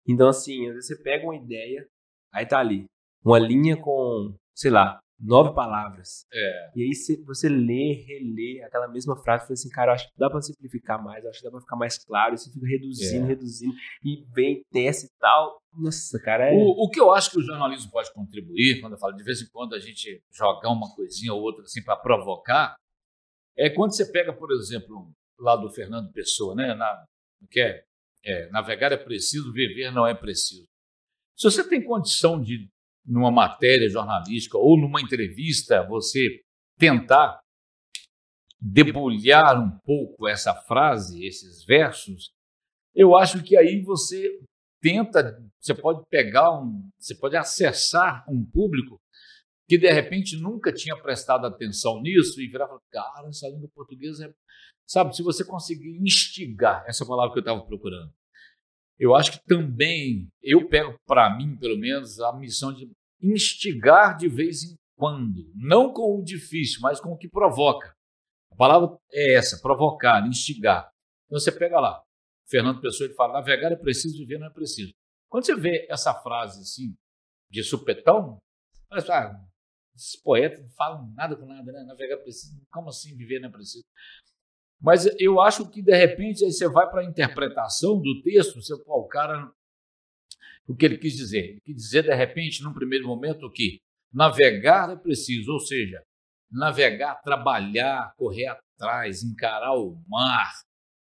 Então, 0.07 0.29
assim, 0.29 0.67
às 0.67 0.75
vezes 0.75 0.87
você 0.87 1.03
pega 1.03 1.25
uma 1.25 1.35
ideia, 1.35 1.87
aí 2.33 2.45
tá 2.45 2.59
ali, 2.59 2.85
uma 3.23 3.39
linha 3.39 3.75
com, 3.75 4.33
sei 4.55 4.71
lá, 4.71 4.99
nove 5.19 5.53
palavras. 5.53 6.25
É. 6.31 6.71
E 6.75 6.83
aí 6.83 6.91
você, 7.25 7.49
lê, 7.49 7.93
relê 8.07 8.61
aquela 8.63 8.87
mesma 8.87 9.15
frase 9.23 9.43
e 9.43 9.47
fala 9.47 9.53
assim, 9.53 9.69
cara, 9.69 9.91
eu 9.91 9.95
acho 9.95 10.07
que 10.07 10.17
dá 10.17 10.29
pra 10.29 10.41
simplificar 10.41 11.03
mais, 11.03 11.23
eu 11.23 11.29
acho 11.29 11.39
que 11.39 11.45
dá 11.45 11.51
pra 11.51 11.61
ficar 11.61 11.75
mais 11.75 11.97
claro, 11.97 12.35
e 12.35 12.37
você 12.37 12.51
fica 12.51 12.67
reduzindo, 12.67 13.25
É. 13.25 13.27
reduzindo, 13.27 13.73
e 14.03 14.25
vem, 14.33 14.63
testa 14.71 15.07
e 15.07 15.17
tal. 15.19 15.61
Nossa, 15.73 16.19
cara, 16.21 16.51
é... 16.51 16.53
O, 16.53 16.85
o 16.85 16.89
que 16.89 16.99
eu 16.99 17.13
acho 17.13 17.31
que 17.31 17.39
o 17.39 17.43
jornalismo 17.43 17.91
pode 17.91 18.11
contribuir, 18.13 18.79
quando 18.81 18.93
eu 18.93 18.99
falo 18.99 19.15
de 19.15 19.23
vez 19.23 19.41
em 19.41 19.49
quando 19.49 19.73
a 19.73 19.79
gente 19.79 20.21
jogar 20.31 20.69
uma 20.69 20.93
coisinha 20.95 21.33
ou 21.33 21.41
outra 21.41 21.63
assim 21.63 21.83
para 21.83 21.95
provocar, 21.97 22.75
é 23.57 23.69
quando 23.69 23.95
você 23.95 24.11
pega, 24.11 24.31
por 24.31 24.51
exemplo, 24.51 25.11
lá 25.39 25.55
do 25.55 25.69
Fernando 25.71 26.11
Pessoa, 26.11 26.53
né? 26.55 26.73
Na, 26.75 27.05
que 27.49 27.59
é, 27.59 27.83
é, 28.23 28.49
navegar 28.49 28.91
é 28.91 28.97
preciso, 28.97 29.51
viver 29.51 29.91
não 29.91 30.05
é 30.05 30.13
preciso. 30.13 30.65
Se 31.35 31.43
você 31.49 31.67
tem 31.67 31.83
condição 31.83 32.41
de, 32.41 32.67
numa 33.07 33.31
matéria 33.31 33.89
jornalística 33.89 34.57
ou 34.57 34.77
numa 34.77 35.01
entrevista, 35.01 35.85
você 35.87 36.41
tentar 36.77 37.39
debulhar 38.59 39.59
um 39.59 39.77
pouco 39.79 40.27
essa 40.27 40.53
frase, 40.53 41.25
esses 41.25 41.63
versos, 41.63 42.31
eu 42.93 43.15
acho 43.15 43.43
que 43.43 43.55
aí 43.55 43.81
você 43.81 44.39
tenta, 44.81 45.39
você 45.59 45.73
pode 45.73 46.03
pegar 46.09 46.59
um, 46.59 46.89
você 46.99 47.15
pode 47.15 47.37
acessar 47.37 48.25
um 48.27 48.43
público 48.43 48.99
que 49.67 49.77
de 49.77 49.91
repente 49.91 50.37
nunca 50.37 50.71
tinha 50.73 50.95
prestado 50.95 51.45
atenção 51.45 52.01
nisso 52.01 52.41
e 52.41 52.49
falar, 52.49 52.79
cara, 52.89 53.27
essa 53.27 53.47
língua 53.47 53.69
portuguesa 53.73 54.25
é. 54.25 54.33
Sabe, 54.89 55.13
se 55.13 55.21
você 55.21 55.43
conseguir 55.43 55.97
instigar, 56.01 56.85
essa 56.87 57.05
palavra 57.05 57.33
que 57.33 57.39
eu 57.39 57.41
estava 57.41 57.61
procurando, 57.65 58.09
eu 58.97 59.13
acho 59.13 59.33
que 59.33 59.45
também, 59.45 60.29
eu 60.41 60.67
pego 60.69 60.97
para 61.05 61.35
mim, 61.35 61.57
pelo 61.57 61.77
menos, 61.77 62.19
a 62.21 62.33
missão 62.37 62.73
de 62.73 62.89
instigar 63.21 64.17
de 64.17 64.27
vez 64.27 64.63
em 64.63 64.75
quando, 64.95 65.51
não 65.55 65.93
com 65.93 66.19
o 66.19 66.23
difícil, 66.23 66.79
mas 66.81 66.99
com 66.99 67.11
o 67.11 67.17
que 67.17 67.29
provoca. 67.29 67.95
A 68.51 68.55
palavra 68.55 68.97
é 69.11 69.35
essa, 69.35 69.61
provocar, 69.61 70.25
instigar. 70.27 70.89
Então 71.25 71.39
você 71.39 71.51
pega 71.51 71.79
lá, 71.79 72.01
Fernando 72.49 72.81
Pessoa 72.81 73.07
ele 73.07 73.15
fala, 73.15 73.33
navegar 73.33 73.71
é 73.71 73.75
preciso, 73.75 74.17
viver 74.17 74.39
não 74.39 74.47
é 74.47 74.51
preciso. 74.51 74.93
Quando 75.29 75.45
você 75.45 75.55
vê 75.55 75.85
essa 75.89 76.13
frase 76.13 76.61
assim, 76.61 76.95
de 77.49 77.63
supetão, 77.63 78.37
fala, 78.89 79.19
ah, 79.19 79.47
esses 79.95 80.15
poetas 80.21 80.61
não 80.61 80.69
falam 80.69 81.11
nada 81.13 81.35
com 81.35 81.45
nada, 81.45 81.71
né? 81.71 81.83
Navegar 81.83 82.15
é 82.15 82.21
preciso, 82.21 82.59
como 82.71 82.89
assim 82.89 83.15
viver 83.15 83.39
não 83.39 83.49
é 83.49 83.51
preciso? 83.51 83.83
Mas 84.79 85.07
eu 85.19 85.41
acho 85.41 85.69
que, 85.69 85.81
de 85.81 85.95
repente, 85.95 86.45
aí 86.45 86.51
você 86.51 86.69
vai 86.69 86.87
para 86.89 87.01
a 87.01 87.05
interpretação 87.05 87.99
do 87.99 88.21
texto, 88.21 88.61
você, 88.61 88.77
pô, 88.83 89.01
o 89.01 89.07
cara, 89.07 89.51
o 90.67 90.75
que 90.75 90.85
ele 90.85 90.97
quis 90.97 91.15
dizer? 91.15 91.51
Ele 91.51 91.61
quis 91.61 91.75
dizer, 91.75 92.03
de 92.03 92.13
repente, 92.13 92.61
num 92.61 92.73
primeiro 92.73 93.07
momento, 93.07 93.49
que 93.51 93.79
navegar 94.11 94.91
é 94.91 94.95
preciso, 94.95 95.51
ou 95.53 95.59
seja, 95.59 96.03
navegar, 96.51 97.15
trabalhar, 97.21 98.13
correr 98.17 98.47
atrás, 98.47 99.23
encarar 99.23 99.73
o 99.73 100.01
mar, 100.07 100.51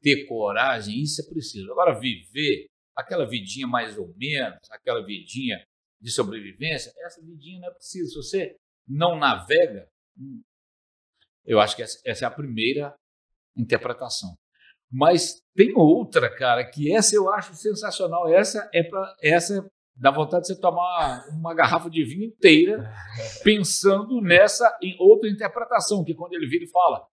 ter 0.00 0.26
coragem, 0.26 1.02
isso 1.02 1.20
é 1.22 1.28
preciso. 1.28 1.70
Agora, 1.72 1.98
viver 1.98 2.66
aquela 2.96 3.28
vidinha 3.28 3.66
mais 3.66 3.98
ou 3.98 4.14
menos, 4.16 4.58
aquela 4.70 5.04
vidinha 5.04 5.62
de 6.00 6.10
sobrevivência, 6.10 6.92
essa 7.04 7.20
vidinha 7.22 7.60
não 7.60 7.68
é 7.68 7.72
preciso. 7.72 8.10
Se 8.10 8.16
você 8.16 8.56
não 8.88 9.18
navega, 9.18 9.88
hum, 10.16 10.42
eu 11.44 11.60
acho 11.60 11.76
que 11.76 11.82
essa, 11.82 12.00
essa 12.04 12.24
é 12.24 12.28
a 12.28 12.30
primeira 12.30 12.94
interpretação. 13.56 14.34
Mas 14.90 15.40
tem 15.54 15.72
outra, 15.76 16.28
cara, 16.34 16.64
que 16.64 16.92
essa 16.92 17.14
eu 17.14 17.32
acho 17.32 17.54
sensacional. 17.54 18.28
Essa 18.28 18.68
é 18.72 18.82
para 18.82 19.14
essa 19.22 19.70
dá 20.00 20.10
vontade 20.10 20.42
de 20.42 20.54
você 20.54 20.60
tomar 20.60 21.28
uma 21.28 21.54
garrafa 21.54 21.90
de 21.90 22.02
vinho 22.02 22.24
inteira 22.24 22.90
pensando 23.44 24.20
nessa 24.22 24.78
em 24.82 24.96
outra 24.98 25.28
interpretação, 25.28 26.02
que 26.02 26.14
quando 26.14 26.32
ele 26.32 26.46
vira 26.46 26.64
e 26.64 26.70
fala, 26.70 27.06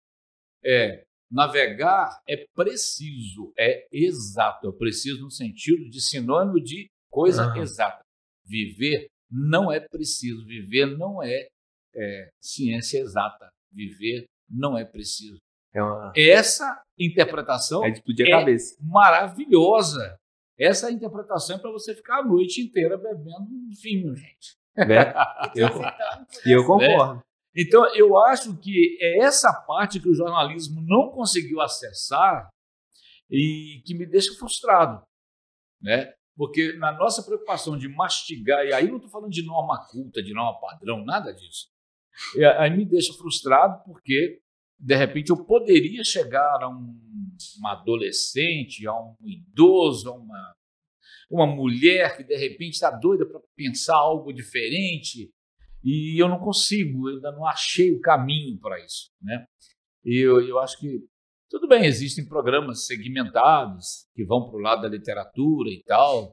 é, 0.64 1.04
navegar 1.30 2.20
é 2.28 2.46
preciso, 2.54 3.52
é 3.58 3.86
exato, 3.90 4.68
é 4.68 4.72
preciso 4.72 5.22
no 5.22 5.30
sentido 5.30 5.88
de 5.90 6.00
sinônimo 6.00 6.62
de 6.62 6.88
coisa 7.10 7.48
uhum. 7.48 7.56
exata. 7.56 8.04
Viver 8.44 9.08
não 9.28 9.72
é 9.72 9.80
preciso, 9.80 10.46
viver 10.46 10.86
não 10.86 11.20
é, 11.22 11.48
é 11.94 12.28
ciência 12.40 13.00
exata, 13.00 13.48
viver 13.72 14.26
não 14.48 14.78
é 14.78 14.84
preciso. 14.84 15.38
É 15.74 15.82
uma... 15.82 16.12
Essa 16.16 16.80
interpretação 16.98 17.84
é, 17.84 17.90
é 17.90 18.30
cabeça. 18.30 18.76
maravilhosa. 18.80 20.18
Essa 20.58 20.90
interpretação 20.90 21.56
é 21.56 21.58
para 21.58 21.70
você 21.70 21.94
ficar 21.94 22.20
a 22.20 22.24
noite 22.24 22.62
inteira 22.62 22.96
bebendo 22.96 23.48
vinho, 23.82 24.14
gente. 24.14 24.56
É. 24.76 25.14
Eu, 25.56 25.68
eu 26.44 26.66
concordo. 26.66 27.16
Né? 27.16 27.22
Então, 27.56 27.86
eu 27.94 28.18
acho 28.18 28.54
que 28.58 28.98
é 29.00 29.20
essa 29.20 29.50
parte 29.66 29.98
que 29.98 30.08
o 30.10 30.14
jornalismo 30.14 30.82
não 30.82 31.10
conseguiu 31.10 31.62
acessar 31.62 32.50
e 33.30 33.82
que 33.86 33.94
me 33.94 34.04
deixa 34.04 34.34
frustrado. 34.34 35.02
Né? 35.80 36.12
Porque 36.36 36.74
na 36.74 36.92
nossa 36.92 37.22
preocupação 37.22 37.78
de 37.78 37.88
mastigar, 37.88 38.66
e 38.66 38.74
aí 38.74 38.88
não 38.88 38.96
estou 38.96 39.10
falando 39.10 39.30
de 39.30 39.42
norma 39.42 39.82
culta, 39.90 40.22
de 40.22 40.34
norma 40.34 40.60
padrão, 40.60 41.02
nada 41.02 41.32
disso. 41.32 41.68
Aí 42.58 42.70
me 42.70 42.84
deixa 42.84 43.14
frustrado 43.14 43.82
porque 43.84 44.38
de 44.78 44.94
repente 44.94 45.30
eu 45.30 45.44
poderia 45.44 46.04
chegar 46.04 46.62
a 46.62 46.68
um, 46.68 46.98
uma 47.58 47.72
adolescente, 47.72 48.86
a 48.86 48.94
um 48.94 49.16
idoso, 49.24 50.10
a 50.10 50.14
uma, 50.14 50.54
uma 51.30 51.46
mulher 51.46 52.16
que 52.16 52.24
de 52.24 52.36
repente 52.36 52.74
está 52.74 52.90
doida 52.90 53.26
para 53.26 53.40
pensar 53.56 53.96
algo 53.96 54.32
diferente 54.32 55.30
e 55.82 56.20
eu 56.20 56.28
não 56.28 56.38
consigo, 56.38 57.08
ainda 57.08 57.32
não 57.32 57.46
achei 57.46 57.92
o 57.92 58.00
caminho 58.00 58.58
para 58.58 58.78
isso. 58.84 59.10
Né? 59.20 59.46
Eu, 60.04 60.40
eu 60.40 60.58
acho 60.58 60.78
que 60.78 61.04
tudo 61.48 61.68
bem, 61.68 61.84
existem 61.84 62.26
programas 62.26 62.86
segmentados 62.86 64.06
que 64.14 64.24
vão 64.24 64.48
para 64.48 64.56
o 64.56 64.60
lado 64.60 64.82
da 64.82 64.88
literatura 64.88 65.70
e 65.70 65.82
tal, 65.84 66.32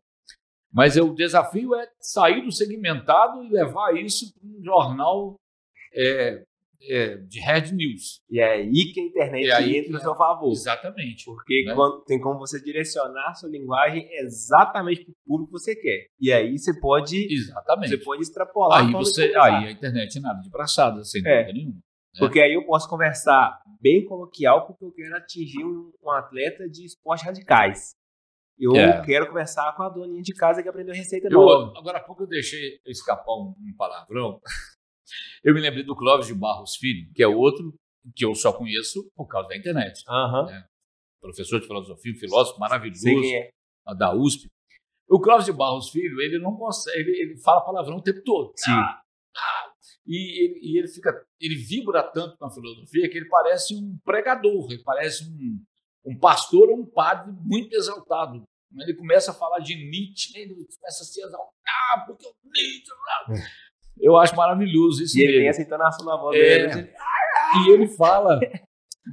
mas 0.71 0.97
o 0.97 1.13
desafio 1.13 1.75
é 1.75 1.87
sair 1.99 2.43
do 2.43 2.51
segmentado 2.51 3.43
e 3.43 3.49
levar 3.51 3.95
isso 3.95 4.33
para 4.33 4.49
um 4.49 4.63
jornal 4.63 5.35
é, 5.93 6.43
é, 6.89 7.17
de 7.17 7.39
Red 7.39 7.71
News. 7.71 8.21
E 8.29 8.39
é 8.39 8.53
aí 8.53 8.91
que 8.93 8.99
a 8.99 9.03
internet 9.03 9.51
aí 9.51 9.77
entra 9.77 9.93
no 9.93 9.99
seu 9.99 10.15
favor. 10.15 10.51
Exatamente. 10.51 11.25
Porque 11.25 11.63
né? 11.65 11.73
quando, 11.73 12.03
tem 12.05 12.19
como 12.19 12.39
você 12.39 12.61
direcionar 12.61 13.29
a 13.29 13.33
sua 13.33 13.49
linguagem 13.49 14.07
exatamente 14.19 15.05
para 15.05 15.11
o 15.11 15.15
público 15.25 15.53
que 15.53 15.59
você 15.59 15.75
quer. 15.75 16.07
E 16.19 16.31
aí 16.31 16.57
você 16.57 16.79
pode. 16.79 17.27
Exatamente. 17.31 17.89
Você 17.89 17.97
pode 17.97 18.21
extrapolar. 18.21 18.85
Aí, 18.85 18.91
você, 18.91 19.33
aí 19.35 19.67
a 19.67 19.71
internet 19.71 20.17
é 20.17 20.21
nada 20.21 20.41
de 20.41 20.49
braçada, 20.49 21.03
sem 21.03 21.21
é. 21.25 21.39
dúvida 21.39 21.53
nenhuma. 21.53 21.75
Né? 21.75 22.19
Porque 22.19 22.39
aí 22.39 22.53
eu 22.53 22.65
posso 22.65 22.87
conversar 22.89 23.59
bem 23.81 24.05
coloquial, 24.05 24.67
porque 24.67 24.85
eu 24.85 24.91
quero 24.91 25.15
atingir 25.15 25.63
um, 25.63 25.91
um 26.03 26.11
atleta 26.11 26.69
de 26.69 26.85
esportes 26.85 27.25
radicais. 27.25 27.95
Eu 28.57 28.75
é. 28.75 29.03
quero 29.03 29.27
conversar 29.27 29.75
com 29.75 29.83
a 29.83 29.89
doninha 29.89 30.21
de 30.21 30.33
casa 30.33 30.61
que 30.61 30.69
aprendeu 30.69 30.93
receita 30.93 31.27
eu, 31.27 31.31
nova. 31.31 31.73
Agora 31.77 31.97
há 31.97 32.01
pouco 32.01 32.23
eu 32.23 32.27
deixei 32.27 32.79
escapar 32.85 33.33
um, 33.33 33.55
um 33.59 33.75
palavrão. 33.77 34.39
Eu 35.43 35.53
me 35.53 35.61
lembrei 35.61 35.83
do 35.83 35.95
Clóvis 35.95 36.27
de 36.27 36.33
Barros 36.33 36.75
Filho, 36.75 37.11
que 37.13 37.23
é 37.23 37.27
outro 37.27 37.73
que 38.15 38.25
eu 38.25 38.35
só 38.35 38.51
conheço 38.51 39.09
por 39.15 39.27
causa 39.27 39.49
da 39.49 39.57
internet. 39.57 40.03
Uhum. 40.07 40.45
Né? 40.45 40.65
Professor 41.21 41.59
de 41.59 41.67
filosofia, 41.67 42.13
um 42.13 42.19
filósofo 42.19 42.59
maravilhoso 42.59 43.07
é. 43.07 43.49
da 43.95 44.13
USP. 44.13 44.49
O 45.07 45.19
Clóvis 45.19 45.45
de 45.45 45.53
Barros 45.53 45.89
Filho, 45.89 46.21
ele 46.21 46.39
não 46.39 46.55
consegue, 46.55 46.99
ele, 46.99 47.21
ele 47.21 47.37
fala 47.37 47.63
palavrão 47.63 47.97
o 47.97 48.01
tempo 48.01 48.21
todo. 48.23 48.53
Sim. 48.57 48.71
Ah, 48.71 49.01
ah, 49.35 49.73
e, 50.05 50.43
ele, 50.43 50.59
e 50.61 50.77
ele 50.79 50.87
fica, 50.87 51.25
ele 51.39 51.55
vibra 51.55 52.03
tanto 52.03 52.37
com 52.37 52.45
a 52.45 52.51
filosofia 52.51 53.09
que 53.09 53.17
ele 53.17 53.29
parece 53.29 53.73
um 53.75 53.97
pregador, 54.03 54.71
ele 54.71 54.83
parece 54.83 55.23
um, 55.25 55.63
um 56.05 56.19
pastor 56.19 56.69
ou 56.69 56.79
um 56.79 56.85
padre 56.85 57.31
muito 57.41 57.73
exaltado. 57.73 58.43
Ele 58.75 58.95
começa 58.95 59.31
a 59.31 59.33
falar 59.33 59.59
de 59.59 59.75
Nietzsche, 59.75 60.35
ele 60.35 60.55
começa 60.55 61.03
a 61.03 61.05
se 61.05 61.21
exaltar, 61.21 62.05
porque 62.07 62.25
o 62.25 62.33
Nietzsche. 62.43 62.91
Eu 63.99 64.17
acho 64.17 64.35
maravilhoso 64.35 65.03
isso. 65.03 65.17
E 65.17 65.23
ele 65.23 65.39
tem 65.39 65.47
essa 65.47 65.61
entonação 65.61 66.05
na 66.05 66.17
voz 66.17 66.37
é, 66.37 66.67
dele. 66.67 66.93
E 67.65 67.71
ele 67.71 67.87
fala 67.87 68.39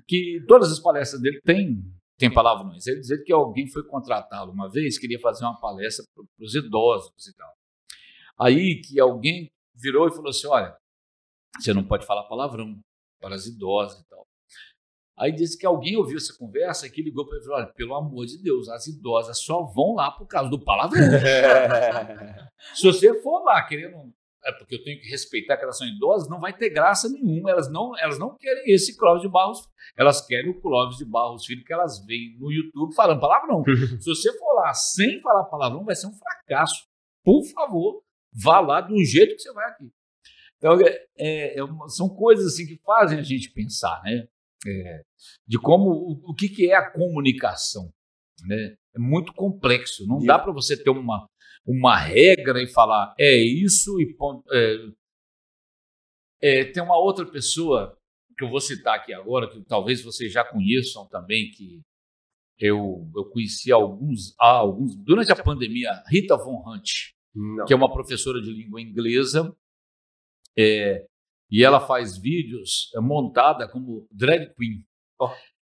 que 0.06 0.42
todas 0.46 0.72
as 0.72 0.80
palestras 0.80 1.20
dele 1.20 1.40
têm 1.44 1.82
tem 2.20 2.30
palavrões. 2.30 2.86
Ele 2.86 3.00
diz 3.00 3.24
que 3.24 3.32
alguém 3.32 3.66
foi 3.66 3.82
contratá-lo 3.82 4.52
uma 4.52 4.70
vez, 4.70 4.98
queria 4.98 5.18
fazer 5.18 5.42
uma 5.42 5.58
palestra 5.58 6.04
para 6.14 6.44
os 6.44 6.54
idosos 6.54 7.26
e 7.26 7.34
tal. 7.34 7.50
Aí 8.38 8.80
que 8.82 9.00
alguém 9.00 9.50
virou 9.74 10.06
e 10.06 10.10
falou 10.10 10.28
assim: 10.28 10.46
olha, 10.46 10.76
você 11.58 11.72
não 11.72 11.82
pode 11.82 12.04
falar 12.04 12.24
palavrão 12.24 12.78
para 13.18 13.34
as 13.34 13.46
idosas 13.46 14.00
e 14.00 14.08
tal. 14.08 14.26
Aí 15.18 15.32
disse 15.32 15.58
que 15.58 15.66
alguém 15.66 15.96
ouviu 15.96 16.18
essa 16.18 16.36
conversa 16.36 16.86
e 16.86 16.90
que 16.90 17.02
ligou 17.02 17.26
para 17.26 17.36
ele 17.36 17.42
e 17.42 17.46
falou: 17.46 17.60
olha, 17.60 17.72
pelo 17.72 17.94
amor 17.94 18.26
de 18.26 18.42
Deus, 18.42 18.68
as 18.68 18.86
idosas 18.86 19.38
só 19.38 19.62
vão 19.62 19.94
lá 19.94 20.10
por 20.10 20.26
causa 20.26 20.50
do 20.50 20.62
palavrão. 20.62 21.00
Se 22.74 22.86
você 22.86 23.18
for 23.22 23.42
lá 23.44 23.62
querendo 23.62 24.12
é 24.44 24.52
porque 24.52 24.74
eu 24.74 24.82
tenho 24.82 25.00
que 25.00 25.08
respeitar 25.08 25.56
que 25.56 25.64
elas 25.64 25.76
são 25.76 25.86
idosas, 25.86 26.28
não 26.28 26.40
vai 26.40 26.56
ter 26.56 26.70
graça 26.70 27.08
nenhuma. 27.08 27.50
Elas 27.50 27.70
não, 27.70 27.96
elas 27.98 28.18
não 28.18 28.36
querem 28.36 28.72
esse 28.72 28.96
Clóvis 28.96 29.22
de 29.22 29.28
Barros, 29.28 29.68
elas 29.96 30.24
querem 30.26 30.50
o 30.50 30.60
Clóvis 30.60 30.96
de 30.96 31.04
Barros 31.04 31.44
Filho 31.44 31.64
que 31.64 31.72
elas 31.72 32.04
veem 32.06 32.36
no 32.38 32.50
YouTube 32.50 32.94
falando 32.94 33.20
palavrão. 33.20 33.62
Se 34.00 34.08
você 34.08 34.32
for 34.38 34.54
lá 34.54 34.72
sem 34.72 35.20
falar 35.20 35.44
palavrão, 35.44 35.84
vai 35.84 35.94
ser 35.94 36.06
um 36.06 36.14
fracasso. 36.14 36.86
Por 37.22 37.44
favor, 37.52 38.02
vá 38.32 38.60
lá 38.60 38.80
do 38.80 38.96
jeito 39.04 39.36
que 39.36 39.42
você 39.42 39.52
vai 39.52 39.68
aqui. 39.68 39.90
Então, 40.56 40.78
é, 40.80 41.06
é, 41.18 41.60
é 41.60 41.64
são 41.88 42.08
coisas 42.08 42.46
assim 42.46 42.66
que 42.66 42.80
fazem 42.84 43.18
a 43.18 43.22
gente 43.22 43.50
pensar, 43.50 44.00
né? 44.02 44.26
É, 44.66 45.02
de 45.46 45.58
como 45.58 45.90
o, 45.90 46.30
o 46.30 46.34
que, 46.34 46.48
que 46.48 46.70
é 46.70 46.74
a 46.74 46.90
comunicação. 46.90 47.90
Né? 48.46 48.76
É 48.94 48.98
muito 48.98 49.32
complexo. 49.32 50.06
Não 50.06 50.18
dá 50.18 50.38
para 50.38 50.52
você 50.52 50.76
ter 50.76 50.90
uma, 50.90 51.26
uma 51.66 51.96
regra 51.96 52.62
e 52.62 52.66
falar 52.66 53.14
é 53.18 53.36
isso 53.36 54.00
e 54.00 54.16
é, 54.52 54.76
é, 56.42 56.64
tem 56.64 56.82
uma 56.82 56.98
outra 56.98 57.26
pessoa 57.26 57.96
que 58.36 58.44
eu 58.44 58.48
vou 58.48 58.60
citar 58.60 58.96
aqui 58.96 59.12
agora 59.12 59.48
que 59.50 59.62
talvez 59.64 60.02
vocês 60.02 60.32
já 60.32 60.44
conheçam 60.44 61.06
também 61.08 61.50
que 61.50 61.82
eu, 62.58 63.10
eu 63.16 63.24
conheci 63.30 63.72
alguns, 63.72 64.34
ah, 64.38 64.58
alguns 64.58 64.94
durante 64.96 65.32
a 65.32 65.42
pandemia 65.42 66.02
Rita 66.08 66.36
Von 66.36 66.62
Hunt 66.66 66.88
Não. 67.34 67.64
que 67.64 67.72
é 67.72 67.76
uma 67.76 67.90
professora 67.90 68.40
de 68.40 68.52
língua 68.52 68.80
inglesa 68.80 69.54
é, 70.58 71.06
E 71.50 71.64
ela 71.64 71.80
faz 71.80 72.16
vídeos 72.16 72.90
é, 72.94 73.00
montada 73.00 73.68
como 73.68 74.06
drag 74.10 74.54
queen. 74.54 74.84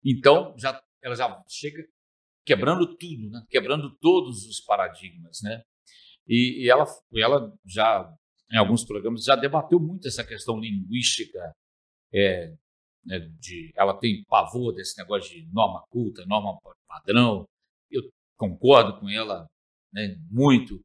Então, 0.04 0.54
já, 0.56 0.82
ela 1.02 1.14
já 1.14 1.44
chega 1.48 1.84
quebrando 2.44 2.96
tudo, 2.96 3.30
né? 3.30 3.44
quebrando 3.50 3.94
todos 3.98 4.46
os 4.46 4.60
paradigmas. 4.60 5.40
Né? 5.42 5.62
E, 6.28 6.64
e 6.64 6.70
ela, 6.70 6.84
ela 7.14 7.52
já, 7.64 8.12
em 8.52 8.56
alguns 8.56 8.84
programas, 8.84 9.24
já 9.24 9.36
debateu 9.36 9.78
muito 9.78 10.08
essa 10.08 10.24
questão 10.24 10.58
linguística. 10.58 11.52
É, 12.12 12.54
né, 13.04 13.20
de, 13.38 13.72
ela 13.76 13.98
tem 13.98 14.24
pavor 14.24 14.74
desse 14.74 14.98
negócio 14.98 15.30
de 15.30 15.46
norma 15.52 15.84
culta, 15.90 16.26
norma 16.26 16.58
padrão. 16.88 17.46
Eu 17.90 18.02
concordo 18.36 18.98
com 18.98 19.08
ela 19.08 19.46
né, 19.92 20.16
muito. 20.30 20.80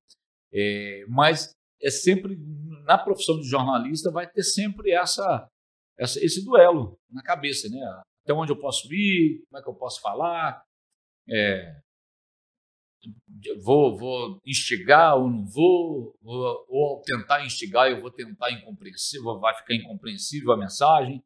É, 0.53 1.05
mas 1.07 1.51
é 1.81 1.89
sempre 1.89 2.37
na 2.85 2.97
profissão 2.97 3.39
de 3.39 3.47
jornalista 3.47 4.11
vai 4.11 4.29
ter 4.29 4.43
sempre 4.43 4.91
essa, 4.91 5.47
essa, 5.97 6.23
esse 6.23 6.43
duelo 6.45 6.97
na 7.09 7.23
cabeça, 7.23 7.67
né? 7.69 7.79
Até 8.23 8.33
onde 8.33 8.51
eu 8.51 8.59
posso 8.59 8.93
ir, 8.93 9.43
como 9.49 9.59
é 9.59 9.63
que 9.63 9.69
eu 9.69 9.75
posso 9.75 9.99
falar, 10.01 10.63
é, 11.27 11.81
vou, 13.63 13.97
vou 13.97 14.41
instigar 14.45 15.15
ou 15.17 15.29
não 15.29 15.45
vou, 15.45 16.15
ou, 16.23 16.65
ou 16.69 17.01
tentar 17.01 17.45
instigar 17.45 17.89
eu 17.89 18.01
vou 18.01 18.11
tentar 18.11 18.51
incompreensível, 18.51 19.39
vai 19.39 19.55
ficar 19.55 19.75
incompreensível 19.75 20.51
a 20.51 20.57
mensagem. 20.57 21.23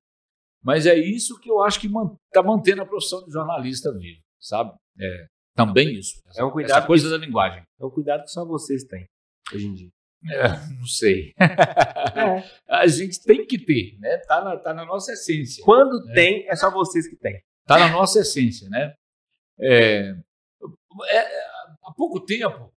Mas 0.63 0.85
é 0.85 0.95
isso 0.95 1.39
que 1.39 1.49
eu 1.49 1.63
acho 1.63 1.79
que 1.79 1.87
está 1.87 2.41
mantendo 2.41 2.81
a 2.81 2.85
profissão 2.85 3.23
de 3.23 3.31
jornalista 3.31 3.91
viva, 3.93 4.19
sabe? 4.39 4.73
É, 4.99 5.27
também 5.55 5.93
isso. 5.93 6.21
Essa, 6.27 6.41
é 6.41 6.43
um 6.43 6.51
cuidado 6.51 6.77
essa 6.79 6.87
coisa 6.87 7.05
que, 7.05 7.11
da 7.11 7.17
linguagem. 7.23 7.63
É 7.79 7.85
um 7.85 7.89
cuidado 7.91 8.23
que 8.23 8.31
só 8.31 8.43
vocês 8.45 8.83
têm 8.83 9.07
hoje 9.53 9.67
em 9.67 9.73
dia. 9.73 9.89
É, 10.31 10.47
não 10.79 10.87
sei. 10.87 11.33
É. 11.39 12.43
A 12.67 12.87
gente 12.87 13.21
tem 13.21 13.45
que 13.45 13.59
ter, 13.59 13.95
né? 13.99 14.17
Tá 14.27 14.43
na, 14.43 14.57
tá 14.57 14.73
na 14.73 14.85
nossa 14.85 15.13
essência. 15.13 15.63
Quando 15.63 16.03
né? 16.05 16.13
tem, 16.15 16.49
é 16.49 16.55
só 16.55 16.71
vocês 16.71 17.07
que 17.07 17.15
têm. 17.15 17.39
Tá 17.67 17.77
na 17.77 17.89
nossa 17.89 18.19
essência, 18.19 18.67
né? 18.69 18.95
É, 19.59 20.15
é, 21.09 21.54
há 21.85 21.93
pouco 21.93 22.19
tempo, 22.19 22.73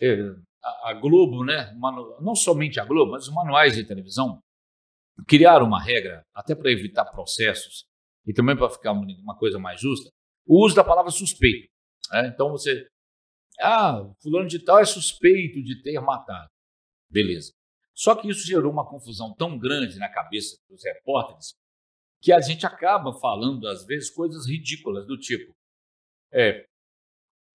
é, 0.00 0.14
a, 0.62 0.90
a, 0.90 0.94
Globo, 0.94 1.44
né? 1.44 1.72
Não 2.20 2.34
somente 2.34 2.78
a 2.78 2.84
Globo, 2.84 3.12
mas 3.12 3.26
os 3.26 3.34
manuais 3.34 3.74
de 3.74 3.84
televisão 3.84 4.42
criaram 5.26 5.66
uma 5.66 5.82
regra, 5.82 6.24
até 6.34 6.54
para 6.54 6.70
evitar 6.70 7.04
processos 7.06 7.86
e 8.26 8.32
também 8.32 8.56
para 8.56 8.70
ficar 8.70 8.92
uma 8.92 9.36
coisa 9.36 9.58
mais 9.58 9.80
justa, 9.80 10.10
o 10.46 10.64
uso 10.64 10.76
da 10.76 10.84
palavra 10.84 11.10
suspeito. 11.10 11.68
Né? 12.12 12.28
Então 12.28 12.50
você 12.50 12.86
ah, 13.60 14.08
fulano 14.22 14.48
de 14.48 14.60
tal 14.60 14.78
é 14.78 14.84
suspeito 14.84 15.62
de 15.62 15.82
ter 15.82 15.98
matado. 16.00 16.48
Beleza. 17.10 17.52
Só 17.94 18.14
que 18.14 18.28
isso 18.28 18.46
gerou 18.46 18.70
uma 18.70 18.88
confusão 18.88 19.34
tão 19.34 19.58
grande 19.58 19.98
na 19.98 20.08
cabeça 20.08 20.56
dos 20.68 20.84
repórteres 20.84 21.54
que 22.20 22.32
a 22.32 22.40
gente 22.40 22.66
acaba 22.66 23.12
falando, 23.12 23.66
às 23.66 23.84
vezes, 23.84 24.10
coisas 24.10 24.46
ridículas, 24.46 25.06
do 25.06 25.18
tipo: 25.18 25.52
é, 26.32 26.64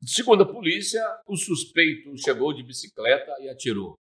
segundo 0.06 0.44
a 0.44 0.46
polícia, 0.46 1.04
o 1.28 1.36
suspeito 1.36 2.16
chegou 2.18 2.54
de 2.54 2.64
bicicleta 2.64 3.32
e 3.42 3.50
atirou. 3.50 3.96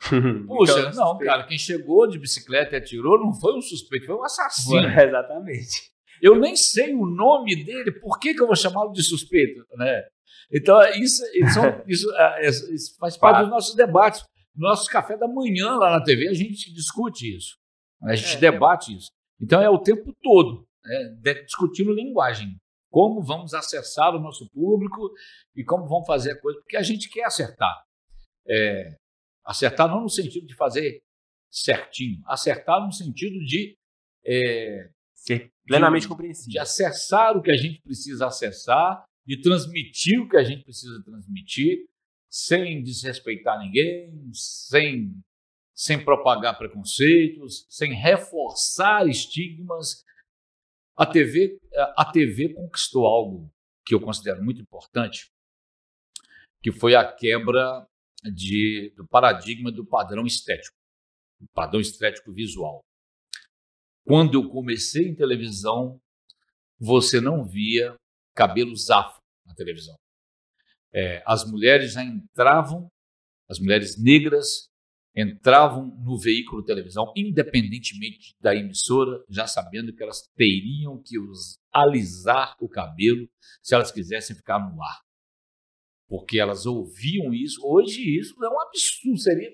Puxa, 0.46 0.80
então, 0.80 0.92
não, 0.92 1.18
cara, 1.18 1.46
quem 1.46 1.58
chegou 1.58 2.06
de 2.06 2.18
bicicleta 2.18 2.74
e 2.74 2.78
atirou 2.78 3.18
não 3.18 3.32
foi 3.34 3.56
um 3.56 3.60
suspeito, 3.60 4.06
foi 4.06 4.14
um 4.14 4.24
assassino. 4.24 4.86
exatamente. 5.00 5.90
Eu 6.22 6.38
nem 6.38 6.56
sei 6.56 6.94
o 6.94 7.06
nome 7.06 7.64
dele, 7.64 7.92
por 7.92 8.18
que, 8.18 8.34
que 8.34 8.42
eu 8.42 8.46
vou 8.46 8.56
chamá-lo 8.56 8.92
de 8.92 9.02
suspeito? 9.02 9.64
Né? 9.76 10.04
Então, 10.52 10.80
isso, 10.94 11.22
isso, 11.34 11.60
isso, 11.86 12.14
é, 12.16 12.48
isso 12.48 12.96
faz 12.98 13.16
parte 13.16 13.40
dos 13.40 13.50
nossos 13.50 13.74
debates. 13.74 14.24
No 14.54 14.68
nosso 14.68 14.90
café 14.90 15.16
da 15.16 15.28
manhã 15.28 15.76
lá 15.76 15.90
na 15.90 16.02
TV, 16.02 16.28
a 16.28 16.34
gente 16.34 16.72
discute 16.72 17.36
isso. 17.36 17.56
A 18.02 18.16
gente 18.16 18.36
é. 18.36 18.40
debate 18.40 18.96
isso. 18.96 19.10
Então, 19.40 19.60
é 19.60 19.70
o 19.70 19.78
tempo 19.78 20.12
todo 20.20 20.66
né, 20.84 21.34
discutindo 21.44 21.92
linguagem. 21.92 22.56
Como 22.90 23.22
vamos 23.22 23.54
acessar 23.54 24.14
o 24.14 24.20
nosso 24.20 24.48
público 24.50 25.10
e 25.54 25.64
como 25.64 25.86
vamos 25.86 26.06
fazer 26.06 26.32
a 26.32 26.40
coisa, 26.40 26.58
porque 26.60 26.76
a 26.76 26.82
gente 26.82 27.08
quer 27.10 27.24
acertar. 27.24 27.84
É, 28.46 28.96
acertar 29.44 29.88
não 29.88 30.02
no 30.02 30.08
sentido 30.08 30.46
de 30.46 30.54
fazer 30.54 31.02
certinho, 31.50 32.22
acertar 32.26 32.84
no 32.84 32.92
sentido 32.92 33.38
de 33.44 33.76
é, 34.24 34.90
ser 35.14 35.50
plenamente 35.66 36.08
compreensível, 36.08 36.52
de 36.52 36.58
acessar 36.58 37.36
o 37.36 37.42
que 37.42 37.50
a 37.50 37.56
gente 37.56 37.80
precisa 37.82 38.26
acessar 38.26 39.06
de 39.28 39.38
transmitir 39.42 40.18
o 40.22 40.26
que 40.26 40.38
a 40.38 40.42
gente 40.42 40.64
precisa 40.64 41.02
transmitir, 41.04 41.84
sem 42.30 42.82
desrespeitar 42.82 43.58
ninguém, 43.58 44.30
sem, 44.32 45.12
sem 45.74 46.02
propagar 46.02 46.56
preconceitos, 46.56 47.66
sem 47.68 47.92
reforçar 47.92 49.06
estigmas. 49.06 50.02
A 50.98 51.06
TV, 51.06 51.60
a 51.96 52.10
TV 52.10 52.54
conquistou 52.54 53.06
algo 53.06 53.48
que 53.86 53.94
eu 53.94 54.00
considero 54.00 54.42
muito 54.42 54.60
importante, 54.60 55.30
que 56.60 56.72
foi 56.72 56.96
a 56.96 57.10
quebra 57.10 57.86
de, 58.24 58.92
do 58.96 59.06
paradigma 59.06 59.70
do 59.70 59.86
padrão 59.86 60.26
estético, 60.26 60.76
do 61.40 61.46
padrão 61.54 61.80
estético 61.80 62.32
visual. 62.32 62.80
Quando 64.04 64.34
eu 64.34 64.50
comecei 64.50 65.06
em 65.06 65.14
televisão, 65.14 66.00
você 66.80 67.20
não 67.20 67.44
via 67.44 67.94
cabelos 68.34 68.90
afro 68.90 69.22
na 69.46 69.54
televisão. 69.54 69.94
É, 70.92 71.22
as 71.24 71.48
mulheres 71.48 71.92
já 71.92 72.02
entravam, 72.02 72.88
as 73.48 73.60
mulheres 73.60 73.96
negras 74.02 74.67
entravam 75.20 75.86
no 76.04 76.16
veículo 76.16 76.64
televisão, 76.64 77.12
independentemente 77.16 78.36
da 78.40 78.54
emissora, 78.54 79.24
já 79.28 79.46
sabendo 79.46 79.92
que 79.92 80.02
elas 80.02 80.28
teriam 80.36 81.02
que 81.02 81.16
alisar 81.72 82.56
o 82.60 82.68
cabelo 82.68 83.28
se 83.60 83.74
elas 83.74 83.90
quisessem 83.90 84.36
ficar 84.36 84.58
no 84.60 84.80
ar. 84.80 85.00
Porque 86.08 86.38
elas 86.38 86.66
ouviam 86.66 87.34
isso. 87.34 87.60
Hoje 87.64 88.18
isso 88.18 88.32
é 88.44 88.48
um 88.48 88.60
absurdo. 88.60 89.18
Seria... 89.18 89.50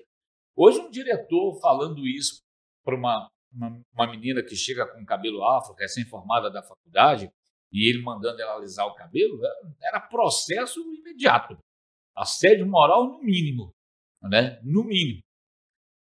Hoje 0.55 0.79
um 0.79 0.89
diretor 0.91 1.59
falando 1.59 2.07
isso 2.07 2.43
para 2.83 2.95
uma, 2.95 3.29
uma, 3.51 3.81
uma 3.93 4.11
menina 4.11 4.43
que 4.43 4.55
chega 4.55 4.85
com 4.87 5.03
cabelo 5.03 5.43
afro, 5.43 5.73
recém-formada 5.73 6.51
da 6.51 6.61
faculdade, 6.61 7.29
e 7.71 7.89
ele 7.89 8.03
mandando 8.03 8.41
ela 8.41 8.55
alisar 8.55 8.85
o 8.85 8.93
cabelo, 8.93 9.37
era 9.81 9.99
processo 9.99 10.79
imediato. 10.93 11.57
Assédio 12.15 12.65
moral 12.65 13.07
no 13.07 13.21
mínimo, 13.21 13.73
né? 14.21 14.61
No 14.63 14.83
mínimo. 14.83 15.21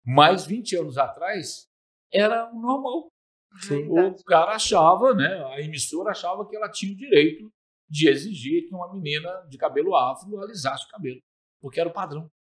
Mas 0.09 0.45
20 0.45 0.77
anos 0.77 0.97
atrás 0.97 1.67
era 2.13 2.49
o 2.49 2.61
normal. 2.61 3.11
Sim. 3.59 3.89
O 3.89 4.23
cara 4.23 4.51
achava, 4.51 5.13
né? 5.13 5.43
A 5.53 5.59
emissora 5.59 6.11
achava 6.11 6.47
que 6.47 6.55
ela 6.55 6.71
tinha 6.71 6.93
o 6.93 6.95
direito 6.95 7.51
de 7.89 8.07
exigir 8.07 8.67
que 8.67 8.73
uma 8.73 8.93
menina 8.93 9.29
de 9.49 9.57
cabelo 9.57 9.95
afro 9.97 10.41
alisasse 10.41 10.85
o 10.85 10.89
cabelo, 10.89 11.21
porque 11.59 11.79
era 11.79 11.89
o 11.89 11.93
padrão. 11.93 12.31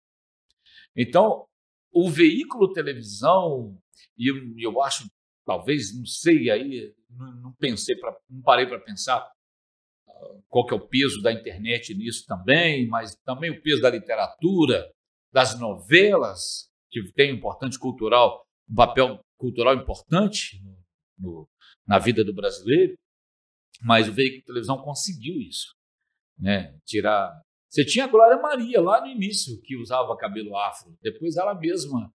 Então, 0.95 1.47
o 1.93 2.09
veículo 2.09 2.73
televisão, 2.73 3.77
e 4.17 4.31
eu, 4.31 4.37
eu 4.59 4.83
acho 4.83 5.09
talvez, 5.45 5.97
não 5.97 6.07
sei 6.07 6.51
aí, 6.51 6.95
não, 7.11 7.35
não 7.37 7.53
pensei, 7.53 7.97
pra, 7.97 8.17
não 8.29 8.43
parei 8.43 8.67
para 8.67 8.81
pensar 8.81 9.29
uh, 10.09 10.43
qual 10.49 10.67
que 10.67 10.75
é 10.75 10.77
o 10.77 10.87
peso 10.87 11.21
da 11.23 11.33
internet 11.33 11.95
nisso 11.95 12.25
também, 12.27 12.87
mas 12.89 13.17
também 13.25 13.51
o 13.51 13.63
peso 13.63 13.81
da 13.81 13.91
literatura, 13.91 14.89
das 15.33 15.59
novelas, 15.59 16.66
que 17.05 17.13
tem 17.13 17.33
um 17.33 17.37
importante 17.37 17.79
cultural, 17.79 18.45
um 18.69 18.75
papel 18.75 19.21
cultural 19.39 19.75
importante 19.75 20.61
no, 21.19 21.49
na 21.87 21.99
vida 21.99 22.25
do 22.25 22.35
brasileiro, 22.35 22.95
mas 23.83 24.09
o 24.09 24.13
veículo 24.13 24.41
de 24.41 24.47
televisão 24.47 24.79
conseguiu 24.79 25.41
isso, 25.41 25.75
né? 26.39 26.77
Tirar. 26.85 27.31
Você 27.69 27.85
tinha 27.85 28.05
a 28.05 28.09
Glória 28.09 28.41
Maria 28.41 28.81
lá 28.81 29.01
no 29.01 29.09
início 29.09 29.61
que 29.63 29.77
usava 29.77 30.17
cabelo 30.17 30.57
afro, 30.57 30.97
depois 31.03 31.37
ela 31.37 31.55
mesma 31.55 32.11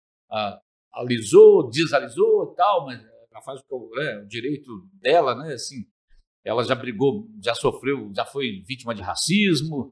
alisou, 0.93 1.69
desalisou, 1.69 2.53
tal, 2.55 2.85
mas 2.85 3.01
ela 3.31 3.41
faz 3.41 3.61
o, 3.69 3.99
é, 3.99 4.23
o 4.23 4.27
direito 4.27 4.69
dela, 4.93 5.35
né? 5.35 5.53
Assim, 5.53 5.85
ela 6.43 6.63
já 6.63 6.75
brigou, 6.75 7.27
já 7.43 7.53
sofreu, 7.53 8.11
já 8.15 8.25
foi 8.25 8.63
vítima 8.67 8.93
de 8.93 9.01
racismo, 9.01 9.91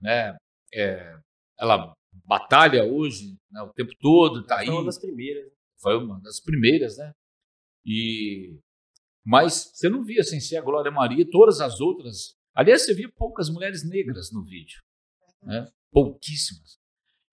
né? 0.00 0.36
É, 0.72 1.16
ela 1.58 1.94
batalha 2.24 2.84
hoje 2.84 3.36
né, 3.50 3.62
o 3.62 3.72
tempo 3.72 3.92
todo, 4.00 4.40
está 4.40 4.58
aí. 4.58 4.66
Foi 4.66 4.74
uma 4.74 4.84
das 4.84 4.98
primeiras. 4.98 5.52
Foi 5.80 5.96
uma 5.96 6.20
das 6.20 6.40
primeiras, 6.40 6.96
né? 6.96 7.12
E 7.84 8.58
mas 9.26 9.70
você 9.72 9.88
não 9.88 10.04
via 10.04 10.22
sem 10.22 10.38
ser 10.38 10.58
a 10.58 10.62
Glória 10.62 10.90
Maria, 10.90 11.26
todas 11.30 11.60
as 11.60 11.80
outras. 11.80 12.36
Aliás, 12.54 12.84
você 12.84 12.92
via 12.92 13.10
poucas 13.10 13.48
mulheres 13.48 13.88
negras 13.88 14.30
no 14.30 14.44
vídeo, 14.44 14.82
né? 15.42 15.66
Pouquíssimas. 15.90 16.78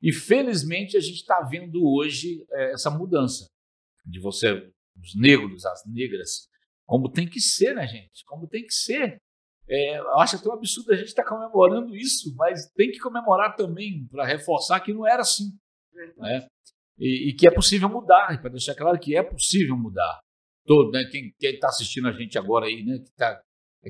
E 0.02 0.12
felizmente 0.14 0.98
a 0.98 1.00
gente 1.00 1.18
está 1.18 1.42
vendo 1.42 1.86
hoje 1.86 2.46
é, 2.50 2.72
essa 2.74 2.90
mudança 2.90 3.46
de 4.06 4.20
você 4.20 4.72
os 5.02 5.16
negros, 5.16 5.66
as 5.66 5.86
negras, 5.86 6.50
como 6.86 7.10
tem 7.10 7.28
que 7.28 7.40
ser, 7.40 7.76
né, 7.76 7.88
gente? 7.88 8.24
Como 8.26 8.48
tem 8.48 8.66
que 8.66 8.74
ser. 8.74 9.22
É, 9.68 10.00
eu 10.00 10.20
acho 10.20 10.36
até 10.36 10.50
um 10.50 10.54
absurdo 10.54 10.92
a 10.92 10.96
gente 10.96 11.08
estar 11.08 11.24
tá 11.24 11.30
comemorando 11.30 11.96
isso, 11.96 12.36
mas 12.36 12.70
tem 12.72 12.92
que 12.92 13.00
comemorar 13.00 13.56
também 13.56 14.08
para 14.12 14.26
reforçar 14.26 14.80
que 14.80 14.94
não 14.94 15.08
era 15.08 15.22
assim. 15.22 15.52
Né? 16.18 16.48
e, 17.02 17.30
e 17.30 17.34
que 17.34 17.48
é 17.48 17.52
possível 17.52 17.90
mudar, 17.90 18.40
para 18.40 18.52
deixar 18.52 18.76
claro 18.76 19.00
que 19.00 19.16
é 19.16 19.24
possível 19.24 19.76
mudar. 19.76 20.22
Todo, 20.66 20.92
né, 20.92 21.04
quem 21.06 21.34
está 21.40 21.68
assistindo 21.68 22.08
a 22.08 22.12
gente 22.12 22.38
agora 22.38 22.68
aí, 22.68 22.86
né, 22.86 23.00
que, 23.00 23.12
tá, 23.16 23.42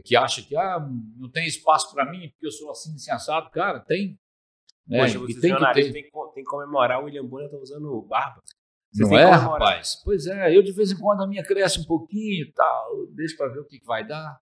que 0.06 0.16
acha 0.16 0.42
que 0.42 0.56
ah, 0.56 0.80
não 1.18 1.30
tem 1.30 1.46
espaço 1.46 1.94
para 1.94 2.10
mim 2.10 2.30
porque 2.30 2.48
eu 2.48 2.52
sou 2.52 2.72
assim, 2.72 2.94
insensado, 2.94 3.52
cara, 3.52 3.82
tem. 3.82 4.18
Né, 4.88 5.02
Poxa, 5.02 5.20
vocês 5.20 5.42
tem, 5.42 5.54
que 5.54 5.74
ter. 5.74 5.92
Tem, 5.92 6.10
tem 6.34 6.44
que 6.44 6.50
comemorar 6.50 7.02
o 7.02 7.06
William 7.06 7.26
Bonner 7.26 7.52
tá 7.52 7.58
usando 7.58 8.02
barba. 8.04 8.42
Vocês 8.94 9.10
não 9.10 9.18
é, 9.18 9.26
rapaz? 9.30 10.02
Pois 10.04 10.26
é, 10.28 10.56
eu 10.56 10.64
de 10.64 10.72
vez 10.72 10.92
em 10.92 10.98
quando 10.98 11.22
a 11.22 11.28
minha 11.28 11.44
cresce 11.44 11.80
um 11.80 11.86
pouquinho 11.86 12.46
e 12.46 12.52
tal, 12.54 13.08
deixa 13.14 13.36
para 13.36 13.50
ver 13.50 13.60
o 13.60 13.66
que, 13.66 13.80
que 13.80 13.86
vai 13.86 14.08
dar. 14.08 14.40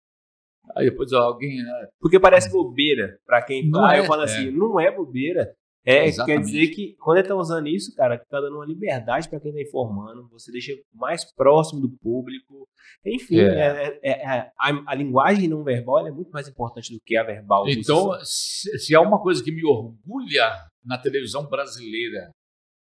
Aí 0.76 0.90
depois 0.90 1.12
alguém. 1.14 1.58
Né? 1.64 1.88
Porque 2.00 2.20
parece 2.20 2.50
bobeira. 2.52 3.18
Para 3.26 3.42
quem 3.42 3.70
não 3.70 3.90
é, 3.90 4.00
eu 4.00 4.06
falo 4.06 4.22
assim, 4.22 4.48
é. 4.48 4.52
não 4.52 4.80
é 4.80 4.92
bobeira. 4.92 5.54
É, 5.86 6.06
Exatamente. 6.06 6.38
quer 6.38 6.46
dizer 6.46 6.68
que 6.76 6.96
quando 7.00 7.18
ele 7.18 7.26
está 7.26 7.36
usando 7.36 7.68
isso, 7.68 7.96
cara, 7.96 8.16
está 8.16 8.40
dando 8.42 8.58
uma 8.58 8.66
liberdade 8.66 9.30
para 9.30 9.40
quem 9.40 9.50
está 9.50 9.62
informando, 9.62 10.28
você 10.30 10.52
deixa 10.52 10.74
mais 10.94 11.24
próximo 11.34 11.82
do 11.82 11.90
público. 11.90 12.68
Enfim, 13.06 13.40
é. 13.40 13.44
É, 13.44 14.00
é, 14.04 14.12
é 14.12 14.52
a, 14.60 14.84
a, 14.86 14.96
linguagem 14.96 15.48
não 15.48 15.64
verbal 15.64 16.06
é 16.06 16.12
muito 16.12 16.32
mais 16.32 16.48
importante 16.48 16.94
do 16.94 17.00
que 17.04 17.16
a 17.16 17.24
verbal. 17.24 17.68
Então, 17.68 18.14
se, 18.24 18.78
se 18.78 18.94
há 18.94 19.02
uma 19.02 19.22
coisa 19.22 19.44
que 19.44 19.52
me 19.52 19.66
orgulha 19.66 20.52
na 20.84 20.98
televisão 20.98 21.48
brasileira 21.48 22.30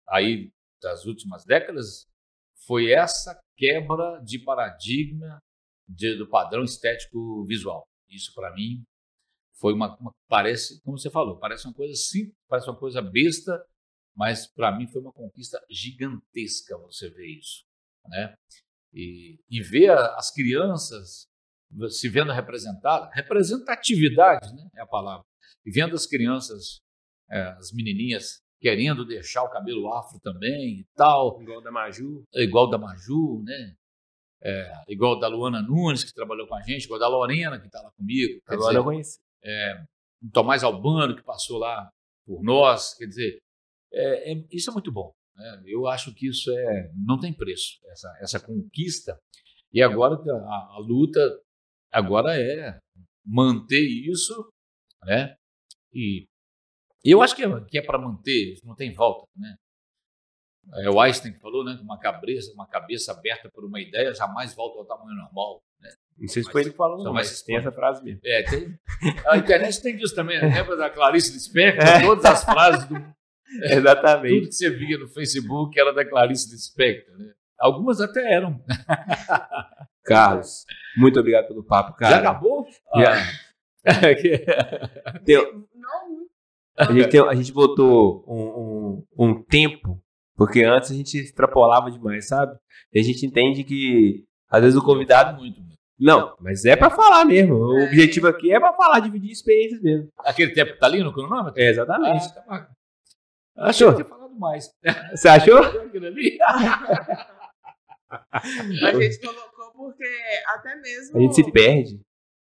aí 0.08 0.50
das 0.82 1.04
últimas 1.04 1.44
décadas, 1.44 2.06
foi 2.66 2.90
essa 2.90 3.38
quebra 3.56 4.20
de 4.24 4.38
paradigma 4.38 5.38
de, 5.88 6.16
do 6.16 6.28
padrão 6.28 6.64
estético 6.64 7.44
visual. 7.44 7.86
Isso, 8.08 8.32
para 8.34 8.52
mim, 8.54 8.82
foi 9.58 9.72
uma, 9.72 9.96
uma, 9.98 10.12
Parece, 10.28 10.80
como 10.82 10.98
você 10.98 11.10
falou, 11.10 11.38
parece 11.38 11.66
uma 11.66 11.74
coisa 11.74 11.94
simples, 11.94 12.34
parece 12.48 12.68
uma 12.68 12.78
coisa 12.78 13.00
besta, 13.00 13.64
mas 14.14 14.46
para 14.46 14.76
mim 14.76 14.86
foi 14.86 15.00
uma 15.00 15.12
conquista 15.12 15.62
gigantesca 15.70 16.76
você 16.78 17.08
ver 17.10 17.26
isso. 17.26 17.64
Né? 18.08 18.34
E, 18.92 19.38
e 19.48 19.62
ver 19.62 19.90
as 19.90 20.32
crianças 20.32 21.28
se 21.90 22.08
vendo 22.08 22.32
representadas, 22.32 23.10
representatividade 23.12 24.54
né, 24.54 24.68
é 24.76 24.82
a 24.82 24.86
palavra, 24.86 25.24
e 25.64 25.70
vendo 25.70 25.94
as 25.94 26.06
crianças, 26.06 26.80
é, 27.30 27.40
as 27.58 27.72
menininhas 27.72 28.40
querendo 28.60 29.04
deixar 29.04 29.42
o 29.42 29.50
cabelo 29.50 29.92
afro 29.92 30.18
também 30.20 30.80
e 30.80 30.86
tal. 30.94 31.40
Igual 31.42 31.60
da 31.60 31.70
Maju. 31.70 32.24
Igual 32.34 32.70
da 32.70 32.78
Maju, 32.78 33.42
né? 33.44 33.74
É, 34.48 34.84
igual 34.86 35.18
da 35.18 35.26
Luana 35.26 35.60
Nunes, 35.60 36.04
que 36.04 36.14
trabalhou 36.14 36.46
com 36.46 36.54
a 36.54 36.62
gente, 36.62 36.84
igual 36.84 37.00
da 37.00 37.08
Lorena, 37.08 37.58
que 37.58 37.66
está 37.66 37.82
lá 37.82 37.90
comigo. 37.90 38.40
Agora 38.46 38.68
dizer, 38.68 38.78
eu 38.78 38.84
conheci. 38.84 39.18
É, 39.42 39.84
o 40.22 40.30
Tomás 40.30 40.62
Albano, 40.62 41.16
que 41.16 41.22
passou 41.24 41.58
lá 41.58 41.90
por 42.24 42.44
nós. 42.44 42.94
Quer 42.94 43.06
dizer, 43.06 43.38
é, 43.92 44.32
é, 44.32 44.44
isso 44.52 44.70
é 44.70 44.72
muito 44.72 44.92
bom. 44.92 45.12
Né? 45.34 45.62
Eu 45.66 45.88
acho 45.88 46.14
que 46.14 46.28
isso 46.28 46.48
é, 46.56 46.92
não 46.94 47.18
tem 47.18 47.32
preço, 47.32 47.78
essa, 47.90 48.18
essa 48.20 48.40
conquista. 48.40 49.18
E 49.72 49.82
agora 49.82 50.14
a, 50.14 50.76
a 50.76 50.78
luta 50.78 51.20
agora 51.90 52.40
é 52.40 52.78
manter 53.24 53.82
isso, 53.82 54.48
né? 55.02 55.34
E 55.92 56.28
eu 57.04 57.20
acho 57.20 57.34
que 57.34 57.42
é, 57.42 57.64
que 57.64 57.78
é 57.78 57.82
para 57.82 57.98
manter, 57.98 58.58
não 58.62 58.76
tem 58.76 58.92
volta, 58.92 59.26
né? 59.36 59.56
É 60.74 60.90
o 60.90 61.00
Einstein 61.00 61.32
que 61.32 61.40
falou, 61.40 61.64
né? 61.64 61.78
Uma 61.80 61.98
cabeça, 61.98 62.52
uma 62.52 62.66
cabeça 62.66 63.12
aberta 63.12 63.48
por 63.48 63.64
uma 63.64 63.80
ideia 63.80 64.12
jamais 64.12 64.54
volta 64.54 64.78
ao 64.78 64.84
tamanho 64.84 65.16
normal. 65.16 65.62
Né? 65.80 65.90
Não 66.18 66.28
sei 66.28 66.42
se 66.42 66.50
foi 66.50 66.62
ele 66.62 66.70
que 66.70 66.76
falou, 66.76 67.04
não, 67.04 67.12
mas 67.12 67.42
tem 67.42 67.56
essa 67.56 67.70
frase 67.70 68.02
mesmo. 68.02 68.20
É, 68.24 68.42
tem. 68.42 68.78
A 69.26 69.36
internet 69.36 69.80
tem 69.80 69.96
disso 69.96 70.14
também. 70.14 70.40
Né? 70.40 70.48
Lembra 70.54 70.76
da 70.76 70.90
Clarice 70.90 71.32
Lispector? 71.32 71.86
É. 71.86 72.00
Todas 72.00 72.24
as 72.24 72.44
frases 72.44 72.86
do. 72.86 72.96
Exatamente. 73.62 74.34
Tudo 74.34 74.48
que 74.48 74.54
você 74.54 74.70
via 74.70 74.98
no 74.98 75.08
Facebook 75.08 75.78
era 75.78 75.92
da 75.92 76.04
Clarice 76.04 76.50
Lispector. 76.50 77.16
Né? 77.16 77.32
Algumas 77.58 78.00
até 78.00 78.34
eram. 78.34 78.60
Carlos, 80.04 80.64
muito 80.96 81.18
obrigado 81.18 81.48
pelo 81.48 81.64
papo, 81.64 81.96
cara. 81.96 82.16
Já 82.16 82.20
acabou? 82.20 82.66
Já. 82.96 83.14
Ah. 83.14 83.46
Deu. 85.24 85.66
A 86.76 86.92
gente, 86.92 87.08
tem, 87.08 87.20
a 87.20 87.34
gente 87.34 87.52
botou 87.52 88.24
um, 88.28 89.06
um, 89.18 89.30
um 89.30 89.42
tempo 89.42 90.02
porque 90.36 90.62
antes 90.62 90.90
a 90.90 90.94
gente 90.94 91.18
extrapolava 91.18 91.90
demais, 91.90 92.28
sabe? 92.28 92.56
E 92.92 93.00
a 93.00 93.02
gente 93.02 93.24
entende 93.24 93.64
que 93.64 94.24
às 94.50 94.60
vezes 94.62 94.76
o 94.78 94.84
convidado. 94.84 95.38
Muito, 95.38 95.60
Não, 95.98 96.36
mas 96.40 96.64
é 96.64 96.76
para 96.76 96.90
falar 96.90 97.24
mesmo. 97.24 97.54
O 97.56 97.78
é. 97.80 97.84
objetivo 97.86 98.28
aqui 98.28 98.52
é 98.52 98.60
para 98.60 98.74
falar, 98.74 99.00
dividir 99.00 99.30
experiências 99.30 99.80
mesmo. 99.80 100.08
Aquele 100.18 100.52
tempo 100.52 100.74
que 100.74 100.78
tá 100.78 100.86
ali 100.86 101.02
no 101.02 101.12
cronômetro? 101.12 101.60
É, 101.60 101.70
exatamente. 101.70 102.26
Ah, 102.36 102.42
tá 102.42 102.68
Achou? 103.56 103.88
Eu 103.88 103.94
tinha 103.94 104.04
falado 104.04 104.38
mais. 104.38 104.70
Você 105.12 105.28
achou? 105.28 105.58
a 108.30 108.92
gente 108.92 109.20
colocou 109.20 109.72
porque 109.74 110.04
até 110.46 110.76
mesmo. 110.76 111.16
A 111.16 111.20
gente 111.20 111.34
se 111.34 111.50
perde. 111.50 112.00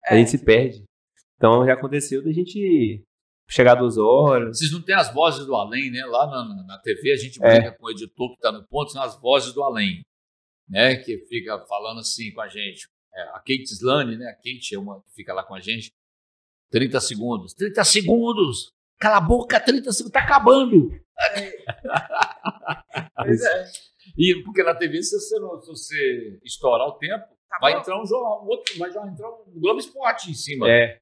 É. 0.06 0.14
A 0.14 0.16
gente 0.16 0.30
se 0.30 0.38
perde. 0.44 0.84
Então 1.36 1.64
já 1.64 1.72
aconteceu 1.72 2.22
da 2.22 2.30
gente 2.30 3.02
chegar 3.50 3.74
duas 3.74 3.98
horas. 3.98 4.58
Vocês 4.58 4.72
não 4.72 4.80
têm 4.80 4.94
as 4.94 5.12
vozes 5.12 5.44
do 5.44 5.54
além, 5.54 5.90
né? 5.90 6.04
Lá 6.06 6.26
na, 6.26 6.64
na 6.64 6.78
TV 6.78 7.12
a 7.12 7.16
gente 7.16 7.42
é. 7.42 7.48
brinca 7.48 7.68
é. 7.68 7.70
com 7.72 7.86
o 7.86 7.90
editor 7.90 8.28
que 8.28 8.36
está 8.36 8.52
no 8.52 8.66
ponto, 8.66 8.92
são 8.92 9.02
as 9.02 9.20
vozes 9.20 9.52
do 9.52 9.62
além, 9.62 10.02
né? 10.68 10.96
Que 10.96 11.18
fica 11.26 11.58
falando 11.66 12.00
assim 12.00 12.32
com 12.32 12.40
a 12.40 12.48
gente. 12.48 12.88
É, 13.12 13.22
a 13.30 13.38
Kate 13.38 13.64
Slane, 13.64 14.16
né? 14.16 14.26
A 14.26 14.34
Kate 14.34 14.74
é 14.74 14.78
uma 14.78 15.02
que 15.02 15.12
fica 15.14 15.34
lá 15.34 15.42
com 15.42 15.54
a 15.54 15.60
gente. 15.60 15.92
30 16.70 17.00
segundos. 17.00 17.52
30 17.54 17.84
segundos! 17.84 18.72
Cala 18.98 19.16
a 19.16 19.20
boca, 19.20 19.58
30 19.58 19.92
segundos, 19.92 20.12
tá 20.12 20.20
acabando! 20.20 20.90
pois 23.16 23.42
é. 23.42 23.64
E 24.16 24.42
porque 24.44 24.62
na 24.62 24.74
TV, 24.74 25.02
se 25.02 25.18
você, 25.18 25.40
não, 25.40 25.60
se 25.60 25.68
você 25.68 26.38
estourar 26.44 26.86
o 26.86 26.92
tempo, 26.92 27.24
tá 27.48 27.58
vai 27.60 27.72
bom. 27.72 27.80
entrar 27.80 28.00
um 28.00 28.06
jornal, 28.06 28.46
outro, 28.46 28.78
vai 28.78 28.92
já 28.92 29.04
entrar 29.06 29.28
um 29.28 29.60
Globo 29.60 29.80
Esporte 29.80 30.30
em 30.30 30.34
cima. 30.34 30.70
É. 30.70 30.99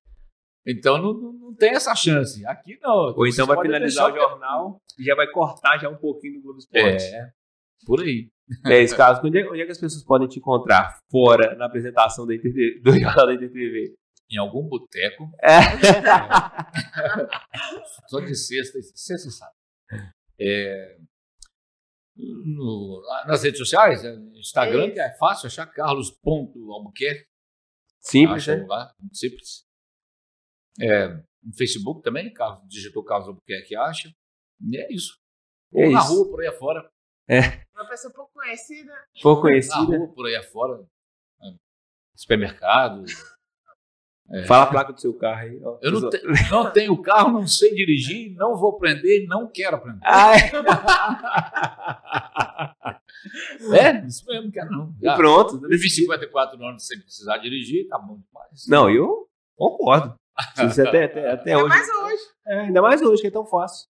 Então 0.69 0.99
não, 0.99 1.15
não, 1.15 1.55
tem 1.55 1.71
essa 1.71 1.95
chance. 1.95 2.45
Aqui 2.45 2.79
não. 2.83 3.15
Ou 3.17 3.27
então 3.27 3.47
vai 3.47 3.59
finalizar 3.63 4.13
o 4.13 4.15
jornal 4.15 4.83
e 4.99 5.05
já 5.05 5.15
vai 5.15 5.27
cortar 5.31 5.79
já 5.79 5.89
um 5.89 5.97
pouquinho 5.97 6.35
do 6.35 6.43
Globo 6.43 6.59
Esporte. 6.59 7.05
É, 7.05 7.31
por 7.87 8.03
aí. 8.03 8.31
É 8.67 8.83
esse 8.83 8.95
caso. 8.95 9.23
Onde 9.25 9.41
é, 9.41 9.49
onde 9.49 9.63
é 9.63 9.65
que 9.65 9.73
as 9.73 9.81
pessoas 9.81 10.05
podem 10.05 10.29
te 10.29 10.39
encontrar 10.39 10.99
fora 11.11 11.57
na 11.57 11.65
apresentação 11.65 12.27
da 12.27 12.35
Inter, 12.35 12.53
do 12.83 12.93
Jornal 12.93 13.27
da 13.27 13.35
InterTV? 13.35 13.95
Em 14.31 14.37
algum 14.37 14.69
boteco. 14.69 15.31
É. 15.43 15.59
Só 18.09 18.21
de 18.21 18.35
sexta, 18.35 18.79
sexta 18.95 19.31
sabe. 19.31 19.55
É, 20.39 20.99
no, 22.19 23.03
nas 23.27 23.43
redes 23.43 23.59
sociais, 23.59 24.05
é, 24.05 24.15
Instagram, 24.35 24.91
que 24.91 25.01
é 25.01 25.17
fácil 25.17 25.47
achar 25.47 25.65
Carlos.albuquerque. 25.67 27.27
Simples, 28.01 28.47
né? 28.47 28.67
Lá, 28.69 28.93
simples. 29.13 29.68
É, 30.81 31.09
no 31.43 31.53
Facebook 31.57 32.03
também, 32.03 32.33
Carlos, 32.33 32.63
digitou 32.69 33.05
Carlos 33.05 33.29
Albuquerque 33.29 33.77
acha. 33.77 34.13
E 34.61 34.77
é 34.77 34.93
isso. 34.93 35.19
Ou 35.73 35.83
é 35.83 35.91
na 35.91 36.01
isso. 36.01 36.15
rua, 36.15 36.31
por 36.31 36.41
aí 36.41 36.49
afora. 36.49 36.91
É. 37.29 37.41
Uma 37.75 37.89
pessoa 37.89 38.13
pouco 38.13 38.33
conhecida. 38.33 38.93
Pouco 39.23 39.43
conhecida. 39.43 39.77
Na 39.77 39.99
rua, 39.99 40.09
por 40.15 40.27
aí 40.27 40.37
afora. 40.37 40.85
É, 41.43 41.55
supermercado. 42.15 43.05
É. 44.31 44.45
Fala 44.45 44.65
a 44.65 44.67
placa 44.67 44.93
do 44.93 45.01
seu 45.01 45.15
carro 45.15 45.41
aí. 45.41 45.59
Ó. 45.65 45.79
Eu 45.81 45.91
não, 45.93 46.11
te, 46.11 46.23
não, 46.51 46.71
tenho 46.71 47.01
carro, 47.01 47.33
não 47.33 47.47
sei 47.47 47.75
dirigir, 47.75 48.35
não 48.35 48.57
vou 48.57 48.77
aprender, 48.77 49.27
não 49.27 49.51
quero 49.51 49.77
aprender. 49.77 50.01
Ah, 50.03 50.37
é? 50.37 50.51
é, 54.03 54.07
isso 54.07 54.27
mesmo, 54.27 54.53
quero 54.53 54.71
não. 54.71 54.95
E 55.01 55.17
pronto. 55.17 55.59
Vivi 55.61 55.89
54 55.89 56.63
anos 56.63 56.87
sem 56.87 57.01
precisar 57.01 57.39
dirigir, 57.39 57.89
tá 57.89 57.99
bom 57.99 58.19
demais. 58.19 58.67
Não, 58.69 58.91
eu 58.91 59.27
concordo. 59.57 60.15
Isso 60.67 60.83
até, 60.83 61.05
até, 61.05 61.31
até 61.33 61.53
ainda 61.53 61.65
hoje. 61.65 61.69
mais 61.69 61.89
hoje. 61.89 62.23
É, 62.47 62.61
ainda 62.61 62.83
mais 62.83 63.03
hoje, 63.03 63.23
que 63.23 63.29
é 63.29 63.31
tão 63.31 63.47
fácil. 63.47 63.89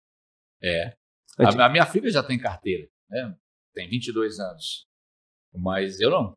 É. 0.63 0.95
A, 1.39 1.67
a 1.67 1.69
minha 1.69 1.87
filha 1.87 2.11
já 2.11 2.23
tem 2.23 2.39
carteira, 2.39 2.87
né? 3.11 3.35
Tem 3.75 3.89
22 3.89 4.39
anos. 4.39 4.87
Mas 5.55 6.01
eu 6.01 6.11
não. 6.11 6.35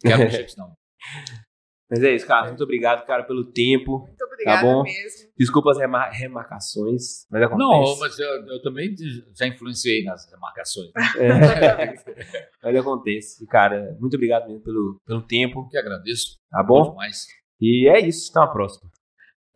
Quero 0.00 0.18
mexer 0.18 0.46
não. 0.56 0.74
Mas 1.88 2.02
é 2.02 2.14
isso, 2.14 2.26
cara. 2.26 2.48
Muito 2.48 2.64
obrigado, 2.64 3.06
cara, 3.06 3.22
pelo 3.22 3.44
tempo. 3.44 4.00
Muito 4.00 4.24
obrigado 4.24 4.60
tá 4.60 4.62
bom? 4.62 4.82
mesmo. 4.82 5.30
Desculpa 5.38 5.70
as 5.70 5.78
remar 5.78 6.10
remarcações, 6.10 7.26
mas 7.30 7.42
acontece. 7.42 7.68
Não, 7.68 7.98
mas 8.00 8.18
eu, 8.18 8.46
eu, 8.48 8.62
também 8.62 8.92
já 9.38 9.46
influenciei 9.46 10.02
nas 10.02 10.28
remarcações. 10.28 10.90
É. 11.16 11.28
mas 12.60 12.76
acontece. 12.76 13.46
Cara, 13.46 13.96
muito 14.00 14.14
obrigado 14.14 14.48
mesmo 14.48 14.64
pelo, 14.64 15.00
pelo 15.06 15.22
tempo. 15.22 15.68
Que 15.68 15.78
agradeço. 15.78 16.38
Tá 16.50 16.62
bom? 16.62 16.92
Mais. 16.96 17.24
E 17.60 17.88
é 17.88 18.00
isso. 18.00 18.32
Até 18.32 18.40
a 18.40 18.52
próxima. 18.52 18.90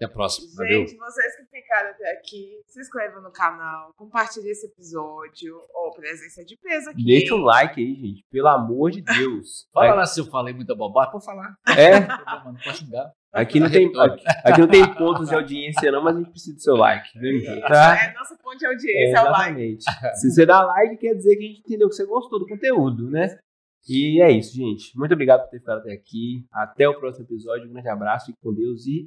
Até 0.01 0.07
a 0.07 0.09
próxima. 0.09 0.49
Gente, 0.67 0.97
Valeu. 0.97 1.11
vocês 1.11 1.37
que 1.37 1.45
ficaram 1.61 1.91
até 1.91 2.11
aqui, 2.13 2.63
se 2.67 2.81
inscrevam 2.81 3.23
no 3.23 3.31
canal, 3.31 3.93
compartilhem 3.99 4.51
esse 4.51 4.65
episódio. 4.65 5.61
Ó, 5.75 5.89
oh, 5.89 5.93
presença 5.93 6.43
de 6.43 6.57
peso 6.57 6.89
aqui. 6.89 7.05
Deixa 7.05 7.35
o 7.35 7.39
um 7.39 7.43
like 7.43 7.79
aí, 7.79 7.95
gente. 7.95 8.25
Pelo 8.31 8.49
amor 8.49 8.91
de 8.91 9.03
Deus. 9.03 9.69
Fala 9.75 9.93
lá 9.97 10.07
se 10.07 10.19
eu 10.19 10.25
falei 10.25 10.55
muita 10.55 10.75
bobagem. 10.75 11.13
Pode 11.13 11.25
falar. 11.27 11.55
É? 11.69 12.01
Não, 12.01 12.55
pode 12.55 12.79
xingar. 12.79 13.13
Aqui 13.31 13.61
não, 13.61 13.71
tem, 13.71 13.93
aqui, 13.95 14.25
aqui 14.43 14.61
não 14.61 14.69
tem 14.69 14.95
pontos 14.95 15.29
de 15.29 15.35
audiência, 15.35 15.93
não, 15.93 16.03
mas 16.03 16.17
a 16.17 16.19
gente 16.19 16.31
precisa 16.31 16.57
do 16.57 16.63
seu 16.63 16.77
like. 16.77 17.19
Viu, 17.19 17.61
tá? 17.61 18.03
É, 18.03 18.15
nosso 18.15 18.37
ponto 18.39 18.57
de 18.57 18.67
audiência 18.67 19.19
é, 19.19 19.23
o 19.23 19.31
like. 19.31 19.79
Se 20.15 20.31
você 20.31 20.47
dá 20.47 20.63
like, 20.63 20.97
quer 20.97 21.15
dizer 21.15 21.37
que 21.37 21.45
a 21.45 21.47
gente 21.47 21.61
entendeu 21.61 21.89
que 21.91 21.95
você 21.95 22.07
gostou 22.07 22.39
do 22.39 22.49
conteúdo, 22.49 23.11
né? 23.11 23.39
E 23.87 24.23
é 24.23 24.33
isso, 24.33 24.57
gente. 24.57 24.97
Muito 24.97 25.13
obrigado 25.13 25.43
por 25.43 25.51
ter 25.51 25.59
ficado 25.59 25.81
até 25.81 25.93
aqui. 25.93 26.47
Até 26.51 26.89
o 26.89 26.99
próximo 26.99 27.27
episódio. 27.27 27.69
Um 27.69 27.73
grande 27.73 27.89
abraço, 27.91 28.27
fique 28.27 28.39
com 28.43 28.55
Deus 28.55 28.87
e 28.87 29.07